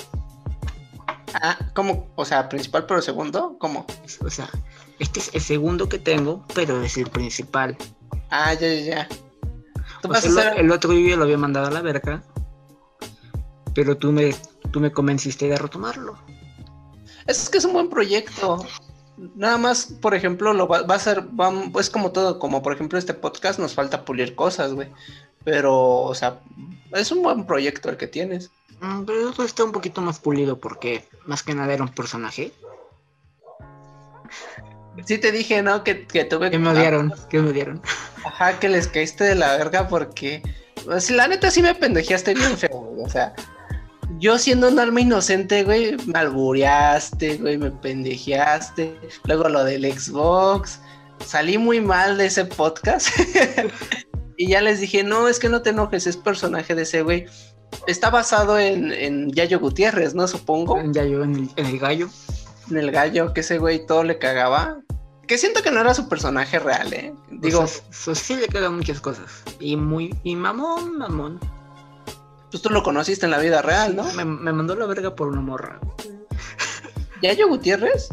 Ah, 1.35 1.59
¿cómo? 1.74 2.11
O 2.16 2.24
sea, 2.24 2.48
principal 2.48 2.86
pero 2.86 3.02
segundo, 3.02 3.56
¿cómo? 3.59 3.86
O 4.24 4.31
sea, 4.31 4.48
este 4.98 5.20
es 5.20 5.35
el 5.35 5.40
segundo 5.40 5.89
que 5.89 5.98
tengo, 5.98 6.44
pero 6.55 6.82
es 6.82 6.97
el 6.97 7.09
principal. 7.11 7.77
Ah, 8.31 8.55
ya, 8.55 8.69
ya, 8.73 8.81
ya. 8.82 9.09
Tú 10.01 10.09
O 10.09 10.12
vas 10.12 10.20
sea, 10.23 10.31
a 10.31 10.32
el, 10.32 10.39
hacer... 10.48 10.61
el 10.65 10.70
otro 10.73 10.93
yo 10.93 11.16
lo 11.16 11.24
había 11.24 11.39
mandado 11.39 11.66
a 11.66 11.70
la 11.70 11.82
verga, 11.82 12.23
pero 13.74 13.97
tú 13.97 14.12
me, 14.12 14.35
tú 14.70 14.81
me 14.81 14.93
convenciste 14.93 15.48
de 15.48 15.56
retomarlo. 15.56 16.16
Es 17.27 17.48
que 17.48 17.59
es 17.59 17.65
un 17.65 17.73
buen 17.73 17.89
proyecto. 17.89 18.65
Nada 19.36 19.59
más, 19.59 19.86
por 20.01 20.15
ejemplo, 20.15 20.52
lo 20.52 20.66
va, 20.69 20.82
va 20.82 20.97
a 20.97 20.98
ser, 20.98 21.23
va- 21.39 21.52
es 21.81 21.89
como 21.89 22.11
todo, 22.12 22.39
como 22.39 22.62
por 22.62 22.73
ejemplo 22.73 22.98
este 22.98 23.15
podcast 23.15 23.59
nos 23.59 23.74
falta 23.74 24.05
pulir 24.05 24.35
cosas, 24.35 24.73
güey. 24.74 24.89
Pero, 25.45 26.01
o 26.01 26.15
sea, 26.15 26.41
es 26.93 27.12
un 27.12 27.23
buen 27.23 27.47
proyecto 27.47 27.91
el 27.91 27.97
que 27.97 28.07
tienes. 28.07 28.51
Mm, 28.81 29.05
Pero 29.05 29.31
otro 29.31 29.45
está 29.45 29.65
un 29.65 29.73
poquito 29.73 30.01
más 30.01 30.19
pulido 30.19 30.59
porque 30.59 31.05
más 31.27 31.43
que 31.43 31.55
nada 31.55 31.73
era 31.73 31.83
un 31.83 31.91
personaje. 31.91 32.53
Sí 35.07 35.19
te 35.19 35.33
dije, 35.33 35.62
¿no? 35.62 35.85
Que, 35.85 36.07
que 36.07 36.25
tuve 36.25 36.51
Que 36.51 36.59
me 36.59 36.71
odiaron, 36.71 37.12
que 37.29 37.41
me 37.41 37.51
odiaron. 37.51 37.83
Ajá, 38.25 38.59
que 38.59 38.69
les 38.69 38.89
caíste 38.89 39.25
de 39.25 39.35
la 39.35 39.57
verga 39.57 39.89
porque. 39.89 40.43
Pues, 40.85 41.11
la 41.11 41.29
neta 41.29 41.51
sí 41.51 41.62
me 41.62 41.75
pendejeaste 41.75 42.35
bien 42.35 42.57
feo, 42.57 42.79
güey. 42.79 43.05
O 43.05 43.09
sea, 43.09 43.35
yo 44.19 44.39
siendo 44.39 44.69
un 44.69 44.79
alma 44.79 45.01
inocente, 45.01 45.65
güey, 45.65 45.97
me 46.07 46.19
albureaste, 46.19 47.39
güey, 47.39 47.59
me 47.59 47.71
pendejeaste. 47.71 48.97
Luego 49.25 49.49
lo 49.49 49.65
del 49.65 49.91
Xbox. 49.93 50.81
Salí 51.25 51.59
muy 51.59 51.81
mal 51.81 52.19
de 52.19 52.27
ese 52.27 52.45
podcast. 52.45 53.09
y 54.36 54.48
ya 54.48 54.61
les 54.61 54.81
dije, 54.81 55.02
no, 55.05 55.28
es 55.28 55.39
que 55.39 55.48
no 55.48 55.62
te 55.62 55.70
enojes, 55.70 56.06
es 56.06 56.16
personaje 56.16 56.74
de 56.74 56.82
ese 56.82 57.02
güey. 57.02 57.27
Está 57.86 58.11
basado 58.11 58.59
en, 58.59 58.93
en 58.93 59.31
Yayo 59.32 59.59
Gutiérrez, 59.61 60.15
¿no? 60.15 60.27
Supongo. 60.28 60.78
En 60.78 60.97
el, 60.97 61.51
en 61.56 61.66
el 61.66 61.78
gallo. 61.78 62.09
En 62.70 62.77
el 62.78 62.90
gallo, 62.90 63.32
que 63.32 63.40
ese 63.40 63.59
güey 63.59 63.85
todo 63.86 64.05
le 64.05 64.19
cagaba. 64.19 64.78
Que 65.27 65.39
siento 65.39 65.62
que 65.62 65.70
no 65.70 65.81
era 65.81 65.94
su 65.94 66.09
personaje 66.09 66.59
real, 66.59 66.93
¿eh? 66.93 67.15
Digo, 67.31 67.61
O 67.61 67.66
sea, 67.66 67.82
so- 67.90 68.15
sí 68.15 68.36
le 68.36 68.47
cagan 68.47 68.77
muchas 68.77 69.01
cosas. 69.01 69.43
Y 69.59 69.77
muy, 69.77 70.15
y 70.23 70.36
mamón, 70.36 70.98
mamón. 70.98 71.40
pues 72.51 72.62
tú 72.62 72.70
lo 72.70 72.82
conociste 72.82 73.24
en 73.27 73.32
la 73.32 73.39
vida 73.39 73.61
real, 73.62 73.97
¿no? 73.97 74.05
Me, 74.12 74.24
me 74.24 74.52
mandó 74.52 74.77
la 74.77 74.86
verga 74.86 75.15
por 75.16 75.28
una 75.28 75.40
morra. 75.40 75.81
¿Yayo 77.23 77.48
Gutiérrez? 77.48 78.09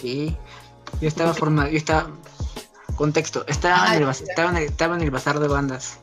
Sí. 0.00 0.36
Yo 1.00 1.08
estaba 1.08 1.32
formado, 1.34 1.70
yo 1.70 1.78
estaba. 1.78 2.10
Contexto, 3.00 3.46
estaba, 3.46 3.96
en 3.96 4.02
el, 4.02 4.08
estaba, 4.10 4.50
en 4.50 4.56
el, 4.58 4.62
estaba 4.64 4.94
en 4.94 5.00
el 5.00 5.10
bazar 5.10 5.40
de 5.40 5.48
bandas. 5.48 6.00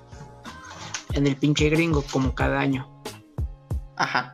En 1.14 1.28
el 1.28 1.36
pinche 1.36 1.70
gringo, 1.70 2.04
como 2.12 2.34
cada 2.34 2.60
año. 2.60 2.90
Ajá. 3.98 4.34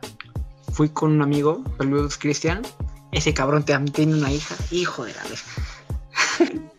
Fui 0.72 0.88
con 0.88 1.12
un 1.12 1.20
amigo, 1.20 1.62
saludos 1.76 2.16
Cristian. 2.16 2.62
Ese 3.12 3.34
cabrón 3.34 3.66
te- 3.66 3.78
tiene 3.90 4.14
una 4.14 4.32
hija. 4.32 4.54
Hijo 4.70 5.04
de 5.04 5.12
la 5.12 5.22
vez. 5.24 5.44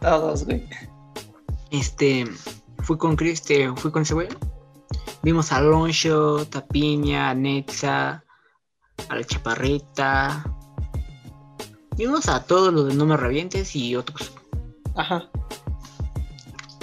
Todos, 0.00 0.46
güey. 0.46 0.66
Este. 1.70 2.24
Fui 2.78 2.96
con 2.96 3.16
Cristian, 3.16 3.76
fui 3.76 3.90
con 3.90 4.00
ese 4.00 4.14
güey. 4.14 4.28
Vimos 5.22 5.52
a 5.52 5.60
Loncho, 5.60 6.46
Tapiña, 6.46 7.28
a 7.28 7.34
Netza, 7.34 8.24
a 9.10 9.14
la 9.14 9.24
Chaparrita. 9.24 10.42
Vimos 11.98 12.28
a 12.28 12.44
todos 12.44 12.72
los 12.72 12.86
de 12.88 12.94
No 12.94 13.04
Me 13.04 13.18
Revientes 13.18 13.76
y 13.76 13.94
otros. 13.94 14.32
Ajá. 14.94 15.28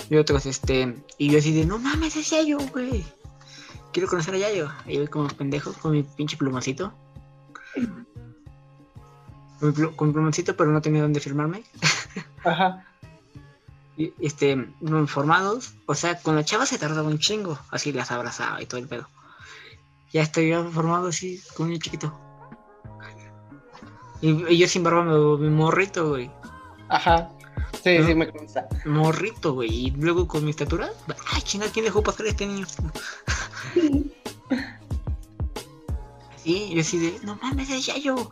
Y 0.10 0.18
otros, 0.18 0.46
este. 0.46 0.96
Y 1.18 1.32
yo 1.32 1.40
así 1.40 1.54
de, 1.54 1.66
no 1.66 1.80
mames, 1.80 2.16
es 2.18 2.30
Yayo, 2.30 2.58
güey. 2.74 3.06
Quiero 3.94 4.10
conocer 4.10 4.36
a 4.36 4.40
Yayo. 4.40 4.70
Y 4.86 4.98
yo 4.98 5.10
como 5.10 5.28
pendejo 5.30 5.74
con 5.74 5.94
mi 5.94 6.04
pinche 6.04 6.38
plumacito. 6.38 6.94
Con 9.60 9.70
mi, 9.70 9.96
con 9.96 10.08
mi 10.10 10.14
plumacito, 10.14 10.56
pero 10.58 10.72
no 10.72 10.82
tenía 10.82 11.02
dónde 11.02 11.20
firmarme. 11.20 11.64
Ajá. 12.44 12.86
Y, 13.96 14.14
este, 14.20 14.56
no 14.82 15.00
informados. 15.00 15.76
O 15.86 15.96
sea, 15.96 16.20
con 16.22 16.36
la 16.36 16.44
chava 16.44 16.66
se 16.66 16.78
tardaba 16.78 17.08
un 17.08 17.20
chingo. 17.20 17.58
Así 17.70 17.94
las 17.94 18.12
abrazaba 18.12 18.62
y 18.62 18.66
todo 18.66 18.82
el 18.82 18.88
pedo. 18.88 19.08
Ya 20.12 20.24
estoy 20.24 20.50
yo 20.50 20.70
formado 20.72 21.08
así, 21.08 21.42
con 21.56 21.68
un 21.68 21.80
chiquito. 21.80 22.14
Y, 24.20 24.54
y 24.54 24.58
yo 24.58 24.68
sin 24.68 24.84
barba 24.84 25.06
me 25.06 25.38
mi 25.38 25.50
morrito, 25.50 26.10
güey. 26.10 26.30
Ajá. 26.90 27.32
Sí, 27.84 28.04
sí, 28.04 28.16
me 28.16 28.32
consta. 28.32 28.68
Morrito, 28.86 29.54
güey. 29.54 29.88
Y 29.88 29.92
luego 29.92 30.28
con 30.28 30.46
mi 30.46 30.52
estatura. 30.52 30.92
Ay, 31.32 31.42
chingada, 31.42 31.72
¿quién 31.72 31.86
dejó 31.86 32.04
pasar 32.04 32.26
a 32.26 32.30
este 32.30 32.46
niño? 32.46 32.68
Sí, 36.44 36.72
yo 36.74 36.82
así 36.82 36.98
de, 36.98 37.20
no 37.24 37.36
mames, 37.36 37.70
es 37.70 37.86
Yayo. 37.86 38.32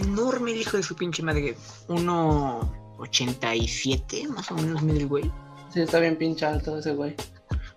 Enorme 0.00 0.52
el 0.52 0.62
hijo 0.62 0.78
de 0.78 0.82
su 0.82 0.96
pinche 0.96 1.22
madre. 1.22 1.58
1.87, 1.88 4.28
más 4.28 4.50
o 4.50 4.54
menos 4.54 4.80
mide 4.82 5.00
el 5.00 5.08
güey. 5.08 5.30
Sí, 5.72 5.82
está 5.82 6.00
bien 6.00 6.16
pinche 6.16 6.46
alto 6.46 6.78
ese 6.78 6.94
güey. 6.94 7.14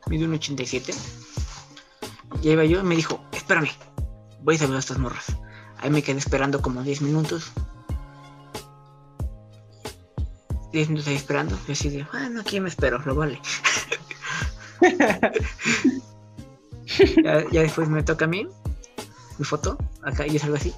Mide 0.07 0.25
1.87. 0.25 0.95
Y 2.41 2.47
ahí 2.47 2.53
iba 2.53 2.63
yo 2.63 2.79
y 2.79 2.83
me 2.83 2.95
dijo, 2.95 3.19
espérame, 3.33 3.71
voy 4.41 4.55
a 4.55 4.59
saludar 4.59 4.77
a 4.77 4.79
estas 4.79 4.99
morras. 4.99 5.35
Ahí 5.79 5.89
me 5.89 6.01
quedé 6.01 6.17
esperando 6.17 6.61
como 6.61 6.81
10 6.81 7.01
minutos. 7.01 7.51
10 10.73 10.89
minutos 10.89 11.07
ahí 11.07 11.15
esperando. 11.15 11.57
Yo 11.67 11.73
así 11.73 11.89
de, 11.89 12.03
bueno, 12.11 12.41
aquí 12.41 12.59
me 12.59 12.67
espero, 12.67 12.99
lo 13.05 13.15
vale. 13.15 13.39
ya, 17.23 17.49
ya 17.49 17.61
después 17.61 17.87
me 17.87 18.03
toca 18.03 18.25
a 18.25 18.27
mí 18.27 18.47
mi 19.37 19.45
foto, 19.45 19.77
acá 20.03 20.27
y 20.27 20.35
es 20.35 20.43
algo 20.43 20.57
así. 20.57 20.73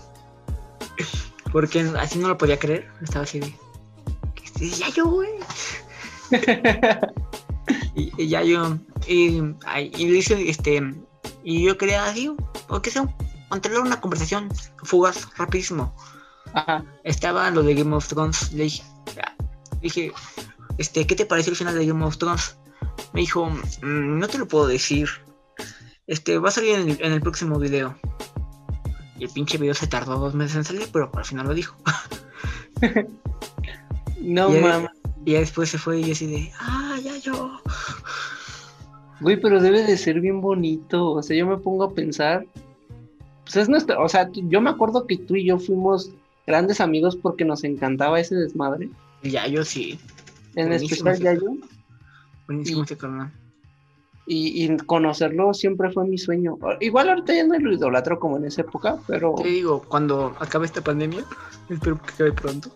Porque 1.52 1.82
así 1.98 2.20
no 2.20 2.28
lo 2.28 2.38
podía 2.38 2.60
creer. 2.60 2.88
Estaba 3.02 3.24
así 3.24 3.40
de, 3.40 3.56
"¿Qué 4.36 4.66
es 4.66 4.80
Yayo, 4.80 5.06
güey? 5.06 5.30
y, 7.96 8.12
y 8.22 8.28
Yayo, 8.28 8.80
y, 9.08 9.42
y 9.98 10.08
le 10.08 10.18
hice, 10.18 10.50
este, 10.50 10.82
y 11.44 11.64
yo 11.64 11.78
quería 11.78 12.06
así, 12.06 12.36
o 12.68 12.82
sea, 12.84 13.08
mantener 13.50 13.80
una 13.80 14.02
conversación 14.02 14.50
fugaz, 14.84 15.28
rapidísimo. 15.38 15.96
Ajá. 16.54 16.84
Estaba 17.04 17.50
lo 17.52 17.64
de 17.64 17.76
Game 17.76 17.96
of 17.96 18.08
Thrones, 18.08 18.52
le 18.54 18.64
dije, 18.64 18.84
ah, 19.22 19.36
dije, 19.86 20.12
este, 20.78 21.08
¿qué 21.08 21.16
te 21.16 21.26
pareció 21.26 21.52
el 21.52 21.58
final 21.58 21.76
de 21.76 21.86
Game 21.86 22.04
of 22.06 22.18
Thrones? 22.18 22.58
Me 23.14 23.22
dijo, 23.22 23.50
"Mm, 23.50 24.20
no 24.20 24.28
te 24.28 24.38
lo 24.38 24.48
puedo 24.48 24.68
decir. 24.68 25.10
Este, 26.08 26.38
va 26.38 26.50
a 26.50 26.52
salir 26.52 26.76
en 26.76 26.90
el, 26.90 26.98
en 27.02 27.14
el 27.14 27.22
próximo 27.22 27.58
video. 27.58 27.96
Y 29.18 29.24
el 29.24 29.30
pinche 29.30 29.58
video 29.58 29.74
se 29.74 29.88
tardó 29.88 30.20
dos 30.20 30.36
meses 30.36 30.58
en 30.58 30.64
salir, 30.66 30.88
pero 30.92 31.10
al 31.14 31.26
final 31.26 31.48
lo 31.48 31.54
dijo. 31.54 31.76
No 34.22 34.50
mames. 34.50 34.90
Y 35.26 35.34
ya 35.34 35.40
después 35.40 35.70
se 35.70 35.78
fue 35.78 36.00
y 36.00 36.06
yo 36.06 36.14
así 36.14 36.28
de, 36.28 36.52
ah, 36.60 36.98
ya 37.04 37.18
yo. 37.18 37.60
Güey, 39.22 39.40
pero 39.40 39.62
debe 39.62 39.84
de 39.84 39.98
ser 39.98 40.20
bien 40.20 40.42
bonito. 40.42 41.12
O 41.12 41.24
sea, 41.24 41.38
yo 41.38 41.48
me 41.48 41.58
pongo 41.58 41.84
a 41.84 41.94
pensar. 41.94 42.46
Pues 43.44 43.56
es 43.56 43.70
nuestra. 43.70 44.00
O 44.00 44.10
sea, 44.10 44.30
yo 44.34 44.62
me 44.62 44.70
acuerdo 44.70 45.08
que 45.08 45.18
tú 45.18 45.36
y 45.36 45.46
yo 45.46 45.58
fuimos 45.60 46.12
grandes 46.48 46.82
amigos 46.82 47.16
porque 47.16 47.46
nos 47.46 47.64
encantaba 47.64 48.20
ese 48.20 48.36
desmadre. 48.36 48.90
Ya 49.32 49.48
yo 49.48 49.64
sí. 49.64 50.00
En 50.56 50.70
Buenísimo, 50.70 51.10
especial 51.10 51.18
sí. 51.18 51.24
ya 51.24 51.34
yo. 51.34 51.68
Buenísimo 52.48 52.84
ese 52.84 52.98
carnal. 52.98 53.32
Y, 54.28 54.66
y 54.66 54.78
conocerlo 54.78 55.54
siempre 55.54 55.92
fue 55.92 56.06
mi 56.06 56.18
sueño. 56.18 56.58
Igual 56.80 57.10
ahorita 57.10 57.34
ya 57.34 57.44
no 57.46 57.58
lo 57.60 57.74
idolatro 57.74 58.20
como 58.20 58.38
en 58.38 58.46
esa 58.46 58.62
época, 58.62 58.98
pero. 59.08 59.36
Te 59.38 59.48
digo, 59.48 59.82
cuando 59.88 60.36
acabe 60.40 60.66
esta 60.66 60.82
pandemia, 60.82 61.24
espero 61.70 62.02
que 62.02 62.12
acabe 62.12 62.32
pronto. 62.34 62.72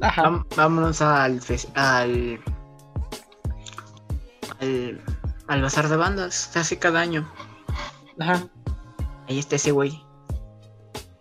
Ajá. 0.00 0.44
Vámonos 0.56 1.02
al, 1.02 1.40
al 1.74 2.40
al 4.60 5.00
al 5.48 5.62
bazar 5.62 5.88
de 5.88 5.96
bandas. 5.96 6.34
Se 6.52 6.58
hace 6.58 6.78
cada 6.78 7.00
año. 7.00 7.28
Ajá. 8.18 8.48
Ahí 9.28 9.38
está 9.38 9.56
ese 9.56 9.72
güey. 9.72 10.00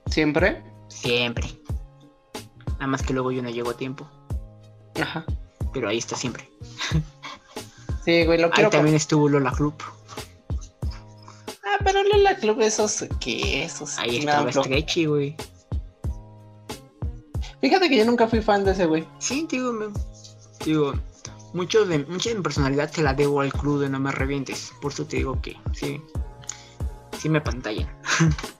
Siempre. 0.08 0.64
Siempre. 0.88 1.48
Nada 2.80 2.88
más 2.88 3.02
que 3.04 3.14
luego 3.14 3.32
yo 3.32 3.42
no 3.44 3.50
llego 3.50 3.72
a 3.72 3.78
tiempo. 3.78 4.08
Ajá. 5.02 5.26
Pero 5.74 5.90
ahí 5.90 5.98
está 5.98 6.16
siempre. 6.16 6.50
Sí, 8.06 8.24
güey, 8.26 8.40
lo 8.40 8.46
Ahí 8.48 8.52
quiero. 8.54 8.70
también 8.70 8.96
estuvo 8.96 9.28
Lola 9.28 9.52
Club. 9.52 9.74
Ah, 11.62 11.78
pero 11.84 12.02
Lola 12.04 12.38
Club, 12.38 12.62
esos. 12.62 13.04
¿Qué? 13.20 13.66
Esos. 13.66 13.98
Ahí 14.00 14.20
estaba 14.20 14.50
Stretchy, 14.50 15.08
güey. 15.08 15.36
Fíjate 17.60 17.90
que 17.90 17.98
yo 17.98 18.06
nunca 18.06 18.26
fui 18.30 18.42
fan 18.42 18.64
de 18.64 18.72
ese 18.72 18.86
güey. 18.86 19.06
Sí, 19.20 19.46
digo, 19.52 19.74
me- 19.74 19.88
digo, 20.64 20.94
mucho 21.54 21.86
de, 21.86 22.00
mucha 22.06 22.30
de 22.30 22.36
mi 22.36 22.42
personalidad 22.44 22.90
se 22.92 23.02
la 23.02 23.14
debo 23.14 23.42
al 23.42 23.52
club 23.52 23.82
de 23.82 23.90
No 23.90 24.00
Me 24.00 24.14
Revientes. 24.14 24.72
Por 24.82 24.94
eso 24.94 25.06
te 25.06 25.18
digo 25.18 25.42
que 25.42 25.58
sí, 25.74 26.02
sí 27.20 27.28
me 27.28 27.42
pantallan. 27.42 27.90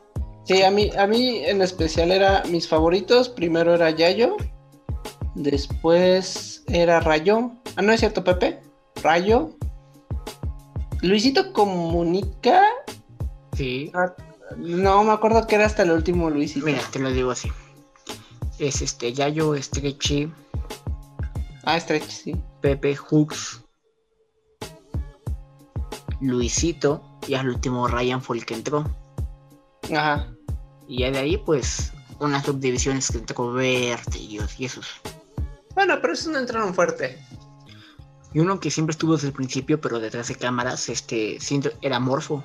Sí, 0.48 0.64
a 0.64 0.72
mí, 0.72 0.90
a 0.98 1.06
mí 1.08 1.40
en 1.46 1.62
especial 1.62 2.12
era 2.12 2.42
mis 2.50 2.68
favoritos. 2.68 3.28
Primero 3.28 3.74
era 3.74 3.90
Yayo. 3.90 4.38
Después 5.36 6.64
era 6.68 7.02
Rayo. 7.02 7.52
Ah, 7.76 7.82
no 7.82 7.92
es 7.92 8.00
cierto, 8.00 8.24
Pepe. 8.24 8.62
Rayo. 9.04 9.52
Luisito 11.02 11.52
Comunica. 11.52 12.62
Sí. 13.58 13.92
Ah, 13.94 14.14
no, 14.58 15.04
me 15.04 15.12
acuerdo 15.12 15.46
que 15.46 15.56
era 15.56 15.66
hasta 15.66 15.84
el 15.84 15.92
último 15.92 16.30
Luisito. 16.30 16.66
Mira, 16.66 16.82
te 16.92 17.00
lo 17.00 17.12
digo 17.12 17.32
así. 17.32 17.52
Es 18.58 18.82
este 18.82 19.12
Yayo, 19.14 19.62
Stretchy, 19.62 20.32
Ah, 21.64 21.78
Stretch, 21.78 22.10
sí. 22.10 22.36
Pepe, 22.62 22.96
Hooks, 22.96 23.62
Luisito 26.22 27.04
y 27.28 27.34
al 27.36 27.50
último 27.50 27.88
Ryan 27.90 28.22
fue 28.22 28.38
el 28.38 28.46
que 28.46 28.54
entró. 28.54 28.86
Ajá. 29.94 30.34
Y 30.88 31.00
ya 31.00 31.12
de 31.12 31.20
ahí, 31.20 31.38
pues, 31.38 31.92
unas 32.20 32.46
subdivisiones 32.46 33.10
que 33.12 33.18
entró 33.20 33.52
Verte 33.52 34.18
y 34.20 34.40
y 34.58 34.66
esos. 34.66 34.88
Bueno, 35.76 35.96
pero 36.02 36.14
esos 36.14 36.32
no 36.32 36.40
entraron 36.40 36.74
fuerte. 36.74 37.20
Y 38.34 38.40
uno 38.40 38.60
que 38.60 38.72
siempre 38.72 38.92
estuvo 38.92 39.14
desde 39.14 39.28
el 39.28 39.34
principio, 39.34 39.80
pero 39.80 40.00
detrás 40.00 40.28
de 40.28 40.36
cámaras, 40.36 40.90
este, 40.90 41.40
siento- 41.40 41.72
era 41.82 42.00
Morfo. 42.00 42.44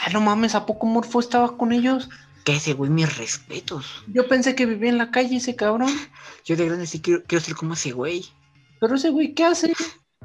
Ah, 0.00 0.10
no 0.12 0.20
mames, 0.20 0.54
¿a 0.54 0.66
poco 0.66 0.86
Morfo 0.86 1.20
estaba 1.20 1.56
con 1.56 1.72
ellos? 1.72 2.08
Que 2.44 2.56
ese 2.56 2.74
güey, 2.74 2.90
mis 2.90 3.16
respetos. 3.18 4.04
Yo 4.06 4.28
pensé 4.28 4.54
que 4.54 4.66
vivía 4.66 4.90
en 4.90 4.98
la 4.98 5.10
calle 5.10 5.36
ese 5.36 5.56
cabrón. 5.56 5.90
Yo 6.44 6.56
de 6.56 6.66
grande 6.66 6.86
sí 6.86 7.00
quiero, 7.00 7.22
quiero 7.26 7.44
ser 7.44 7.54
como 7.56 7.74
ese 7.74 7.90
güey. 7.92 8.24
Pero 8.80 8.94
ese 8.94 9.10
güey, 9.10 9.34
¿qué 9.34 9.44
hace? 9.44 9.72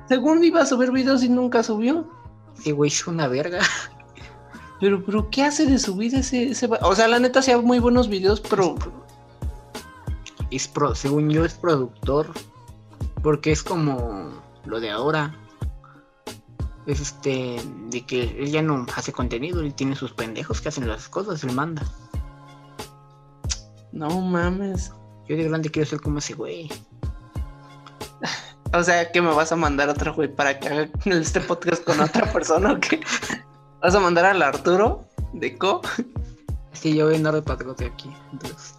Según 0.07 0.43
iba 0.43 0.61
a 0.61 0.65
subir 0.65 0.91
videos 0.91 1.23
y 1.23 1.29
nunca 1.29 1.63
subió. 1.63 2.07
Ese 2.59 2.73
güey 2.73 2.89
es 2.91 3.07
una 3.07 3.27
verga. 3.27 3.59
Pero, 4.81 5.05
pero, 5.05 5.29
¿qué 5.29 5.43
hace 5.43 5.67
de 5.67 5.77
su 5.77 5.95
vida 5.95 6.19
ese, 6.19 6.49
ese 6.49 6.67
O 6.81 6.95
sea, 6.95 7.07
la 7.07 7.19
neta 7.19 7.39
hacía 7.39 7.55
muy 7.59 7.77
buenos 7.77 8.09
videos, 8.09 8.41
pero. 8.41 8.75
Es 10.49 10.67
pro, 10.67 10.95
según 10.95 11.29
yo 11.29 11.45
es 11.45 11.53
productor. 11.53 12.31
Porque 13.21 13.51
es 13.51 13.61
como 13.61 14.31
lo 14.65 14.79
de 14.79 14.89
ahora. 14.89 15.35
Es 16.87 16.99
este, 16.99 17.61
de 17.91 18.05
que 18.07 18.23
él 18.23 18.51
ya 18.51 18.63
no 18.63 18.87
hace 18.95 19.13
contenido, 19.13 19.61
él 19.61 19.75
tiene 19.75 19.95
sus 19.95 20.13
pendejos 20.13 20.61
que 20.61 20.69
hacen 20.69 20.87
las 20.87 21.07
cosas, 21.07 21.43
él 21.43 21.53
manda. 21.53 21.83
No 23.91 24.19
mames. 24.19 24.91
Yo 25.29 25.37
de 25.37 25.43
grande 25.43 25.69
quiero 25.69 25.87
ser 25.87 26.01
como 26.01 26.17
ese 26.17 26.33
güey. 26.33 26.69
O 28.73 28.81
sea, 28.83 29.11
que 29.11 29.21
me 29.21 29.33
vas 29.33 29.51
a 29.51 29.57
mandar 29.57 29.89
otro 29.89 30.13
güey 30.13 30.33
para 30.33 30.57
que 30.57 30.69
haga 30.69 30.89
este 31.03 31.41
podcast 31.41 31.83
con 31.83 31.99
otra 31.99 32.31
persona 32.31 32.71
o 32.71 32.79
qué? 32.79 33.01
¿Vas 33.81 33.95
a 33.95 33.99
mandar 33.99 34.25
al 34.25 34.41
Arturo 34.41 35.07
de 35.33 35.57
Co? 35.57 35.81
Que 36.81 36.95
yo 36.95 37.05
voy 37.05 37.13
a 37.13 37.17
andar 37.17 37.35
de 37.35 37.41
patrote 37.41 37.85
aquí. 37.85 38.09
Entonces, 38.31 38.75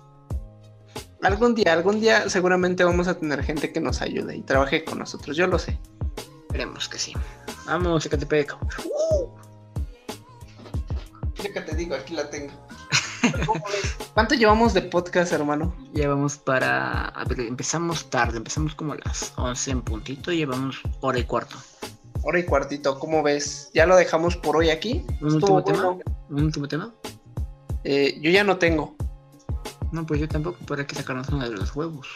Algún 1.22 1.54
día, 1.54 1.72
algún 1.72 2.00
día 2.00 2.28
seguramente 2.28 2.82
vamos 2.82 3.06
a 3.06 3.14
tener 3.14 3.44
gente 3.44 3.72
que 3.72 3.80
nos 3.80 4.02
ayude 4.02 4.36
y 4.36 4.42
trabaje 4.42 4.84
con 4.84 4.98
nosotros, 4.98 5.36
yo 5.36 5.46
lo 5.46 5.56
sé. 5.56 5.78
esperemos 6.48 6.88
que 6.88 6.98
sí. 6.98 7.12
Vamos, 7.64 8.04
Ecatepec. 8.04 8.56
te 11.36 11.76
digo, 11.76 11.94
aquí 11.94 12.14
la 12.14 12.28
tengo. 12.28 12.52
¿Cuánto 14.14 14.34
llevamos 14.34 14.74
de 14.74 14.82
podcast, 14.82 15.32
hermano? 15.32 15.72
Ya 15.92 16.08
vamos 16.08 16.38
para. 16.38 17.04
A 17.10 17.24
ver, 17.24 17.40
empezamos 17.40 18.10
tarde, 18.10 18.38
empezamos 18.38 18.74
como 18.74 18.94
a 18.94 18.96
las 19.04 19.32
11 19.36 19.70
en 19.70 19.82
puntito 19.82 20.32
y 20.32 20.38
llevamos 20.38 20.80
hora 21.00 21.20
y 21.20 21.24
cuarto. 21.24 21.56
Hora 22.24 22.38
y 22.38 22.44
cuartito, 22.44 22.98
¿cómo 22.98 23.22
ves? 23.22 23.70
¿Ya 23.74 23.84
lo 23.86 23.96
dejamos 23.96 24.36
por 24.36 24.56
hoy 24.56 24.70
aquí? 24.70 25.04
¿Un 25.20 25.34
Estuvo 25.36 25.56
último 25.56 25.64
tema? 25.64 25.84
bueno. 25.86 26.02
¿Un 26.30 26.42
último 26.44 26.68
tema? 26.68 26.94
Eh, 27.84 28.18
yo 28.20 28.30
ya 28.30 28.44
no 28.44 28.58
tengo. 28.58 28.94
No, 29.90 30.06
pues 30.06 30.20
yo 30.20 30.28
tampoco, 30.28 30.58
pero 30.66 30.80
hay 30.80 30.86
que 30.86 30.94
sacarnos 30.94 31.28
uno 31.30 31.48
de 31.48 31.56
los 31.56 31.74
huevos. 31.74 32.06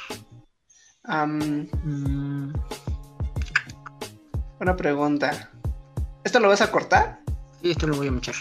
Mm, 1.08 2.52
buena 4.58 4.76
pregunta. 4.76 5.50
¿Esto 6.24 6.40
lo 6.40 6.48
vas 6.48 6.60
a 6.60 6.70
cortar? 6.70 7.20
y 7.62 7.70
esto 7.72 7.86
lo 7.88 7.96
voy 7.96 8.06
a 8.08 8.12
echar. 8.12 8.34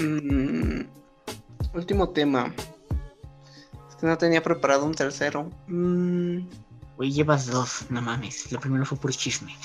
Mm, 0.00 0.82
último 1.74 2.08
tema. 2.08 2.54
Es 3.88 3.96
que 3.96 4.06
no 4.06 4.16
tenía 4.16 4.42
preparado 4.42 4.86
un 4.86 4.94
tercero. 4.94 5.50
Mm, 5.66 6.38
Hoy 6.96 7.12
llevas 7.12 7.46
dos, 7.46 7.86
no 7.88 8.02
mames. 8.02 8.52
Lo 8.52 8.60
primero 8.60 8.84
fue 8.84 8.98
por 8.98 9.10
chisme. 9.10 9.56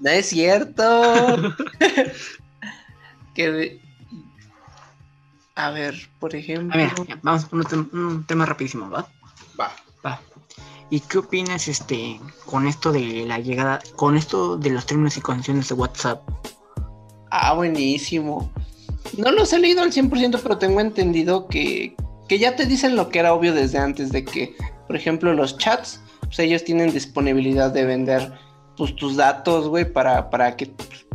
No 0.00 0.10
es 0.10 0.26
cierto. 0.26 1.54
que 3.34 3.50
de- 3.50 3.80
A 5.54 5.70
ver, 5.70 5.94
por 6.18 6.34
ejemplo. 6.34 6.74
A 6.74 6.76
ver, 6.84 6.92
ya, 7.06 7.18
vamos 7.22 7.44
por 7.46 7.58
un, 7.60 7.64
tem- 7.64 7.92
un 7.92 8.24
tema 8.26 8.46
rapidísimo, 8.46 8.88
¿va? 8.90 9.06
Va. 9.58 9.70
Va. 10.04 10.20
¿Y 10.90 11.00
qué 11.00 11.18
opinas 11.18 11.68
este 11.68 12.20
con 12.44 12.66
esto 12.66 12.92
de 12.92 13.24
la 13.26 13.38
llegada, 13.38 13.80
con 13.96 14.16
esto 14.16 14.56
de 14.58 14.70
los 14.70 14.84
términos 14.86 15.16
y 15.16 15.20
condiciones 15.20 15.68
de 15.68 15.74
WhatsApp? 15.74 16.22
Ah, 17.30 17.54
buenísimo. 17.54 18.50
No 19.16 19.30
los 19.30 19.52
he 19.52 19.58
leído 19.58 19.82
al 19.82 19.92
100%, 19.92 20.40
pero 20.42 20.58
tengo 20.58 20.80
entendido 20.80 21.46
que, 21.48 21.96
que 22.28 22.38
ya 22.38 22.56
te 22.56 22.66
dicen 22.66 22.94
lo 22.96 23.08
que 23.08 23.18
era 23.20 23.32
obvio 23.32 23.54
desde 23.54 23.78
antes, 23.78 24.10
de 24.12 24.24
que, 24.24 24.54
por 24.86 24.96
ejemplo, 24.96 25.32
los 25.32 25.56
chats, 25.56 26.00
pues 26.20 26.38
ellos 26.40 26.62
tienen 26.64 26.92
disponibilidad 26.92 27.70
de 27.70 27.84
vender 27.84 28.32
pues, 28.76 28.96
tus 28.96 29.16
datos, 29.16 29.68
güey, 29.68 29.90
para, 29.90 30.30
para 30.30 30.56
que 30.56 30.72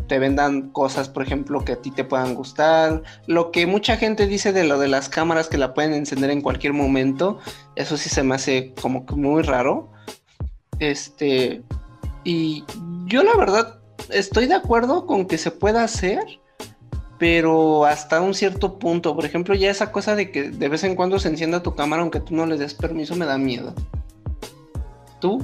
te 0.07 0.19
vendan 0.19 0.69
cosas, 0.69 1.09
por 1.09 1.23
ejemplo, 1.23 1.63
que 1.63 1.73
a 1.73 1.81
ti 1.81 1.91
te 1.91 2.03
puedan 2.03 2.33
gustar. 2.33 3.03
Lo 3.27 3.51
que 3.51 3.67
mucha 3.67 3.97
gente 3.97 4.27
dice 4.27 4.53
de 4.53 4.63
lo 4.63 4.79
de 4.79 4.87
las 4.87 5.09
cámaras 5.09 5.47
que 5.47 5.57
la 5.57 5.73
pueden 5.73 5.93
encender 5.93 6.29
en 6.29 6.41
cualquier 6.41 6.73
momento, 6.73 7.39
eso 7.75 7.97
sí 7.97 8.09
se 8.09 8.23
me 8.23 8.35
hace 8.35 8.73
como 8.81 9.05
que 9.05 9.15
muy 9.15 9.43
raro. 9.43 9.91
Este, 10.79 11.61
y 12.23 12.63
yo 13.05 13.23
la 13.23 13.35
verdad 13.35 13.79
estoy 14.09 14.47
de 14.47 14.55
acuerdo 14.55 15.05
con 15.05 15.25
que 15.25 15.37
se 15.37 15.51
pueda 15.51 15.83
hacer, 15.83 16.39
pero 17.17 17.85
hasta 17.85 18.21
un 18.21 18.33
cierto 18.33 18.79
punto. 18.79 19.15
Por 19.15 19.25
ejemplo, 19.25 19.55
ya 19.55 19.69
esa 19.69 19.91
cosa 19.91 20.15
de 20.15 20.31
que 20.31 20.49
de 20.49 20.69
vez 20.69 20.83
en 20.83 20.95
cuando 20.95 21.19
se 21.19 21.29
encienda 21.29 21.63
tu 21.63 21.75
cámara 21.75 22.01
aunque 22.01 22.19
tú 22.19 22.35
no 22.35 22.45
le 22.45 22.57
des 22.57 22.73
permiso 22.73 23.15
me 23.15 23.25
da 23.25 23.37
miedo. 23.37 23.73
¿Tú? 25.19 25.43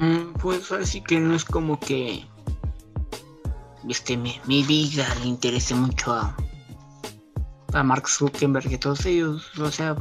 Mm, 0.00 0.32
pues 0.40 0.72
ahora 0.72 0.86
sí 0.86 1.02
que 1.02 1.20
no 1.20 1.36
es 1.36 1.44
como 1.44 1.78
que 1.78 2.24
este 3.86 4.16
mi, 4.16 4.40
mi 4.46 4.62
vida 4.62 5.06
le 5.20 5.28
interese 5.28 5.74
mucho 5.74 6.12
a, 6.12 6.34
a 7.74 7.82
Mark 7.82 8.08
Zuckerberg 8.08 8.72
y 8.72 8.78
todos 8.78 9.04
ellos. 9.04 9.46
O 9.58 9.70
sea, 9.70 9.96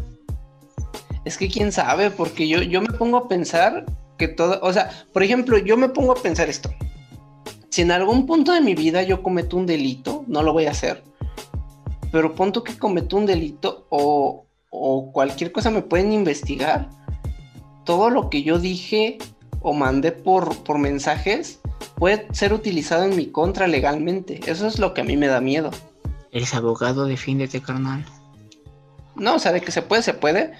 Es 1.26 1.38
que 1.38 1.50
quién 1.50 1.74
sabe, 1.74 2.12
porque 2.12 2.48
yo, 2.48 2.62
yo 2.62 2.82
me 2.82 2.94
pongo 2.94 3.18
a 3.18 3.28
pensar 3.28 3.86
que 4.18 4.30
todo, 4.30 4.60
o 4.62 4.72
sea, 4.72 4.90
por 5.12 5.22
ejemplo, 5.22 5.58
yo 5.58 5.76
me 5.76 5.90
pongo 5.90 6.14
a 6.14 6.22
pensar 6.22 6.50
esto. 6.50 6.70
Si 7.70 7.82
en 7.82 7.92
algún 7.92 8.26
punto 8.26 8.54
de 8.54 8.62
mi 8.62 8.76
vida 8.76 9.04
yo 9.04 9.22
cometo 9.22 9.58
un 9.58 9.66
delito, 9.66 10.24
no 10.28 10.44
lo 10.44 10.54
voy 10.54 10.66
a 10.66 10.72
hacer, 10.72 11.04
pero 12.12 12.36
punto 12.36 12.64
que 12.64 12.78
cometo 12.78 13.18
un 13.18 13.26
delito 13.26 13.86
o, 13.90 14.46
o 14.70 15.12
cualquier 15.12 15.52
cosa 15.52 15.70
me 15.70 15.82
pueden 15.82 16.14
investigar, 16.14 16.90
todo 17.84 18.10
lo 18.10 18.30
que 18.30 18.44
yo 18.44 18.60
dije 18.60 19.18
o 19.62 19.74
mandé 19.74 20.12
por, 20.12 20.64
por 20.64 20.78
mensajes 20.78 21.60
puede 21.96 22.28
ser 22.34 22.54
utilizado 22.54 23.04
en 23.04 23.16
mi 23.16 23.28
contra 23.28 23.68
legalmente. 23.68 24.40
Eso 24.46 24.68
es 24.68 24.80
lo 24.80 24.94
que 24.94 25.02
a 25.02 25.04
mí 25.04 25.18
me 25.18 25.28
da 25.28 25.42
miedo. 25.42 25.72
eres 26.32 26.54
abogado, 26.54 27.06
defiéndete, 27.06 27.62
carnal. 27.62 28.06
No, 29.16 29.36
o 29.36 29.40
sea, 29.40 29.52
de 29.52 29.62
que 29.62 29.72
se 29.72 29.82
puede, 29.82 30.02
se 30.02 30.14
puede, 30.14 30.54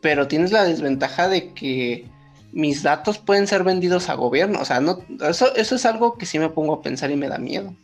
pero 0.00 0.26
tienes 0.26 0.50
la 0.50 0.64
desventaja 0.64 1.28
de 1.28 1.52
que 1.54 2.08
mis 2.52 2.82
datos 2.82 3.18
pueden 3.18 3.46
ser 3.46 3.62
vendidos 3.64 4.08
a 4.08 4.14
gobierno. 4.14 4.60
O 4.60 4.64
sea, 4.64 4.80
no, 4.80 4.98
eso, 5.20 5.54
eso 5.54 5.74
es 5.76 5.86
algo 5.86 6.18
que 6.18 6.26
sí 6.26 6.38
me 6.38 6.48
pongo 6.48 6.74
a 6.74 6.82
pensar 6.82 7.10
y 7.10 7.16
me 7.16 7.28
da 7.28 7.38
miedo. 7.38 7.74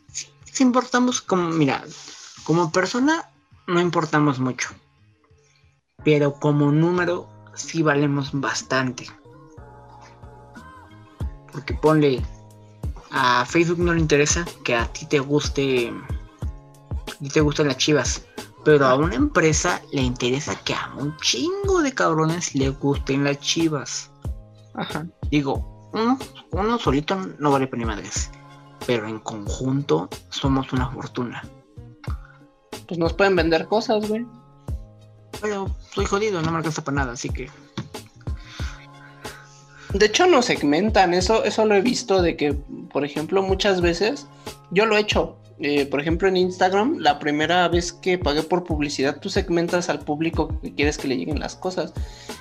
Si 0.45 0.63
importamos 0.65 1.21
como, 1.21 1.51
mira, 1.51 1.85
como 2.45 2.73
persona 2.73 3.31
no 3.69 3.81
importamos 3.81 4.41
mucho. 4.41 4.71
Pero 6.05 6.35
como 6.35 6.73
número 6.73 7.29
sí 7.55 7.83
valemos 7.83 8.31
bastante. 8.33 9.07
Porque 11.59 11.75
ponle, 11.75 12.23
a 13.11 13.45
Facebook 13.45 13.81
no 13.81 13.93
le 13.93 13.99
interesa 13.99 14.45
que 14.63 14.77
a 14.77 14.87
ti 14.93 15.07
te 15.07 15.19
guste, 15.19 15.93
ti 17.19 17.29
te 17.29 17.41
gustan 17.41 17.67
las 17.67 17.79
chivas. 17.79 18.25
Pero 18.65 18.87
a 18.87 18.95
una 18.95 19.17
empresa 19.17 19.83
le 19.91 20.03
interesa 20.03 20.55
que 20.63 20.73
a 20.73 20.95
un 20.97 21.17
chingo 21.17 21.83
de 21.83 21.93
cabrones 21.93 22.55
le 22.55 22.69
gusten 22.71 23.25
las 23.25 23.41
chivas. 23.41 24.09
Ajá. 24.75 25.05
Digo, 25.33 25.91
uno, 25.93 26.17
uno 26.53 26.79
solito 26.79 27.17
no 27.41 27.51
vale 27.51 27.67
para 27.67 27.81
ni 27.81 27.85
madres. 27.85 28.31
Pero 28.87 29.09
en 29.09 29.19
conjunto 29.19 30.09
somos 30.29 30.73
una 30.73 30.89
fortuna. 30.91 31.43
Pues 32.87 33.01
nos 33.01 33.15
pueden 33.15 33.35
vender 33.35 33.67
cosas, 33.67 34.09
güey. 34.09 34.25
Pero 35.41 35.75
soy 35.93 36.07
jodido, 36.07 36.41
no 36.41 36.53
me 36.53 36.59
alcanza 36.59 36.85
para 36.85 36.99
nada, 36.99 37.13
así 37.15 37.31
que. 37.31 37.51
De 39.95 40.07
hecho, 40.07 40.27
nos 40.27 40.47
segmentan. 40.47 41.15
Eso, 41.15 41.45
eso 41.45 41.65
lo 41.65 41.75
he 41.75 41.81
visto 41.81 42.21
de 42.23 42.37
que, 42.37 42.53
por 42.93 43.05
ejemplo, 43.05 43.43
muchas 43.43 43.81
veces 43.81 44.27
yo 44.71 44.87
lo 44.87 44.97
he 44.97 45.01
hecho. 45.01 45.37
eh, 45.61 45.87
por 45.87 46.01
ejemplo, 46.01 46.29
en 46.29 46.37
Instagram, 46.37 46.99
la 46.99 47.19
primera 47.19 47.67
vez 47.67 47.93
que 47.93 48.17
pagué 48.17 48.43
por 48.45 48.63
publicidad, 48.63 49.19
tú 49.19 49.29
segmentas 49.29 49.89
al 49.89 49.99
público 50.01 50.57
que 50.63 50.73
quieres 50.73 50.99
que 50.99 51.09
le 51.09 51.17
lleguen 51.17 51.41
las 51.41 51.57
cosas. 51.57 51.93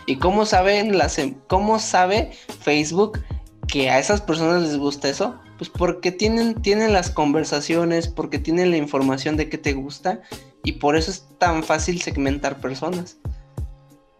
¿Y 0.05 0.17
cómo 0.17 0.45
saben 0.45 0.97
las, 0.99 1.17
em- 1.17 1.35
cómo 1.47 1.79
sabe 1.79 2.31
Facebook 2.61 3.19
que 3.67 3.89
a 3.89 3.97
esas 3.97 4.21
personas 4.21 4.61
les 4.61 4.77
gusta 4.77 5.09
eso? 5.09 5.39
Pues 5.57 5.71
porque 5.71 6.11
tienen, 6.11 6.61
tienen 6.61 6.93
las 6.93 7.09
conversaciones, 7.09 8.07
porque 8.07 8.37
tienen 8.37 8.69
la 8.69 8.77
información 8.77 9.35
de 9.35 9.49
qué 9.49 9.57
te 9.57 9.73
gusta 9.73 10.21
y 10.63 10.73
por 10.73 10.95
eso 10.95 11.09
es 11.09 11.25
tan 11.39 11.63
fácil 11.63 11.99
segmentar 12.01 12.59
personas. 12.61 13.17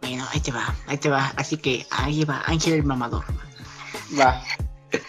Bueno, 0.08 0.26
ahí 0.32 0.40
te 0.40 0.52
va, 0.52 0.74
ahí 0.88 0.98
te 0.98 1.10
va. 1.10 1.34
Así 1.36 1.58
que 1.58 1.86
ahí 1.92 2.24
va 2.24 2.42
Ángel 2.46 2.74
el 2.74 2.84
mamador. 2.84 3.26
Va. 4.20 4.42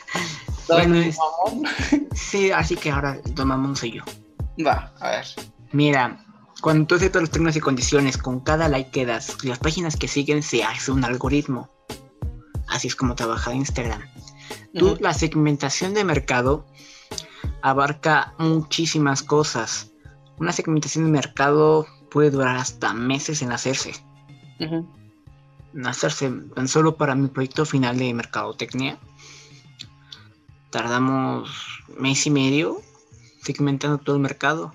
Bueno, 0.68 0.96
es- 0.96 1.16
Mamón. 1.16 1.64
Sí, 2.14 2.50
así 2.50 2.76
que 2.76 2.90
ahora 2.90 3.18
Don 3.30 3.48
Mamón 3.48 3.74
soy 3.74 3.92
yo. 3.92 4.02
Va, 4.66 4.92
a 5.00 5.10
ver. 5.12 5.24
Mira, 5.72 6.22
cuando 6.60 6.86
tú 6.86 6.96
aceptas 6.96 7.22
los 7.22 7.30
términos 7.30 7.56
y 7.56 7.60
condiciones, 7.60 8.18
con 8.18 8.40
cada 8.40 8.68
like 8.68 8.90
que 8.90 9.06
das, 9.06 9.42
las 9.44 9.58
páginas 9.60 9.96
que 9.96 10.08
siguen 10.08 10.42
se 10.42 10.64
hace 10.64 10.90
un 10.90 11.04
algoritmo. 11.06 11.70
Así 12.66 12.88
es 12.88 12.96
como 12.96 13.14
trabaja 13.14 13.54
Instagram. 13.54 14.02
Tú, 14.74 14.98
la 15.00 15.14
segmentación 15.14 15.94
de 15.94 16.04
mercado 16.04 16.66
abarca 17.62 18.34
muchísimas 18.38 19.22
cosas. 19.22 19.92
Una 20.38 20.52
segmentación 20.52 21.04
de 21.06 21.10
mercado 21.12 21.86
puede 22.10 22.30
durar 22.30 22.56
hasta 22.58 22.92
meses 22.92 23.40
en 23.40 23.52
hacerse. 23.52 23.94
Hacerse 25.84 26.30
tan 26.54 26.68
solo 26.68 26.96
para 26.96 27.14
mi 27.14 27.28
proyecto 27.28 27.64
final 27.64 27.98
de 27.98 28.14
mercadotecnia. 28.14 28.98
Tardamos 30.70 31.50
mes 31.98 32.26
y 32.26 32.30
medio 32.30 32.82
segmentando 33.42 33.98
todo 33.98 34.16
el 34.16 34.22
mercado. 34.22 34.74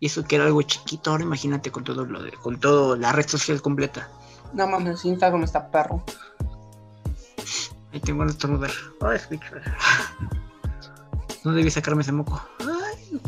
Y 0.00 0.06
eso 0.06 0.24
que 0.24 0.36
era 0.36 0.46
algo 0.46 0.62
chiquito, 0.62 1.10
ahora 1.10 1.24
imagínate 1.24 1.70
con 1.70 1.84
todo 1.84 2.06
lo 2.06 2.22
de, 2.22 2.32
con 2.32 2.58
todo 2.58 2.96
la 2.96 3.12
red 3.12 3.28
social 3.28 3.60
completa. 3.60 4.08
No 4.54 4.66
mames, 4.66 5.04
Instagram 5.04 5.44
está 5.44 5.70
perro. 5.70 6.02
Ahí 7.92 8.00
tengo 8.00 8.22
un 8.22 8.30
estornudar. 8.30 8.70
Ay. 9.00 9.18
No 11.42 11.52
debí 11.52 11.70
sacarme 11.70 12.02
ese 12.02 12.12
moco. 12.12 12.38
Ay, 12.60 13.18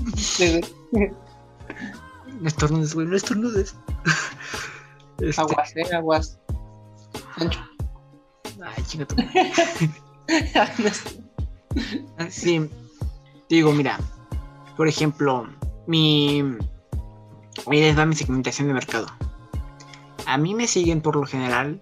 estornudes, 2.44 2.94
güey, 2.94 3.06
no 3.06 3.16
estornudes. 3.16 3.74
Este, 5.18 5.40
Aguas, 5.40 5.76
eh, 5.76 5.94
aguas. 5.94 6.38
Ancho. 7.36 7.60
Ay, 8.64 8.84
chinga 8.86 9.06
tu 9.06 9.16
Sí, 12.30 12.70
digo, 13.48 13.72
mira, 13.72 13.98
por 14.76 14.88
ejemplo, 14.88 15.48
mi. 15.86 16.42
Ahí 17.66 17.80
les 17.80 17.98
va 17.98 18.06
mi 18.06 18.14
segmentación 18.14 18.68
de 18.68 18.74
mercado. 18.74 19.06
A 20.26 20.38
mí 20.38 20.54
me 20.54 20.66
siguen 20.66 21.00
por 21.00 21.16
lo 21.16 21.26
general 21.26 21.78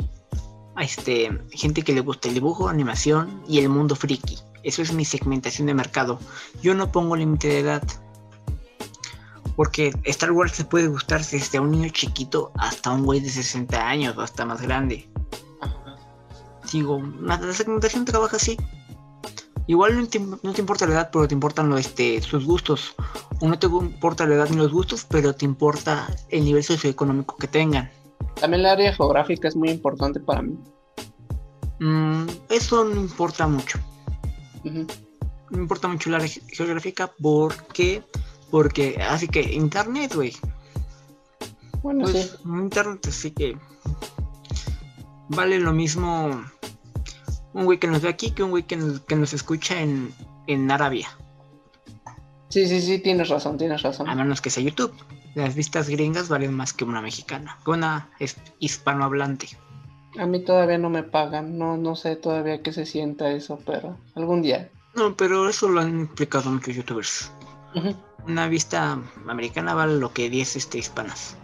este, 0.80 1.30
gente 1.52 1.82
que 1.82 1.92
le 1.92 2.00
gusta 2.00 2.28
el 2.28 2.34
dibujo, 2.34 2.68
animación 2.68 3.42
y 3.46 3.58
el 3.58 3.68
mundo 3.68 3.94
friki. 3.94 4.38
Eso 4.62 4.82
es 4.82 4.92
mi 4.92 5.04
segmentación 5.04 5.66
de 5.66 5.74
mercado. 5.74 6.18
Yo 6.62 6.74
no 6.74 6.92
pongo 6.92 7.16
límite 7.16 7.48
de 7.48 7.60
edad. 7.60 7.82
Porque 9.56 9.92
Star 10.04 10.32
Wars 10.32 10.52
se 10.52 10.64
puede 10.64 10.88
gustar 10.88 11.24
desde 11.24 11.60
un 11.60 11.70
niño 11.70 11.88
chiquito 11.90 12.52
hasta 12.56 12.90
un 12.90 13.04
güey 13.04 13.20
de 13.20 13.30
60 13.30 13.88
años 13.88 14.16
o 14.16 14.22
hasta 14.22 14.44
más 14.44 14.62
grande. 14.62 15.08
Digo, 16.72 17.02
la, 17.20 17.38
segmentación 17.52 18.04
trabaja 18.04 18.36
así. 18.36 18.56
Igual 19.66 19.96
no 19.96 20.06
te, 20.08 20.18
no 20.18 20.52
te 20.52 20.60
importa 20.60 20.86
la 20.86 20.94
edad, 20.94 21.10
pero 21.12 21.28
te 21.28 21.34
importan 21.34 21.68
lo, 21.68 21.78
este, 21.78 22.20
sus 22.22 22.44
gustos. 22.44 22.94
O 23.40 23.48
no 23.48 23.58
te 23.58 23.66
importa 23.66 24.26
la 24.26 24.34
edad 24.36 24.48
ni 24.50 24.56
los 24.56 24.72
gustos, 24.72 25.04
pero 25.08 25.34
te 25.34 25.44
importa 25.44 26.08
el 26.28 26.44
nivel 26.44 26.62
socioeconómico 26.64 27.36
que 27.36 27.48
tengan. 27.48 27.90
También 28.40 28.62
la 28.62 28.72
área 28.72 28.92
geográfica 28.94 29.48
es 29.48 29.56
muy 29.56 29.70
importante 29.70 30.20
para 30.20 30.42
mí. 30.42 30.58
Mm, 31.80 32.26
eso 32.48 32.84
no 32.84 33.00
importa 33.00 33.46
mucho. 33.46 33.78
No 34.64 35.58
importa 35.58 35.88
mucho 35.88 36.10
la 36.10 36.16
área 36.18 36.28
ge- 36.28 36.42
geográfica 36.48 37.10
porque... 37.20 38.02
Porque, 38.50 39.00
así 39.08 39.28
que 39.28 39.42
internet, 39.42 40.14
güey. 40.14 40.36
Bueno, 41.82 42.04
Pues, 42.04 42.32
sí. 42.32 42.48
internet, 42.48 43.06
así 43.08 43.30
que... 43.30 43.56
Vale 45.28 45.60
lo 45.60 45.72
mismo 45.72 46.42
un 47.52 47.64
güey 47.64 47.78
que 47.78 47.86
nos 47.86 48.02
ve 48.02 48.08
aquí 48.08 48.32
que 48.32 48.42
un 48.42 48.50
güey 48.50 48.64
que 48.64 48.76
nos, 48.76 49.00
que 49.00 49.16
nos 49.16 49.32
escucha 49.32 49.80
en, 49.80 50.12
en 50.46 50.70
Arabia. 50.70 51.08
Sí, 52.48 52.66
sí, 52.66 52.80
sí, 52.80 52.98
tienes 52.98 53.28
razón, 53.28 53.56
tienes 53.56 53.82
razón. 53.82 54.08
A 54.08 54.14
menos 54.14 54.40
que 54.40 54.50
sea 54.50 54.62
YouTube. 54.62 54.92
Las 55.36 55.54
vistas 55.54 55.88
gringas 55.88 56.28
valen 56.28 56.52
más 56.52 56.72
que 56.72 56.84
una 56.84 57.00
mexicana, 57.00 57.58
que 57.64 57.70
una 57.70 58.10
hispanohablante. 58.58 59.48
A 60.18 60.26
mí 60.26 60.44
todavía 60.44 60.76
no 60.78 60.90
me 60.90 61.04
pagan, 61.04 61.56
no, 61.56 61.76
no 61.76 61.94
sé 61.94 62.16
todavía 62.16 62.62
qué 62.62 62.72
se 62.72 62.84
sienta 62.84 63.30
eso, 63.30 63.60
pero 63.64 63.96
algún 64.16 64.42
día. 64.42 64.68
No, 64.96 65.16
pero 65.16 65.48
eso 65.48 65.68
lo 65.68 65.80
han 65.80 66.02
explicado 66.02 66.50
muchos 66.50 66.74
youtubers. 66.74 67.30
Una 68.26 68.48
vista 68.48 68.98
americana 69.28 69.74
vale 69.74 69.96
lo 69.96 70.12
que 70.12 70.28
10 70.30 70.56
este, 70.56 70.78
hispanas. 70.78 71.36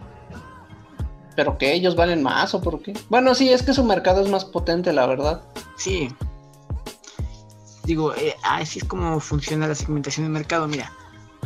¿Pero 1.35 1.57
que 1.57 1.73
ellos 1.73 1.95
valen 1.95 2.23
más 2.23 2.53
o 2.55 2.61
por 2.61 2.81
qué? 2.81 2.93
Bueno, 3.09 3.35
sí, 3.35 3.49
es 3.49 3.61
que 3.63 3.73
su 3.73 3.83
mercado 3.83 4.21
es 4.21 4.29
más 4.29 4.43
potente, 4.45 4.91
la 4.93 5.05
verdad. 5.05 5.41
Sí. 5.77 6.09
Digo, 7.83 8.13
eh, 8.15 8.35
así 8.43 8.79
es 8.79 8.85
como 8.85 9.19
funciona 9.19 9.67
la 9.67 9.75
segmentación 9.75 10.25
de 10.25 10.31
mercado. 10.31 10.67
Mira, 10.67 10.91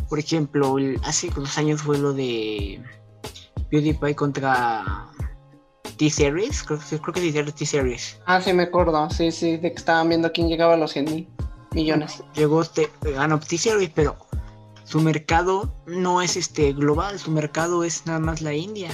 por 0.08 0.18
ejemplo, 0.18 0.78
el- 0.78 0.98
hace 1.04 1.30
unos 1.36 1.56
años 1.58 1.82
fue 1.82 1.98
lo 1.98 2.12
de 2.12 2.82
PewDiePie 3.70 4.14
contra 4.16 5.06
T-Series. 5.98 6.62
Creo, 6.64 6.78
que- 6.80 6.98
creo 6.98 7.14
que 7.14 7.38
era 7.38 7.52
T-Series. 7.52 8.18
Ah, 8.26 8.40
sí, 8.40 8.52
me 8.52 8.64
acuerdo, 8.64 9.08
sí, 9.10 9.30
sí, 9.30 9.56
de 9.58 9.70
que 9.72 9.78
estaban 9.78 10.08
viendo 10.08 10.32
quién 10.32 10.48
llegaba 10.48 10.74
a 10.74 10.76
los 10.78 10.92
100 10.92 11.04
mil 11.04 11.28
millones. 11.72 12.22
llegó 12.34 12.62
este 12.62 12.90
ganó 13.02 13.38
T-Series, 13.38 13.90
pero 13.94 14.16
su 14.84 15.00
mercado 15.00 15.74
no 15.86 16.22
es 16.22 16.36
este 16.36 16.72
global, 16.72 17.18
su 17.18 17.30
mercado 17.30 17.84
es 17.84 18.06
nada 18.06 18.18
más 18.18 18.42
la 18.42 18.54
India. 18.54 18.90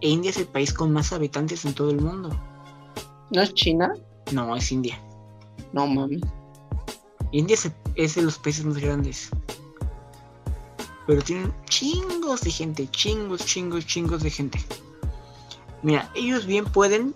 E 0.00 0.10
India 0.10 0.30
es 0.30 0.36
el 0.36 0.46
país 0.46 0.72
con 0.72 0.92
más 0.92 1.12
habitantes 1.12 1.64
en 1.64 1.74
todo 1.74 1.90
el 1.90 2.00
mundo. 2.00 2.30
¿No 3.30 3.42
es 3.42 3.52
China? 3.54 3.92
No, 4.32 4.54
es 4.56 4.70
India. 4.70 5.00
No 5.72 5.86
mames. 5.86 6.20
India 7.32 7.54
es, 7.54 7.70
es 7.94 8.14
de 8.14 8.22
los 8.22 8.38
países 8.38 8.64
más 8.64 8.78
grandes. 8.78 9.30
Pero 11.06 11.22
tienen 11.22 11.54
chingos 11.68 12.42
de 12.42 12.50
gente, 12.50 12.88
chingos, 12.90 13.44
chingos, 13.44 13.86
chingos 13.86 14.22
de 14.22 14.30
gente. 14.30 14.64
Mira, 15.82 16.10
ellos 16.14 16.46
bien 16.46 16.64
pueden 16.64 17.12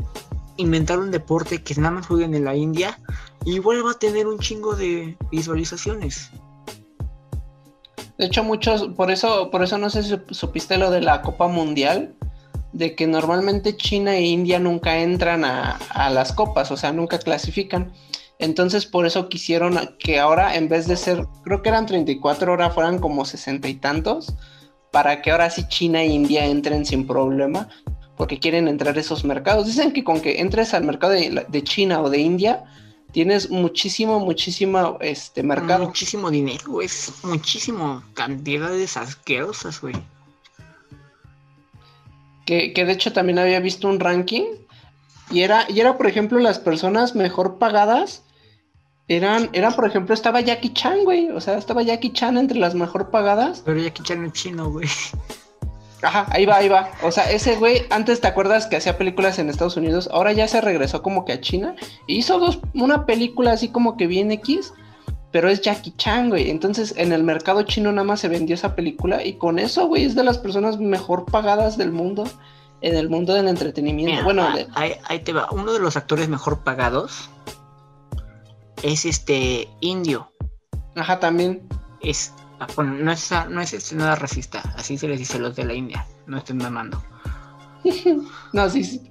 inventar 0.56 0.98
un 0.98 1.10
deporte 1.10 1.62
que 1.62 1.74
nada 1.74 1.90
más 1.90 2.06
jueguen 2.06 2.34
en 2.34 2.44
la 2.44 2.56
India 2.56 2.98
y 3.44 3.54
igual 3.54 3.84
va 3.84 3.92
a 3.92 3.98
tener 3.98 4.26
un 4.26 4.38
chingo 4.38 4.76
de 4.76 5.16
visualizaciones. 5.30 6.30
De 8.18 8.26
hecho, 8.26 8.44
muchos, 8.44 8.88
por 8.88 9.10
eso, 9.10 9.50
por 9.50 9.62
eso 9.62 9.78
no 9.78 9.90
sé 9.90 10.02
si 10.02 10.14
supiste 10.30 10.78
lo 10.78 10.90
de 10.90 11.00
la 11.00 11.22
Copa 11.22 11.48
Mundial, 11.48 12.14
de 12.72 12.94
que 12.94 13.06
normalmente 13.06 13.76
China 13.76 14.16
e 14.16 14.22
India 14.22 14.58
nunca 14.58 14.98
entran 14.98 15.44
a, 15.44 15.78
las 16.10 16.32
copas, 16.32 16.70
o 16.70 16.76
sea, 16.76 16.92
nunca 16.92 17.18
clasifican. 17.18 17.92
Entonces, 18.38 18.86
por 18.86 19.06
eso 19.06 19.28
quisieron 19.28 19.78
que 19.98 20.18
ahora, 20.18 20.56
en 20.56 20.68
vez 20.68 20.88
de 20.88 20.96
ser, 20.96 21.26
creo 21.44 21.62
que 21.62 21.68
eran 21.68 21.86
34 21.86 22.52
horas, 22.52 22.74
fueran 22.74 22.98
como 22.98 23.24
60 23.24 23.68
y 23.68 23.74
tantos, 23.74 24.34
para 24.90 25.22
que 25.22 25.30
ahora 25.30 25.48
sí 25.50 25.66
China 25.68 26.02
e 26.02 26.06
India 26.06 26.44
entren 26.44 26.84
sin 26.84 27.06
problema, 27.06 27.68
porque 28.16 28.38
quieren 28.38 28.68
entrar 28.68 28.96
a 28.96 29.00
esos 29.00 29.24
mercados. 29.24 29.66
Dicen 29.66 29.92
que 29.92 30.04
con 30.04 30.20
que 30.20 30.40
entres 30.40 30.74
al 30.74 30.84
mercado 30.84 31.12
de 31.12 31.64
China 31.64 32.02
o 32.02 32.10
de 32.10 32.18
India, 32.18 32.64
tienes 33.12 33.50
muchísimo, 33.50 34.18
muchísimo 34.20 34.98
este, 35.00 35.42
mercado. 35.42 35.86
Muchísimo 35.86 36.30
dinero, 36.30 36.80
es 36.80 37.12
muchísimo 37.22 38.02
cantidades 38.14 38.96
asquerosas, 38.96 39.80
güey. 39.80 39.94
que, 42.44 42.72
que 42.72 42.84
de 42.84 42.92
hecho 42.92 43.12
también 43.12 43.38
había 43.38 43.60
visto 43.60 43.88
un 43.88 44.00
ranking 44.00 44.44
y 45.30 45.42
era, 45.42 45.66
y 45.68 45.80
era 45.80 45.96
por 45.96 46.06
ejemplo 46.06 46.38
las 46.40 46.58
personas 46.58 47.14
mejor 47.14 47.58
pagadas 47.58 48.22
eran, 49.08 49.50
eran 49.52 49.74
por 49.74 49.86
ejemplo 49.86 50.14
estaba 50.14 50.40
Jackie 50.40 50.72
Chan, 50.72 51.04
güey, 51.04 51.30
o 51.30 51.40
sea, 51.40 51.58
estaba 51.58 51.82
Jackie 51.82 52.12
Chan 52.12 52.38
entre 52.38 52.58
las 52.58 52.74
mejor 52.74 53.10
pagadas. 53.10 53.62
Pero 53.64 53.78
ya 53.78 53.90
quitan 53.90 54.24
el 54.24 54.32
chino, 54.32 54.70
güey. 54.70 54.88
Ajá, 56.02 56.26
ahí 56.30 56.44
va, 56.46 56.56
ahí 56.56 56.68
va. 56.68 56.90
O 57.02 57.12
sea, 57.12 57.30
ese 57.30 57.56
güey, 57.56 57.82
antes 57.90 58.20
te 58.20 58.26
acuerdas 58.26 58.66
que 58.66 58.76
hacía 58.76 58.98
películas 58.98 59.38
en 59.38 59.48
Estados 59.48 59.76
Unidos, 59.76 60.08
ahora 60.12 60.32
ya 60.32 60.48
se 60.48 60.60
regresó 60.60 61.00
como 61.02 61.24
que 61.24 61.32
a 61.32 61.40
China 61.40 61.76
y 62.06 62.16
hizo 62.16 62.38
dos, 62.40 62.58
una 62.74 63.06
película 63.06 63.52
así 63.52 63.68
como 63.68 63.96
que 63.96 64.06
bien 64.08 64.32
X, 64.32 64.72
pero 65.30 65.48
es 65.48 65.60
Jackie 65.62 65.94
Chan, 65.96 66.28
güey. 66.30 66.50
Entonces, 66.50 66.92
en 66.96 67.12
el 67.12 67.22
mercado 67.22 67.62
chino 67.62 67.90
nada 67.92 68.04
más 68.04 68.20
se 68.20 68.28
vendió 68.28 68.54
esa 68.54 68.74
película 68.74 69.24
y 69.24 69.34
con 69.34 69.58
eso, 69.58 69.86
güey, 69.86 70.04
es 70.04 70.14
de 70.14 70.24
las 70.24 70.38
personas 70.38 70.78
mejor 70.78 71.24
pagadas 71.24 71.78
del 71.78 71.92
mundo, 71.92 72.24
en 72.80 72.96
el 72.96 73.08
mundo 73.08 73.32
del 73.32 73.46
entretenimiento. 73.48 74.10
Mira, 74.12 74.24
bueno, 74.24 74.42
ah, 74.50 74.56
de- 74.56 74.66
ahí, 74.74 74.92
ahí 75.04 75.20
te 75.20 75.32
va. 75.32 75.46
Uno 75.52 75.72
de 75.72 75.78
los 75.78 75.96
actores 75.96 76.28
mejor 76.28 76.64
pagados 76.64 77.30
es 78.82 79.04
este 79.04 79.68
indio. 79.80 80.28
ajá, 80.96 81.20
también. 81.20 81.62
Es 82.00 82.32
bueno, 82.76 82.94
no 82.94 83.12
es, 83.12 83.30
no 83.50 83.60
es 83.60 83.72
este, 83.72 83.94
nada 83.96 84.14
racista, 84.16 84.60
así 84.76 84.98
se 84.98 85.08
les 85.08 85.18
dice 85.18 85.36
a 85.38 85.40
los 85.40 85.54
de 85.56 85.64
la 85.64 85.74
India, 85.74 86.06
no 86.26 86.38
estén 86.38 86.58
mamando. 86.58 87.02
no, 88.52 88.70
sí, 88.70 88.84
sí. 88.84 89.02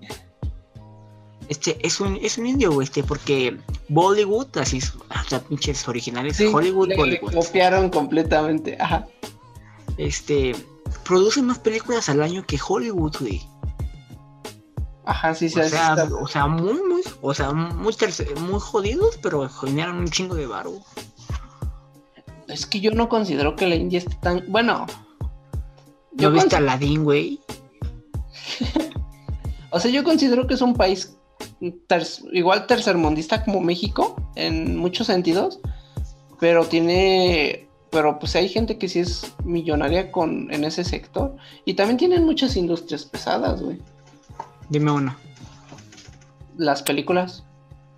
Este, 1.49 1.77
es 1.85 1.99
un, 1.99 2.17
es 2.21 2.37
un 2.37 2.47
indio, 2.47 2.81
este, 2.81 3.03
porque 3.03 3.57
Bollywood, 3.89 4.57
así, 4.57 4.79
o 4.79 5.29
sea, 5.29 5.39
pinches 5.41 5.85
originales, 5.87 6.37
Sí, 6.37 6.45
Hollywood, 6.45 6.87
le- 6.87 6.95
le 6.95 7.01
Bollywood. 7.19 7.33
copiaron 7.33 7.89
completamente. 7.89 8.77
Ajá. 8.79 9.05
Este, 9.97 10.55
producen 11.03 11.45
más 11.47 11.59
películas 11.59 12.07
al 12.07 12.21
año 12.21 12.45
que 12.45 12.57
Hollywood, 12.65 13.17
güey. 13.19 13.41
Ajá, 15.03 15.33
sí, 15.35 15.49
sí. 15.49 15.59
O 15.59 15.67
sea, 15.67 15.95
o 16.21 16.27
sea, 16.27 16.47
muy, 16.47 16.73
muy, 16.73 17.01
o 17.21 17.33
sea, 17.33 17.51
muy, 17.51 17.93
muy 18.39 18.59
jodidos, 18.61 19.19
pero 19.21 19.49
generan 19.49 19.97
un 19.97 20.07
chingo 20.09 20.35
de 20.35 20.45
varo. 20.47 20.75
Es 22.51 22.65
que 22.65 22.79
yo 22.79 22.91
no 22.91 23.09
considero 23.09 23.55
que 23.55 23.67
la 23.67 23.75
India 23.75 23.99
esté 23.99 24.15
tan. 24.21 24.43
Bueno. 24.47 24.85
¿No 25.19 26.17
Yo 26.17 26.31
viste 26.31 26.55
Aladdin, 26.55 27.03
güey? 27.03 27.39
O 29.73 29.79
sea, 29.79 29.89
yo 29.89 30.03
considero 30.03 30.47
que 30.47 30.55
es 30.55 30.61
un 30.61 30.73
país 30.73 31.15
ter- 31.87 32.05
igual 32.33 32.67
tercermundista 32.67 33.43
como 33.45 33.61
México, 33.61 34.17
en 34.35 34.75
muchos 34.75 35.07
sentidos, 35.07 35.61
pero 36.41 36.65
tiene, 36.65 37.69
pero 37.89 38.19
pues 38.19 38.35
hay 38.35 38.49
gente 38.49 38.77
que 38.77 38.89
sí 38.89 38.99
es 38.99 39.33
millonaria 39.45 40.11
con, 40.11 40.53
en 40.53 40.65
ese 40.65 40.83
sector, 40.83 41.37
y 41.63 41.75
también 41.75 41.95
tienen 41.97 42.25
muchas 42.25 42.57
industrias 42.57 43.05
pesadas, 43.05 43.61
güey. 43.61 43.77
Dime 44.67 44.91
una. 44.91 45.17
Las 46.57 46.83
películas, 46.83 47.45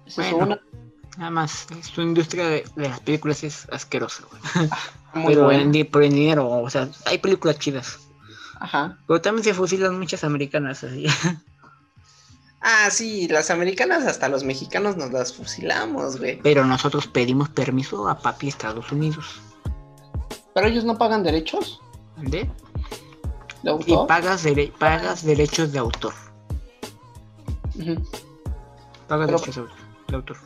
esa 0.05 0.27
es 0.27 0.34
una 0.34 0.61
Nada 1.18 1.30
más, 1.31 1.68
su 1.94 2.02
industria 2.02 2.48
de, 2.48 2.65
de 2.76 2.90
las 2.90 2.99
películas 3.02 3.44
es 3.44 3.68
asquerosa, 3.72 4.23
güey. 4.30 4.69
muy 5.14 5.34
Pero 5.35 5.52
en, 5.52 5.72
di- 5.72 5.84
por 5.84 6.03
el 6.03 6.14
dinero, 6.14 6.49
o 6.49 6.69
sea, 6.69 6.90
hay 7.06 7.19
películas 7.19 7.60
chidas. 7.60 7.99
Ajá. 8.60 8.98
Pero 9.07 9.22
también 9.22 9.44
se 9.44 9.53
fusilan 9.53 9.99
muchas 9.99 10.23
americanas 10.23 10.84
así. 10.84 11.06
Ah, 12.65 12.88
sí, 12.90 13.27
las 13.27 13.52
americanas 13.52 14.06
hasta 14.06 14.30
los 14.30 14.45
mexicanos 14.45 14.95
nos 14.95 15.11
las 15.11 15.34
fusilamos, 15.34 16.18
güey. 16.18 16.40
Pero 16.41 16.64
nosotros 16.64 17.07
pedimos 17.07 17.49
permiso 17.49 18.07
a 18.07 18.18
papi 18.19 18.48
Estados 18.48 18.90
Unidos. 18.90 19.41
Pero 20.56 20.68
ellos 20.68 20.85
no 20.85 20.98
pagan 20.98 21.23
derechos 21.23 21.81
de 22.15 22.49
Y 23.64 23.68
autor. 23.68 24.07
pagas, 24.07 24.45
dere- 24.45 24.72
pagas 24.80 25.26
derechos 25.26 25.73
de 25.73 25.80
autor. 25.80 26.14
Ujú. 27.76 28.02
Pagas 29.10 29.27
Pero- 29.27 29.40
derechos 29.40 29.56
de 29.56 29.64
de 30.07 30.15
autor. 30.15 30.38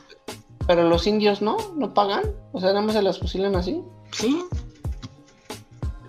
Pero 0.67 0.87
los 0.87 1.07
indios 1.07 1.41
no, 1.41 1.57
no 1.75 1.93
pagan. 1.93 2.23
O 2.51 2.59
sea, 2.59 2.69
nada 2.69 2.81
más 2.81 2.93
se 2.93 3.01
las 3.01 3.19
fusilan 3.19 3.55
así. 3.55 3.81
Sí, 4.11 4.43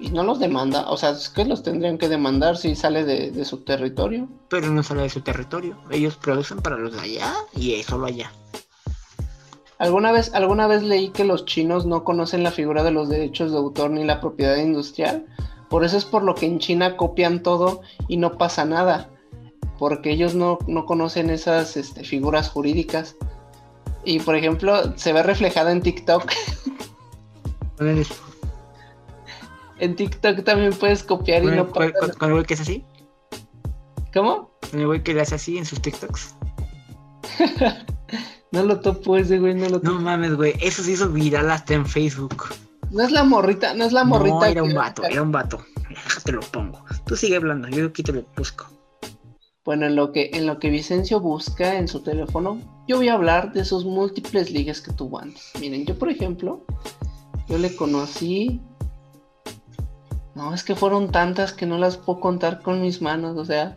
Y 0.00 0.10
no 0.10 0.22
los 0.22 0.38
demanda, 0.38 0.88
o 0.90 0.96
sea, 0.96 1.10
es 1.10 1.28
que 1.28 1.44
los 1.44 1.62
tendrían 1.62 1.98
que 1.98 2.08
demandar 2.08 2.56
si 2.56 2.76
sale 2.76 3.04
de, 3.04 3.30
de 3.30 3.44
su 3.44 3.58
territorio. 3.58 4.28
pero 4.48 4.68
no 4.70 4.82
sale 4.82 5.02
de 5.02 5.10
su 5.10 5.20
territorio. 5.20 5.76
Ellos 5.90 6.16
producen 6.16 6.58
para 6.58 6.76
los 6.76 6.92
de 6.92 7.00
allá 7.00 7.34
y 7.54 7.82
solo 7.82 8.06
allá. 8.06 8.30
¿Alguna 9.78 10.10
vez, 10.10 10.34
alguna 10.34 10.66
vez 10.66 10.82
leí 10.82 11.10
que 11.10 11.24
los 11.24 11.44
chinos 11.44 11.86
no 11.86 12.02
conocen 12.02 12.42
la 12.42 12.50
figura 12.50 12.82
de 12.82 12.90
los 12.90 13.08
derechos 13.08 13.52
de 13.52 13.58
autor 13.58 13.90
ni 13.90 14.04
la 14.04 14.20
propiedad 14.20 14.56
industrial. 14.56 15.26
Por 15.70 15.84
eso 15.84 15.96
es 15.96 16.04
por 16.04 16.24
lo 16.24 16.34
que 16.34 16.46
en 16.46 16.58
China 16.58 16.96
copian 16.96 17.42
todo 17.42 17.82
y 18.08 18.16
no 18.16 18.38
pasa 18.38 18.64
nada. 18.64 19.10
Porque 19.78 20.10
ellos 20.10 20.34
no, 20.34 20.58
no 20.66 20.84
conocen 20.84 21.30
esas 21.30 21.76
este, 21.76 22.02
figuras 22.02 22.48
jurídicas. 22.48 23.16
Y 24.04 24.20
por 24.20 24.34
ejemplo, 24.36 24.96
se 24.96 25.12
ve 25.12 25.22
reflejada 25.22 25.72
en 25.72 25.82
TikTok. 25.82 26.30
En 29.78 29.94
TikTok 29.96 30.42
también 30.44 30.72
puedes 30.72 31.02
copiar 31.04 31.44
y 31.44 31.46
no 31.48 31.68
con- 31.70 31.92
con- 32.18 32.28
el 32.28 32.32
güey 32.34 32.44
que 32.44 32.54
es 32.54 32.60
así. 32.60 32.84
¿Cómo? 34.12 34.50
Con 34.70 34.80
el 34.80 34.86
güey 34.86 35.02
que 35.02 35.14
le 35.14 35.20
hace 35.20 35.36
así 35.36 35.58
en 35.58 35.64
sus 35.66 35.80
TikToks. 35.80 36.34
No 38.50 38.62
lo 38.62 38.80
topo 38.80 39.18
ese 39.18 39.38
güey, 39.38 39.54
no 39.54 39.68
lo 39.68 39.78
topo. 39.78 39.92
No 39.92 40.00
mames, 40.00 40.34
güey. 40.34 40.54
Eso 40.62 40.82
se 40.82 40.92
hizo 40.92 41.10
viral 41.10 41.50
hasta 41.50 41.74
en 41.74 41.84
Facebook. 41.84 42.46
No 42.90 43.02
es 43.02 43.10
la 43.12 43.22
morrita, 43.22 43.74
no 43.74 43.84
es 43.84 43.92
la 43.92 44.04
morrita. 44.04 44.36
No, 44.36 44.44
era 44.46 44.62
un 44.62 44.72
vato, 44.74 45.04
era 45.04 45.20
un 45.20 45.30
vato. 45.30 45.62
Déjate 45.90 46.32
lo 46.32 46.40
pongo. 46.40 46.82
Tú 47.04 47.14
sigue 47.14 47.36
hablando, 47.36 47.68
yo 47.68 47.84
aquí 47.88 48.02
te 48.02 48.10
lo 48.14 48.24
busco. 48.38 48.66
Bueno, 49.68 49.84
en 49.84 49.96
lo 49.96 50.12
que 50.12 50.30
en 50.32 50.46
lo 50.46 50.58
que 50.58 50.70
Vicencio 50.70 51.20
busca 51.20 51.76
en 51.76 51.88
su 51.88 52.00
teléfono, 52.00 52.58
yo 52.86 52.96
voy 52.96 53.08
a 53.08 53.12
hablar 53.12 53.52
de 53.52 53.66
sus 53.66 53.84
múltiples 53.84 54.50
ligas 54.50 54.80
que 54.80 54.94
tuvo 54.94 55.18
antes. 55.18 55.52
Miren, 55.60 55.84
yo 55.84 55.98
por 55.98 56.08
ejemplo, 56.08 56.64
yo 57.50 57.58
le 57.58 57.76
conocí. 57.76 58.62
No, 60.34 60.54
es 60.54 60.64
que 60.64 60.74
fueron 60.74 61.12
tantas 61.12 61.52
que 61.52 61.66
no 61.66 61.76
las 61.76 61.98
puedo 61.98 62.18
contar 62.18 62.62
con 62.62 62.80
mis 62.80 63.02
manos, 63.02 63.36
o 63.36 63.44
sea, 63.44 63.76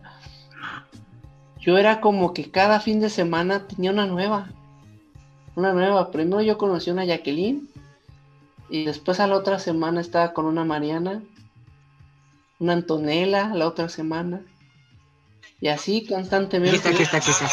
yo 1.59 1.77
era 1.77 1.99
como 1.99 2.33
que 2.33 2.49
cada 2.49 2.79
fin 2.79 3.01
de 3.01 3.09
semana 3.09 3.67
tenía 3.67 3.91
una 3.91 4.05
nueva. 4.05 4.49
Una 5.57 5.73
nueva. 5.73 6.09
Primero 6.09 6.41
yo 6.41 6.57
conocí 6.57 6.89
una 6.89 7.03
Jacqueline 7.03 7.67
y 8.69 8.85
después 8.85 9.19
a 9.19 9.27
la 9.27 9.35
otra 9.35 9.59
semana 9.59 9.99
estaba 9.99 10.31
con 10.31 10.45
una 10.45 10.63
Mariana, 10.63 11.21
una 12.59 12.71
Antonella, 12.71 13.53
la 13.53 13.67
otra 13.67 13.89
semana. 13.89 14.41
Y 15.61 15.69
así 15.69 15.97
Aquí 15.99 16.07
constantemente. 16.07 16.75
está, 16.77 16.89
aquí 16.89 17.03
está, 17.03 17.17
aquí 17.17 17.31
está. 17.31 17.47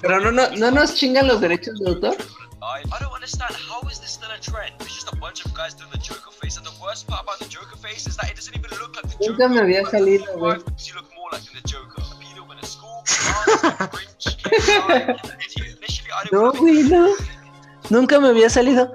Pero 0.00 0.20
no, 0.20 0.30
no, 0.30 0.48
no 0.50 0.70
nos 0.70 0.94
chingan 0.94 1.26
los 1.26 1.40
derechos 1.40 1.78
de 1.80 1.88
autor. 1.88 2.16
I, 2.62 2.82
I 2.84 2.98
don't 3.00 3.12
understand. 3.14 3.54
How 3.56 3.80
is 3.88 3.98
this 3.98 4.10
still 4.12 4.30
a 4.30 4.38
trend? 4.38 4.74
It's 4.80 4.94
just 4.94 5.12
a 5.12 5.16
bunch 5.16 5.44
of 5.44 5.52
guys 5.54 5.74
doing 5.74 5.90
the 5.90 5.98
Joker 5.98 6.30
face, 6.30 6.56
and 6.58 6.66
the 6.66 6.72
worst 6.82 7.06
part 7.08 7.22
about 7.22 7.38
the 7.38 7.46
Joker 7.48 7.76
face 7.76 8.06
is 8.06 8.16
that 8.16 8.30
it 8.30 8.36
doesn't 8.36 8.54
even 8.56 8.70
look 8.78 8.94
like 8.96 9.08
the 9.18 9.26
Nunca 9.28 9.48
me 9.48 9.58
había 9.60 9.84
salido, 9.90 10.26
güey. 10.38 10.58
Because 10.64 10.86
you 10.88 10.94
look 10.94 11.10
more 11.16 11.30
like 11.32 11.42
the 11.52 11.60
Joker. 11.66 12.02
School, 12.62 13.02
No, 16.32 16.52
güey, 16.52 16.82
no. 16.84 17.08
Nunca 17.90 18.18
me 18.20 18.28
había 18.28 18.48
salido. 18.50 18.92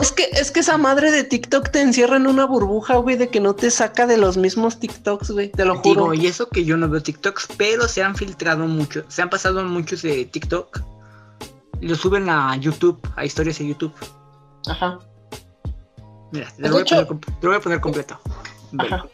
Es 0.00 0.12
que, 0.12 0.28
es 0.32 0.50
que 0.52 0.60
esa 0.60 0.78
madre 0.78 1.10
de 1.10 1.24
TikTok 1.24 1.70
te 1.70 1.80
encierra 1.80 2.16
en 2.16 2.26
una 2.26 2.44
burbuja, 2.46 2.96
güey, 2.96 3.16
de 3.16 3.28
que 3.28 3.40
no 3.40 3.54
te 3.54 3.70
saca 3.70 4.06
de 4.06 4.16
los 4.16 4.36
mismos 4.36 4.78
TikToks, 4.78 5.30
güey. 5.32 5.50
Te 5.50 5.64
lo 5.64 5.76
juro. 5.78 6.10
Digo, 6.10 6.14
y 6.14 6.26
eso 6.26 6.48
que 6.48 6.64
yo 6.64 6.76
no 6.76 6.88
veo 6.88 7.02
TikToks, 7.02 7.48
pero 7.56 7.88
se 7.88 8.02
han 8.02 8.14
filtrado 8.14 8.66
mucho, 8.66 9.04
se 9.08 9.22
han 9.22 9.30
pasado 9.30 9.62
muchos 9.64 10.02
de 10.02 10.24
TikTok. 10.26 10.80
Y 11.80 11.88
lo 11.88 11.96
suben 11.96 12.28
a 12.30 12.54
YouTube, 12.56 13.00
a 13.16 13.24
historias 13.24 13.58
de 13.58 13.68
YouTube. 13.68 13.92
Ajá. 14.68 14.98
Mira, 16.32 16.48
te 16.56 16.62
De 16.62 16.68
lo, 16.68 16.74
voy, 16.74 16.82
a 16.82 16.84
poner, 16.86 17.06
com- 17.06 17.20
te 17.20 17.32
lo 17.42 17.48
voy 17.48 17.56
a 17.56 17.60
poner 17.60 17.80
completo. 17.80 18.20
Ajá. 18.78 19.06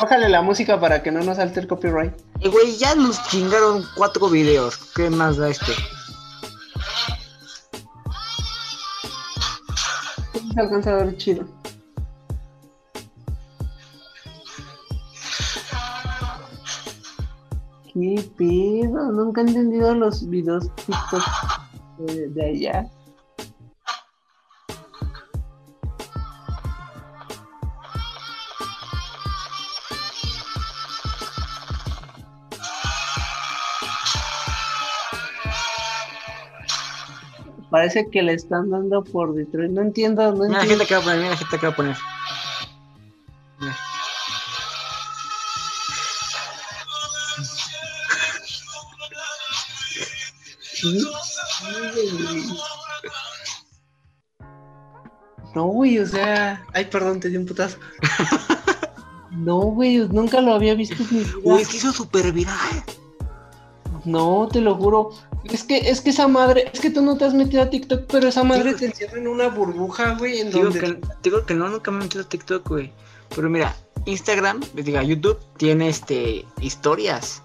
Bájale 0.00 0.28
la 0.28 0.42
música 0.42 0.80
para 0.80 1.02
que 1.02 1.12
no 1.12 1.22
nos 1.22 1.36
salte 1.36 1.60
el 1.60 1.68
copyright. 1.68 2.12
Y 2.40 2.48
güey, 2.48 2.76
ya 2.76 2.94
nos 2.94 3.22
chingaron 3.28 3.84
cuatro 3.96 4.28
videos. 4.28 4.76
¿Qué 4.94 5.08
más 5.08 5.36
da 5.36 5.48
este? 5.50 5.72
Sí, 10.54 10.60
Se 10.60 10.60
alcanza 10.60 10.90
a 10.92 11.04
ver 11.04 11.16
chido. 11.16 11.44
¿Qué 17.92 18.24
pedo? 18.36 19.12
Nunca 19.12 19.40
he 19.40 19.44
entendido 19.44 19.94
los 19.94 20.28
videos 20.28 20.70
TikTok 20.76 21.22
de 22.34 22.44
allá. 22.44 22.90
Parece 37.74 38.08
que 38.08 38.22
le 38.22 38.34
están 38.34 38.70
dando 38.70 39.02
por 39.02 39.34
detrás. 39.34 39.68
No 39.68 39.82
entiendo, 39.82 40.22
no 40.30 40.44
Mira 40.44 40.58
la 40.58 40.62
entiendo. 40.62 40.84
gente 40.84 40.86
que 40.86 40.94
va 40.94 41.00
a 41.00 41.02
poner, 41.02 41.18
mira 41.18 41.30
la 41.30 41.36
gente 41.36 41.58
que 41.58 41.66
va 41.66 41.72
a 41.72 41.76
poner. 41.76 41.96
Mira. 43.58 43.76
No, 55.54 55.66
güey, 55.66 55.98
o 55.98 56.06
sea. 56.06 56.64
Ay, 56.72 56.84
perdón, 56.84 57.18
te 57.18 57.28
di 57.28 57.36
un 57.36 57.46
putazo. 57.46 57.78
No, 59.36 59.62
güey, 59.62 59.98
nunca 60.10 60.40
lo 60.40 60.54
había 60.54 60.76
visto. 60.76 60.94
Uy, 61.42 61.64
se 61.64 61.76
hizo 61.78 61.92
súper 61.92 62.30
viral. 62.30 62.84
No, 64.04 64.48
te 64.50 64.60
lo 64.60 64.74
juro. 64.76 65.10
Es 65.44 65.64
que, 65.64 65.78
es 65.90 66.00
que 66.00 66.10
esa 66.10 66.26
madre, 66.28 66.70
es 66.72 66.80
que 66.80 66.90
tú 66.90 67.02
no 67.02 67.16
te 67.16 67.24
has 67.24 67.34
metido 67.34 67.62
a 67.62 67.70
TikTok, 67.70 68.06
pero 68.10 68.28
esa 68.28 68.44
madre 68.44 68.72
Sí, 68.72 68.78
te 68.80 68.86
encierra 68.86 69.18
en 69.18 69.28
una 69.28 69.48
burbuja, 69.48 70.14
güey, 70.18 70.40
en 70.40 70.50
Digo 70.50 70.64
donde. 70.64 70.80
que, 70.80 71.00
digo 71.22 71.44
que 71.44 71.54
no, 71.54 71.68
nunca 71.68 71.90
me 71.90 71.98
he 72.00 72.02
metido 72.04 72.24
a 72.24 72.28
TikTok, 72.28 72.68
güey. 72.68 72.92
Pero 73.34 73.50
mira, 73.50 73.74
Instagram, 74.06 74.62
diga, 74.74 75.02
YouTube, 75.02 75.38
tiene 75.56 75.88
este 75.88 76.46
historias. 76.60 77.42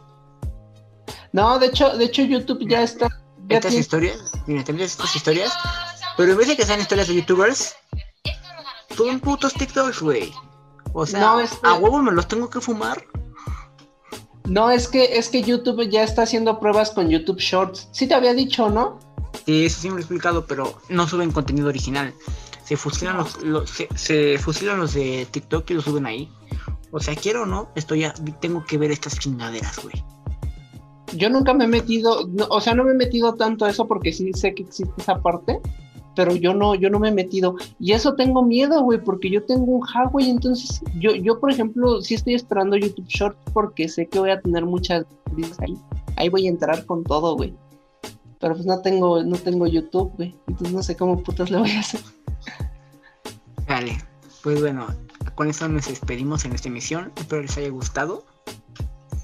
No, 1.31 1.59
de 1.59 1.67
hecho, 1.67 1.95
de 1.97 2.05
hecho, 2.05 2.21
YouTube 2.23 2.67
ya 2.67 2.83
está, 2.83 3.07
ya 3.47 3.57
estas 3.57 3.69
tiene- 3.71 3.81
historias, 3.81 4.31
mira, 4.47 4.63
te 4.63 4.71
envías 4.71 4.91
estas 4.91 5.15
historias, 5.15 5.53
pero 6.17 6.31
en 6.31 6.37
vez 6.37 6.47
de 6.47 6.55
que 6.57 6.65
sean 6.65 6.79
historias 6.79 7.07
de 7.07 7.15
youtubers, 7.15 7.75
son 8.95 9.19
putos 9.19 9.53
TikToks, 9.53 10.01
güey. 10.01 10.33
O 10.93 11.05
sea, 11.05 11.19
No, 11.19 11.39
es 11.39 11.51
que- 11.51 11.67
a 11.67 11.73
huevo 11.75 11.99
me 12.01 12.11
los 12.11 12.27
tengo 12.27 12.49
que 12.49 12.59
fumar. 12.59 13.03
No, 14.49 14.71
es 14.71 14.87
que, 14.87 15.17
es 15.17 15.29
que 15.29 15.43
YouTube 15.43 15.89
ya 15.89 16.03
está 16.03 16.23
haciendo 16.23 16.59
pruebas 16.59 16.91
con 16.91 17.09
YouTube 17.09 17.39
Shorts. 17.39 17.87
Sí 17.91 18.07
te 18.07 18.15
había 18.15 18.33
dicho, 18.33 18.69
¿no? 18.69 18.99
Sí, 19.45 19.65
eso 19.65 19.79
sí 19.81 19.87
me 19.87 19.93
lo 19.93 19.97
he 19.99 20.01
explicado, 20.01 20.45
pero 20.45 20.73
no 20.89 21.07
suben 21.07 21.31
contenido 21.31 21.67
original. 21.67 22.13
Se 22.63 22.75
fusilan 22.77 23.17
los, 23.17 23.41
los- 23.43 23.69
se, 23.69 23.87
se 23.95 24.37
fusilan 24.37 24.79
los 24.79 24.93
de 24.93 25.27
TikTok 25.31 25.69
y 25.69 25.73
los 25.75 25.83
suben 25.85 26.05
ahí. 26.05 26.31
O 26.91 26.99
sea, 26.99 27.15
quiero 27.15 27.43
o 27.43 27.45
no, 27.45 27.69
estoy 27.75 28.01
ya, 28.01 28.13
tengo 28.41 28.65
que 28.65 28.77
ver 28.79 28.91
estas 28.91 29.19
chingaderas, 29.19 29.79
güey. 29.83 30.03
Yo 31.13 31.29
nunca 31.29 31.53
me 31.53 31.65
he 31.65 31.67
metido, 31.67 32.27
no, 32.27 32.45
o 32.49 32.61
sea, 32.61 32.75
no 32.75 32.83
me 32.83 32.91
he 32.91 32.95
metido 32.95 33.33
tanto 33.35 33.65
a 33.65 33.69
eso 33.69 33.87
porque 33.87 34.11
sí 34.13 34.31
sé 34.33 34.53
que 34.53 34.63
existe 34.63 34.93
esa 34.99 35.19
parte, 35.21 35.59
pero 36.19 36.35
yo 36.35 36.53
no, 36.53 36.75
yo 36.75 36.89
no 36.89 36.99
me 36.99 37.07
he 37.07 37.11
metido. 37.13 37.55
Y 37.79 37.93
eso 37.93 38.13
tengo 38.15 38.43
miedo, 38.43 38.81
güey, 38.81 39.01
porque 39.01 39.29
yo 39.29 39.41
tengo 39.45 39.63
un 39.63 39.81
Huawei, 39.81 40.29
entonces 40.29 40.81
yo, 40.95 41.15
yo, 41.15 41.39
por 41.39 41.49
ejemplo, 41.49 42.01
sí 42.01 42.15
estoy 42.15 42.33
esperando 42.33 42.75
YouTube 42.75 43.07
Shorts 43.07 43.39
porque 43.53 43.87
sé 43.87 44.05
que 44.05 44.19
voy 44.19 44.31
a 44.31 44.41
tener 44.41 44.65
muchas 44.65 45.05
vistas 45.31 45.57
ahí. 45.61 45.77
Ahí 46.17 46.27
voy 46.27 46.45
a 46.45 46.49
entrar 46.49 46.85
con 46.85 47.05
todo, 47.05 47.37
güey. 47.37 47.53
Pero 48.41 48.53
pues 48.53 48.65
no 48.65 48.81
tengo, 48.81 49.23
no 49.23 49.37
tengo 49.37 49.65
YouTube, 49.65 50.11
güey. 50.17 50.35
Entonces 50.47 50.75
no 50.75 50.83
sé 50.83 50.97
cómo 50.97 51.23
putas 51.23 51.49
le 51.51 51.57
voy 51.59 51.71
a 51.71 51.79
hacer. 51.79 52.01
Vale, 53.65 53.97
pues 54.43 54.59
bueno, 54.59 54.87
con 55.35 55.47
eso 55.47 55.69
nos 55.69 55.87
despedimos 55.87 56.43
en 56.43 56.51
esta 56.51 56.67
emisión. 56.67 57.13
Espero 57.15 57.43
les 57.43 57.57
haya 57.57 57.69
gustado. 57.69 58.25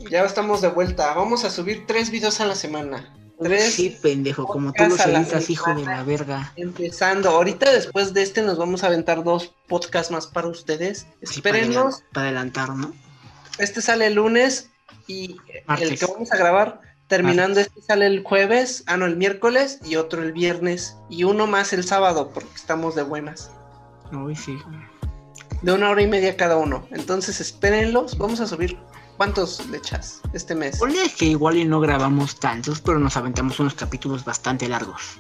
Ya 0.09 0.23
estamos 0.23 0.61
de 0.61 0.69
vuelta. 0.69 1.13
Vamos 1.13 1.43
a 1.43 1.49
subir 1.49 1.87
tres 1.87 2.09
videos 2.09 2.39
a 2.39 2.45
la 2.45 2.55
semana. 2.55 3.13
Tres. 3.41 3.73
Sí, 3.73 3.97
pendejo, 4.01 4.45
como 4.45 4.71
tú 4.71 4.83
los 4.85 4.99
editas, 5.05 5.49
hijo 5.49 5.73
de 5.73 5.83
la 5.85 6.03
verga. 6.03 6.53
Empezando, 6.55 7.29
ahorita 7.29 7.71
después 7.71 8.13
de 8.13 8.21
este 8.21 8.41
nos 8.41 8.57
vamos 8.57 8.83
a 8.83 8.87
aventar 8.87 9.23
dos 9.23 9.53
podcasts 9.67 10.11
más 10.11 10.27
para 10.27 10.47
ustedes. 10.47 11.07
Sí, 11.23 11.41
adelan- 11.41 11.93
Para 12.13 12.27
adelantar, 12.27 12.69
¿no? 12.69 12.93
Este 13.57 13.81
sale 13.81 14.07
el 14.07 14.13
lunes 14.15 14.69
y 15.07 15.37
el 15.79 15.97
que 15.99 16.05
vamos 16.05 16.31
a 16.31 16.37
grabar 16.37 16.81
terminando 17.07 17.59
este 17.59 17.81
sale 17.81 18.07
el 18.07 18.23
jueves, 18.23 18.83
ah 18.87 18.97
no, 18.97 19.05
el 19.05 19.15
miércoles 19.15 19.79
y 19.85 19.95
otro 19.97 20.23
el 20.23 20.31
viernes 20.33 20.95
y 21.09 21.23
uno 21.23 21.45
más 21.45 21.71
el 21.73 21.83
sábado 21.83 22.31
porque 22.33 22.55
estamos 22.55 22.95
de 22.95 23.03
buenas. 23.03 23.51
Uy, 24.11 24.35
sí. 24.35 24.57
De 25.61 25.71
una 25.71 25.89
hora 25.89 26.01
y 26.01 26.07
media 26.07 26.35
cada 26.35 26.57
uno. 26.57 26.87
Entonces 26.91 27.39
espérenlos, 27.39 28.17
vamos 28.17 28.39
a 28.39 28.47
subir 28.47 28.77
¿cuántos 29.17 29.65
le 29.67 29.77
echas 29.77 30.21
este 30.33 30.55
mes? 30.55 30.77
Ponle 30.77 31.09
que 31.17 31.25
igual 31.25 31.57
y 31.57 31.65
no 31.65 31.79
grabamos 31.79 32.39
tantos, 32.39 32.81
pero 32.81 32.99
nos 32.99 33.17
aventamos 33.17 33.59
unos 33.59 33.73
capítulos 33.73 34.25
bastante 34.25 34.67
largos. 34.67 35.17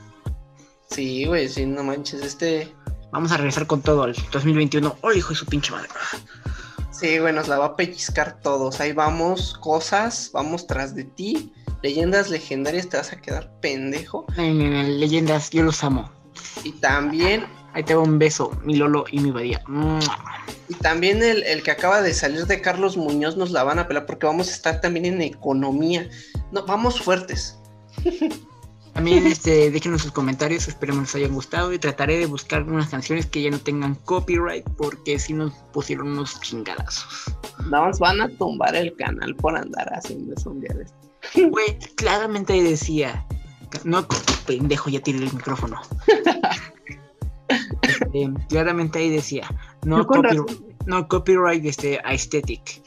Sí, 0.89 1.25
güey, 1.25 1.49
sí, 1.49 1.65
no 1.65 1.83
manches, 1.83 2.21
este 2.21 2.73
Vamos 3.15 3.31
a 3.31 3.37
regresar 3.37 3.65
con 3.65 3.81
todo 3.81 4.03
el 4.03 4.15
2021. 4.33 4.97
¡Oh, 4.99 5.13
hijo 5.13 5.29
de 5.29 5.35
su 5.35 5.45
pinche 5.45 5.71
madre! 5.71 5.87
Sí, 6.91 7.17
güey, 7.17 7.33
nos 7.33 7.47
la 7.47 7.57
va 7.57 7.65
a 7.67 7.75
pellizcar 7.77 8.41
todos. 8.41 8.81
Ahí 8.81 8.91
vamos, 8.91 9.57
cosas, 9.61 10.31
vamos 10.33 10.67
tras 10.67 10.95
de 10.95 11.05
ti. 11.05 11.53
Leyendas 11.81 12.29
legendarias, 12.29 12.89
te 12.89 12.97
vas 12.97 13.13
a 13.13 13.21
quedar 13.21 13.49
pendejo. 13.61 14.25
Ay, 14.35 14.49
ay, 14.59 14.73
ay, 14.73 14.97
leyendas, 14.97 15.49
yo 15.49 15.63
los 15.63 15.81
amo. 15.81 16.11
Y 16.65 16.73
también, 16.73 17.45
Ahí 17.75 17.83
te 17.83 17.93
va 17.93 18.03
un 18.03 18.17
beso, 18.17 18.57
mi 18.63 18.75
Lolo 18.75 19.03
y 19.11 19.19
mi 19.19 19.31
Badía. 19.31 19.61
Y 20.69 20.73
también 20.75 21.21
el, 21.21 21.43
el 21.43 21.61
que 21.61 21.71
acaba 21.71 22.01
de 22.01 22.13
salir 22.13 22.45
de 22.45 22.61
Carlos 22.61 22.95
Muñoz 22.95 23.35
nos 23.35 23.51
la 23.51 23.65
van 23.65 23.79
a 23.79 23.87
pelar 23.87 24.05
porque 24.05 24.25
vamos 24.25 24.47
a 24.47 24.51
estar 24.51 24.79
también 24.79 25.05
en 25.05 25.21
economía. 25.21 26.09
No, 26.53 26.65
vamos 26.65 27.01
fuertes. 27.01 27.59
También 28.93 29.27
este, 29.27 29.71
déjenos 29.71 30.03
sus 30.03 30.13
comentarios, 30.13 30.69
esperemos 30.69 31.01
les 31.01 31.15
hayan 31.15 31.33
gustado 31.33 31.73
y 31.73 31.79
trataré 31.79 32.17
de 32.17 32.27
buscar 32.27 32.63
unas 32.63 32.87
canciones 32.87 33.25
que 33.25 33.41
ya 33.41 33.51
no 33.51 33.59
tengan 33.59 33.95
copyright 33.95 34.63
porque 34.77 35.19
si 35.19 35.33
nos 35.33 35.51
pusieron 35.73 36.13
unos 36.13 36.39
chingadazos. 36.39 37.25
Más 37.65 37.99
van 37.99 38.21
a 38.21 38.29
tumbar 38.29 38.73
el 38.73 38.95
canal 38.95 39.35
por 39.35 39.57
andar 39.57 39.91
haciendo 39.93 40.33
eso 40.33 40.51
un 40.51 40.61
día 40.61 40.73
de 40.75 40.83
estos. 40.83 41.51
Güey, 41.51 41.77
claramente 41.95 42.53
ahí 42.53 42.61
decía, 42.61 43.27
no, 43.83 44.07
pendejo, 44.47 44.89
ya 44.89 45.01
tiré 45.01 45.17
el 45.17 45.33
micrófono. 45.33 45.81
Este, 47.81 48.29
claramente 48.49 48.99
ahí 48.99 49.09
decía, 49.09 49.47
no, 49.85 50.05
copy- 50.05 50.65
no 50.85 51.07
copyright 51.07 51.65
este, 51.65 51.99
aesthetic. 52.03 52.81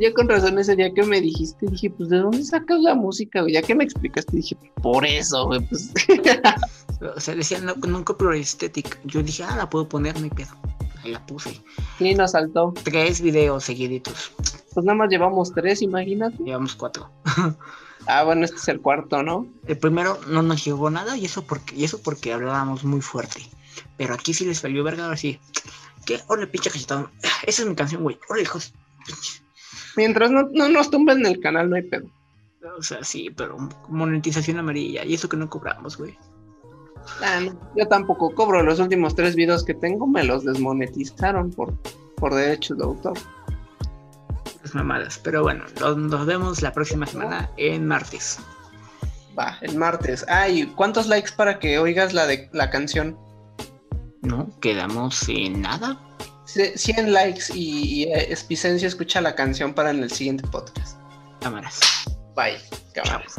Yo 0.00 0.12
con 0.14 0.28
razón 0.28 0.58
ese 0.58 0.74
día 0.76 0.92
que 0.92 1.02
me 1.04 1.20
dijiste, 1.20 1.66
dije, 1.66 1.90
pues 1.90 2.08
¿de 2.08 2.18
dónde 2.18 2.42
sacas 2.44 2.80
la 2.80 2.94
música? 2.94 3.44
Ya 3.48 3.62
que 3.62 3.74
me 3.74 3.84
explicaste, 3.84 4.36
dije, 4.36 4.56
por 4.82 5.04
eso, 5.06 5.46
güey, 5.46 5.60
pues. 5.66 5.92
O 7.16 7.20
sea, 7.20 7.36
decía 7.36 7.60
no, 7.60 7.74
no 7.86 8.04
copyright 8.04 8.40
aesthetic. 8.42 8.98
Yo 9.04 9.22
dije, 9.22 9.44
ah, 9.44 9.54
la 9.56 9.70
puedo 9.70 9.88
poner, 9.88 10.16
no 10.18 10.24
hay 10.24 10.30
pedo. 10.30 10.48
Ahí 11.04 11.12
la 11.12 11.24
puse. 11.24 11.60
sí, 11.96 12.14
nos 12.14 12.32
saltó. 12.32 12.74
Tres 12.82 13.20
videos 13.20 13.62
seguiditos. 13.62 14.32
Pues 14.74 14.84
nada 14.84 14.96
más 14.98 15.08
llevamos 15.08 15.52
tres, 15.54 15.80
imagínate. 15.80 16.42
Llevamos 16.42 16.74
cuatro. 16.74 17.08
Ah, 18.10 18.22
bueno, 18.24 18.44
este 18.46 18.56
es 18.56 18.68
el 18.68 18.80
cuarto, 18.80 19.22
¿no? 19.22 19.46
El 19.66 19.76
primero 19.76 20.18
no 20.28 20.40
nos 20.40 20.64
llegó 20.64 20.88
nada 20.88 21.16
y 21.18 21.26
eso 21.26 21.42
porque, 21.42 21.74
y 21.76 21.84
eso 21.84 22.00
porque 22.00 22.32
hablábamos 22.32 22.82
muy 22.84 23.02
fuerte. 23.02 23.42
Pero 23.96 24.14
aquí 24.14 24.34
sí 24.34 24.44
les 24.44 24.58
salió 24.58 24.84
verga, 24.84 25.04
ahora 25.04 25.16
sí. 25.16 25.38
¿Qué? 26.06 26.20
Órale, 26.28 26.46
pinche 26.46 26.70
cachetón. 26.70 27.10
Esa 27.46 27.62
es 27.62 27.68
mi 27.68 27.74
canción, 27.74 28.02
güey. 28.02 28.18
Órale, 28.28 28.42
hijos. 28.42 28.72
pinche. 29.06 29.42
Mientras 29.96 30.30
no, 30.30 30.48
no 30.52 30.68
nos 30.68 30.90
tumben 30.90 31.26
el 31.26 31.40
canal, 31.40 31.68
no 31.68 31.76
hay 31.76 31.82
pedo. 31.82 32.08
O 32.76 32.82
sea, 32.82 33.02
sí, 33.02 33.30
pero 33.36 33.56
monetización 33.88 34.58
amarilla. 34.58 35.04
Y 35.04 35.14
eso 35.14 35.28
que 35.28 35.36
no 35.36 35.48
cobramos, 35.48 35.96
güey. 35.96 36.16
Ah, 37.22 37.40
no, 37.40 37.58
yo 37.76 37.86
tampoco 37.88 38.34
cobro. 38.34 38.62
Los 38.62 38.80
últimos 38.80 39.14
tres 39.14 39.34
videos 39.34 39.64
que 39.64 39.74
tengo 39.74 40.06
me 40.06 40.24
los 40.24 40.44
desmonetizaron 40.44 41.50
por, 41.50 41.74
por 42.16 42.34
derechos 42.34 42.78
de 42.78 42.84
autor. 42.84 43.18
Las 44.62 44.74
mamadas. 44.74 45.20
Pero 45.22 45.42
bueno, 45.42 45.64
nos, 45.80 45.96
nos 45.96 46.26
vemos 46.26 46.62
la 46.62 46.72
próxima 46.72 47.06
semana 47.06 47.50
en 47.56 47.86
martes. 47.86 48.38
Va, 49.38 49.56
el 49.62 49.76
martes. 49.76 50.24
Ay, 50.28 50.66
¿cuántos 50.76 51.06
likes 51.06 51.32
para 51.36 51.58
que 51.58 51.78
oigas 51.78 52.12
la 52.12 52.26
de 52.26 52.48
la 52.52 52.70
canción? 52.70 53.16
¿No? 54.22 54.48
Quedamos 54.60 55.28
en 55.28 55.62
nada. 55.62 55.98
C- 56.44 56.76
100 56.76 57.12
likes 57.12 57.44
y, 57.54 58.02
y 58.02 58.02
eh, 58.04 58.32
Espicencio 58.32 58.88
escucha 58.88 59.20
la 59.20 59.34
canción 59.34 59.74
para 59.74 59.90
en 59.90 60.02
el 60.02 60.10
siguiente 60.10 60.46
podcast. 60.48 60.98
Cámaras. 61.40 61.80
Bye, 62.34 62.58
Chao. 62.94 63.04
cabrones. 63.04 63.34